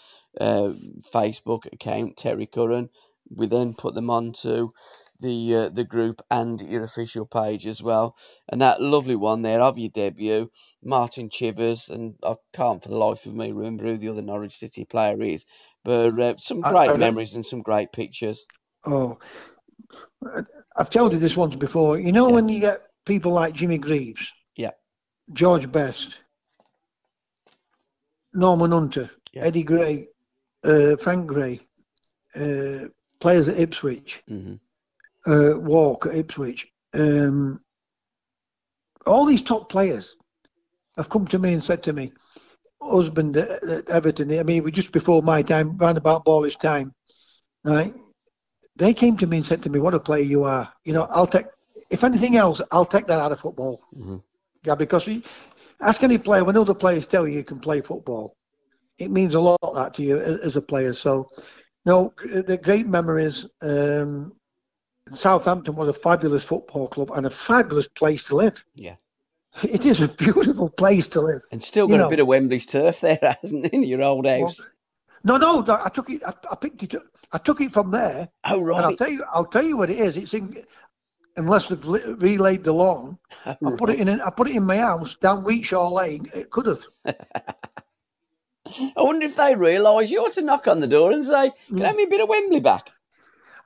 uh, 0.41 0.71
Facebook 1.13 1.71
account, 1.71 2.17
Terry 2.17 2.47
Curran. 2.47 2.89
We 3.29 3.45
then 3.45 3.75
put 3.75 3.93
them 3.93 4.09
onto 4.09 4.71
the 5.19 5.55
uh, 5.55 5.69
the 5.69 5.83
group 5.83 6.21
and 6.29 6.59
your 6.61 6.83
official 6.83 7.25
page 7.25 7.67
as 7.67 7.81
well. 7.81 8.15
And 8.47 8.61
that 8.61 8.81
lovely 8.81 9.15
one 9.15 9.41
there 9.41 9.61
of 9.61 9.77
your 9.77 9.89
debut, 9.89 10.51
Martin 10.83 11.29
Chivers, 11.29 11.89
and 11.89 12.15
I 12.23 12.35
can't 12.53 12.81
for 12.81 12.89
the 12.89 12.97
life 12.97 13.25
of 13.25 13.35
me 13.35 13.51
remember 13.51 13.85
who 13.85 13.97
the 13.97 14.09
other 14.09 14.21
Norwich 14.21 14.55
City 14.55 14.85
player 14.85 15.21
is, 15.21 15.45
but 15.83 16.19
uh, 16.19 16.37
some 16.37 16.61
great 16.61 16.91
I- 16.91 16.97
memories 16.97 17.35
and 17.35 17.45
some 17.45 17.61
great 17.61 17.91
pictures. 17.91 18.45
Oh, 18.85 19.17
I've 20.75 20.89
told 20.89 21.13
you 21.13 21.19
this 21.19 21.35
once 21.35 21.55
before. 21.55 21.99
You 21.99 22.11
know 22.11 22.27
Yeah. 22.27 22.35
when 22.35 22.49
you 22.49 22.59
get 22.59 22.81
people 23.05 23.31
like 23.33 23.53
Jimmy 23.53 23.77
Greaves, 23.77 24.31
Yeah. 24.55 24.71
George 25.33 25.71
Best, 25.71 26.17
Norman 28.33 28.71
Hunter, 28.71 29.09
Yeah. 29.33 29.43
Eddie 29.45 29.63
Gray, 29.63 30.07
uh, 30.63 30.95
Frank 30.97 31.27
Gray, 31.27 31.59
uh, 32.35 32.87
players 33.19 33.49
at 33.49 33.59
Ipswich, 33.59 34.23
hmm 34.27 34.55
uh, 35.27 35.53
Wark 35.57 36.05
at 36.07 36.15
Ipswich. 36.15 36.67
Um, 36.93 37.59
all 39.05 39.25
these 39.25 39.41
top 39.41 39.69
players 39.69 40.17
have 40.97 41.09
come 41.09 41.27
to 41.27 41.39
me 41.39 41.53
and 41.53 41.63
said 41.63 41.83
to 41.83 41.93
me, 41.93 42.11
Husband 42.81 43.35
at, 43.35 43.63
at 43.63 43.89
Everton, 43.89 44.37
I 44.39 44.43
mean, 44.43 44.63
was 44.63 44.71
just 44.71 44.91
before 44.91 45.21
my 45.21 45.41
time, 45.41 45.77
round 45.77 45.97
about 45.97 46.23
Bally's 46.23 46.55
time, 46.55 46.93
right? 47.63 47.93
They 48.77 48.93
came 48.93 49.17
to 49.17 49.27
me 49.27 49.37
and 49.37 49.45
said 49.45 49.61
to 49.63 49.69
me, 49.69 49.79
what 49.79 49.93
a 49.93 49.99
player 49.99 50.23
you 50.23 50.43
are. 50.45 50.71
You 50.85 50.93
know, 50.93 51.03
I'll 51.09 51.27
take, 51.27 51.47
if 51.89 52.03
anything 52.03 52.37
else, 52.37 52.61
I'll 52.71 52.85
take 52.85 53.07
that 53.07 53.19
out 53.19 53.33
of 53.33 53.39
football. 53.39 53.81
Mhm. 53.97 54.23
Yeah, 54.63 54.75
because 54.75 55.05
we, 55.05 55.23
ask 55.81 56.03
any 56.03 56.17
player, 56.17 56.43
when 56.43 56.57
other 56.57 56.73
players 56.73 57.07
tell 57.07 57.27
you 57.27 57.35
you 57.37 57.43
can 57.43 57.59
play 57.59 57.81
football, 57.81 58.35
it 58.97 59.11
means 59.11 59.35
a 59.35 59.39
lot 59.39 59.59
that 59.75 59.93
to 59.95 60.03
you 60.03 60.17
as, 60.17 60.37
as 60.37 60.55
a 60.55 60.61
player. 60.61 60.93
So, 60.93 61.27
no, 61.85 62.13
the 62.23 62.57
great 62.61 62.87
memories. 62.87 63.45
Um, 63.61 64.33
Southampton 65.11 65.75
was 65.75 65.89
a 65.89 65.93
fabulous 65.93 66.43
football 66.43 66.87
club 66.87 67.11
and 67.13 67.25
a 67.25 67.29
fabulous 67.29 67.87
place 67.87 68.23
to 68.25 68.35
live. 68.35 68.63
Yeah. 68.75 68.95
It 69.63 69.85
is 69.85 70.01
a 70.01 70.07
beautiful 70.07 70.69
place 70.69 71.07
to 71.09 71.21
live. 71.21 71.41
And 71.51 71.63
still 71.63 71.87
You 71.87 71.93
got 71.95 71.99
a 72.01 72.03
know- 72.03 72.09
bit 72.09 72.19
of 72.19 72.27
Wembley's 72.27 72.65
turf 72.65 73.01
there, 73.01 73.19
hasn't 73.41 73.65
it, 73.65 73.73
in 73.73 73.83
your 73.83 74.03
old 74.03 74.25
house? 74.27 74.67
No, 75.23 75.37
no, 75.37 75.61
no 75.61 75.79
I 75.83 75.89
took 75.89 76.09
it. 76.09 76.21
I, 76.25 76.33
I 76.51 76.55
picked 76.55 76.83
it. 76.83 76.95
up- 76.95 77.03
I 77.31 77.37
took 77.39 77.59
it 77.61 77.71
from 77.71 77.91
there, 77.91 78.29
oh 78.45 78.59
and 78.61 78.85
I'll 78.85 78.95
tell 78.95 79.09
you. 79.09 79.23
I'll 79.31 79.45
tell 79.45 79.65
you 79.65 79.75
what 79.77 79.89
it 79.89 79.99
is. 79.99 80.15
It's 80.17 80.33
in. 80.33 80.63
Unless 81.35 81.67
they've 81.69 81.85
li- 81.85 82.13
relayed 82.17 82.63
the 82.63 82.71
lawn, 82.73 83.17
I 83.45 83.55
put 83.77 83.89
it 83.89 83.99
in. 83.99 84.09
I 84.21 84.29
put 84.29 84.49
it 84.49 84.55
in 84.55 84.65
my 84.65 84.77
house 84.77 85.15
down 85.15 85.43
Wheatshaw 85.43 85.91
Lane. 85.91 86.29
It 86.33 86.49
could 86.49 86.65
have. 86.67 86.83
I 87.05 88.91
wonder 88.97 89.25
if 89.25 89.35
they 89.35 89.55
realise 89.55 90.09
you 90.11 90.21
ought 90.25 90.33
to 90.33 90.41
knock 90.41 90.67
on 90.67 90.79
the 90.79 90.87
door 90.87 91.11
and 91.11 91.25
say, 91.25 91.51
"Can 91.67 91.77
Mm. 91.77 91.83
I 91.83 91.87
have 91.87 91.95
me 91.95 92.03
a 92.03 92.07
bit 92.07 92.21
of 92.21 92.29
Wembley 92.29 92.59
back?" 92.59 92.91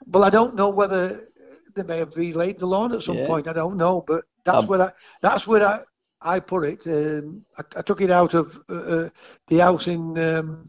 Well, 0.05 0.23
I 0.23 0.29
don't 0.29 0.55
know 0.55 0.69
whether 0.69 1.27
they 1.75 1.83
may 1.83 1.97
have 1.99 2.15
relayed 2.15 2.59
the 2.59 2.67
lawn 2.67 2.93
at 2.93 3.03
some 3.03 3.19
Yeah. 3.19 3.27
point. 3.27 3.47
I 3.47 3.53
don't 3.53 3.77
know, 3.77 4.01
but 4.07 4.25
that's 4.45 4.67
Um, 4.67 4.69
where 4.69 4.81
I. 4.81 4.91
That's 5.21 5.47
where 5.47 5.65
I. 5.65 5.81
I 6.21 6.39
put 6.39 6.63
it. 6.63 6.87
Um, 6.87 7.45
I, 7.57 7.63
I 7.79 7.81
took 7.81 8.01
it 8.01 8.11
out 8.11 8.33
of 8.33 8.57
uh, 8.69 8.73
uh, 8.73 9.09
the 9.47 9.59
house 9.59 9.87
in 9.87 10.17
um, 10.17 10.67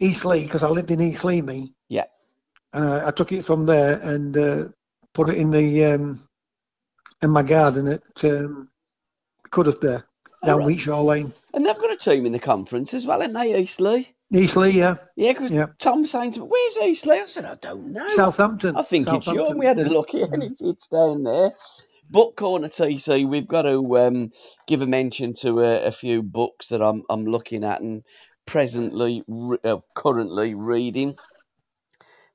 Eastleigh 0.00 0.44
because 0.44 0.62
I 0.62 0.68
lived 0.68 0.90
in 0.90 1.00
Eastleigh, 1.00 1.42
me. 1.42 1.74
Yeah. 1.88 2.06
Uh, 2.72 3.02
I 3.06 3.10
took 3.10 3.32
it 3.32 3.44
from 3.44 3.66
there 3.66 4.00
and 4.02 4.36
uh, 4.36 4.64
put 5.14 5.30
it 5.30 5.38
in 5.38 5.50
the 5.50 5.84
um, 5.84 6.20
in 7.22 7.30
my 7.30 7.42
garden 7.42 7.88
at 7.88 8.24
um, 8.24 8.70
Cuddiff 9.50 9.80
there, 9.80 10.07
down 10.44 10.60
Alright. 10.60 10.78
Wheatshaw 10.78 11.04
Lane. 11.04 11.32
And 11.54 11.66
they've 11.66 11.78
got 11.78 11.92
a 11.92 11.96
team 11.96 12.26
in 12.26 12.32
the 12.32 12.38
conference 12.38 12.94
as 12.94 13.06
well, 13.06 13.20
haven't 13.20 13.34
they, 13.34 13.58
Eastleigh? 13.58 14.04
Eastleigh, 14.32 14.70
yeah. 14.70 14.96
Yeah, 15.16 15.32
because 15.32 15.50
Yeah. 15.50 15.66
Tom 15.78 16.06
saying 16.06 16.32
to 16.32 16.40
me, 16.40 16.46
"Where's 16.46 16.78
Eastleigh?" 16.78 17.22
I 17.22 17.26
said, 17.26 17.44
"I 17.44 17.54
don't 17.54 17.92
know." 17.92 18.06
Southampton. 18.08 18.76
I 18.76 18.82
think 18.82 19.08
it's 19.08 19.26
you. 19.26 19.32
Southampton. 19.32 19.58
We 19.58 19.66
had 19.66 19.80
a 19.80 19.88
look 19.88 20.10
here, 20.10 20.28
and 20.30 20.42
it's, 20.42 20.60
it's 20.60 20.88
down 20.88 21.22
there. 21.22 21.52
Book 22.10 22.36
corner 22.36 22.68
TC. 22.68 23.28
We've 23.28 23.48
got 23.48 23.62
to 23.62 23.98
um, 23.98 24.30
give 24.66 24.82
a 24.82 24.86
mention 24.86 25.34
to 25.40 25.60
a, 25.60 25.86
a 25.86 25.90
few 25.92 26.22
books 26.22 26.68
that 26.68 26.82
I'm 26.82 27.02
I'm 27.08 27.24
looking 27.24 27.64
at 27.64 27.80
and 27.80 28.02
presently, 28.46 29.22
re- 29.26 29.58
uh, 29.64 29.78
currently 29.94 30.54
reading. 30.54 31.16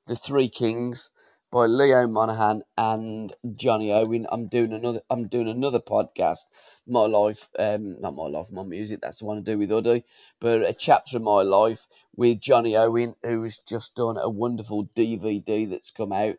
The 0.06 0.16
Three 0.16 0.48
Kings 0.48 1.10
by 1.54 1.66
Leo 1.66 2.08
Monahan 2.08 2.64
and 2.76 3.32
Jonny 3.54 3.92
Owen. 3.92 4.26
I'm 4.28 4.48
doing 4.48 4.72
another. 4.72 5.02
I'm 5.08 5.28
doing 5.28 5.48
another 5.48 5.78
podcast. 5.78 6.40
My 6.84 7.06
life, 7.06 7.48
um, 7.56 8.00
not 8.00 8.16
my 8.16 8.24
life, 8.24 8.50
my 8.50 8.64
music. 8.64 9.00
That's 9.00 9.20
the 9.20 9.26
one 9.26 9.36
to 9.36 9.52
do 9.52 9.56
with 9.56 9.70
Uddy, 9.70 10.02
but 10.40 10.68
a 10.68 10.72
chapter 10.72 11.18
of 11.18 11.22
my 11.22 11.42
life 11.42 11.86
with 12.16 12.40
Jonny 12.40 12.76
Owen, 12.76 13.14
who's 13.22 13.60
just 13.68 13.94
done 13.94 14.16
a 14.20 14.28
wonderful 14.28 14.86
DVD 14.96 15.70
that's 15.70 15.92
come 15.92 16.10
out, 16.10 16.34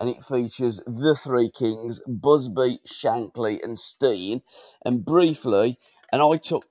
and 0.00 0.10
it 0.10 0.24
features 0.24 0.82
the 0.84 1.14
Three 1.14 1.48
Kings, 1.50 2.00
Busby, 2.04 2.80
Shankly, 2.88 3.62
and 3.62 3.78
Stein. 3.78 4.42
And 4.84 5.04
briefly, 5.04 5.78
and 6.10 6.20
I 6.20 6.38
took 6.38 6.66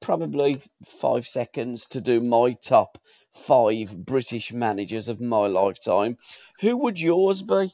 probably 0.00 0.56
five 0.84 1.26
seconds 1.26 1.86
to 1.88 2.00
do 2.00 2.20
my 2.20 2.56
top 2.62 2.98
five 3.32 3.96
British 3.96 4.52
managers 4.52 5.08
of 5.08 5.20
my 5.20 5.46
lifetime. 5.46 6.16
Who 6.60 6.78
would 6.84 7.00
yours 7.00 7.42
be? 7.42 7.70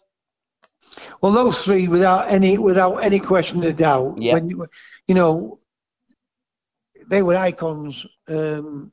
Well, 1.20 1.32
those 1.32 1.64
three, 1.64 1.88
without 1.88 2.28
any 2.30 2.58
without 2.58 2.96
any 2.96 3.18
question 3.18 3.62
of 3.64 3.76
doubt, 3.76 4.20
Yeah. 4.20 4.34
when 4.34 4.48
you, 4.50 4.66
you 5.06 5.14
know, 5.14 5.58
they 7.08 7.22
were 7.22 7.36
icons 7.36 8.06
um, 8.28 8.92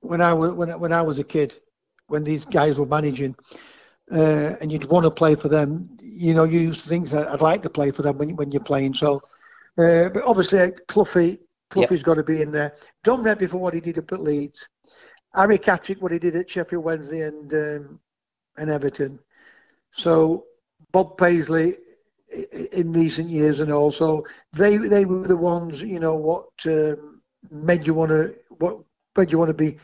when 0.00 0.20
I 0.20 0.34
was 0.34 0.52
when, 0.52 0.68
when 0.80 0.92
I 0.92 1.02
was 1.02 1.18
a 1.18 1.24
kid, 1.24 1.58
when 2.06 2.24
these 2.24 2.44
guys 2.44 2.76
were 2.76 2.86
managing, 2.86 3.34
uh, 4.12 4.56
and 4.60 4.70
you'd 4.70 4.84
want 4.84 5.04
to 5.04 5.10
play 5.10 5.34
for 5.34 5.48
them. 5.48 5.96
You 6.02 6.34
know, 6.34 6.44
you 6.44 6.60
used 6.60 6.80
to 6.82 6.88
think 6.88 7.08
that 7.10 7.28
I'd 7.28 7.40
like 7.40 7.62
to 7.62 7.70
play 7.70 7.90
for 7.90 8.02
them 8.02 8.18
when 8.18 8.36
when 8.36 8.52
you're 8.52 8.62
playing. 8.62 8.94
So, 8.94 9.22
uh, 9.78 10.08
but 10.10 10.22
obviously, 10.24 10.60
uh, 10.60 10.70
Cloughie, 11.70 11.86
Cloughie's 11.86 12.02
got 12.02 12.14
to 12.14 12.24
be 12.24 12.42
in 12.42 12.52
there. 12.52 12.74
Don 13.04 13.22
Revie 13.22 13.48
for 13.48 13.58
what 13.58 13.74
he 13.74 13.80
did 13.80 13.98
up 13.98 14.12
at 14.12 14.20
Leeds, 14.20 14.68
Harry 15.34 15.58
Catterick 15.58 16.00
what 16.00 16.12
he 16.12 16.18
did 16.18 16.36
at 16.36 16.50
Sheffield 16.50 16.84
Wednesday 16.84 17.22
and 17.22 17.52
um, 17.52 18.00
and 18.56 18.70
Everton. 18.70 19.18
So 19.92 20.44
Bob 20.92 21.16
Paisley, 21.16 21.74
in 22.72 22.92
recent 22.92 23.28
years 23.28 23.60
and 23.60 23.72
also 23.72 24.22
they 24.52 24.76
they 24.76 25.04
were 25.04 25.26
the 25.26 25.36
ones 25.36 25.82
you 25.82 25.98
know 25.98 26.16
what 26.16 26.48
um, 26.66 27.20
made 27.50 27.86
you 27.86 27.94
want 27.94 28.10
to 28.10 28.34
what 28.58 28.78
made 29.16 29.32
you 29.32 29.38
want 29.38 29.48
to 29.48 29.54
be 29.54 29.78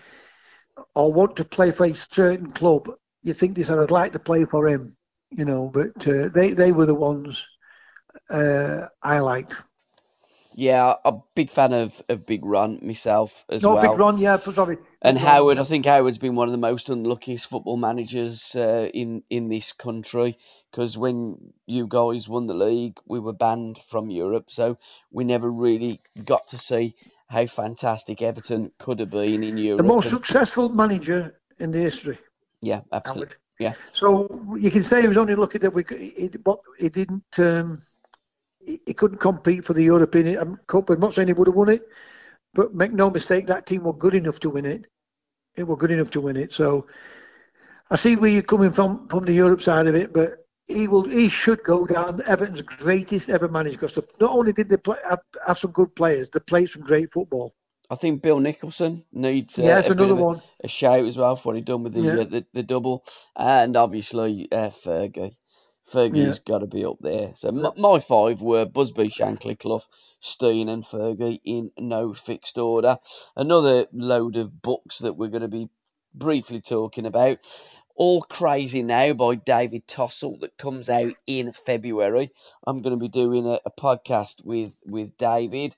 or 0.94 1.12
want 1.12 1.34
to 1.36 1.44
play 1.44 1.70
for 1.70 1.86
a 1.86 1.94
certain 1.94 2.50
club. 2.50 2.88
You 3.22 3.34
think 3.34 3.56
they 3.56 3.62
said 3.62 3.78
I'd 3.78 3.90
like 3.90 4.12
to 4.12 4.18
play 4.18 4.44
for 4.44 4.68
him, 4.68 4.96
you 5.30 5.44
know, 5.44 5.70
but 5.72 6.06
uh, 6.06 6.28
they 6.28 6.52
they 6.52 6.72
were 6.72 6.86
the 6.86 6.94
ones 6.94 7.46
uh, 8.30 8.86
I 9.02 9.18
liked. 9.20 9.56
Yeah, 10.58 10.94
I'm 11.04 11.14
a 11.16 11.22
big 11.34 11.50
fan 11.50 11.74
of, 11.74 12.02
of 12.08 12.26
Big 12.26 12.42
Ron 12.42 12.78
myself 12.80 13.44
as 13.50 13.62
no, 13.62 13.74
well. 13.74 13.90
Big 13.90 13.98
Ron, 13.98 14.16
yeah, 14.18 14.38
sorry. 14.38 14.78
And 15.02 15.18
Big 15.18 15.24
Howard. 15.24 15.58
I 15.58 15.64
think 15.64 15.84
Howard's 15.84 16.16
been 16.16 16.34
one 16.34 16.48
of 16.48 16.52
the 16.52 16.58
most 16.58 16.88
unluckiest 16.88 17.46
football 17.50 17.76
managers 17.76 18.56
uh, 18.56 18.88
in 18.92 19.22
in 19.28 19.50
this 19.50 19.72
country 19.72 20.38
because 20.70 20.96
when 20.96 21.52
you 21.66 21.86
guys 21.86 22.26
won 22.26 22.46
the 22.46 22.54
league, 22.54 22.98
we 23.06 23.20
were 23.20 23.34
banned 23.34 23.76
from 23.76 24.08
Europe, 24.08 24.46
so 24.48 24.78
we 25.12 25.24
never 25.24 25.50
really 25.50 26.00
got 26.24 26.48
to 26.48 26.58
see 26.58 26.94
how 27.28 27.44
fantastic 27.44 28.22
Everton 28.22 28.72
could 28.78 29.00
have 29.00 29.10
been 29.10 29.44
in 29.44 29.58
Europe. 29.58 29.78
the 29.78 29.82
most 29.94 30.06
And- 30.06 30.14
successful 30.14 30.70
manager 30.70 31.38
in 31.58 31.70
the 31.70 31.78
history. 31.80 32.18
yeah, 32.62 32.80
absolutely. 32.90 33.26
Howard. 33.26 33.36
Yeah, 33.58 33.72
So 33.94 34.54
you 34.58 34.70
can 34.70 34.82
say 34.82 35.00
he 35.00 35.08
was 35.08 35.16
only 35.16 35.34
lucky 35.34 35.58
that 35.58 35.72
we 35.72 35.82
he, 35.88 36.28
but 36.28 36.60
he 36.78 36.90
didn't 36.90 37.38
um, 37.38 37.80
he, 38.66 38.80
he 38.86 38.94
couldn't 38.94 39.18
compete 39.18 39.64
for 39.64 39.72
the 39.72 39.82
European 39.82 40.36
um, 40.38 40.60
Cup. 40.66 40.90
I'm 40.90 41.00
not 41.00 41.14
saying 41.14 41.28
he 41.28 41.34
would 41.34 41.48
have 41.48 41.56
won 41.56 41.68
it, 41.68 41.82
but 42.54 42.74
make 42.74 42.92
no 42.92 43.10
mistake, 43.10 43.46
that 43.46 43.66
team 43.66 43.84
were 43.84 43.92
good 43.92 44.14
enough 44.14 44.40
to 44.40 44.50
win 44.50 44.66
it. 44.66 44.86
It 45.56 45.64
were 45.66 45.76
good 45.76 45.90
enough 45.92 46.10
to 46.10 46.20
win 46.20 46.36
it. 46.36 46.52
So 46.52 46.86
I 47.90 47.96
see 47.96 48.16
where 48.16 48.30
you're 48.30 48.42
coming 48.42 48.72
from 48.72 49.08
from 49.08 49.24
the 49.24 49.32
Europe 49.32 49.62
side 49.62 49.86
of 49.86 49.94
it, 49.94 50.12
but 50.12 50.30
he 50.66 50.88
will 50.88 51.08
he 51.08 51.28
should 51.28 51.62
go 51.62 51.86
down 51.86 52.20
Everton's 52.26 52.62
greatest 52.62 53.30
ever 53.30 53.48
manager 53.48 53.78
because 53.78 53.96
not 54.20 54.30
only 54.32 54.52
did 54.52 54.68
they 54.68 54.76
play, 54.76 54.96
have, 55.08 55.20
have 55.46 55.58
some 55.58 55.70
good 55.70 55.94
players, 55.94 56.28
they 56.30 56.40
played 56.40 56.70
some 56.70 56.82
great 56.82 57.12
football. 57.12 57.54
I 57.88 57.94
think 57.94 58.20
Bill 58.22 58.40
Nicholson 58.40 59.04
needs 59.12 59.58
uh, 59.60 59.62
yes, 59.62 59.88
a 59.88 59.92
another 59.92 60.14
of 60.14 60.18
a, 60.18 60.24
one. 60.24 60.42
a 60.64 60.68
shout 60.68 61.04
as 61.04 61.16
well 61.16 61.36
for 61.36 61.50
what 61.50 61.56
he 61.56 61.62
done 61.62 61.84
with 61.84 61.92
the 61.92 62.00
Yeah. 62.00 62.20
uh, 62.20 62.24
the, 62.24 62.46
the 62.52 62.62
double, 62.64 63.04
and 63.36 63.76
obviously 63.76 64.48
uh, 64.50 64.70
Fergie. 64.70 65.32
Fergie's 65.92 66.40
got 66.40 66.58
to 66.58 66.66
be 66.66 66.84
up 66.84 66.98
there. 67.00 67.32
So 67.34 67.48
m- 67.48 67.72
my 67.76 67.98
five 68.00 68.42
were 68.42 68.66
Busby, 68.66 69.08
Shankly, 69.08 69.58
Clough, 69.58 69.84
Stein, 70.20 70.68
and 70.68 70.82
Fergie 70.82 71.40
in 71.44 71.70
no 71.78 72.12
fixed 72.12 72.58
order. 72.58 72.98
Another 73.36 73.86
load 73.92 74.36
of 74.36 74.62
books 74.62 74.98
that 75.00 75.16
we're 75.16 75.28
going 75.28 75.42
to 75.42 75.48
be 75.48 75.68
briefly 76.12 76.60
talking 76.60 77.06
about. 77.06 77.38
All 77.94 78.20
Crazy 78.20 78.82
Now 78.82 79.14
by 79.14 79.36
David 79.36 79.86
Tossell 79.86 80.40
that 80.40 80.58
comes 80.58 80.90
out 80.90 81.14
in 81.26 81.52
February. 81.52 82.30
I'm 82.66 82.82
going 82.82 82.94
to 82.94 83.00
be 83.00 83.08
doing 83.08 83.46
a, 83.46 83.60
a 83.64 83.70
podcast 83.70 84.44
with 84.44 84.78
with 84.84 85.16
David. 85.16 85.74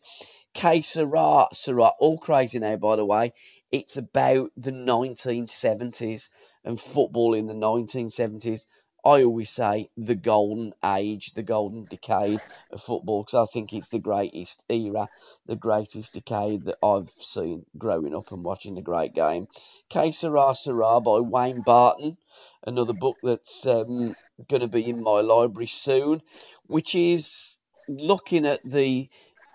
Que 0.55 0.83
Sera, 0.83 1.47
Sera, 1.53 1.91
All 2.01 2.19
Crazy 2.19 2.59
Now, 2.59 2.77
by 2.77 2.97
the 2.97 3.05
way. 3.05 3.35
It's 3.71 3.99
about 3.99 4.51
the 4.57 4.73
1970s 4.73 6.31
and 6.65 6.81
football 6.81 7.35
in 7.35 7.47
the 7.47 7.55
1970s. 7.55 8.67
I 9.09 9.25
always 9.25 9.49
say 9.49 9.89
the 9.97 10.15
golden 10.15 10.75
age, 10.85 11.33
the 11.33 11.43
golden 11.43 11.85
decade 11.85 12.41
of 12.71 12.83
football, 12.83 13.23
because 13.23 13.49
I 13.49 13.51
think 13.51 13.73
it's 13.73 13.89
the 13.89 13.99
greatest 13.99 14.63
era, 14.69 15.09
the 15.47 15.57
greatest 15.57 16.13
decade 16.13 16.67
that 16.67 16.77
I've 16.83 17.09
seen 17.09 17.65
growing 17.79 18.15
up 18.15 18.33
and 18.33 18.45
watching 18.45 18.75
the 18.75 18.83
great 18.83 19.15
game. 19.15 19.49
Que 19.89 20.13
Sera 20.13 20.55
Sera 20.55 21.01
by 21.01 21.21
Wayne 21.21 21.63
Barton, 21.63 22.19
another 22.67 22.93
book 22.93 23.17
that's 23.23 23.67
um, 23.67 24.15
going 24.47 24.61
to 24.61 24.69
be 24.69 24.91
in 24.91 25.03
my 25.03 25.21
library 25.23 25.69
soon, 25.69 26.21
which 26.67 26.95
is 26.95 27.57
looking 27.89 28.45
at 28.45 28.61
the 28.63 29.09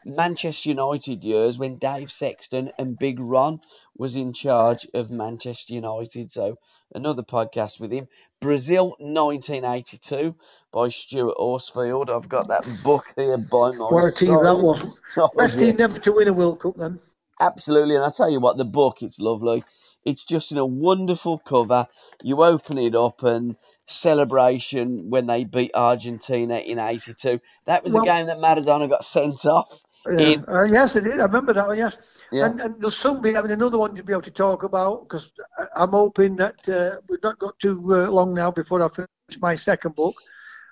Manchester 0.06 0.70
United 0.70 1.24
years 1.24 1.58
when 1.58 1.78
Dave 1.78 2.12
Sexton 2.12 2.72
and 2.78 2.98
Big 2.98 3.20
Ron 3.20 3.62
was 3.98 4.16
in 4.16 4.34
charge 4.34 4.88
of 4.94 5.12
Manchester 5.12 5.74
United. 5.74 6.32
So 6.32 6.58
another 6.94 7.24
podcast 7.24 7.80
with 7.80 7.92
him. 7.92 8.08
Brazil 8.42 8.96
1982 9.00 10.36
by 10.72 10.90
Stuart 10.90 11.36
Horsfield. 11.38 12.10
I've 12.10 12.28
got 12.30 12.50
that 12.50 12.68
book 12.84 13.06
here 13.16 13.38
by 13.38 13.72
my 13.72 13.86
What 13.86 14.06
a 14.06 14.12
team 14.12 14.30
side. 14.30 14.46
that 14.46 14.58
was. 14.58 14.98
Oh, 15.18 15.30
Best 15.38 15.60
yeah. 15.60 15.68
team 15.68 15.76
never 15.78 16.00
to 16.00 16.12
win 16.12 16.28
a 16.28 16.34
World 16.34 16.60
Cup 16.60 16.76
then. 16.76 17.00
Absolutely, 17.40 17.96
and 17.96 18.04
I 18.04 18.10
tell 18.10 18.30
you 18.30 18.40
what, 18.40 18.58
the 18.58 18.66
book 18.66 19.02
it's 19.02 19.20
lovely. 19.20 19.64
It's 20.06 20.26
just 20.26 20.52
in 20.52 20.58
a 20.58 20.66
wonderful 20.66 21.38
cover. 21.38 21.88
You 22.24 22.44
open 22.44 22.78
it 22.78 22.96
up 22.96 23.24
and 23.24 23.56
celebration 23.86 25.10
when 25.10 25.28
they 25.28 25.44
beat 25.46 25.72
Argentina 25.74 26.58
in 26.58 26.78
'82. 26.80 27.40
That 27.66 27.84
was 27.84 27.94
Well- 27.94 28.04
a 28.04 28.06
game 28.06 28.26
that 28.28 28.38
Maradona 28.40 28.90
got 28.90 29.04
sent 29.06 29.46
off. 29.46 29.84
Yeah. 30.18 30.36
Uh, 30.48 30.64
yes, 30.64 30.96
it 30.96 31.06
is. 31.08 31.20
I 31.20 31.26
remember 31.26 31.54
that 31.54 31.68
one. 31.68 31.78
Yes, 31.78 31.98
Yeah. 32.32 32.50
and, 32.50 32.60
and 32.60 32.76
there'll 32.78 32.92
soon 32.92 33.22
be 33.22 33.34
having 33.34 33.52
another 33.52 33.78
one 33.78 33.96
to 33.96 34.04
be 34.04 34.12
able 34.14 34.22
to 34.24 34.32
talk 34.32 34.64
about 34.64 35.08
because 35.08 35.32
I'm 35.76 35.92
hoping 35.92 36.36
that 36.38 36.68
uh, 36.70 36.98
we've 37.08 37.24
not 37.24 37.40
got 37.40 37.58
too 37.60 37.80
uh, 37.94 38.10
long 38.10 38.34
now 38.34 38.52
before 38.52 38.82
I 38.82 38.90
finish 38.90 39.40
my 39.42 39.56
second 39.56 39.96
book, 39.96 40.16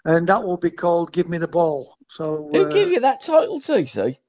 and 0.06 0.28
that 0.28 0.44
will 0.44 0.58
be 0.58 0.72
called 0.72 1.12
"Give 1.14 1.30
Me 1.30 1.38
the 1.38 1.48
Ball." 1.48 1.96
So 2.10 2.54
Who 2.54 2.66
uh, 2.66 2.70
gave 2.70 2.90
you 2.92 3.00
that 3.02 3.22
title, 3.22 3.60
TC? 3.60 4.20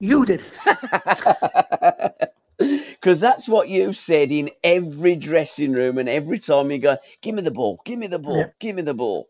you 0.00 0.24
did. 0.24 0.42
Because 2.58 3.20
that's 3.20 3.48
what 3.48 3.68
you 3.68 3.92
said 3.92 4.30
in 4.30 4.50
every 4.62 5.16
dressing 5.16 5.72
room 5.72 5.98
and 5.98 6.08
every 6.08 6.38
time 6.38 6.70
you 6.70 6.78
go, 6.78 6.96
give 7.20 7.34
me 7.34 7.42
the 7.42 7.50
ball, 7.50 7.80
give 7.84 7.98
me 7.98 8.06
the 8.06 8.18
ball, 8.18 8.44
Yeah. 8.44 8.50
give 8.60 8.76
me 8.76 8.82
the 8.82 8.94
ball. 8.94 9.28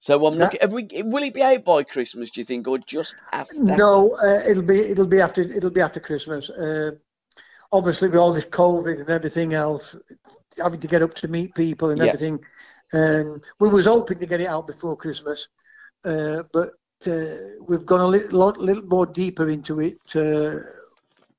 So 0.00 0.26
I'm 0.26 0.38
Yeah. 0.38 0.38
looking. 0.38 0.60
We, 0.70 0.88
will 1.02 1.22
it 1.22 1.34
be 1.34 1.42
out 1.42 1.64
by 1.64 1.82
Christmas? 1.84 2.30
Do 2.30 2.40
you 2.40 2.44
think, 2.44 2.66
or 2.66 2.78
just 2.78 3.16
after? 3.32 3.54
No, 3.60 4.12
uh, 4.16 4.42
it'll 4.48 4.62
be 4.62 4.80
it'll 4.80 5.06
be 5.06 5.20
after 5.20 5.42
it'll 5.42 5.70
be 5.70 5.80
after 5.80 6.00
Christmas. 6.00 6.50
Uh, 6.50 6.92
obviously, 7.72 8.08
with 8.08 8.18
all 8.18 8.32
this 8.32 8.44
COVID 8.44 9.00
and 9.00 9.10
everything 9.10 9.54
else, 9.54 9.96
having 10.56 10.80
to 10.80 10.88
get 10.88 11.02
up 11.02 11.14
to 11.16 11.28
meet 11.28 11.54
people 11.54 11.90
and 11.90 12.00
Yeah. 12.00 12.06
everything, 12.06 12.40
um, 12.92 13.40
we 13.58 13.68
was 13.68 13.86
hoping 13.86 14.18
to 14.18 14.26
get 14.26 14.40
it 14.40 14.46
out 14.46 14.66
before 14.66 14.96
Christmas, 14.96 15.48
uh, 16.04 16.42
but 16.52 16.70
uh, 17.06 17.36
we've 17.68 17.86
gone 17.86 18.00
a 18.00 18.06
little, 18.06 18.50
little 18.58 18.84
more 18.86 19.06
deeper 19.06 19.48
into 19.48 19.80
it 19.80 19.98
uh, 20.16 20.60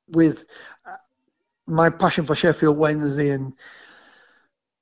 with 0.08 0.44
uh, 0.86 0.96
my 1.68 1.90
passion 1.90 2.26
for 2.26 2.36
Sheffield 2.36 2.78
Wednesday 2.78 3.30
and 3.30 3.54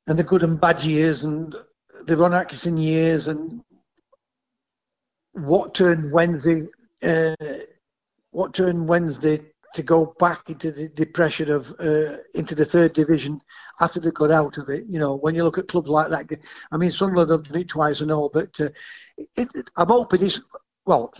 and 0.07 0.17
the 0.17 0.23
good 0.23 0.43
and 0.43 0.59
bad 0.59 0.83
years 0.83 1.23
and 1.23 1.55
the 2.05 2.17
Ron 2.17 2.33
Atkinson 2.33 2.77
years 2.77 3.27
and 3.27 3.61
what 5.33 5.73
turned 5.73 6.11
Wednesday, 6.11 6.67
uh, 7.03 7.35
what 8.31 8.53
turned 8.53 8.87
Wednesday 8.87 9.41
to 9.73 9.83
go 9.83 10.15
back 10.19 10.49
into 10.49 10.71
the 10.71 10.89
depression 10.89 11.51
of 11.51 11.71
uh, 11.79 12.17
into 12.33 12.55
the 12.55 12.65
third 12.65 12.93
division 12.93 13.39
after 13.79 13.99
they 13.99 14.11
got 14.11 14.31
out 14.31 14.57
of 14.57 14.69
it. 14.69 14.85
You 14.87 14.99
know, 14.99 15.15
when 15.15 15.35
you 15.35 15.43
look 15.43 15.57
at 15.57 15.67
clubs 15.67 15.87
like 15.87 16.09
that, 16.09 16.39
I 16.71 16.77
mean, 16.77 16.91
Sunderland 16.91 17.31
have 17.31 17.43
done 17.43 17.61
it 17.61 17.69
twice 17.69 18.01
and 18.01 18.11
all, 18.11 18.29
but 18.33 18.59
uh, 18.59 18.69
it, 19.17 19.49
it, 19.53 19.69
I'm 19.75 19.87
hoping 19.87 20.23
it's 20.23 20.41
well. 20.85 21.13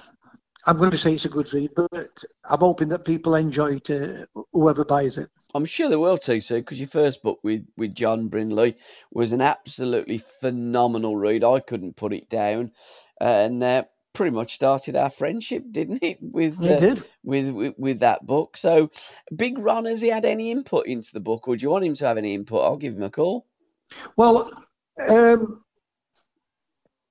I'm 0.66 0.78
going 0.78 0.92
to 0.92 0.98
say 0.98 1.14
it's 1.14 1.26
a 1.26 1.30
good 1.30 1.52
read, 1.54 1.72
but 1.74 2.24
I'm 2.44 2.60
hoping 2.60 2.90
that 2.90 3.06
people 3.06 3.34
enjoy 3.36 3.76
it, 3.76 3.90
uh, 3.90 4.26
whoever 4.52 4.84
buys 4.84 5.18
it. 5.18 5.30
I'm 5.56 5.66
sure 5.66 5.90
they 5.90 5.96
will 5.96 6.18
too, 6.18 6.42
sir, 6.42 6.60
because 6.60 6.80
your 6.80 6.90
first 6.90 7.24
book 7.24 7.40
with, 7.44 7.66
with 7.78 7.96
John 7.96 8.28
Brindley 8.28 8.76
was 9.10 9.32
an 9.32 9.42
absolutely 9.42 10.18
phenomenal 10.18 11.16
read. 11.16 11.46
I 11.46 11.60
couldn't 11.60 11.96
put 11.96 12.14
it 12.14 12.30
down, 12.30 12.74
and 13.22 13.64
uh, 13.64 13.84
pretty 14.20 14.36
much 14.36 14.56
started 14.56 14.98
our 14.98 15.10
friendship, 15.10 15.64
didn't 15.72 16.04
it? 16.04 16.18
With 16.20 16.62
It 16.62 16.72
uh, 16.76 16.80
did. 16.82 17.04
with, 17.24 17.52
with 17.52 17.74
with 17.78 18.00
that 18.02 18.26
book. 18.26 18.58
So, 18.58 18.92
Big 19.34 19.58
Ron, 19.58 19.86
has 19.86 20.02
he 20.02 20.10
had 20.10 20.26
any 20.26 20.52
input 20.52 20.88
into 20.88 21.14
the 21.14 21.22
book, 21.22 21.48
or 21.48 21.56
do 21.56 21.64
you 21.64 21.70
want 21.70 21.86
him 21.86 21.96
to 21.96 22.06
have 22.06 22.18
any 22.18 22.34
input? 22.34 22.62
I'll 22.62 22.76
give 22.76 22.96
him 22.96 23.04
a 23.04 23.10
call. 23.10 23.48
Well, 24.18 24.52
um, 25.08 25.64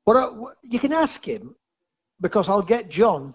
what 0.05 0.19
I, 0.19 0.29
you 0.63 0.79
can 0.79 0.93
ask 0.93 1.27
him 1.27 1.57
because 2.21 2.51
I'll 2.51 2.61
get 2.61 2.91
John 2.91 3.35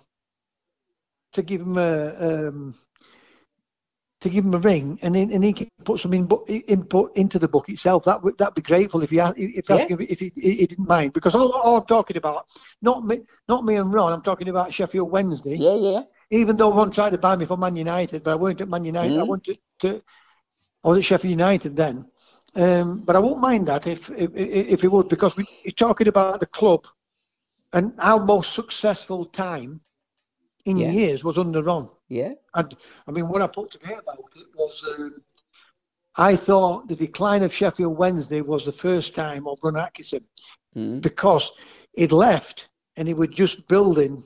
to 1.31 1.41
give 1.41 1.61
him 1.61 1.79
a 1.79 2.49
um, 2.49 2.75
to 4.23 4.29
give 4.29 4.45
him 4.45 4.53
a 4.53 4.59
ring, 4.59 4.99
and 5.03 5.15
then, 5.15 5.31
and 5.31 5.43
he 5.43 5.53
can 5.53 5.69
put 5.85 5.99
some 5.99 6.13
input, 6.13 6.49
input 6.49 7.15
into 7.15 7.39
the 7.39 7.47
book 7.47 7.69
itself. 7.69 8.03
That 8.05 8.23
would 8.23 8.37
that'd 8.37 8.55
be 8.55 8.61
grateful 8.61 9.03
if 9.03 9.09
he 9.11 9.19
if 9.19 9.69
Yeah. 9.69 9.85
if 9.89 10.19
he, 10.19 10.31
he 10.35 10.65
didn't 10.65 10.87
mind 10.87 11.13
because 11.13 11.35
all, 11.35 11.51
all 11.51 11.77
I'm 11.77 11.85
talking 11.85 12.17
about 12.17 12.47
not 12.81 13.03
me 13.05 13.19
not 13.47 13.65
me 13.65 13.75
and 13.75 13.93
Ron. 13.93 14.13
I'm 14.13 14.21
talking 14.21 14.49
about 14.49 14.73
Sheffield 14.73 15.11
Wednesday. 15.11 15.57
Yeah, 15.57 15.75
yeah. 15.75 16.01
Even 16.31 16.57
though 16.57 16.73
Ron 16.73 16.91
tried 16.91 17.11
to 17.11 17.17
buy 17.17 17.35
me 17.35 17.45
for 17.45 17.57
Man 17.57 17.75
United, 17.75 18.23
but 18.23 18.31
I 18.31 18.35
weren't 18.35 18.61
at 18.61 18.69
Man 18.69 18.85
United. 18.85 19.17
I 19.19 19.23
Mm. 19.23 19.27
went 19.27 19.43
to, 19.45 19.57
to 19.79 20.01
I 20.83 20.89
was 20.89 20.97
at 20.99 21.05
Sheffield 21.05 21.31
United 21.31 21.75
then. 21.75 22.09
Um, 22.55 23.03
but 23.05 23.15
I 23.15 23.19
won't 23.19 23.41
mind 23.41 23.67
that 23.67 23.87
if 23.87 24.09
if, 24.11 24.31
if 24.35 24.81
he 24.81 24.87
would, 24.87 25.09
because 25.09 25.35
we, 25.37 25.45
he's 25.63 25.73
talking 25.73 26.07
about 26.07 26.39
the 26.39 26.47
club 26.47 26.85
and 27.73 27.93
our 27.99 28.23
most 28.23 28.53
successful 28.53 29.25
time 29.25 29.81
in 30.65 30.77
Yeah. 30.77 30.91
years 30.91 31.23
was 31.23 31.37
under 31.37 31.61
Ron. 31.63 31.89
Yeah. 32.09 32.33
And 32.53 32.75
I 33.07 33.11
mean, 33.11 33.27
what 33.27 33.41
I 33.41 33.47
put 33.47 33.71
today 33.71 33.95
about 33.95 34.19
it 34.35 34.47
was 34.55 34.83
um, 34.97 35.13
I 36.15 36.35
thought 36.35 36.87
the 36.87 36.95
decline 36.95 37.43
of 37.43 37.53
Sheffield 37.53 37.97
Wednesday 37.97 38.41
was 38.41 38.63
the 38.65 38.71
first 38.71 39.15
time 39.15 39.47
of 39.47 39.59
Ron 39.63 39.77
Atkinson 39.77 40.25
Mm. 40.75 41.01
because 41.01 41.51
it 41.93 42.11
left 42.11 42.69
and 42.95 43.07
he 43.07 43.13
was 43.13 43.29
just 43.29 43.67
building 43.67 44.23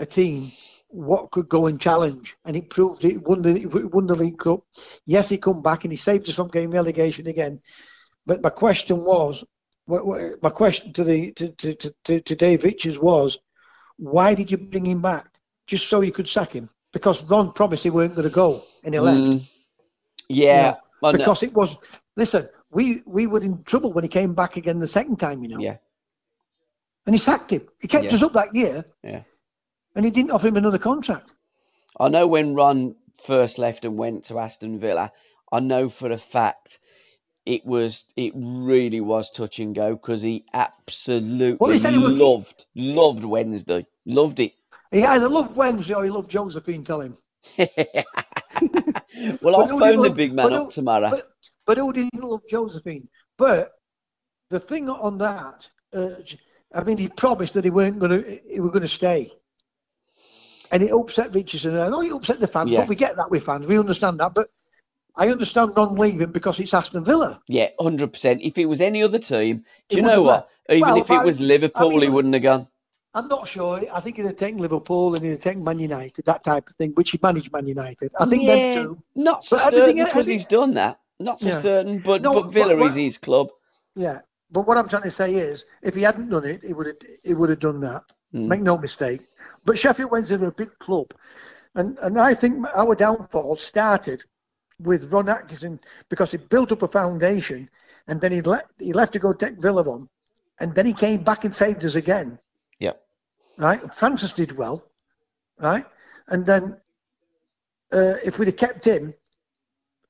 a 0.00 0.06
team 0.06 0.50
what 0.88 1.30
could 1.30 1.46
go 1.48 1.66
and 1.66 1.78
challenge, 1.80 2.36
and 2.46 2.56
he 2.56 2.62
proved 2.62 3.04
it. 3.04 3.22
Won 3.28 3.42
the, 3.42 3.66
won 3.92 4.06
the 4.06 4.14
League 4.14 4.38
Cup. 4.38 4.60
Yes, 5.04 5.28
he 5.28 5.36
come 5.36 5.60
back 5.62 5.84
and 5.84 5.92
he 5.92 5.96
saved 5.96 6.26
us 6.28 6.36
from 6.36 6.48
getting 6.48 6.70
relegation 6.70 7.26
again. 7.26 7.60
But 8.24 8.42
my 8.42 8.48
question 8.50 9.04
was, 9.04 9.44
my 9.86 10.50
question 10.50 10.92
to 10.94 11.04
the 11.04 11.32
to, 11.32 11.48
to, 11.50 11.92
to, 12.04 12.20
to 12.20 12.34
Dave 12.34 12.64
Richards 12.64 12.98
was, 12.98 13.36
why 13.98 14.34
did 14.34 14.50
you 14.50 14.58
bring 14.58 14.86
him 14.86 15.02
back? 15.02 15.26
Just 15.66 15.88
so 15.88 16.00
you 16.00 16.12
could 16.12 16.28
sack 16.28 16.52
him? 16.52 16.68
Because 16.92 17.22
Ron 17.24 17.52
promised 17.52 17.82
he 17.82 17.90
weren't 17.90 18.14
going 18.14 18.28
to 18.28 18.34
go, 18.34 18.64
and 18.84 18.94
he 18.94 19.00
left. 19.00 19.18
Mm, 19.18 19.50
yeah, 20.28 20.68
you 20.68 20.76
know, 21.02 21.12
because 21.12 21.42
it 21.42 21.52
was. 21.52 21.76
Listen, 22.16 22.48
we 22.70 23.02
we 23.06 23.26
were 23.26 23.40
in 23.40 23.62
trouble 23.64 23.92
when 23.92 24.04
he 24.04 24.08
came 24.08 24.34
back 24.34 24.56
again 24.56 24.78
the 24.78 24.88
second 24.88 25.16
time, 25.16 25.42
you 25.42 25.48
know. 25.48 25.58
Yeah. 25.58 25.76
And 27.06 27.14
he 27.14 27.18
sacked 27.18 27.52
him. 27.52 27.66
He 27.80 27.88
kept 27.88 28.06
yeah. 28.06 28.14
us 28.14 28.22
up 28.22 28.32
that 28.32 28.54
year. 28.54 28.84
Yeah. 29.02 29.22
And 29.94 30.04
he 30.04 30.10
didn't 30.10 30.32
offer 30.32 30.48
him 30.48 30.56
another 30.56 30.78
contract. 30.78 31.32
I 31.98 32.08
know 32.08 32.26
when 32.26 32.54
Ron 32.54 32.96
first 33.16 33.58
left 33.58 33.84
and 33.84 33.96
went 33.96 34.24
to 34.24 34.38
Aston 34.38 34.78
Villa, 34.78 35.12
I 35.52 35.60
know 35.60 35.88
for 35.88 36.10
a 36.10 36.18
fact 36.18 36.78
it 37.46 37.64
was 37.64 38.06
it 38.16 38.32
really 38.34 39.00
was 39.00 39.30
touch 39.30 39.60
and 39.60 39.74
go 39.74 39.94
because 39.94 40.20
he 40.20 40.44
absolutely 40.52 41.56
well, 41.58 41.70
he 41.70 41.96
loved 41.96 42.66
loved 42.74 43.24
Wednesday, 43.24 43.86
loved 44.04 44.40
it. 44.40 44.52
He 44.90 45.04
either 45.04 45.28
loved 45.28 45.56
Wednesday 45.56 45.94
or 45.94 46.04
he 46.04 46.10
loved 46.10 46.30
Josephine. 46.30 46.84
Tell 46.84 47.00
him. 47.00 47.16
well, 49.40 49.56
I'll 49.56 49.78
phone 49.78 50.02
the 50.02 50.12
big 50.14 50.32
man 50.32 50.52
up 50.52 50.70
tomorrow. 50.70 51.10
But, 51.10 51.28
but 51.66 51.78
who 51.78 51.92
didn't 51.92 52.22
love 52.22 52.42
Josephine? 52.48 53.08
But 53.38 53.72
the 54.50 54.60
thing 54.60 54.88
on 54.88 55.18
that, 55.18 55.68
uh, 55.94 56.10
I 56.74 56.84
mean, 56.84 56.98
he 56.98 57.08
promised 57.08 57.54
that 57.54 57.64
he 57.64 57.70
weren't 57.70 57.98
going 58.00 58.22
to, 58.22 58.40
he 58.50 58.60
were 58.60 58.70
going 58.70 58.82
to 58.82 58.88
stay, 58.88 59.32
and 60.72 60.82
it 60.82 60.92
upset 60.92 61.34
Richardson. 61.34 61.78
I 61.78 61.88
know 61.88 62.02
it 62.02 62.12
upset 62.12 62.40
the 62.40 62.48
fans, 62.48 62.70
yeah. 62.70 62.80
but 62.80 62.88
we 62.88 62.96
get 62.96 63.16
that 63.16 63.30
with 63.30 63.44
fans. 63.44 63.66
We 63.66 63.78
understand 63.78 64.18
that, 64.18 64.34
but. 64.34 64.48
I 65.16 65.28
understand 65.28 65.72
Ron 65.76 65.94
leaving 65.94 66.30
because 66.30 66.60
it's 66.60 66.74
Aston 66.74 67.04
Villa. 67.04 67.40
Yeah, 67.48 67.68
hundred 67.80 68.12
percent. 68.12 68.42
If 68.42 68.58
it 68.58 68.66
was 68.66 68.80
any 68.80 69.02
other 69.02 69.18
team, 69.18 69.64
do 69.88 69.96
you 69.96 70.02
know 70.02 70.22
what? 70.22 70.48
Even 70.68 70.82
well, 70.82 70.98
if 70.98 71.10
it 71.10 71.24
was 71.24 71.40
Liverpool, 71.40 71.88
I 71.88 71.90
mean, 71.90 72.02
he 72.02 72.08
wouldn't 72.08 72.34
have 72.34 72.42
gone. 72.42 72.68
I'm 73.14 73.28
not 73.28 73.48
sure. 73.48 73.80
I 73.90 74.00
think 74.00 74.16
he'd 74.16 74.26
have 74.26 74.36
taken 74.36 74.58
Liverpool 74.58 75.14
and 75.14 75.24
he'd 75.24 75.30
have 75.30 75.40
taken 75.40 75.64
Man 75.64 75.78
United, 75.78 76.26
that 76.26 76.44
type 76.44 76.68
of 76.68 76.76
thing, 76.76 76.90
which 76.92 77.12
he 77.12 77.20
managed 77.22 77.50
Man 77.50 77.66
United. 77.66 78.12
I 78.18 78.26
think 78.26 78.42
yeah, 78.42 78.74
them 78.74 78.84
too. 78.84 79.02
Not 79.14 79.42
so 79.42 79.56
but 79.56 79.70
certain 79.70 80.04
because 80.04 80.26
he's 80.26 80.44
done 80.44 80.74
that. 80.74 81.00
Not 81.18 81.40
so 81.40 81.48
yeah. 81.48 81.60
certain, 81.60 81.98
but 82.00 82.20
no, 82.20 82.34
but 82.34 82.52
Villa 82.52 82.76
but, 82.76 82.84
is 82.84 82.94
his 82.96 83.16
club. 83.16 83.48
Yeah, 83.94 84.20
but 84.50 84.66
what 84.66 84.76
I'm 84.76 84.88
trying 84.88 85.04
to 85.04 85.10
say 85.10 85.34
is, 85.34 85.64
if 85.82 85.94
he 85.94 86.02
hadn't 86.02 86.28
done 86.28 86.44
it, 86.44 86.60
he 86.62 86.74
would 86.74 86.88
have 86.88 86.96
he 87.24 87.32
would 87.32 87.48
have 87.48 87.60
done 87.60 87.80
that. 87.80 88.02
Mm. 88.34 88.48
Make 88.48 88.60
no 88.60 88.76
mistake. 88.76 89.22
But 89.64 89.78
Sheffield 89.78 90.10
Wednesday 90.10 90.36
are 90.36 90.48
a 90.48 90.52
big 90.52 90.78
club, 90.78 91.14
and 91.74 91.96
and 92.02 92.20
I 92.20 92.34
think 92.34 92.66
our 92.74 92.94
downfall 92.94 93.56
started 93.56 94.24
with 94.80 95.12
Ron 95.12 95.28
Atkinson 95.28 95.80
because 96.08 96.30
he 96.30 96.36
built 96.36 96.72
up 96.72 96.82
a 96.82 96.88
foundation, 96.88 97.68
and 98.08 98.20
then 98.20 98.32
he 98.32 98.40
left 98.40 98.66
he 98.78 98.92
left 98.92 99.12
to 99.14 99.18
go 99.18 99.32
take 99.32 99.60
Villa 99.60 99.82
on, 99.82 100.08
and 100.60 100.74
then 100.74 100.86
he 100.86 100.92
came 100.92 101.22
back 101.22 101.44
and 101.44 101.54
saved 101.54 101.84
us 101.84 101.94
again. 101.94 102.38
Yeah. 102.78 102.92
Right. 103.56 103.80
Francis 103.94 104.32
did 104.32 104.56
well. 104.56 104.84
Right. 105.58 105.84
And 106.28 106.44
then 106.44 106.80
uh, 107.92 108.14
if 108.24 108.38
we'd 108.38 108.48
have 108.48 108.56
kept 108.56 108.86
him, 108.86 109.14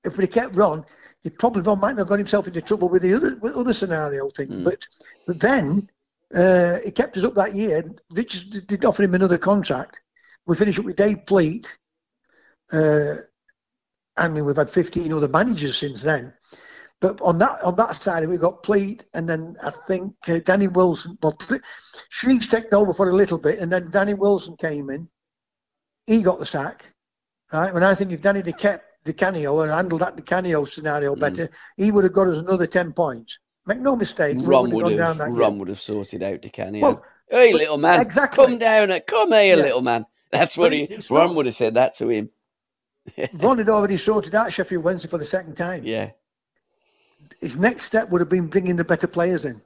if 0.05 0.16
we'd 0.16 0.24
have 0.24 0.44
kept 0.44 0.56
Ron, 0.56 0.84
he 1.22 1.30
probably 1.30 1.62
Ron 1.62 1.80
might 1.80 1.93
not 1.93 1.98
have 1.98 2.09
got 2.09 2.18
himself 2.18 2.47
into 2.47 2.62
trouble 2.62 2.88
with 2.88 3.02
the 3.02 3.14
other 3.14 3.36
with 3.36 3.55
other 3.55 3.72
scenario 3.72 4.30
thing. 4.30 4.48
Mm. 4.48 4.64
But 4.64 4.86
but 5.26 5.40
then 5.40 5.88
uh, 6.34 6.78
he 6.84 6.90
kept 6.90 7.16
us 7.16 7.24
up 7.24 7.34
that 7.34 7.55
year. 7.55 7.84
Richards 8.10 8.62
did 8.62 8.84
offer 8.84 9.02
him 9.02 9.14
another 9.14 9.38
contract. 9.38 10.01
We 10.47 10.56
finished 10.56 10.78
up 10.78 10.84
with 10.84 10.97
Dave 10.97 11.26
Pleat. 11.26 11.78
Uh, 12.72 13.14
I 14.16 14.28
mean, 14.28 14.44
we've 14.44 14.56
had 14.56 14.70
15 14.70 15.12
other 15.12 15.28
managers 15.28 15.76
since 15.76 16.02
then. 16.02 16.32
But 17.01 17.20
on 17.20 17.38
that 17.38 17.62
on 17.62 17.76
that 17.76 17.94
side, 17.94 18.26
we've 18.26 18.40
got 18.40 18.62
Pleat, 18.62 19.05
and 19.12 19.28
then 19.28 19.56
I 19.62 19.70
think 19.86 20.14
uh, 20.28 20.38
Danny 20.38 20.66
Wilson. 20.66 21.18
Well, 21.22 21.36
Shreeves 22.09 22.48
taken 22.48 22.72
over 22.72 22.94
for 22.94 23.10
a 23.10 23.14
little 23.14 23.38
bit, 23.38 23.59
and 23.59 23.70
then 23.70 23.90
Danny 23.90 24.14
Wilson 24.14 24.56
came 24.56 24.88
in. 24.88 25.09
He 26.06 26.22
got 26.22 26.38
the 26.38 26.47
sack, 26.47 26.86
right? 27.52 27.72
And 27.72 27.84
I 27.84 27.94
think 27.94 28.12
if 28.12 28.22
Danny 28.22 28.40
had 28.40 28.56
kept 28.56 28.84
Di 29.05 29.12
Canio 29.12 29.60
and 29.60 29.70
handled 29.70 30.01
that 30.01 30.16
Di 30.16 30.22
Canio 30.22 30.64
scenario 30.64 31.14
mm. 31.14 31.20
better, 31.20 31.51
he 31.76 31.90
would 31.90 32.05
have 32.05 32.14
got 32.14 32.28
us 32.28 32.38
another 32.38 32.66
10 32.66 32.94
points. 32.94 33.40
Make 33.66 33.80
no 33.80 33.97
mistake. 33.97 34.38
Ron 34.40 34.70
would 34.70 34.93
have, 34.93 35.18
Ron 35.18 35.59
would 35.59 35.68
have 35.68 35.80
sorted 35.80 36.22
out 36.22 36.40
Di 36.40 36.48
Canio. 36.48 36.80
Well, 36.80 37.05
hey, 37.28 37.52
little 37.52 37.78
man, 37.78 38.01
exactly. 38.01 38.47
come 38.47 38.59
down, 38.59 38.98
come 39.06 39.32
here, 39.32 39.56
yeah. 39.56 39.62
little 39.62 39.82
man. 39.82 40.06
That's 40.30 40.56
what 40.56 40.72
he. 40.72 40.88
Ron 41.10 41.34
would 41.34 41.47
have 41.47 41.55
said 41.55 41.74
that 41.74 41.97
to 41.97 42.09
him. 42.09 42.30
Ron 43.35 43.59
had 43.59 43.69
already 43.69 43.97
sorted 43.97 44.35
out 44.35 44.53
Sheffield 44.53 44.85
Wednesday 44.85 45.09
for 45.09 45.19
the 45.19 45.24
second 45.24 45.57
time. 45.57 45.83
Yeah. 45.85 46.11
His 47.41 47.59
next 47.59 47.85
step 47.85 48.11
would 48.11 48.20
have 48.20 48.28
been 48.28 48.49
bringing 48.49 48.77
the 48.77 48.85
better 48.85 49.07
players 49.07 49.45
in. 49.45 49.61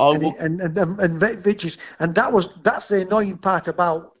Oh, 0.00 0.14
and, 0.14 0.22
he, 0.22 0.32
and, 0.40 0.60
and, 0.60 0.76
and, 0.76 1.22
and 1.22 1.46
Richards, 1.46 1.78
and 2.00 2.14
that 2.16 2.32
was 2.32 2.48
that's 2.62 2.88
the 2.88 3.02
annoying 3.02 3.38
part 3.38 3.68
about 3.68 4.12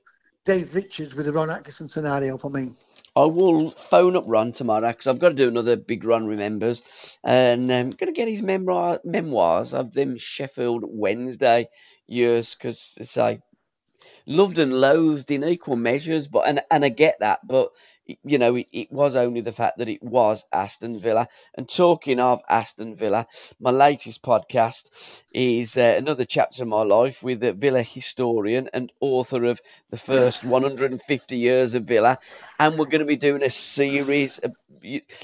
Dave 0.44 0.74
Richards 0.74 1.14
with 1.14 1.26
the 1.26 1.32
Ron 1.32 1.50
Atkinson 1.50 1.88
scenario 1.88 2.38
for 2.38 2.50
me. 2.50 2.72
I 3.16 3.24
will 3.24 3.70
phone 3.70 4.16
up 4.16 4.24
Ron 4.26 4.52
tomorrow 4.52 4.88
because 4.88 5.06
I've 5.06 5.20
got 5.20 5.30
to 5.30 5.34
do 5.34 5.48
another 5.48 5.76
big 5.76 6.04
Ron 6.04 6.26
remembers, 6.26 7.16
and 7.22 7.70
I'm 7.72 7.86
um, 7.86 7.90
going 7.90 8.12
to 8.12 8.16
get 8.16 8.28
his 8.28 8.42
memoir, 8.42 9.00
memoirs 9.04 9.72
of 9.72 9.92
them 9.92 10.18
Sheffield 10.18 10.84
Wednesday 10.84 11.68
years 12.06 12.54
because 12.54 12.80
say 13.02 13.40
loved 14.26 14.58
and 14.58 14.72
loathed 14.72 15.30
in 15.30 15.44
equal 15.44 15.76
measures, 15.76 16.28
but 16.28 16.46
and 16.46 16.60
and 16.70 16.84
I 16.84 16.88
get 16.88 17.20
that, 17.20 17.46
but 17.46 17.70
you 18.22 18.38
know, 18.38 18.56
it, 18.56 18.66
it, 18.72 18.92
was 18.92 19.16
only 19.16 19.40
the 19.40 19.52
fact 19.52 19.78
that 19.78 19.88
it 19.88 20.02
was 20.02 20.44
Aston 20.52 20.98
Villa. 20.98 21.28
And 21.54 21.68
talking 21.68 22.20
of 22.20 22.42
Aston 22.48 22.96
Villa, 22.96 23.26
my 23.58 23.70
latest 23.70 24.22
podcast 24.22 25.22
is 25.32 25.76
uh, 25.78 25.94
another 25.96 26.24
chapter 26.24 26.62
of 26.62 26.68
my 26.68 26.82
life 26.82 27.22
with 27.22 27.42
a 27.42 27.52
Villa 27.52 27.82
historian 27.82 28.68
and 28.72 28.92
author 29.00 29.44
of 29.44 29.60
the 29.90 29.96
first 29.96 30.44
150 30.44 31.36
years 31.36 31.74
of 31.74 31.84
Villa. 31.84 32.18
And 32.58 32.78
we're 32.78 32.86
going 32.86 33.00
to 33.00 33.06
be 33.06 33.16
doing 33.16 33.42
a 33.42 33.50
series 33.50 34.40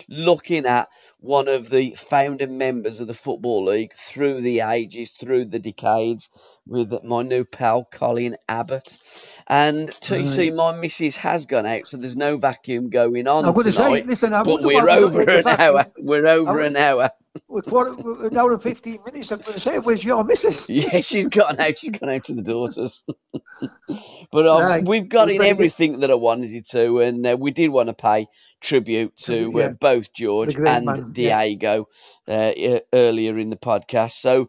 looking 0.08 0.66
at 0.66 0.88
one 1.20 1.48
of 1.48 1.68
the 1.68 1.94
founding 1.96 2.58
members 2.58 3.00
of 3.00 3.06
the 3.06 3.14
Football 3.14 3.66
League 3.66 3.92
through 3.94 4.40
the 4.40 4.60
ages, 4.60 5.12
through 5.12 5.46
the 5.46 5.58
decades, 5.58 6.30
with 6.66 6.92
my 7.04 7.22
new 7.22 7.44
pal 7.44 7.84
Colin 7.84 8.36
Abbott. 8.48 8.98
And 9.46 9.88
TC, 9.88 10.38
right. 10.38 10.54
my 10.54 10.80
missus 10.80 11.18
has 11.18 11.46
gone 11.46 11.66
out, 11.66 11.88
so 11.88 11.96
there's 11.96 12.16
no 12.16 12.36
vacuum 12.36 12.88
going 12.90 13.28
on 13.28 13.44
I'm 13.44 13.54
tonight. 13.54 13.72
Say, 13.72 14.02
listen, 14.04 14.32
I 14.32 14.42
but 14.42 14.62
we're 14.62 14.88
over 14.88 15.22
an 15.22 15.46
hour. 15.46 15.86
We're 15.98 16.26
over 16.26 16.60
an 16.60 16.76
hour. 16.76 17.10
We're 17.46 17.62
quarter, 17.62 17.92
an 18.26 18.36
hour 18.36 18.52
and 18.52 18.62
15 18.62 18.98
minutes. 19.06 19.30
I'm 19.30 19.38
going 19.40 19.54
to 19.54 19.60
say, 19.60 19.78
where's 19.78 20.04
your 20.04 20.24
missus? 20.24 20.68
Yeah, 20.68 21.00
she's 21.00 21.28
gone 21.28 21.60
out. 21.60 21.78
She's 21.78 21.90
gone 21.90 22.10
out 22.10 22.24
to 22.24 22.34
the 22.34 22.42
daughters. 22.42 23.04
but 24.32 24.46
um, 24.46 24.62
right. 24.62 24.84
we've 24.84 25.08
got 25.08 25.28
we're 25.28 25.36
in 25.36 25.42
everything 25.42 25.92
good. 25.92 26.00
that 26.02 26.10
I 26.10 26.14
wanted 26.14 26.50
you 26.50 26.62
to, 26.70 27.00
and 27.00 27.24
uh, 27.24 27.36
we 27.38 27.52
did 27.52 27.68
want 27.68 27.88
to 27.88 27.94
pay 27.94 28.26
tribute 28.60 29.16
to 29.18 29.52
yeah. 29.54 29.64
uh, 29.66 29.68
both 29.68 30.12
George 30.12 30.56
and 30.56 30.86
man. 30.86 31.12
Diego 31.12 31.86
yeah. 32.26 32.52
uh, 32.52 32.80
earlier 32.92 33.38
in 33.38 33.50
the 33.50 33.56
podcast. 33.56 34.12
So 34.12 34.48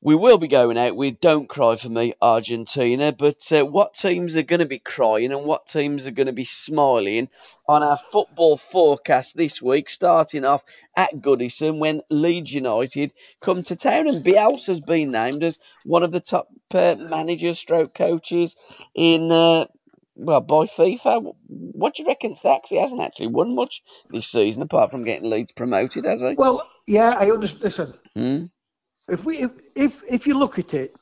we 0.00 0.14
will 0.14 0.38
be 0.38 0.48
going 0.48 0.78
out 0.78 0.94
with 0.94 1.20
Don't 1.20 1.48
Cry 1.48 1.74
for 1.76 1.88
Me, 1.88 2.14
Argentina. 2.22 3.12
But 3.12 3.52
uh, 3.52 3.64
what 3.64 3.94
teams 3.94 4.36
are 4.36 4.42
going 4.42 4.60
to 4.60 4.66
be 4.66 4.78
crying 4.78 5.32
and 5.32 5.44
what 5.44 5.66
teams 5.66 6.06
are 6.06 6.12
going 6.12 6.28
to 6.28 6.32
be 6.32 6.44
smiling 6.44 7.28
on 7.66 7.82
our 7.82 7.96
football 7.96 8.56
forecast 8.56 9.36
this 9.36 9.60
week, 9.60 9.90
starting 9.90 10.44
off 10.44 10.64
at 10.96 11.14
Goodison 11.16 11.78
when 11.78 12.02
Leeds 12.10 12.52
United 12.52 13.12
come 13.40 13.62
to 13.64 13.76
town. 13.76 14.08
And 14.08 14.24
Bielsa's 14.24 14.80
been 14.80 15.10
named 15.10 15.42
as 15.42 15.58
one 15.84 16.04
of 16.04 16.12
the 16.12 16.20
top 16.20 16.48
uh, 16.72 16.94
managers, 16.98 17.58
stroke 17.58 17.94
coaches 17.94 18.56
in. 18.94 19.32
Uh, 19.32 19.66
well, 20.20 20.40
by 20.40 20.64
FIFA, 20.64 21.32
what 21.46 21.94
do 21.94 22.02
you 22.02 22.08
reckon 22.08 22.34
to 22.34 22.42
that? 22.42 22.58
Because 22.58 22.70
he 22.70 22.80
hasn't 22.80 23.00
actually 23.00 23.28
won 23.28 23.54
much 23.54 23.84
this 24.10 24.26
season, 24.26 24.62
apart 24.62 24.90
from 24.90 25.04
getting 25.04 25.30
Leeds 25.30 25.52
promoted, 25.52 26.06
has 26.06 26.22
he? 26.22 26.34
Well, 26.34 26.68
yeah, 26.88 27.10
I 27.10 27.30
understand. 27.30 27.62
Listen, 27.62 27.94
hmm? 28.16 28.44
If 29.08 29.24
we 29.24 29.38
if, 29.38 29.50
if 29.74 30.02
if 30.08 30.26
you 30.26 30.34
look 30.34 30.58
at 30.58 30.74
it 30.74 30.94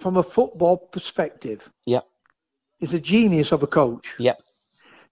from 0.00 0.16
a 0.16 0.22
football 0.22 0.76
perspective, 0.76 1.70
yeah, 1.86 2.00
he's 2.78 2.92
a 2.92 3.00
genius 3.00 3.52
of 3.52 3.62
a 3.62 3.66
coach. 3.66 4.08
Yep. 4.18 4.40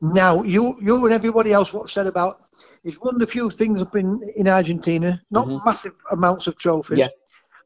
Now 0.00 0.42
you 0.42 0.76
you 0.80 1.04
and 1.04 1.14
everybody 1.14 1.52
else 1.52 1.72
what 1.72 1.88
said 1.88 2.06
about 2.06 2.42
he's 2.82 3.00
won 3.00 3.20
a 3.22 3.26
few 3.26 3.50
things 3.50 3.80
up 3.80 3.94
in 3.96 4.20
in 4.36 4.48
Argentina, 4.48 5.20
not 5.30 5.46
mm-hmm. 5.46 5.64
massive 5.64 5.94
amounts 6.10 6.46
of 6.46 6.56
trophies. 6.56 6.98
Yeah. 6.98 7.08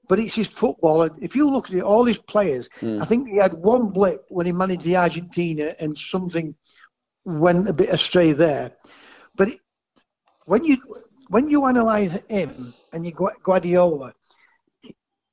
But 0.08 0.20
it's 0.20 0.36
his 0.36 0.46
football. 0.46 1.02
And 1.02 1.20
if 1.20 1.34
you 1.34 1.50
look 1.50 1.68
at 1.68 1.74
it, 1.74 1.82
all 1.82 2.04
his 2.04 2.18
players, 2.18 2.68
mm. 2.80 3.02
I 3.02 3.04
think 3.04 3.28
he 3.28 3.38
had 3.38 3.54
one 3.54 3.88
blip 3.88 4.24
when 4.28 4.46
he 4.46 4.52
managed 4.52 4.82
the 4.82 4.96
Argentina 4.96 5.74
and 5.80 5.98
something 5.98 6.54
went 7.24 7.68
a 7.68 7.72
bit 7.72 7.88
astray 7.88 8.32
there. 8.32 8.70
But 9.34 9.48
it, 9.48 9.60
when 10.44 10.64
you 10.64 10.76
when 11.28 11.48
you 11.48 11.64
analyse 11.64 12.18
him 12.28 12.72
and 12.92 13.04
you 13.04 13.12
Guardiola, 13.42 14.14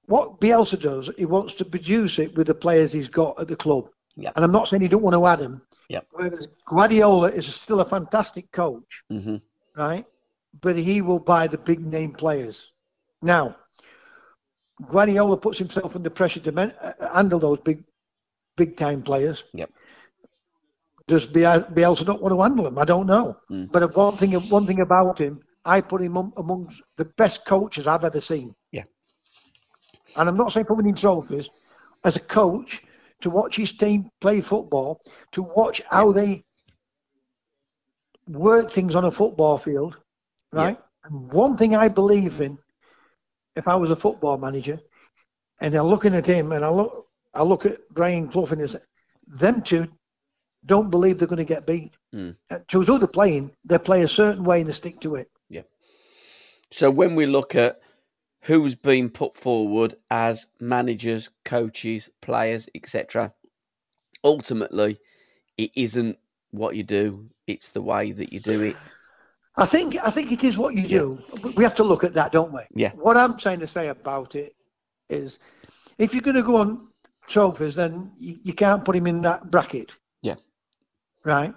what 0.07 0.39
Bielsa 0.39 0.80
does, 0.80 1.09
he 1.17 1.25
wants 1.25 1.53
to 1.55 1.65
produce 1.65 2.19
it 2.19 2.35
with 2.35 2.47
the 2.47 2.55
players 2.55 2.91
he's 2.91 3.07
got 3.07 3.39
at 3.39 3.47
the 3.47 3.55
club. 3.55 3.89
Yeah. 4.15 4.31
And 4.35 4.43
I'm 4.45 4.51
not 4.51 4.67
saying 4.67 4.81
he 4.81 4.88
don't 4.88 5.01
want 5.01 5.15
to 5.15 5.25
add 5.25 5.39
them. 5.39 5.61
Yeah. 5.89 6.01
Whereas 6.11 6.47
Guardiola 6.67 7.30
is 7.31 7.53
still 7.53 7.80
a 7.80 7.85
fantastic 7.85 8.51
coach, 8.51 9.03
hmm 9.09 9.38
right? 9.75 10.05
But 10.61 10.75
he 10.77 11.01
will 11.01 11.19
buy 11.19 11.47
the 11.47 11.57
big 11.57 11.84
name 11.84 12.11
players. 12.11 12.71
Now, 13.23 13.55
Guardiola 14.91 15.38
puts 15.38 15.57
himself 15.57 15.95
under 15.95 16.09
pressure 16.09 16.39
to 16.41 16.51
man- 16.51 16.75
uh, 16.80 16.93
handle 17.13 17.39
those 17.39 17.59
big, 17.59 17.84
big 18.55 18.77
time 18.77 19.01
players. 19.01 19.45
Yep. 19.53 19.71
Does 21.07 21.27
Bielsa 21.27 22.05
not 22.05 22.21
want 22.21 22.34
to 22.34 22.41
handle 22.41 22.65
them? 22.65 22.77
I 22.77 22.85
don't 22.85 23.07
know. 23.07 23.35
Mm. 23.51 23.71
But 23.71 23.95
one 23.95 24.15
thing, 24.17 24.34
one 24.49 24.65
thing 24.65 24.81
about 24.81 25.17
him, 25.19 25.41
I 25.65 25.81
put 25.81 26.01
him 26.01 26.17
am- 26.17 26.34
amongst 26.38 26.81
the 26.97 27.05
best 27.05 27.45
coaches 27.45 27.88
I've 27.88 28.03
ever 28.05 28.21
seen. 28.21 28.55
Yeah. 30.14 30.22
And 30.22 30.30
I'm 30.30 30.38
not 30.38 30.53
saying 30.53 30.65
for 30.65 30.76
winning 30.76 30.95
trophies. 30.95 31.49
As 32.06 32.15
a 32.15 32.19
coach, 32.19 32.81
to 33.22 33.30
watch 33.30 33.56
his 33.56 33.72
team 33.73 34.10
play 34.19 34.41
football, 34.41 35.02
to 35.31 35.44
watch 35.44 35.81
how 35.90 36.11
they 36.11 36.44
work 38.27 38.72
things 38.72 38.95
on 38.95 39.06
a 39.06 39.11
football 39.11 39.57
field, 39.57 39.99
right? 40.52 40.77
And 41.06 41.31
one 41.31 41.57
thing 41.57 41.76
I 41.76 41.88
believe 41.88 42.41
in, 42.41 42.57
if 43.56 43.68
I 43.68 43.76
was 43.76 43.91
a 43.91 43.95
football 43.95 44.38
manager, 44.38 44.80
and 45.61 45.73
I'm 45.76 45.88
looking 45.88 46.15
at 46.15 46.26
him, 46.26 46.52
and 46.52 46.65
I 46.65 46.69
look, 46.69 47.07
I 47.34 47.44
look 47.44 47.65
at 47.65 47.77
Brian 47.91 48.27
Clough 48.27 48.48
and 48.48 48.60
his, 48.60 48.76
them 49.27 49.61
two 49.61 49.88
don't 50.65 50.90
believe 50.90 51.18
they're 51.18 51.27
going 51.27 51.38
to 51.38 51.45
get 51.45 51.65
beat. 51.65 51.94
Mm. 52.14 52.35
To 52.68 52.81
who 52.81 52.98
they're 52.98 53.07
playing, 53.07 53.52
they 53.65 53.77
play 53.77 54.03
a 54.03 54.07
certain 54.07 54.44
way 54.44 54.60
and 54.60 54.69
they 54.69 54.73
stick 54.73 54.99
to 55.02 55.15
it. 55.15 55.30
Yeah. 55.49 55.64
So 56.72 56.90
when 56.90 57.15
we 57.15 57.26
look 57.26 57.56
at 57.56 57.80
who's 58.44 58.76
been 58.76 59.10
put 59.10 59.36
forward 59.36 59.95
as 60.10 60.48
managers, 60.60 61.30
coaches, 61.44 62.10
players, 62.22 62.70
etc., 62.76 63.34
ultimately 64.24 64.99
it 65.57 65.72
isn't 65.76 66.18
what 66.52 66.76
you 66.76 66.84
do; 66.84 67.30
it's 67.48 67.72
the 67.72 67.82
way 67.82 68.11
that 68.11 68.32
you 68.34 68.40
do 68.40 68.61
it. 68.61 68.76
I 69.56 69.65
think 69.65 69.98
I 70.02 70.10
think 70.10 70.32
it 70.32 70.44
is 70.44 70.57
what 70.57 70.74
you 70.76 70.88
do. 70.88 71.20
We 71.56 71.64
have 71.64 71.76
to 71.76 71.84
look 71.84 72.03
at 72.03 72.15
that, 72.15 72.32
don't 72.32 72.53
we? 72.53 72.61
Yeah. 72.74 72.91
What 72.91 73.18
I'm 73.18 73.38
trying 73.38 73.60
to 73.60 73.68
say 73.68 73.88
about 73.88 74.36
it 74.36 74.56
is, 75.10 75.40
if 75.98 76.14
you're 76.14 76.22
going 76.22 76.36
to 76.38 76.44
go 76.44 76.57
on 76.57 76.88
trophies, 77.28 77.76
then 77.76 78.11
you, 78.18 78.38
you 78.44 78.53
can't 78.53 78.84
put 78.84 78.95
him 78.95 79.07
in 79.07 79.22
that 79.22 79.49
bracket. 79.52 79.91
Yeah. 80.22 80.36
Right. 81.24 81.53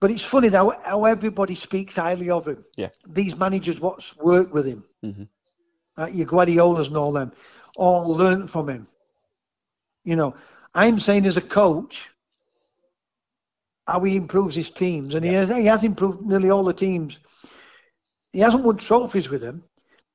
But 0.00 0.10
it's 0.10 0.24
funny 0.24 0.48
how, 0.48 0.70
how 0.82 1.04
everybody 1.04 1.54
speaks 1.54 1.96
highly 1.96 2.30
of 2.30 2.48
him. 2.48 2.64
Yeah. 2.76 2.88
These 3.06 3.36
managers, 3.36 3.80
what's 3.80 4.16
worked 4.16 4.52
with 4.52 4.66
him, 4.66 4.84
Mhm. 5.04 5.28
Uh, 6.00 6.06
your 6.06 6.26
Guardiolas 6.26 6.88
and 6.88 6.96
all 6.96 7.12
them, 7.12 7.30
all 7.76 8.08
learned 8.16 8.50
from 8.50 8.70
him. 8.70 8.86
You 10.04 10.16
know, 10.16 10.34
I'm 10.74 10.98
saying 10.98 11.26
as 11.26 11.36
a 11.36 11.42
coach, 11.42 12.08
how 13.86 14.02
he 14.04 14.16
improves 14.16 14.54
his 14.54 14.70
teams, 14.70 15.14
and 15.14 15.22
he 15.24 15.34
has 15.34 15.50
he 15.50 15.66
has 15.66 15.84
improved 15.84 16.22
nearly 16.22 16.48
all 16.48 16.64
the 16.64 16.72
teams. 16.72 17.18
He 18.32 18.40
hasn't 18.40 18.64
won 18.64 18.78
trophies 18.78 19.28
with 19.28 19.42
them, 19.42 19.62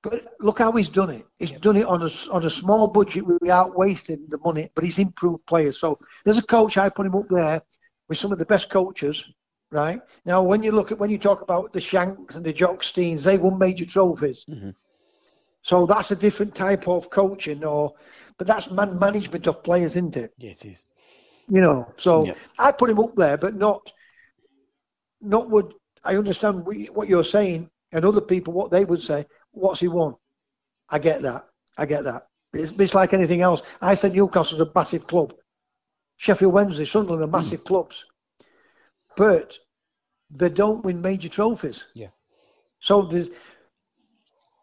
but 0.01 0.33
look 0.39 0.57
how 0.57 0.71
he's 0.71 0.89
done 0.89 1.11
it. 1.11 1.27
He's 1.37 1.51
done 1.51 1.75
it 1.75 1.85
on 1.85 2.01
a 2.01 2.09
on 2.31 2.45
a 2.45 2.49
small 2.49 2.87
budget 2.87 3.25
without 3.27 3.77
wasting 3.77 4.25
the 4.29 4.39
money, 4.39 4.71
but 4.73 4.83
he's 4.83 4.97
improved 4.97 5.45
players. 5.45 5.77
So 5.77 5.99
as 6.25 6.39
a 6.39 6.43
coach, 6.43 6.77
I 6.77 6.89
put 6.89 7.05
him 7.05 7.15
up 7.15 7.27
there 7.29 7.61
with 8.09 8.17
some 8.17 8.31
of 8.31 8.39
the 8.39 8.45
best 8.45 8.71
coaches. 8.71 9.23
Right 9.71 10.01
now, 10.25 10.41
when 10.41 10.63
you 10.63 10.71
look 10.71 10.91
at 10.91 10.99
when 10.99 11.09
you 11.09 11.19
talk 11.19 11.41
about 11.41 11.73
the 11.73 11.81
Shanks 11.81 12.35
and 12.35 12.45
the 12.45 12.53
Jock 12.53 12.81
Steins, 12.81 13.23
they 13.23 13.37
won 13.37 13.59
major 13.59 13.85
trophies. 13.85 14.45
Mhm. 14.49 14.73
So 15.65 15.87
that's 15.87 16.11
a 16.11 16.15
different 16.15 16.53
type 16.53 16.87
of 16.87 17.09
coaching, 17.09 17.65
or 17.65 17.95
but 18.37 18.45
that's 18.45 18.69
man 18.69 18.99
management 18.99 19.47
of 19.47 19.63
players, 19.63 19.95
isn't 19.95 20.15
it? 20.15 20.31
Yeah, 20.37 20.51
it 20.51 20.63
is. 20.63 20.83
You 21.47 21.59
know, 21.59 21.91
so 21.97 22.23
Yeah. 22.23 22.35
I 22.59 22.71
put 22.71 22.91
him 22.91 22.99
up 22.99 23.15
there, 23.15 23.35
but 23.35 23.55
not, 23.55 23.91
not 25.21 25.49
would 25.49 25.73
I 26.03 26.17
understand 26.17 26.67
what 26.67 26.77
you- 26.77 26.93
what 26.93 27.09
you're 27.09 27.23
saying, 27.23 27.71
and 27.91 28.05
other 28.05 28.21
people 28.21 28.53
what 28.53 28.69
they 28.69 28.85
would 28.85 29.01
say. 29.01 29.25
What's 29.53 29.79
he 29.79 29.87
won? 29.87 30.15
I 30.89 30.99
get 30.99 31.23
that. 31.23 31.49
I 31.79 31.87
get 31.87 32.03
that. 32.03 32.27
It's, 32.53 32.71
it's 32.73 32.93
like 32.93 33.13
anything 33.15 33.41
else. 33.41 33.63
I 33.81 33.95
said 33.95 34.13
Newcastle's 34.13 34.61
a 34.61 34.71
massive 34.75 35.07
club. 35.07 35.33
Sheffield 36.17 36.53
Wednesday, 36.53 36.85
Sunderland 36.85 37.23
are 37.23 37.37
massive 37.39 37.61
Hmm. 37.61 37.67
clubs, 37.69 38.05
but 39.17 39.57
they 40.29 40.49
don't 40.49 40.85
win 40.85 41.01
major 41.01 41.27
trophies. 41.27 41.85
Yeah. 41.95 42.11
So 42.79 43.01
there's 43.01 43.29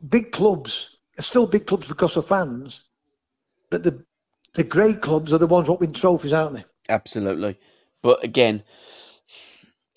big 0.08 0.32
clubs, 0.32 0.91
are 1.18 1.22
still 1.22 1.46
big 1.46 1.66
clubs 1.66 1.88
because 1.88 2.16
of 2.16 2.26
fans, 2.26 2.82
but 3.70 3.82
the 3.82 4.04
the 4.54 4.64
great 4.64 5.00
clubs 5.00 5.32
are 5.32 5.38
the 5.38 5.46
ones 5.46 5.66
that 5.66 5.80
win 5.80 5.92
trophies, 5.92 6.32
aren't 6.32 6.56
they? 6.56 6.64
Absolutely. 6.88 7.58
But 8.02 8.22
again, 8.24 8.62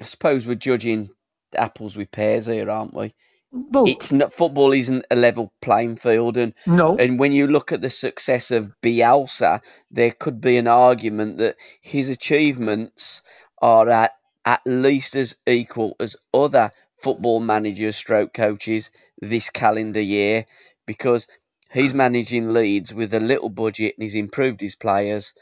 I 0.01 0.05
suppose 0.05 0.47
we're 0.47 0.55
judging 0.55 1.09
apples 1.55 1.97
with 1.97 2.11
pears 2.11 2.45
here, 2.45 2.69
aren't 2.69 2.93
we? 2.93 3.13
Well, 3.51 3.85
It's 3.87 4.11
not 4.11 4.33
football 4.33 4.73
isn't 4.73 5.05
a 5.09 5.15
level 5.15 5.51
playing 5.61 5.95
field, 5.95 6.35
and 6.37 6.53
no, 6.67 6.97
and 6.97 7.19
when 7.19 7.31
you 7.31 7.47
look 7.47 7.71
at 7.71 7.81
the 7.81 7.89
success 7.89 8.51
of 8.51 8.71
Bielsa, 8.81 9.61
there 9.91 10.11
could 10.11 10.41
be 10.41 10.57
an 10.57 10.67
argument 10.67 11.37
that 11.37 11.55
his 11.81 12.09
achievements 12.09 13.23
are 13.61 13.87
at 13.89 14.11
at 14.43 14.61
least 14.65 15.15
as 15.15 15.35
equal 15.47 15.95
as 15.99 16.17
other 16.33 16.71
football 16.97 17.39
managers, 17.39 17.95
stroke 17.95 18.33
coaches 18.33 18.91
this 19.21 19.49
calendar 19.49 20.01
year, 20.01 20.45
because 20.85 21.27
he's 21.71 21.93
managing 21.93 22.53
Leeds 22.53 22.93
with 22.93 23.13
a 23.13 23.19
little 23.19 23.49
budget 23.49 23.95
and 23.97 24.03
he's 24.03 24.15
improved 24.15 24.61
his 24.61 24.75
players. 24.75 25.33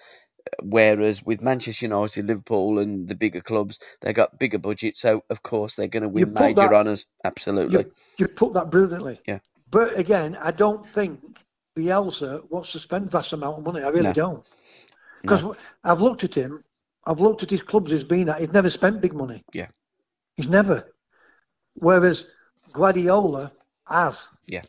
Whereas 0.62 1.24
with 1.26 1.42
Manchester 1.42 1.86
United, 1.86 2.28
Liverpool, 2.28 2.80
and 2.80 3.08
the 3.08 3.16
bigger 3.16 3.40
clubs, 3.40 3.80
they 4.02 4.12
got 4.12 4.38
bigger 4.38 4.58
budgets, 4.60 5.00
so 5.02 5.24
of 5.30 5.42
course 5.42 5.76
they're 5.76 5.88
going 5.88 6.04
to 6.04 6.10
win 6.10 6.34
major 6.34 6.56
that- 6.56 6.74
honours. 6.74 7.06
Absolutely. 7.24 7.80
you, 7.86 7.94
you 8.18 8.28
put 8.28 8.54
that 8.54 8.70
brilliantly. 8.70 9.22
Yeah. 9.26 9.40
But 9.72 9.98
again, 9.98 10.38
I 10.40 10.52
don't 10.52 10.86
think 10.90 11.22
Bielsa 11.78 12.50
wants 12.52 12.74
to 12.74 12.80
spend 12.80 13.10
vast 13.10 13.34
amount 13.34 13.60
of 13.60 13.64
money. 13.66 13.84
I 13.84 13.90
really 13.90 14.04
No. 14.04 14.14
don't. 14.14 14.48
Because 15.22 15.56
I've 15.84 16.02
looked 16.02 16.26
at 16.26 16.36
him. 16.36 16.64
I've 17.06 17.22
looked 17.22 17.44
at 17.44 17.50
his 17.50 17.62
clubs 17.62 17.92
he's 17.92 18.04
been 18.04 18.28
at. 18.30 18.40
He's 18.40 18.52
never 18.54 18.70
spent 18.70 19.02
big 19.02 19.14
money. 19.14 19.42
Yeah. 19.54 19.68
He's 20.36 20.48
never. 20.50 20.93
Whereas 21.76 22.28
Guardiola 22.72 23.52
has. 23.88 24.30
Yeah. 24.48 24.62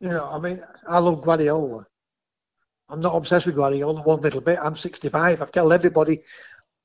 You 0.00 0.08
know, 0.10 0.28
I 0.30 0.38
mean, 0.38 0.62
I 0.88 0.98
love 0.98 1.22
Guardiola. 1.22 1.86
I'm 2.88 3.00
not 3.00 3.14
obsessed 3.14 3.46
with 3.46 3.56
Guardiola 3.56 4.02
one 4.02 4.20
little 4.20 4.40
bit. 4.40 4.58
I'm 4.62 4.76
65. 4.76 5.40
I 5.40 5.46
tell 5.46 5.72
everybody, 5.72 6.22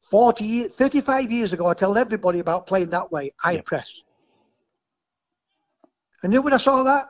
40 0.02 0.68
35 0.70 1.32
years 1.32 1.54
ago, 1.54 1.68
I 1.68 1.74
tell 1.74 1.98
everybody 1.98 2.40
about 2.40 2.68
playing 2.68 2.90
that 2.92 3.12
way, 3.12 3.34
I 3.44 3.54
Yeah. 3.54 3.62
press. 3.66 4.02
And 6.24 6.34
then 6.34 6.44
when 6.44 6.54
I 6.54 6.58
saw 6.58 6.84
that, 6.84 7.10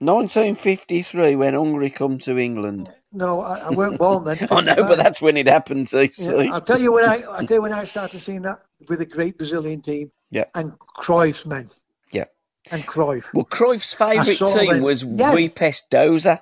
1953, 0.00 1.36
when 1.36 1.54
Hungary 1.54 1.90
come 1.90 2.18
to 2.18 2.36
England. 2.38 2.92
no, 3.12 3.40
I, 3.40 3.58
I 3.58 3.70
weren't 3.70 3.98
born 3.98 4.24
then. 4.24 4.38
I 4.50 4.60
know, 4.62 4.76
but 4.76 4.96
that's 4.96 5.20
when 5.20 5.36
it 5.36 5.48
happened, 5.48 5.86
TC. 5.86 6.46
Yeah, 6.46 6.54
I'll 6.54 6.60
tell 6.62 6.80
you 6.80 6.92
when 6.92 7.04
I, 7.04 7.22
I'll 7.22 7.46
tell 7.46 7.58
you 7.58 7.62
when 7.62 7.72
I 7.72 7.84
started 7.84 8.18
seeing 8.20 8.42
that 8.42 8.60
with 8.88 9.00
a 9.00 9.06
great 9.06 9.36
Brazilian 9.36 9.82
team. 9.82 10.10
Yeah. 10.30 10.44
And 10.54 10.78
Cruyff's 10.78 11.44
men. 11.44 11.68
Yeah. 12.12 12.24
And 12.72 12.82
Cruyff. 12.82 13.24
Well, 13.34 13.44
Cruyff's 13.44 13.94
favourite 13.94 14.38
team 14.38 14.74
them. 14.74 14.82
was 14.82 15.02
Yes. 15.04 15.34
Wiepes 15.34 15.88
Doza, 15.90 16.40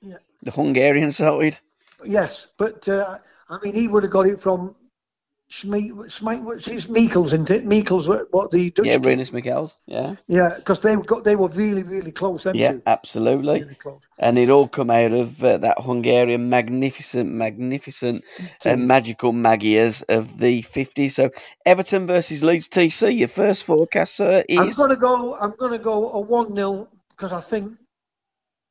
Yeah. 0.00 0.16
the 0.42 0.50
Hungarian 0.50 1.10
side. 1.12 1.56
Yes, 2.04 2.48
but 2.58 2.88
uh, 2.88 3.18
I 3.48 3.58
mean, 3.62 3.74
he 3.74 3.88
would 3.88 4.02
have 4.02 4.12
got 4.12 4.26
it 4.26 4.40
from 4.40 4.74
Schme- 5.52 5.92
Schme- 6.06 6.44
what's 6.44 6.64
his 6.64 6.88
Michels, 6.88 7.34
isn't 7.34 7.50
it? 7.50 7.66
Michels, 7.66 8.08
what, 8.08 8.50
the 8.50 8.70
Dutch 8.70 8.86
Yeah, 8.86 8.96
Rinus 9.02 9.34
Michels. 9.34 9.76
Yeah, 9.86 10.16
Yeah, 10.26 10.54
because 10.56 10.80
they 10.80 10.96
got 10.96 11.24
they 11.24 11.36
were 11.36 11.48
really 11.48 11.82
really 11.82 12.10
close. 12.10 12.46
Yeah, 12.46 12.72
two. 12.72 12.82
absolutely. 12.86 13.60
Really 13.60 13.74
close. 13.74 14.00
And 14.18 14.38
it 14.38 14.48
all 14.48 14.66
come 14.66 14.90
out 14.90 15.12
of 15.12 15.44
uh, 15.44 15.58
that 15.58 15.76
Hungarian 15.78 16.48
magnificent, 16.48 17.30
magnificent, 17.30 18.24
uh, 18.64 18.76
magical 18.76 19.32
Magyars 19.34 20.00
of 20.00 20.38
the 20.38 20.62
50s. 20.62 21.10
So 21.10 21.30
Everton 21.66 22.06
versus 22.06 22.42
Leeds 22.42 22.68
TC, 22.68 23.14
your 23.18 23.28
first 23.28 23.66
forecast, 23.66 24.16
sir, 24.16 24.42
is 24.48 24.78
I'm 24.78 24.86
gonna 24.88 24.98
go. 24.98 25.34
I'm 25.34 25.54
gonna 25.58 25.78
go 25.78 26.12
a 26.12 26.20
one 26.20 26.56
0 26.56 26.88
because 27.10 27.32
I 27.32 27.42
think 27.42 27.76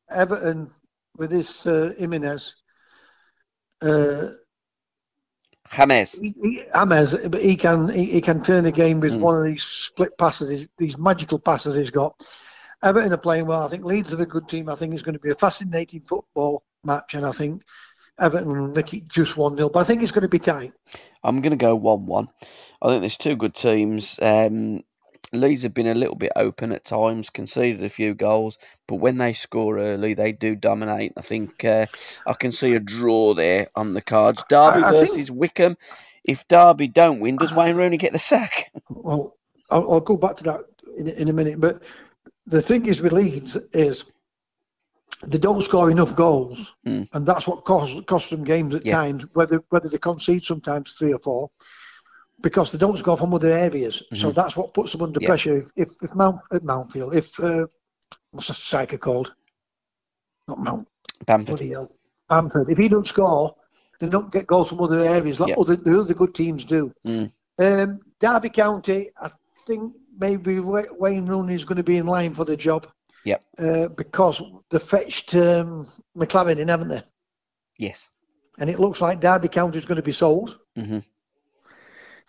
Everton 0.10 0.72
with 1.16 1.30
this 1.30 1.68
uh, 1.68 1.94
Jimenez. 1.96 2.56
Uh, 3.84 4.30
James. 5.70 6.20
he, 6.20 6.30
he, 6.42 6.64
James, 6.74 7.16
he 7.42 7.56
can 7.56 7.90
he, 7.90 8.06
he 8.06 8.22
can 8.22 8.44
turn 8.44 8.64
the 8.64 8.72
game 8.72 9.00
with 9.00 9.14
Mm. 9.14 9.20
one 9.20 9.38
of 9.38 9.44
these 9.46 9.64
split 9.64 10.18
passes, 10.18 10.68
these, 10.78 10.98
magical 10.98 11.40
passes 11.40 11.76
he's 11.76 11.92
got. 11.92 12.16
Everton 12.84 13.14
are 13.14 13.18
playing 13.18 13.46
well. 13.46 13.64
I 13.64 13.70
think 13.70 13.84
Leeds 13.86 14.14
are 14.14 14.22
a 14.22 14.26
good 14.26 14.50
team. 14.50 14.68
I 14.68 14.76
think 14.76 14.94
it's 14.94 15.04
going 15.04 15.14
to 15.14 15.20
be 15.20 15.30
a 15.30 15.36
fascinating 15.36 16.02
football 16.02 16.64
match, 16.84 17.14
and 17.14 17.26
I 17.26 17.32
think 17.32 17.62
Everton 18.20 18.48
will 18.52 18.68
nick 18.68 18.94
it 18.94 19.08
just 19.08 19.38
one 19.38 19.56
0 19.56 19.70
But 19.70 19.82
I 19.82 19.84
think 19.84 20.02
it's 20.02 20.12
going 20.12 20.24
to 20.24 20.30
be 20.30 20.40
tight. 20.40 20.74
I'm 21.24 21.42
going 21.42 21.52
to 21.52 21.58
go 21.58 21.76
1 21.76 22.06
1. 22.06 22.28
I 22.82 22.88
think 22.88 23.02
there's 23.02 23.18
two 23.18 23.36
good 23.36 23.54
teams. 23.54 24.20
Um, 24.22 24.84
Leeds 25.34 25.64
have 25.64 25.74
been 25.74 25.88
a 25.88 25.94
little 25.96 26.16
bit 26.16 26.32
open 26.36 26.72
at 26.74 26.84
times, 26.84 27.30
conceded 27.30 27.84
a 27.84 27.90
few 27.90 28.14
goals, 28.14 28.58
but 28.88 28.96
when 28.96 29.18
they 29.18 29.34
score 29.34 29.78
early, 29.80 30.14
they 30.14 30.32
do 30.34 30.56
dominate. 30.56 31.14
I 31.18 31.22
think 31.22 31.64
uh, 31.64 31.86
I 32.28 32.34
can 32.34 32.52
see 32.52 32.74
a 32.74 32.80
draw 32.82 33.34
there 33.34 33.68
on 33.76 33.94
the 33.94 34.02
cards. 34.02 34.44
Derby 34.50 34.84
I- 34.84 34.90
I 34.90 34.92
versus 34.92 35.28
think- 35.28 35.40
Wycombe. 35.40 35.78
If 36.24 36.48
Derby 36.48 36.88
don't 36.88 37.20
win, 37.20 37.38
does 37.38 37.54
Wayne 37.54 37.76
Rooney 37.76 37.98
get 37.98 38.12
the 38.12 38.20
sack? 38.20 38.52
Well, 38.90 39.36
I'll, 39.70 39.94
I'll 39.94 40.00
go 40.02 40.18
back 40.18 40.38
to 40.38 40.44
that 40.44 40.62
in, 40.98 41.08
in 41.08 41.28
a 41.30 41.34
minute. 41.34 41.60
But 41.60 41.82
the 42.46 42.62
thing 42.62 42.86
is 42.86 43.02
with 43.02 43.14
Leeds 43.14 43.56
is 43.74 44.06
they 45.26 45.38
don't 45.38 45.64
score 45.64 45.90
enough 45.90 46.16
goals, 46.16 46.74
Mm. 46.86 47.08
and 47.14 47.26
that's 47.26 47.48
what 47.48 47.64
costs 47.64 47.96
costs 48.06 48.30
them 48.32 48.44
games 48.44 48.74
at 48.76 48.86
Yeah. 48.86 48.96
times. 48.98 49.24
Whether 49.34 49.64
whether 49.70 49.88
they 49.88 49.98
concede 49.98 50.44
sometimes 50.44 50.94
three 50.94 51.14
or 51.14 51.20
four, 51.20 51.52
because 52.42 52.72
they 52.72 52.78
don't 52.78 52.98
score 52.98 53.18
from 53.18 53.34
other 53.34 53.52
areas. 53.52 54.02
So 54.14 54.30
Mhm. 54.30 54.36
that's 54.36 54.56
what 54.56 54.74
puts 54.74 54.92
them 54.92 55.02
under 55.04 55.20
Yeah. 55.20 55.28
pressure. 55.28 55.58
If 55.76 55.90
if, 56.02 56.16
Mount 56.16 56.40
at 56.52 56.64
Mountfield, 56.64 57.14
if 57.16 57.40
uh, 57.40 57.68
what's 58.32 58.48
the 58.48 58.54
striker 58.54 58.98
called? 58.98 59.34
Not 60.48 60.60
Mount. 60.60 60.88
Bamford. 61.26 61.62
Bamford. 62.30 62.70
If 62.70 62.78
he 62.78 62.88
don't 62.90 63.08
score, 63.08 63.56
they 64.00 64.10
don't 64.10 64.32
get 64.32 64.48
goals 64.48 64.70
from 64.70 64.82
other 64.82 65.00
areas 65.00 65.40
like 65.40 65.50
Yeah. 65.50 65.56
other 65.58 65.76
the 65.76 66.00
other 66.00 66.14
good 66.14 66.34
teams 66.34 66.66
do. 66.66 66.92
Mm. 67.06 67.32
Um, 67.60 68.00
Derby 68.20 68.50
County, 68.50 69.10
I 69.22 69.30
think 69.68 69.96
maybe 70.18 70.60
Wayne 70.60 71.26
Rooney 71.28 71.56
is 71.56 71.66
going 71.66 71.78
to 71.78 71.84
be 71.84 71.98
in 71.98 72.08
line 72.08 72.34
for 72.34 72.46
the 72.46 72.58
job. 72.58 72.88
Yep. 73.26 73.44
Uh, 73.60 73.88
because 73.90 74.42
they 74.72 74.80
fetched 74.80 75.36
um, 75.36 75.86
McClaren 76.18 76.58
in, 76.58 76.68
haven't 76.70 76.88
they? 76.90 77.02
Yes. 77.78 78.10
And 78.58 78.70
it 78.70 78.80
looks 78.80 79.02
like 79.02 79.20
Derby 79.20 79.48
County 79.48 79.78
is 79.78 79.86
going 79.86 79.98
to 79.98 80.02
be 80.02 80.12
sold. 80.12 80.60
hmm 80.76 81.00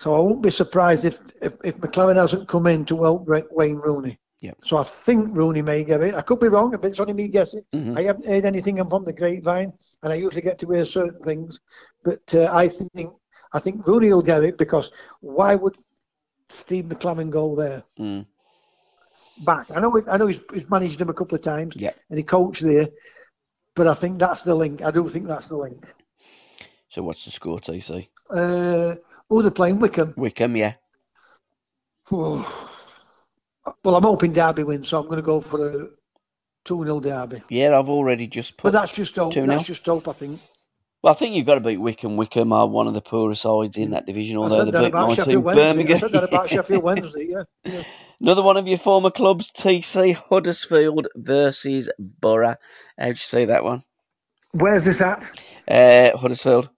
So 0.03 0.17
I 0.17 0.19
won't 0.19 0.43
be 0.43 0.51
surprised 0.51 1.05
if, 1.05 1.21
if, 1.41 1.55
if 1.63 1.77
McClaren 1.77 2.17
hasn't 2.17 2.49
come 2.49 2.67
in 2.67 2.85
to 2.87 3.05
help 3.05 3.29
Wayne 3.53 3.77
Rooney. 3.77 4.19
Yep. 4.41 4.57
So 4.65 4.77
I 4.77 4.83
think 4.83 5.37
Rooney 5.37 5.63
may 5.63 5.85
get 5.85 6.01
it. 6.01 6.15
I 6.17 6.23
could 6.23 6.41
be 6.41 6.49
wrong, 6.49 6.73
but 6.73 6.85
it's 6.87 6.99
only 6.99 7.13
me 7.13 7.29
guessing. 7.29 7.63
Mhm. 7.73 7.97
I 7.97 8.03
haven't 8.03 8.27
heard 8.27 8.45
anything 8.45 8.85
from 8.89 9.05
the 9.05 9.13
grapevine, 9.13 9.73
and 10.03 10.13
I 10.13 10.17
usually 10.17 10.43
get 10.43 10.59
to 10.59 10.67
hear 10.73 10.85
certain 10.85 11.23
things. 11.23 11.61
But 12.03 12.35
uh, 12.35 12.51
I 12.53 12.67
think 12.67 13.11
I 13.53 13.61
think 13.61 13.87
Rooney 13.87 14.13
will 14.13 14.23
get 14.23 14.43
it 14.43 14.59
because 14.59 14.91
why 15.21 15.55
would 15.55 15.77
Steve 16.49 16.87
McClaren 16.87 17.31
go 17.31 17.55
there 17.55 17.85
Mm. 17.97 18.27
back? 19.39 19.67
I 19.71 19.79
know 19.79 20.03
I 20.11 20.17
know 20.19 20.27
he's, 20.27 20.41
he's 20.53 20.69
managed 20.69 21.01
him 21.01 21.11
a 21.11 21.15
couple 21.15 21.37
of 21.37 21.43
times, 21.43 21.77
Yep. 21.79 21.95
and 22.11 22.19
he 22.19 22.25
coached 22.25 22.63
there. 22.65 22.89
But 23.77 23.87
I 23.87 23.95
think 23.95 24.19
that's 24.19 24.43
the 24.43 24.57
link. 24.57 24.83
I 24.83 24.91
do 24.91 25.07
think 25.09 25.29
that's 25.29 25.47
the 25.47 25.57
link. 25.57 25.87
So 26.89 27.05
what's 27.05 27.25
the 27.25 27.31
score, 27.31 27.61
TC? 27.61 28.09
Uh, 28.29 28.97
oh, 29.33 29.43
they're 29.43 29.51
playing 29.51 29.81
Wycombe. 29.81 30.15
Wycombe, 30.17 30.57
yeah. 30.57 30.75
Well, 32.11 32.47
I'm 33.85 34.03
hoping 34.03 34.33
Derby 34.33 34.65
wins, 34.65 34.89
so 34.89 34.99
I'm 34.99 35.07
going 35.07 35.17
to 35.17 35.23
go 35.23 35.41
for 35.41 35.67
a 35.67 35.89
2 36.65 36.85
0 36.85 37.01
Derby. 37.01 37.43
Yeah, 37.49 37.79
I've 37.79 37.89
already 37.89 38.27
just 38.27 38.57
put. 38.57 38.73
But 38.73 38.81
that's 38.81 38.93
just 38.93 39.17
hope. 39.17 39.33
2-0. 39.33 39.47
That's 39.47 39.67
just 39.67 39.87
hope, 39.87 40.09
I 40.09 40.13
think. 40.13 40.41
Well, 41.03 41.13
I 41.13 41.15
think 41.15 41.35
you've 41.35 41.47
got 41.47 41.55
to 41.55 41.61
beat 41.61 41.79
Wycombe. 41.79 42.17
Wycombe 42.17 42.53
are 42.53 42.69
one 42.69 42.87
of 42.87 42.95
the 42.95 43.01
poorer 43.01 43.35
sides 43.35 43.79
in 43.79 43.91
that 43.91 44.07
division, 44.07 44.37
although 44.37 44.65
they 44.65 44.85
beat 44.85 44.93
my 44.93 45.15
team, 45.15 45.43
Wednesday. 45.43 45.69
I 45.69 45.73
Birmingham. 45.73 45.99
said 45.99 46.13
that 46.13 46.25
about 46.25 46.49
Sheffield 46.51 46.83
Wednesday, 46.83 47.27
yeah. 47.29 47.43
yeah. 47.65 47.83
Another 48.21 48.43
one 48.43 48.57
of 48.57 48.69
your 48.69 48.79
former 48.79 49.11
clubs, 49.11 49.51
TC 49.51 50.15
Huddersfield 50.15 51.09
versus 51.17 51.91
Boro. 51.99 52.55
How'd 52.97 53.09
you 53.09 53.17
see 53.17 53.47
that 53.47 53.65
one? 53.65 53.83
Where's 54.53 54.85
this 54.85 55.01
at? 55.01 55.25
Uh, 55.67 56.17
Huddersfield. 56.17 56.71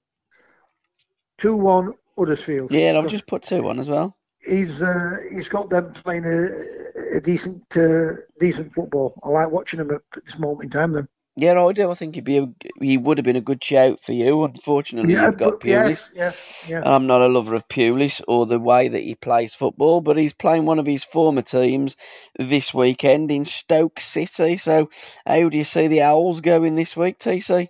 2 1.39 1.57
1 1.57 1.93
Huddersfield. 2.19 2.73
Yeah, 2.73 2.91
and 2.91 2.99
I've 2.99 3.09
just 3.09 3.27
put 3.27 3.43
two 3.43 3.69
on 3.69 3.79
as 3.79 3.91
well. 3.91 4.17
He's 4.47 4.83
uh, 4.83 5.17
he's 5.33 5.49
got 5.49 5.71
them 5.71 5.93
playing 5.93 6.25
a, 6.27 7.17
a 7.17 7.21
decent 7.21 7.65
uh, 7.77 8.13
decent 8.39 8.75
football. 8.75 9.19
I 9.23 9.31
like 9.31 9.51
watching 9.51 9.79
them 9.79 9.91
at 9.91 10.03
this 10.25 10.39
moment 10.39 10.65
in 10.65 10.71
time. 10.71 10.93
Then 10.93 11.09
Yeah, 11.37 11.59
I 11.59 11.73
do. 11.73 11.91
I 11.91 11.95
think 11.95 12.15
he'd 12.15 12.25
be 12.25 12.39
a, 12.39 12.49
he 12.79 12.99
would 12.99 13.17
have 13.17 13.25
been 13.25 13.37
a 13.37 13.41
good 13.41 13.65
shout 13.65 14.01
for 14.01 14.13
you. 14.13 14.45
Unfortunately, 14.45 15.15
you've 15.15 15.39
got 15.39 15.61
Pulis. 15.61 15.67
yes, 15.67 16.13
yes, 16.15 16.67
yeah. 16.69 16.83
I'm 16.85 17.07
not 17.07 17.23
a 17.23 17.29
lover 17.29 17.55
of 17.55 17.69
Pulis 17.69 18.21
or 18.29 18.45
the 18.45 18.61
way 18.61 18.89
that 18.89 19.03
he 19.03 19.15
plays 19.15 19.55
football, 19.55 20.03
but 20.03 20.19
he's 20.19 20.35
playing 20.35 20.67
one 20.67 20.79
of 20.79 20.87
his 20.87 21.05
former 21.05 21.43
teams 21.43 21.97
this 22.39 22.75
weekend 22.75 23.31
in 23.31 23.47
Stoke 23.47 23.99
City. 23.99 24.59
So, 24.59 24.91
how 25.27 25.49
do 25.49 25.57
you 25.57 25.65
see 25.65 25.87
the 25.87 26.03
Owls 26.03 26.43
going 26.43 26.75
this 26.77 26.97
week, 26.97 27.19
TC? 27.19 27.69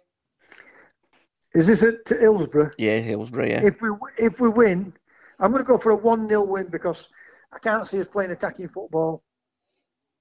Is 1.55 1.67
this 1.69 1.83
at 1.83 2.09
Hillsborough? 2.09 2.71
Yeah, 2.79 2.99
Hillsborough. 2.99 3.47
Yeah. 3.47 3.63
If 3.63 3.81
we 3.81 3.91
if 4.19 4.41
we 4.41 4.49
win, 4.49 4.93
I'm 5.39 5.53
going 5.53 5.63
to 5.63 5.67
go 5.67 5.79
for 5.79 5.93
a 5.93 5.97
one 5.97 6.29
0 6.29 6.45
win 6.45 6.69
because 6.71 7.09
I 7.53 7.59
can't 7.59 7.87
see 7.87 8.01
us 8.01 8.09
playing 8.09 8.33
attacking 8.33 8.69
football. 8.69 9.23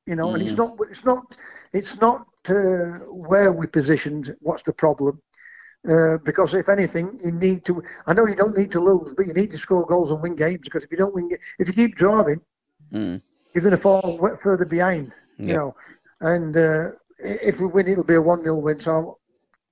You 0.06 0.16
know, 0.16 0.34
and 0.34 0.42
it's 0.44 0.54
Mm. 0.54 0.58
not 0.58 0.78
it's 0.90 1.04
not 1.06 1.38
it's 1.74 2.00
not 2.00 2.28
uh, 2.50 3.00
where 3.30 3.52
we 3.52 3.68
positioned. 3.68 4.36
What's 4.42 4.64
the 4.64 4.74
problem? 4.74 5.22
Uh, 5.88 6.18
because 6.24 6.54
if 6.54 6.70
anything, 6.70 7.20
you 7.24 7.32
need 7.32 7.66
to. 7.66 7.82
I 8.08 8.14
know 8.14 8.28
you 8.28 8.36
don't 8.36 8.58
need 8.58 8.72
to 8.72 8.80
lose, 8.80 9.14
but 9.16 9.26
you 9.28 9.34
need 9.34 9.52
to 9.52 9.58
score 9.58 9.86
goals 9.86 10.12
and 10.12 10.22
win 10.22 10.36
games. 10.36 10.60
Because 10.64 10.84
if 10.84 10.92
you 10.92 10.98
don't 10.98 11.14
win, 11.16 11.30
if 11.60 11.68
you 11.68 11.74
keep 11.74 11.96
drawing, 11.96 12.42
Mm. 12.92 13.22
you're 13.54 13.64
going 13.64 13.76
to 13.76 13.78
fall 13.82 14.20
further 14.42 14.66
behind. 14.66 15.14
You 15.46 15.54
know, 15.56 15.76
and 16.22 16.56
uh, 16.56 16.92
if 17.20 17.60
we 17.60 17.68
win, 17.68 17.88
it'll 17.88 18.04
be 18.04 18.16
a 18.16 18.22
one 18.22 18.42
0 18.44 18.58
win. 18.60 18.80
So 18.80 19.20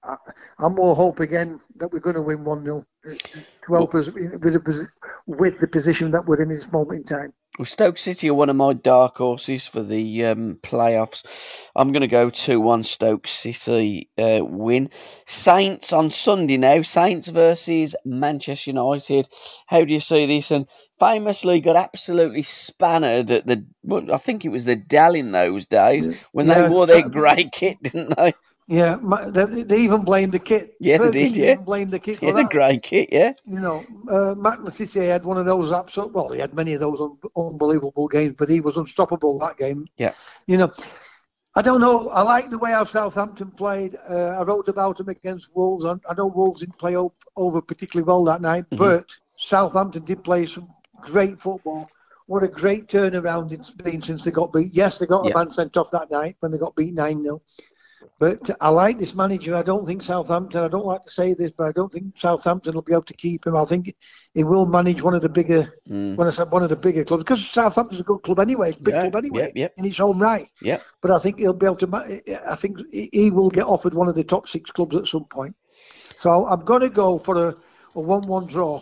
I, 0.03 0.15
I'm 0.59 0.75
more 0.75 0.95
hope 0.95 1.19
again 1.19 1.59
that 1.77 1.91
we're 1.91 1.99
going 1.99 2.15
to 2.15 2.21
win 2.21 2.43
one 2.43 2.63
0 2.63 2.85
to 3.03 3.73
help 3.73 3.95
us 3.95 4.09
with 4.09 4.31
the 4.41 4.87
with 5.27 5.59
the 5.59 5.67
position 5.67 6.11
that 6.11 6.25
we're 6.25 6.41
in 6.41 6.51
at 6.51 6.55
this 6.55 6.71
moment 6.71 7.01
in 7.01 7.17
time. 7.17 7.33
Well, 7.59 7.65
Stoke 7.65 7.97
City 7.97 8.29
are 8.29 8.33
one 8.33 8.49
of 8.49 8.55
my 8.55 8.73
dark 8.73 9.17
horses 9.17 9.67
for 9.67 9.83
the 9.83 10.25
um, 10.25 10.57
playoffs. 10.63 11.69
I'm 11.75 11.91
going 11.91 12.01
to 12.01 12.07
go 12.07 12.29
2 12.29 12.59
1 12.59 12.83
Stoke 12.83 13.27
City 13.27 14.09
uh, 14.17 14.39
win. 14.41 14.89
Saints 14.91 15.91
on 15.91 16.09
Sunday 16.09 16.57
now. 16.57 16.81
Saints 16.81 17.27
versus 17.27 17.95
Manchester 18.05 18.71
United. 18.71 19.27
How 19.67 19.83
do 19.83 19.93
you 19.93 19.99
see 19.99 20.27
this? 20.27 20.51
And 20.51 20.67
famously 20.99 21.59
got 21.59 21.75
absolutely 21.75 22.43
spannered 22.43 23.29
at 23.31 23.45
the, 23.45 23.67
well, 23.83 24.13
I 24.13 24.17
think 24.17 24.45
it 24.45 24.49
was 24.49 24.63
the 24.65 24.77
Dell 24.77 25.13
in 25.13 25.31
those 25.31 25.65
days 25.65 26.07
when 26.31 26.47
Yeah, 26.47 26.67
they 26.67 26.69
wore 26.69 26.87
their 26.87 27.07
grey 27.09 27.49
kit, 27.51 27.77
didn't 27.83 28.15
they? 28.15 28.33
Yeah, 28.71 28.97
they, 29.27 29.63
they 29.63 29.77
even 29.77 30.03
blamed 30.03 30.31
the 30.31 30.39
kit. 30.39 30.75
Yeah, 30.79 30.97
they 30.97 31.11
did, 31.11 31.33
they 31.35 31.41
yeah. 31.41 31.51
even 31.53 31.63
blamed 31.65 31.91
the 31.91 31.99
kit 31.99 32.21
Yeah, 32.21 32.31
the 32.31 32.45
grey 32.45 32.77
kit, 32.77 33.09
yeah. 33.11 33.33
You 33.45 33.59
know, 33.59 33.83
uh, 34.09 34.33
Matt 34.35 34.63
Le 34.63 34.71
Tissier 34.71 35.09
had 35.09 35.25
one 35.25 35.37
of 35.37 35.45
those 35.45 35.71
absolute. 35.71 36.13
Well, 36.13 36.29
he 36.29 36.39
had 36.39 36.53
many 36.53 36.73
of 36.73 36.79
those 36.79 36.99
un- 37.01 37.17
unbelievable 37.35 38.07
games, 38.07 38.35
but 38.37 38.49
he 38.49 38.61
was 38.61 38.77
unstoppable 38.77 39.37
that 39.39 39.57
game. 39.57 39.85
Yeah. 39.97 40.13
You 40.47 40.57
know, 40.57 40.71
I 41.55 41.61
don't 41.61 41.81
know. 41.81 42.09
I 42.09 42.21
like 42.21 42.49
the 42.49 42.57
way 42.57 42.71
how 42.71 42.85
Southampton 42.85 43.51
played. 43.51 43.97
Uh, 44.09 44.37
I 44.39 44.43
wrote 44.43 44.69
about 44.69 44.97
them 44.97 45.09
against 45.09 45.49
Wolves. 45.53 45.85
I, 45.85 45.95
I 46.09 46.13
know 46.15 46.27
Wolves 46.27 46.61
didn't 46.61 46.77
play 46.77 46.95
o- 46.95 47.13
over 47.35 47.61
particularly 47.61 48.07
well 48.07 48.23
that 48.25 48.41
night, 48.41 48.65
Mhm. 48.71 48.77
but 48.77 49.05
Southampton 49.37 50.05
did 50.05 50.23
play 50.23 50.45
some 50.45 50.69
great 51.01 51.39
football. 51.39 51.89
What 52.27 52.43
a 52.43 52.47
great 52.47 52.87
turnaround 52.87 53.51
it's 53.51 53.71
been 53.71 54.01
since 54.01 54.23
they 54.23 54.31
got 54.31 54.53
beat. 54.53 54.71
Yes, 54.73 54.97
they 54.99 55.05
got 55.07 55.25
Yeah. 55.25 55.31
a 55.31 55.37
man 55.37 55.49
sent 55.49 55.75
off 55.75 55.91
that 55.91 56.09
night 56.09 56.37
when 56.39 56.51
they 56.51 56.57
got 56.57 56.75
beat 56.75 56.93
9 56.93 57.21
0. 57.21 57.41
But 58.19 58.51
I 58.61 58.69
like 58.69 58.99
this 58.99 59.15
manager. 59.15 59.55
I 59.55 59.63
don't 59.63 59.85
think 59.85 60.03
Southampton, 60.03 60.63
I 60.63 60.67
don't 60.67 60.85
like 60.85 61.03
to 61.03 61.09
say 61.09 61.33
this, 61.33 61.51
but 61.51 61.65
I 61.67 61.71
don't 61.71 61.91
think 61.91 62.17
Southampton 62.17 62.75
will 62.75 62.83
be 62.83 62.93
able 62.93 63.03
to 63.03 63.15
keep 63.15 63.47
him. 63.47 63.55
I 63.55 63.65
think 63.65 63.95
he 64.35 64.43
will 64.43 64.65
manage 64.67 65.01
one 65.01 65.15
of 65.15 65.21
the 65.21 65.29
bigger, 65.29 65.73
Mm. 65.89 66.15
when 66.17 66.27
I 66.27 66.31
said 66.31 66.51
one 66.51 66.61
of 66.61 66.69
the 66.69 66.75
bigger 66.75 67.03
clubs, 67.03 67.23
because 67.23 67.43
Southampton's 67.43 68.01
a 68.01 68.03
good 68.03 68.19
club 68.19 68.39
anyway, 68.39 68.73
big 68.73 68.93
Yeah, 68.93 69.01
club 69.01 69.15
anyway, 69.15 69.45
yep, 69.45 69.51
yep. 69.55 69.73
in 69.77 69.85
its 69.85 69.99
own 69.99 70.19
right. 70.19 70.47
Yeah. 70.61 70.77
But 71.01 71.11
I 71.11 71.19
think 71.19 71.39
he'll 71.39 71.53
be 71.53 71.65
able 71.65 71.77
to, 71.77 72.39
I 72.47 72.55
think 72.55 72.77
he 72.91 73.09
he 73.11 73.31
will 73.31 73.49
get 73.49 73.65
offered 73.65 73.93
one 73.95 74.07
of 74.07 74.15
the 74.15 74.23
top 74.23 74.47
six 74.47 74.69
clubs 74.71 74.95
at 74.95 75.07
some 75.07 75.25
point. 75.25 75.55
So 76.17 76.45
I'm 76.47 76.63
going 76.63 76.81
to 76.81 76.89
go 76.89 77.17
for 77.17 77.35
a, 77.49 77.55
a 77.95 77.99
1 77.99 78.27
1 78.27 78.45
draw. 78.47 78.81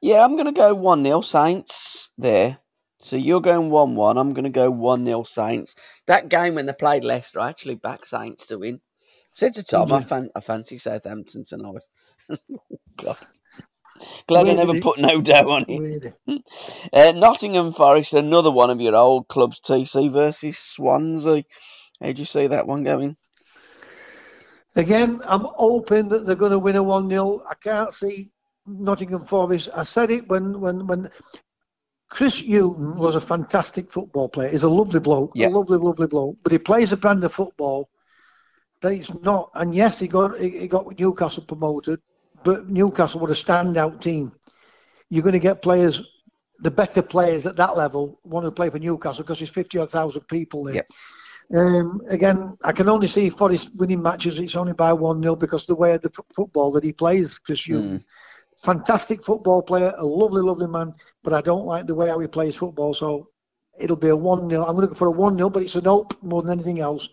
Yeah, 0.00 0.24
I'm 0.24 0.34
going 0.36 0.46
to 0.46 0.52
go 0.52 0.72
1 0.74 1.04
0 1.04 1.20
Saints 1.22 2.12
there. 2.16 2.58
So 3.02 3.16
you're 3.16 3.40
going 3.40 3.70
1 3.70 3.94
1. 3.96 4.18
I'm 4.18 4.32
going 4.32 4.44
to 4.44 4.50
go 4.50 4.70
1 4.70 5.04
0 5.04 5.22
Saints. 5.24 6.00
That 6.06 6.28
game 6.28 6.54
when 6.54 6.66
they 6.66 6.72
played 6.72 7.04
Leicester, 7.04 7.40
I 7.40 7.48
actually 7.48 7.74
backed 7.74 8.06
Saints 8.06 8.46
to 8.46 8.58
win. 8.58 8.80
Said 9.34 9.54
to 9.54 9.64
Tom, 9.64 9.88
Did 9.88 9.96
I, 9.96 10.00
fan- 10.00 10.30
I 10.36 10.40
fancy 10.40 10.78
Southampton 10.78 11.44
tonight. 11.44 11.82
God. 12.96 13.16
Glad 14.26 14.48
I 14.48 14.54
never 14.54 14.80
put 14.80 14.98
no 14.98 15.20
dough 15.20 15.50
on 15.50 15.64
it. 15.68 15.80
Really. 15.80 16.12
Uh, 16.92 17.12
Nottingham 17.14 17.72
Forest, 17.72 18.14
another 18.14 18.50
one 18.50 18.70
of 18.70 18.80
your 18.80 18.94
old 18.94 19.28
clubs, 19.28 19.60
TC 19.60 20.10
versus 20.10 20.58
Swansea. 20.58 21.42
How'd 22.00 22.18
you 22.18 22.24
see 22.24 22.48
that 22.48 22.66
one 22.66 22.84
going? 22.84 23.16
Again, 24.76 25.20
I'm 25.24 25.44
hoping 25.44 26.08
that 26.10 26.26
they're 26.26 26.36
going 26.36 26.52
to 26.52 26.58
win 26.58 26.76
a 26.76 26.82
1 26.82 27.08
0. 27.08 27.42
I 27.48 27.54
can't 27.54 27.92
see 27.92 28.30
Nottingham 28.66 29.26
Forest. 29.26 29.68
I 29.74 29.82
said 29.82 30.10
it 30.10 30.28
when, 30.28 30.60
when, 30.60 30.86
when 30.86 31.10
Chris 32.12 32.40
Hughton 32.40 32.98
was 32.98 33.14
a 33.14 33.20
fantastic 33.22 33.90
football 33.90 34.28
player. 34.28 34.50
He's 34.50 34.64
a 34.64 34.68
lovely 34.68 35.00
bloke, 35.00 35.32
Yeah. 35.34 35.48
a 35.48 35.50
lovely, 35.50 35.78
lovely 35.78 36.06
bloke. 36.06 36.36
But 36.42 36.52
he 36.52 36.58
plays 36.58 36.92
a 36.92 36.96
brand 36.98 37.24
of 37.24 37.32
football 37.32 37.88
that 38.82 38.92
it's 38.92 39.14
not. 39.22 39.50
And 39.54 39.74
yes, 39.74 39.98
he 39.98 40.08
got 40.08 40.38
he 40.38 40.68
got 40.68 40.98
Newcastle 40.98 41.42
promoted, 41.42 42.00
but 42.44 42.68
Newcastle 42.68 43.18
were 43.20 43.30
a 43.30 43.44
standout 43.46 44.02
team. 44.02 44.30
You're 45.08 45.22
going 45.22 45.32
to 45.32 45.38
get 45.48 45.62
players 45.62 46.02
the 46.60 46.70
better 46.70 47.00
players 47.02 47.46
at 47.46 47.56
that 47.56 47.76
level 47.78 48.20
want 48.24 48.44
to 48.44 48.52
play 48.52 48.68
for 48.68 48.78
Newcastle 48.78 49.24
because 49.24 49.38
there's 49.38 49.50
50 49.50 49.78
odd 49.78 49.90
thousand 49.90 50.20
people 50.28 50.64
there. 50.64 50.74
Yep. 50.76 50.86
Um, 51.54 52.00
again, 52.08 52.56
I 52.62 52.72
can 52.72 52.88
only 52.90 53.08
see 53.08 53.30
Forest 53.30 53.70
winning 53.74 54.02
matches. 54.02 54.38
It's 54.38 54.54
only 54.54 54.74
by 54.74 54.92
one 54.92 55.22
0 55.22 55.34
because 55.36 55.64
the 55.66 55.74
way 55.74 55.94
of 55.94 56.02
the 56.02 56.10
f- 56.16 56.24
football 56.36 56.72
that 56.72 56.84
he 56.84 56.92
plays, 56.92 57.38
Chris 57.38 57.64
Hughton. 57.66 57.98
Mm. 57.98 58.04
Fantastic 58.62 59.24
football 59.24 59.62
player, 59.62 59.92
a 59.96 60.06
lovely, 60.06 60.40
lovely 60.40 60.68
man, 60.68 60.94
but 61.24 61.32
I 61.32 61.40
don't 61.40 61.66
like 61.66 61.86
the 61.86 61.96
way 61.96 62.08
how 62.08 62.20
he 62.20 62.28
plays 62.28 62.54
football. 62.54 62.94
So 62.94 63.28
it'll 63.78 63.96
be 63.96 64.08
a 64.08 64.16
one 64.16 64.48
0 64.48 64.64
I'm 64.64 64.76
going 64.76 64.86
to 64.86 64.92
go 64.92 64.94
for 64.94 65.08
a 65.08 65.10
one 65.10 65.36
0 65.36 65.50
but 65.50 65.64
it's 65.64 65.74
an 65.74 65.84
hope 65.84 66.14
more 66.22 66.42
than 66.42 66.52
anything 66.52 66.78
else. 66.78 67.08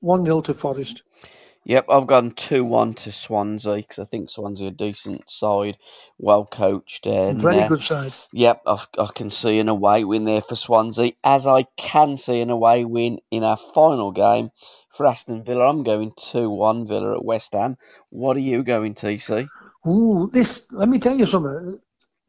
One 0.00 0.24
0 0.24 0.42
to 0.42 0.54
Forest. 0.54 1.02
Yep, 1.66 1.86
I've 1.88 2.06
gone 2.06 2.30
2 2.30 2.62
1 2.62 2.94
to 2.94 3.10
Swansea 3.10 3.76
because 3.76 3.98
I 3.98 4.04
think 4.04 4.28
Swansea 4.28 4.68
are 4.68 4.70
a 4.70 4.74
decent 4.74 5.28
side, 5.30 5.78
well 6.18 6.44
coached. 6.44 7.06
And, 7.06 7.40
Very 7.40 7.58
uh, 7.58 7.68
good 7.68 7.82
side. 7.82 8.12
Yep, 8.32 8.62
I, 8.66 8.84
I 8.98 9.08
can 9.14 9.30
see 9.30 9.58
an 9.58 9.70
away 9.70 10.04
win 10.04 10.26
there 10.26 10.42
for 10.42 10.56
Swansea, 10.56 11.12
as 11.24 11.46
I 11.46 11.64
can 11.76 12.18
see 12.18 12.40
an 12.42 12.50
away 12.50 12.84
win 12.84 13.18
in 13.30 13.44
our 13.44 13.56
final 13.56 14.12
game 14.12 14.50
for 14.90 15.06
Aston 15.06 15.42
Villa. 15.42 15.68
I'm 15.68 15.82
going 15.82 16.12
2 16.16 16.50
1 16.50 16.86
Villa 16.86 17.16
at 17.16 17.24
West 17.24 17.54
Ham. 17.54 17.78
What 18.10 18.36
are 18.36 18.40
you 18.40 18.62
going, 18.62 18.94
TC? 18.94 19.48
Ooh, 19.86 20.30
this. 20.32 20.70
Let 20.72 20.88
me 20.88 20.98
tell 20.98 21.16
you 21.16 21.26
something. 21.26 21.78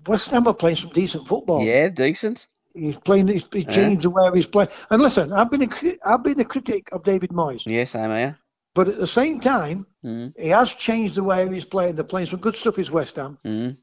West 0.07 0.29
Ham 0.31 0.47
are 0.47 0.53
playing 0.53 0.75
some 0.77 0.91
decent 0.91 1.27
football. 1.27 1.63
Yeah, 1.63 1.89
decent. 1.89 2.47
He's 2.73 2.97
playing. 2.97 3.27
He's, 3.27 3.47
he's 3.51 3.65
changed 3.65 4.03
the 4.03 4.09
way 4.09 4.29
he's 4.33 4.47
playing. 4.47 4.69
And 4.89 5.01
listen, 5.01 5.31
I've 5.31 5.49
been 5.49 5.63
a 5.63 5.97
I've 6.05 6.23
been 6.23 6.39
a 6.39 6.45
critic 6.45 6.89
of 6.91 7.03
David 7.03 7.29
Moyes, 7.29 7.63
Yes, 7.65 7.95
I'm 7.95 8.09
here. 8.09 8.37
but 8.73 8.89
at 8.89 8.97
the 8.97 9.07
same 9.07 9.39
time, 9.39 9.87
Mm, 10.05 10.33
he 10.37 10.49
has 10.49 10.71
changed 10.73 11.15
the 11.15 11.23
way 11.23 11.51
he's 11.51 11.65
playing. 11.65 11.95
They're 11.95 12.03
playing 12.03 12.27
some 12.27 12.39
good 12.39 12.55
stuff. 12.55 12.77
Is 12.77 12.91
West 12.91 13.15
Ham. 13.15 13.37
mm. 13.43 13.75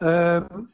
Um, 0.00 0.72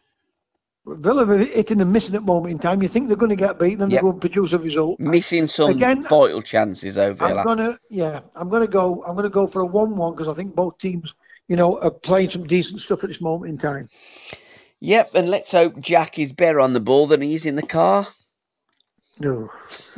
Villa 0.85 1.27
are 1.27 1.39
hitting 1.39 1.81
and 1.81 1.93
missing 1.93 2.15
at 2.17 2.23
moment 2.23 2.53
in 2.53 2.59
time. 2.59 2.83
You 2.83 2.89
think 2.89 3.07
they're 3.07 3.17
going 3.17 3.31
to 3.31 3.37
get 3.37 3.59
beaten, 3.59 3.83
and 3.83 3.93
yep. 3.93 4.03
they're 4.03 4.11
going 4.11 4.21
to 4.21 4.29
produce 4.29 4.53
a 4.53 4.59
result. 4.59 4.99
Missing 4.99 5.47
some 5.47 5.71
Again, 5.71 6.03
vital 6.03 6.43
chances 6.43 6.99
over 6.99 7.25
I'm 7.25 7.45
gonna, 7.45 7.79
yeah, 7.89 8.21
I'm 8.35 8.49
gonna 8.49 8.67
go. 8.67 9.03
I'm 9.07 9.15
gonna 9.15 9.29
go 9.31 9.47
for 9.47 9.63
a 9.63 9.67
one-one 9.67 10.15
because 10.15 10.29
I 10.29 10.35
think 10.35 10.55
both 10.55 10.79
teams, 10.79 11.15
you 11.53 11.57
know, 11.57 11.79
are 11.79 11.91
playing 11.91 12.31
some 12.31 12.47
decent 12.47 12.81
stuff 12.81 13.05
at 13.05 13.11
this 13.11 13.21
moment 13.21 13.51
in 13.51 13.59
time. 13.59 13.91
Yep, 14.81 15.11
and 15.15 15.29
let's 15.29 15.53
hope 15.53 15.79
Jack 15.79 16.19
is 16.19 16.33
better 16.33 16.61
on 16.61 16.73
the 16.73 16.81
ball 16.81 17.07
than 17.07 17.21
he 17.21 17.35
is 17.35 17.45
in 17.45 17.57
the 17.57 17.63
car. 17.63 18.07
No, 19.19 19.51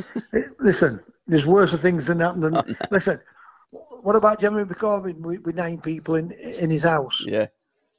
listen, 0.58 0.98
there's 1.28 1.46
worse 1.46 1.72
things 1.80 2.08
than 2.08 2.18
that. 2.18 2.40
Than, 2.40 2.56
oh, 2.56 2.64
Listen, 2.90 3.20
what 3.70 4.16
about 4.16 4.40
Jeremy 4.40 4.64
Corbyn 4.64 5.20
with, 5.20 5.42
with 5.42 5.54
nine 5.54 5.80
people 5.80 6.16
in 6.16 6.32
in 6.32 6.70
his 6.70 6.82
house? 6.82 7.22
Yeah. 7.24 7.46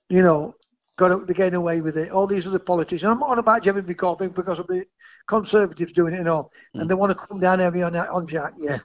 You 0.09 0.21
know, 0.21 0.55
got 0.97 1.07
to, 1.07 1.23
they're 1.25 1.33
getting 1.33 1.55
away 1.55 1.79
with 1.79 1.97
it. 1.97 2.11
All 2.11 2.27
these 2.27 2.45
other 2.45 2.59
politicians. 2.59 3.09
I'm 3.09 3.19
not 3.21 3.29
on 3.29 3.39
about 3.39 3.63
Jeremy 3.63 3.93
Corbyn 3.93 4.35
because 4.35 4.59
of 4.59 4.67
the 4.67 4.85
Conservatives 5.27 5.93
doing 5.93 6.13
it 6.13 6.19
and 6.19 6.27
all, 6.27 6.51
and 6.73 6.83
hmm. 6.83 6.87
they 6.89 6.93
want 6.93 7.17
to 7.17 7.25
come 7.25 7.39
down 7.39 7.59
heavy 7.59 7.83
on 7.83 7.95
on 7.95 8.27
Jack. 8.27 8.51
Yeah, 8.57 8.79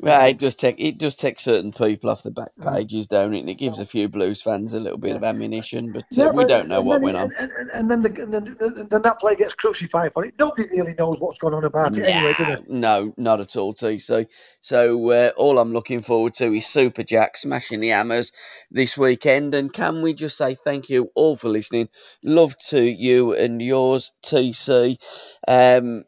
Well, 0.00 0.28
it 0.28 0.38
does 0.38 0.56
take 0.56 0.76
it 0.78 0.98
does 0.98 1.16
take 1.16 1.40
certain 1.40 1.72
people 1.72 2.10
off 2.10 2.22
the 2.22 2.30
back 2.30 2.52
pages, 2.60 3.06
don't 3.06 3.34
it? 3.34 3.40
And 3.40 3.50
it 3.50 3.54
gives 3.54 3.80
a 3.80 3.86
few 3.86 4.08
Blues 4.08 4.42
fans 4.42 4.74
a 4.74 4.80
little 4.80 4.98
bit 4.98 5.16
of 5.16 5.24
ammunition, 5.24 5.92
but 5.92 6.04
uh, 6.18 6.32
we 6.34 6.44
don't 6.44 6.68
know 6.68 6.82
what 6.82 6.94
then 6.96 7.02
went 7.02 7.16
on. 7.16 7.32
And, 7.38 7.52
and, 7.52 7.70
and 7.70 7.90
then, 7.90 8.02
the, 8.02 8.22
and 8.22 8.32
then, 8.32 8.56
then, 8.58 8.88
then 8.88 9.02
that 9.02 9.20
player 9.20 9.36
gets 9.36 9.54
crucified 9.54 10.12
for 10.12 10.24
it. 10.24 10.34
Nobody 10.38 10.68
really 10.70 10.94
knows 10.94 11.18
what's 11.18 11.38
going 11.38 11.54
on 11.54 11.64
about 11.64 11.96
it 11.98 12.06
anyway, 12.06 12.34
do 12.36 12.44
they? 12.44 12.62
No, 12.68 13.12
not 13.16 13.40
at 13.40 13.56
all, 13.56 13.74
TC. 13.74 14.26
So 14.60 15.10
uh, 15.10 15.30
all 15.36 15.58
I'm 15.58 15.72
looking 15.72 16.00
forward 16.00 16.34
to 16.34 16.52
is 16.52 16.66
Super 16.66 17.02
Jack 17.02 17.36
smashing 17.36 17.80
the 17.80 17.88
hammers 17.88 18.32
this 18.70 18.96
weekend. 18.96 19.54
And 19.54 19.72
can 19.72 20.02
we 20.02 20.14
just 20.14 20.36
say 20.36 20.54
thank 20.54 20.90
you 20.90 21.10
all 21.14 21.36
for 21.36 21.48
listening? 21.48 21.88
Love 22.22 22.56
to 22.70 22.82
you 22.82 23.34
and 23.34 23.60
yours, 23.60 24.12
TC. 24.24 24.98
Um, 25.46 26.04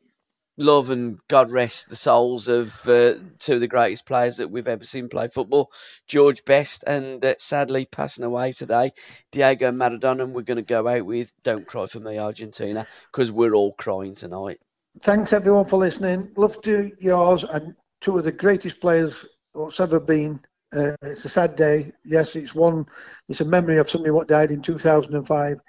love 0.57 0.91
and 0.91 1.19
God 1.29 1.51
rest 1.51 1.89
the 1.89 1.97
souls 1.97 2.49
of 2.49 2.89
uh, 2.89 3.15
two 3.39 3.55
of 3.55 3.61
the 3.61 3.69
greatest 3.69 4.07
players 4.07 4.39
that 4.39 4.51
we've 4.51 4.69
ever 4.69 4.85
seen 4.85 5.09
play 5.09 5.29
football, 5.29 5.71
George 6.07 6.45
Best, 6.45 6.85
and 6.87 7.25
uh, 7.25 7.35
sadly 7.39 7.85
passing 7.85 8.25
away 8.25 8.53
today, 8.53 8.93
Diego 9.33 9.71
Maradona. 9.71 10.25
And 10.25 10.35
we're 10.35 10.43
going 10.43 10.57
to 10.57 10.63
go 10.63 10.87
out 10.87 11.05
with 11.05 11.33
"Don't 11.43 11.67
Cry 11.67 11.87
for 11.87 12.01
Me, 12.01 12.19
Argentina" 12.19 12.87
because 13.13 13.31
we're 13.31 13.55
all 13.55 13.73
crying 13.73 14.15
tonight. 14.15 14.59
Thanks 15.01 15.33
everyone 15.33 15.67
for 15.67 15.79
listening. 15.79 16.33
Love 16.37 16.61
to 16.63 16.91
yours 16.99 17.45
and 17.45 17.75
two 18.01 18.17
of 18.17 18.25
the 18.25 18.33
greatest 18.33 18.81
players 18.81 19.25
what's 19.53 19.81
ever 19.81 20.01
been. 20.01 20.41
Uh, 20.75 20.93
it's 21.03 21.25
a 21.25 21.29
sad 21.29 21.57
day. 21.57 21.93
Yes, 22.05 22.37
it's 22.37 22.55
one. 22.55 22.87
It's 23.29 23.41
a 23.41 23.45
memory 23.45 23.79
of 23.79 23.91
somebody 23.91 24.11
what 24.11 24.29
died 24.29 24.51
in 24.51 24.63
2005, 24.63 25.61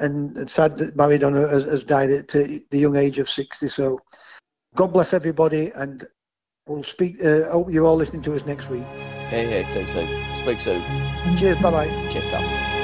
and 0.00 0.36
it's 0.36 0.52
sad 0.52 0.76
that 0.78 0.96
Maradona 0.96 1.48
has, 1.50 1.64
has 1.64 1.84
died 1.84 2.10
at 2.10 2.28
the 2.28 2.62
young 2.70 2.96
age 2.96 3.18
of 3.18 3.28
60. 3.28 3.68
So, 3.68 4.00
God 4.76 4.92
bless 4.92 5.14
everybody, 5.14 5.70
and 5.74 6.06
we'll 6.66 6.82
speak. 6.82 7.22
Uh, 7.24 7.50
hope 7.50 7.70
you're 7.70 7.86
all 7.86 7.96
listening 7.96 8.22
to 8.22 8.34
us 8.34 8.44
next 8.46 8.68
week. 8.70 8.82
Hey, 9.30 9.46
hey, 9.46 9.62
take 9.70 9.86
TC. 9.86 10.36
Speak 10.42 10.60
soon. 10.60 10.82
Cheers. 11.38 11.58
Bye 11.62 11.70
bye. 11.70 12.08
Cheers, 12.10 12.26
pal. 12.26 12.83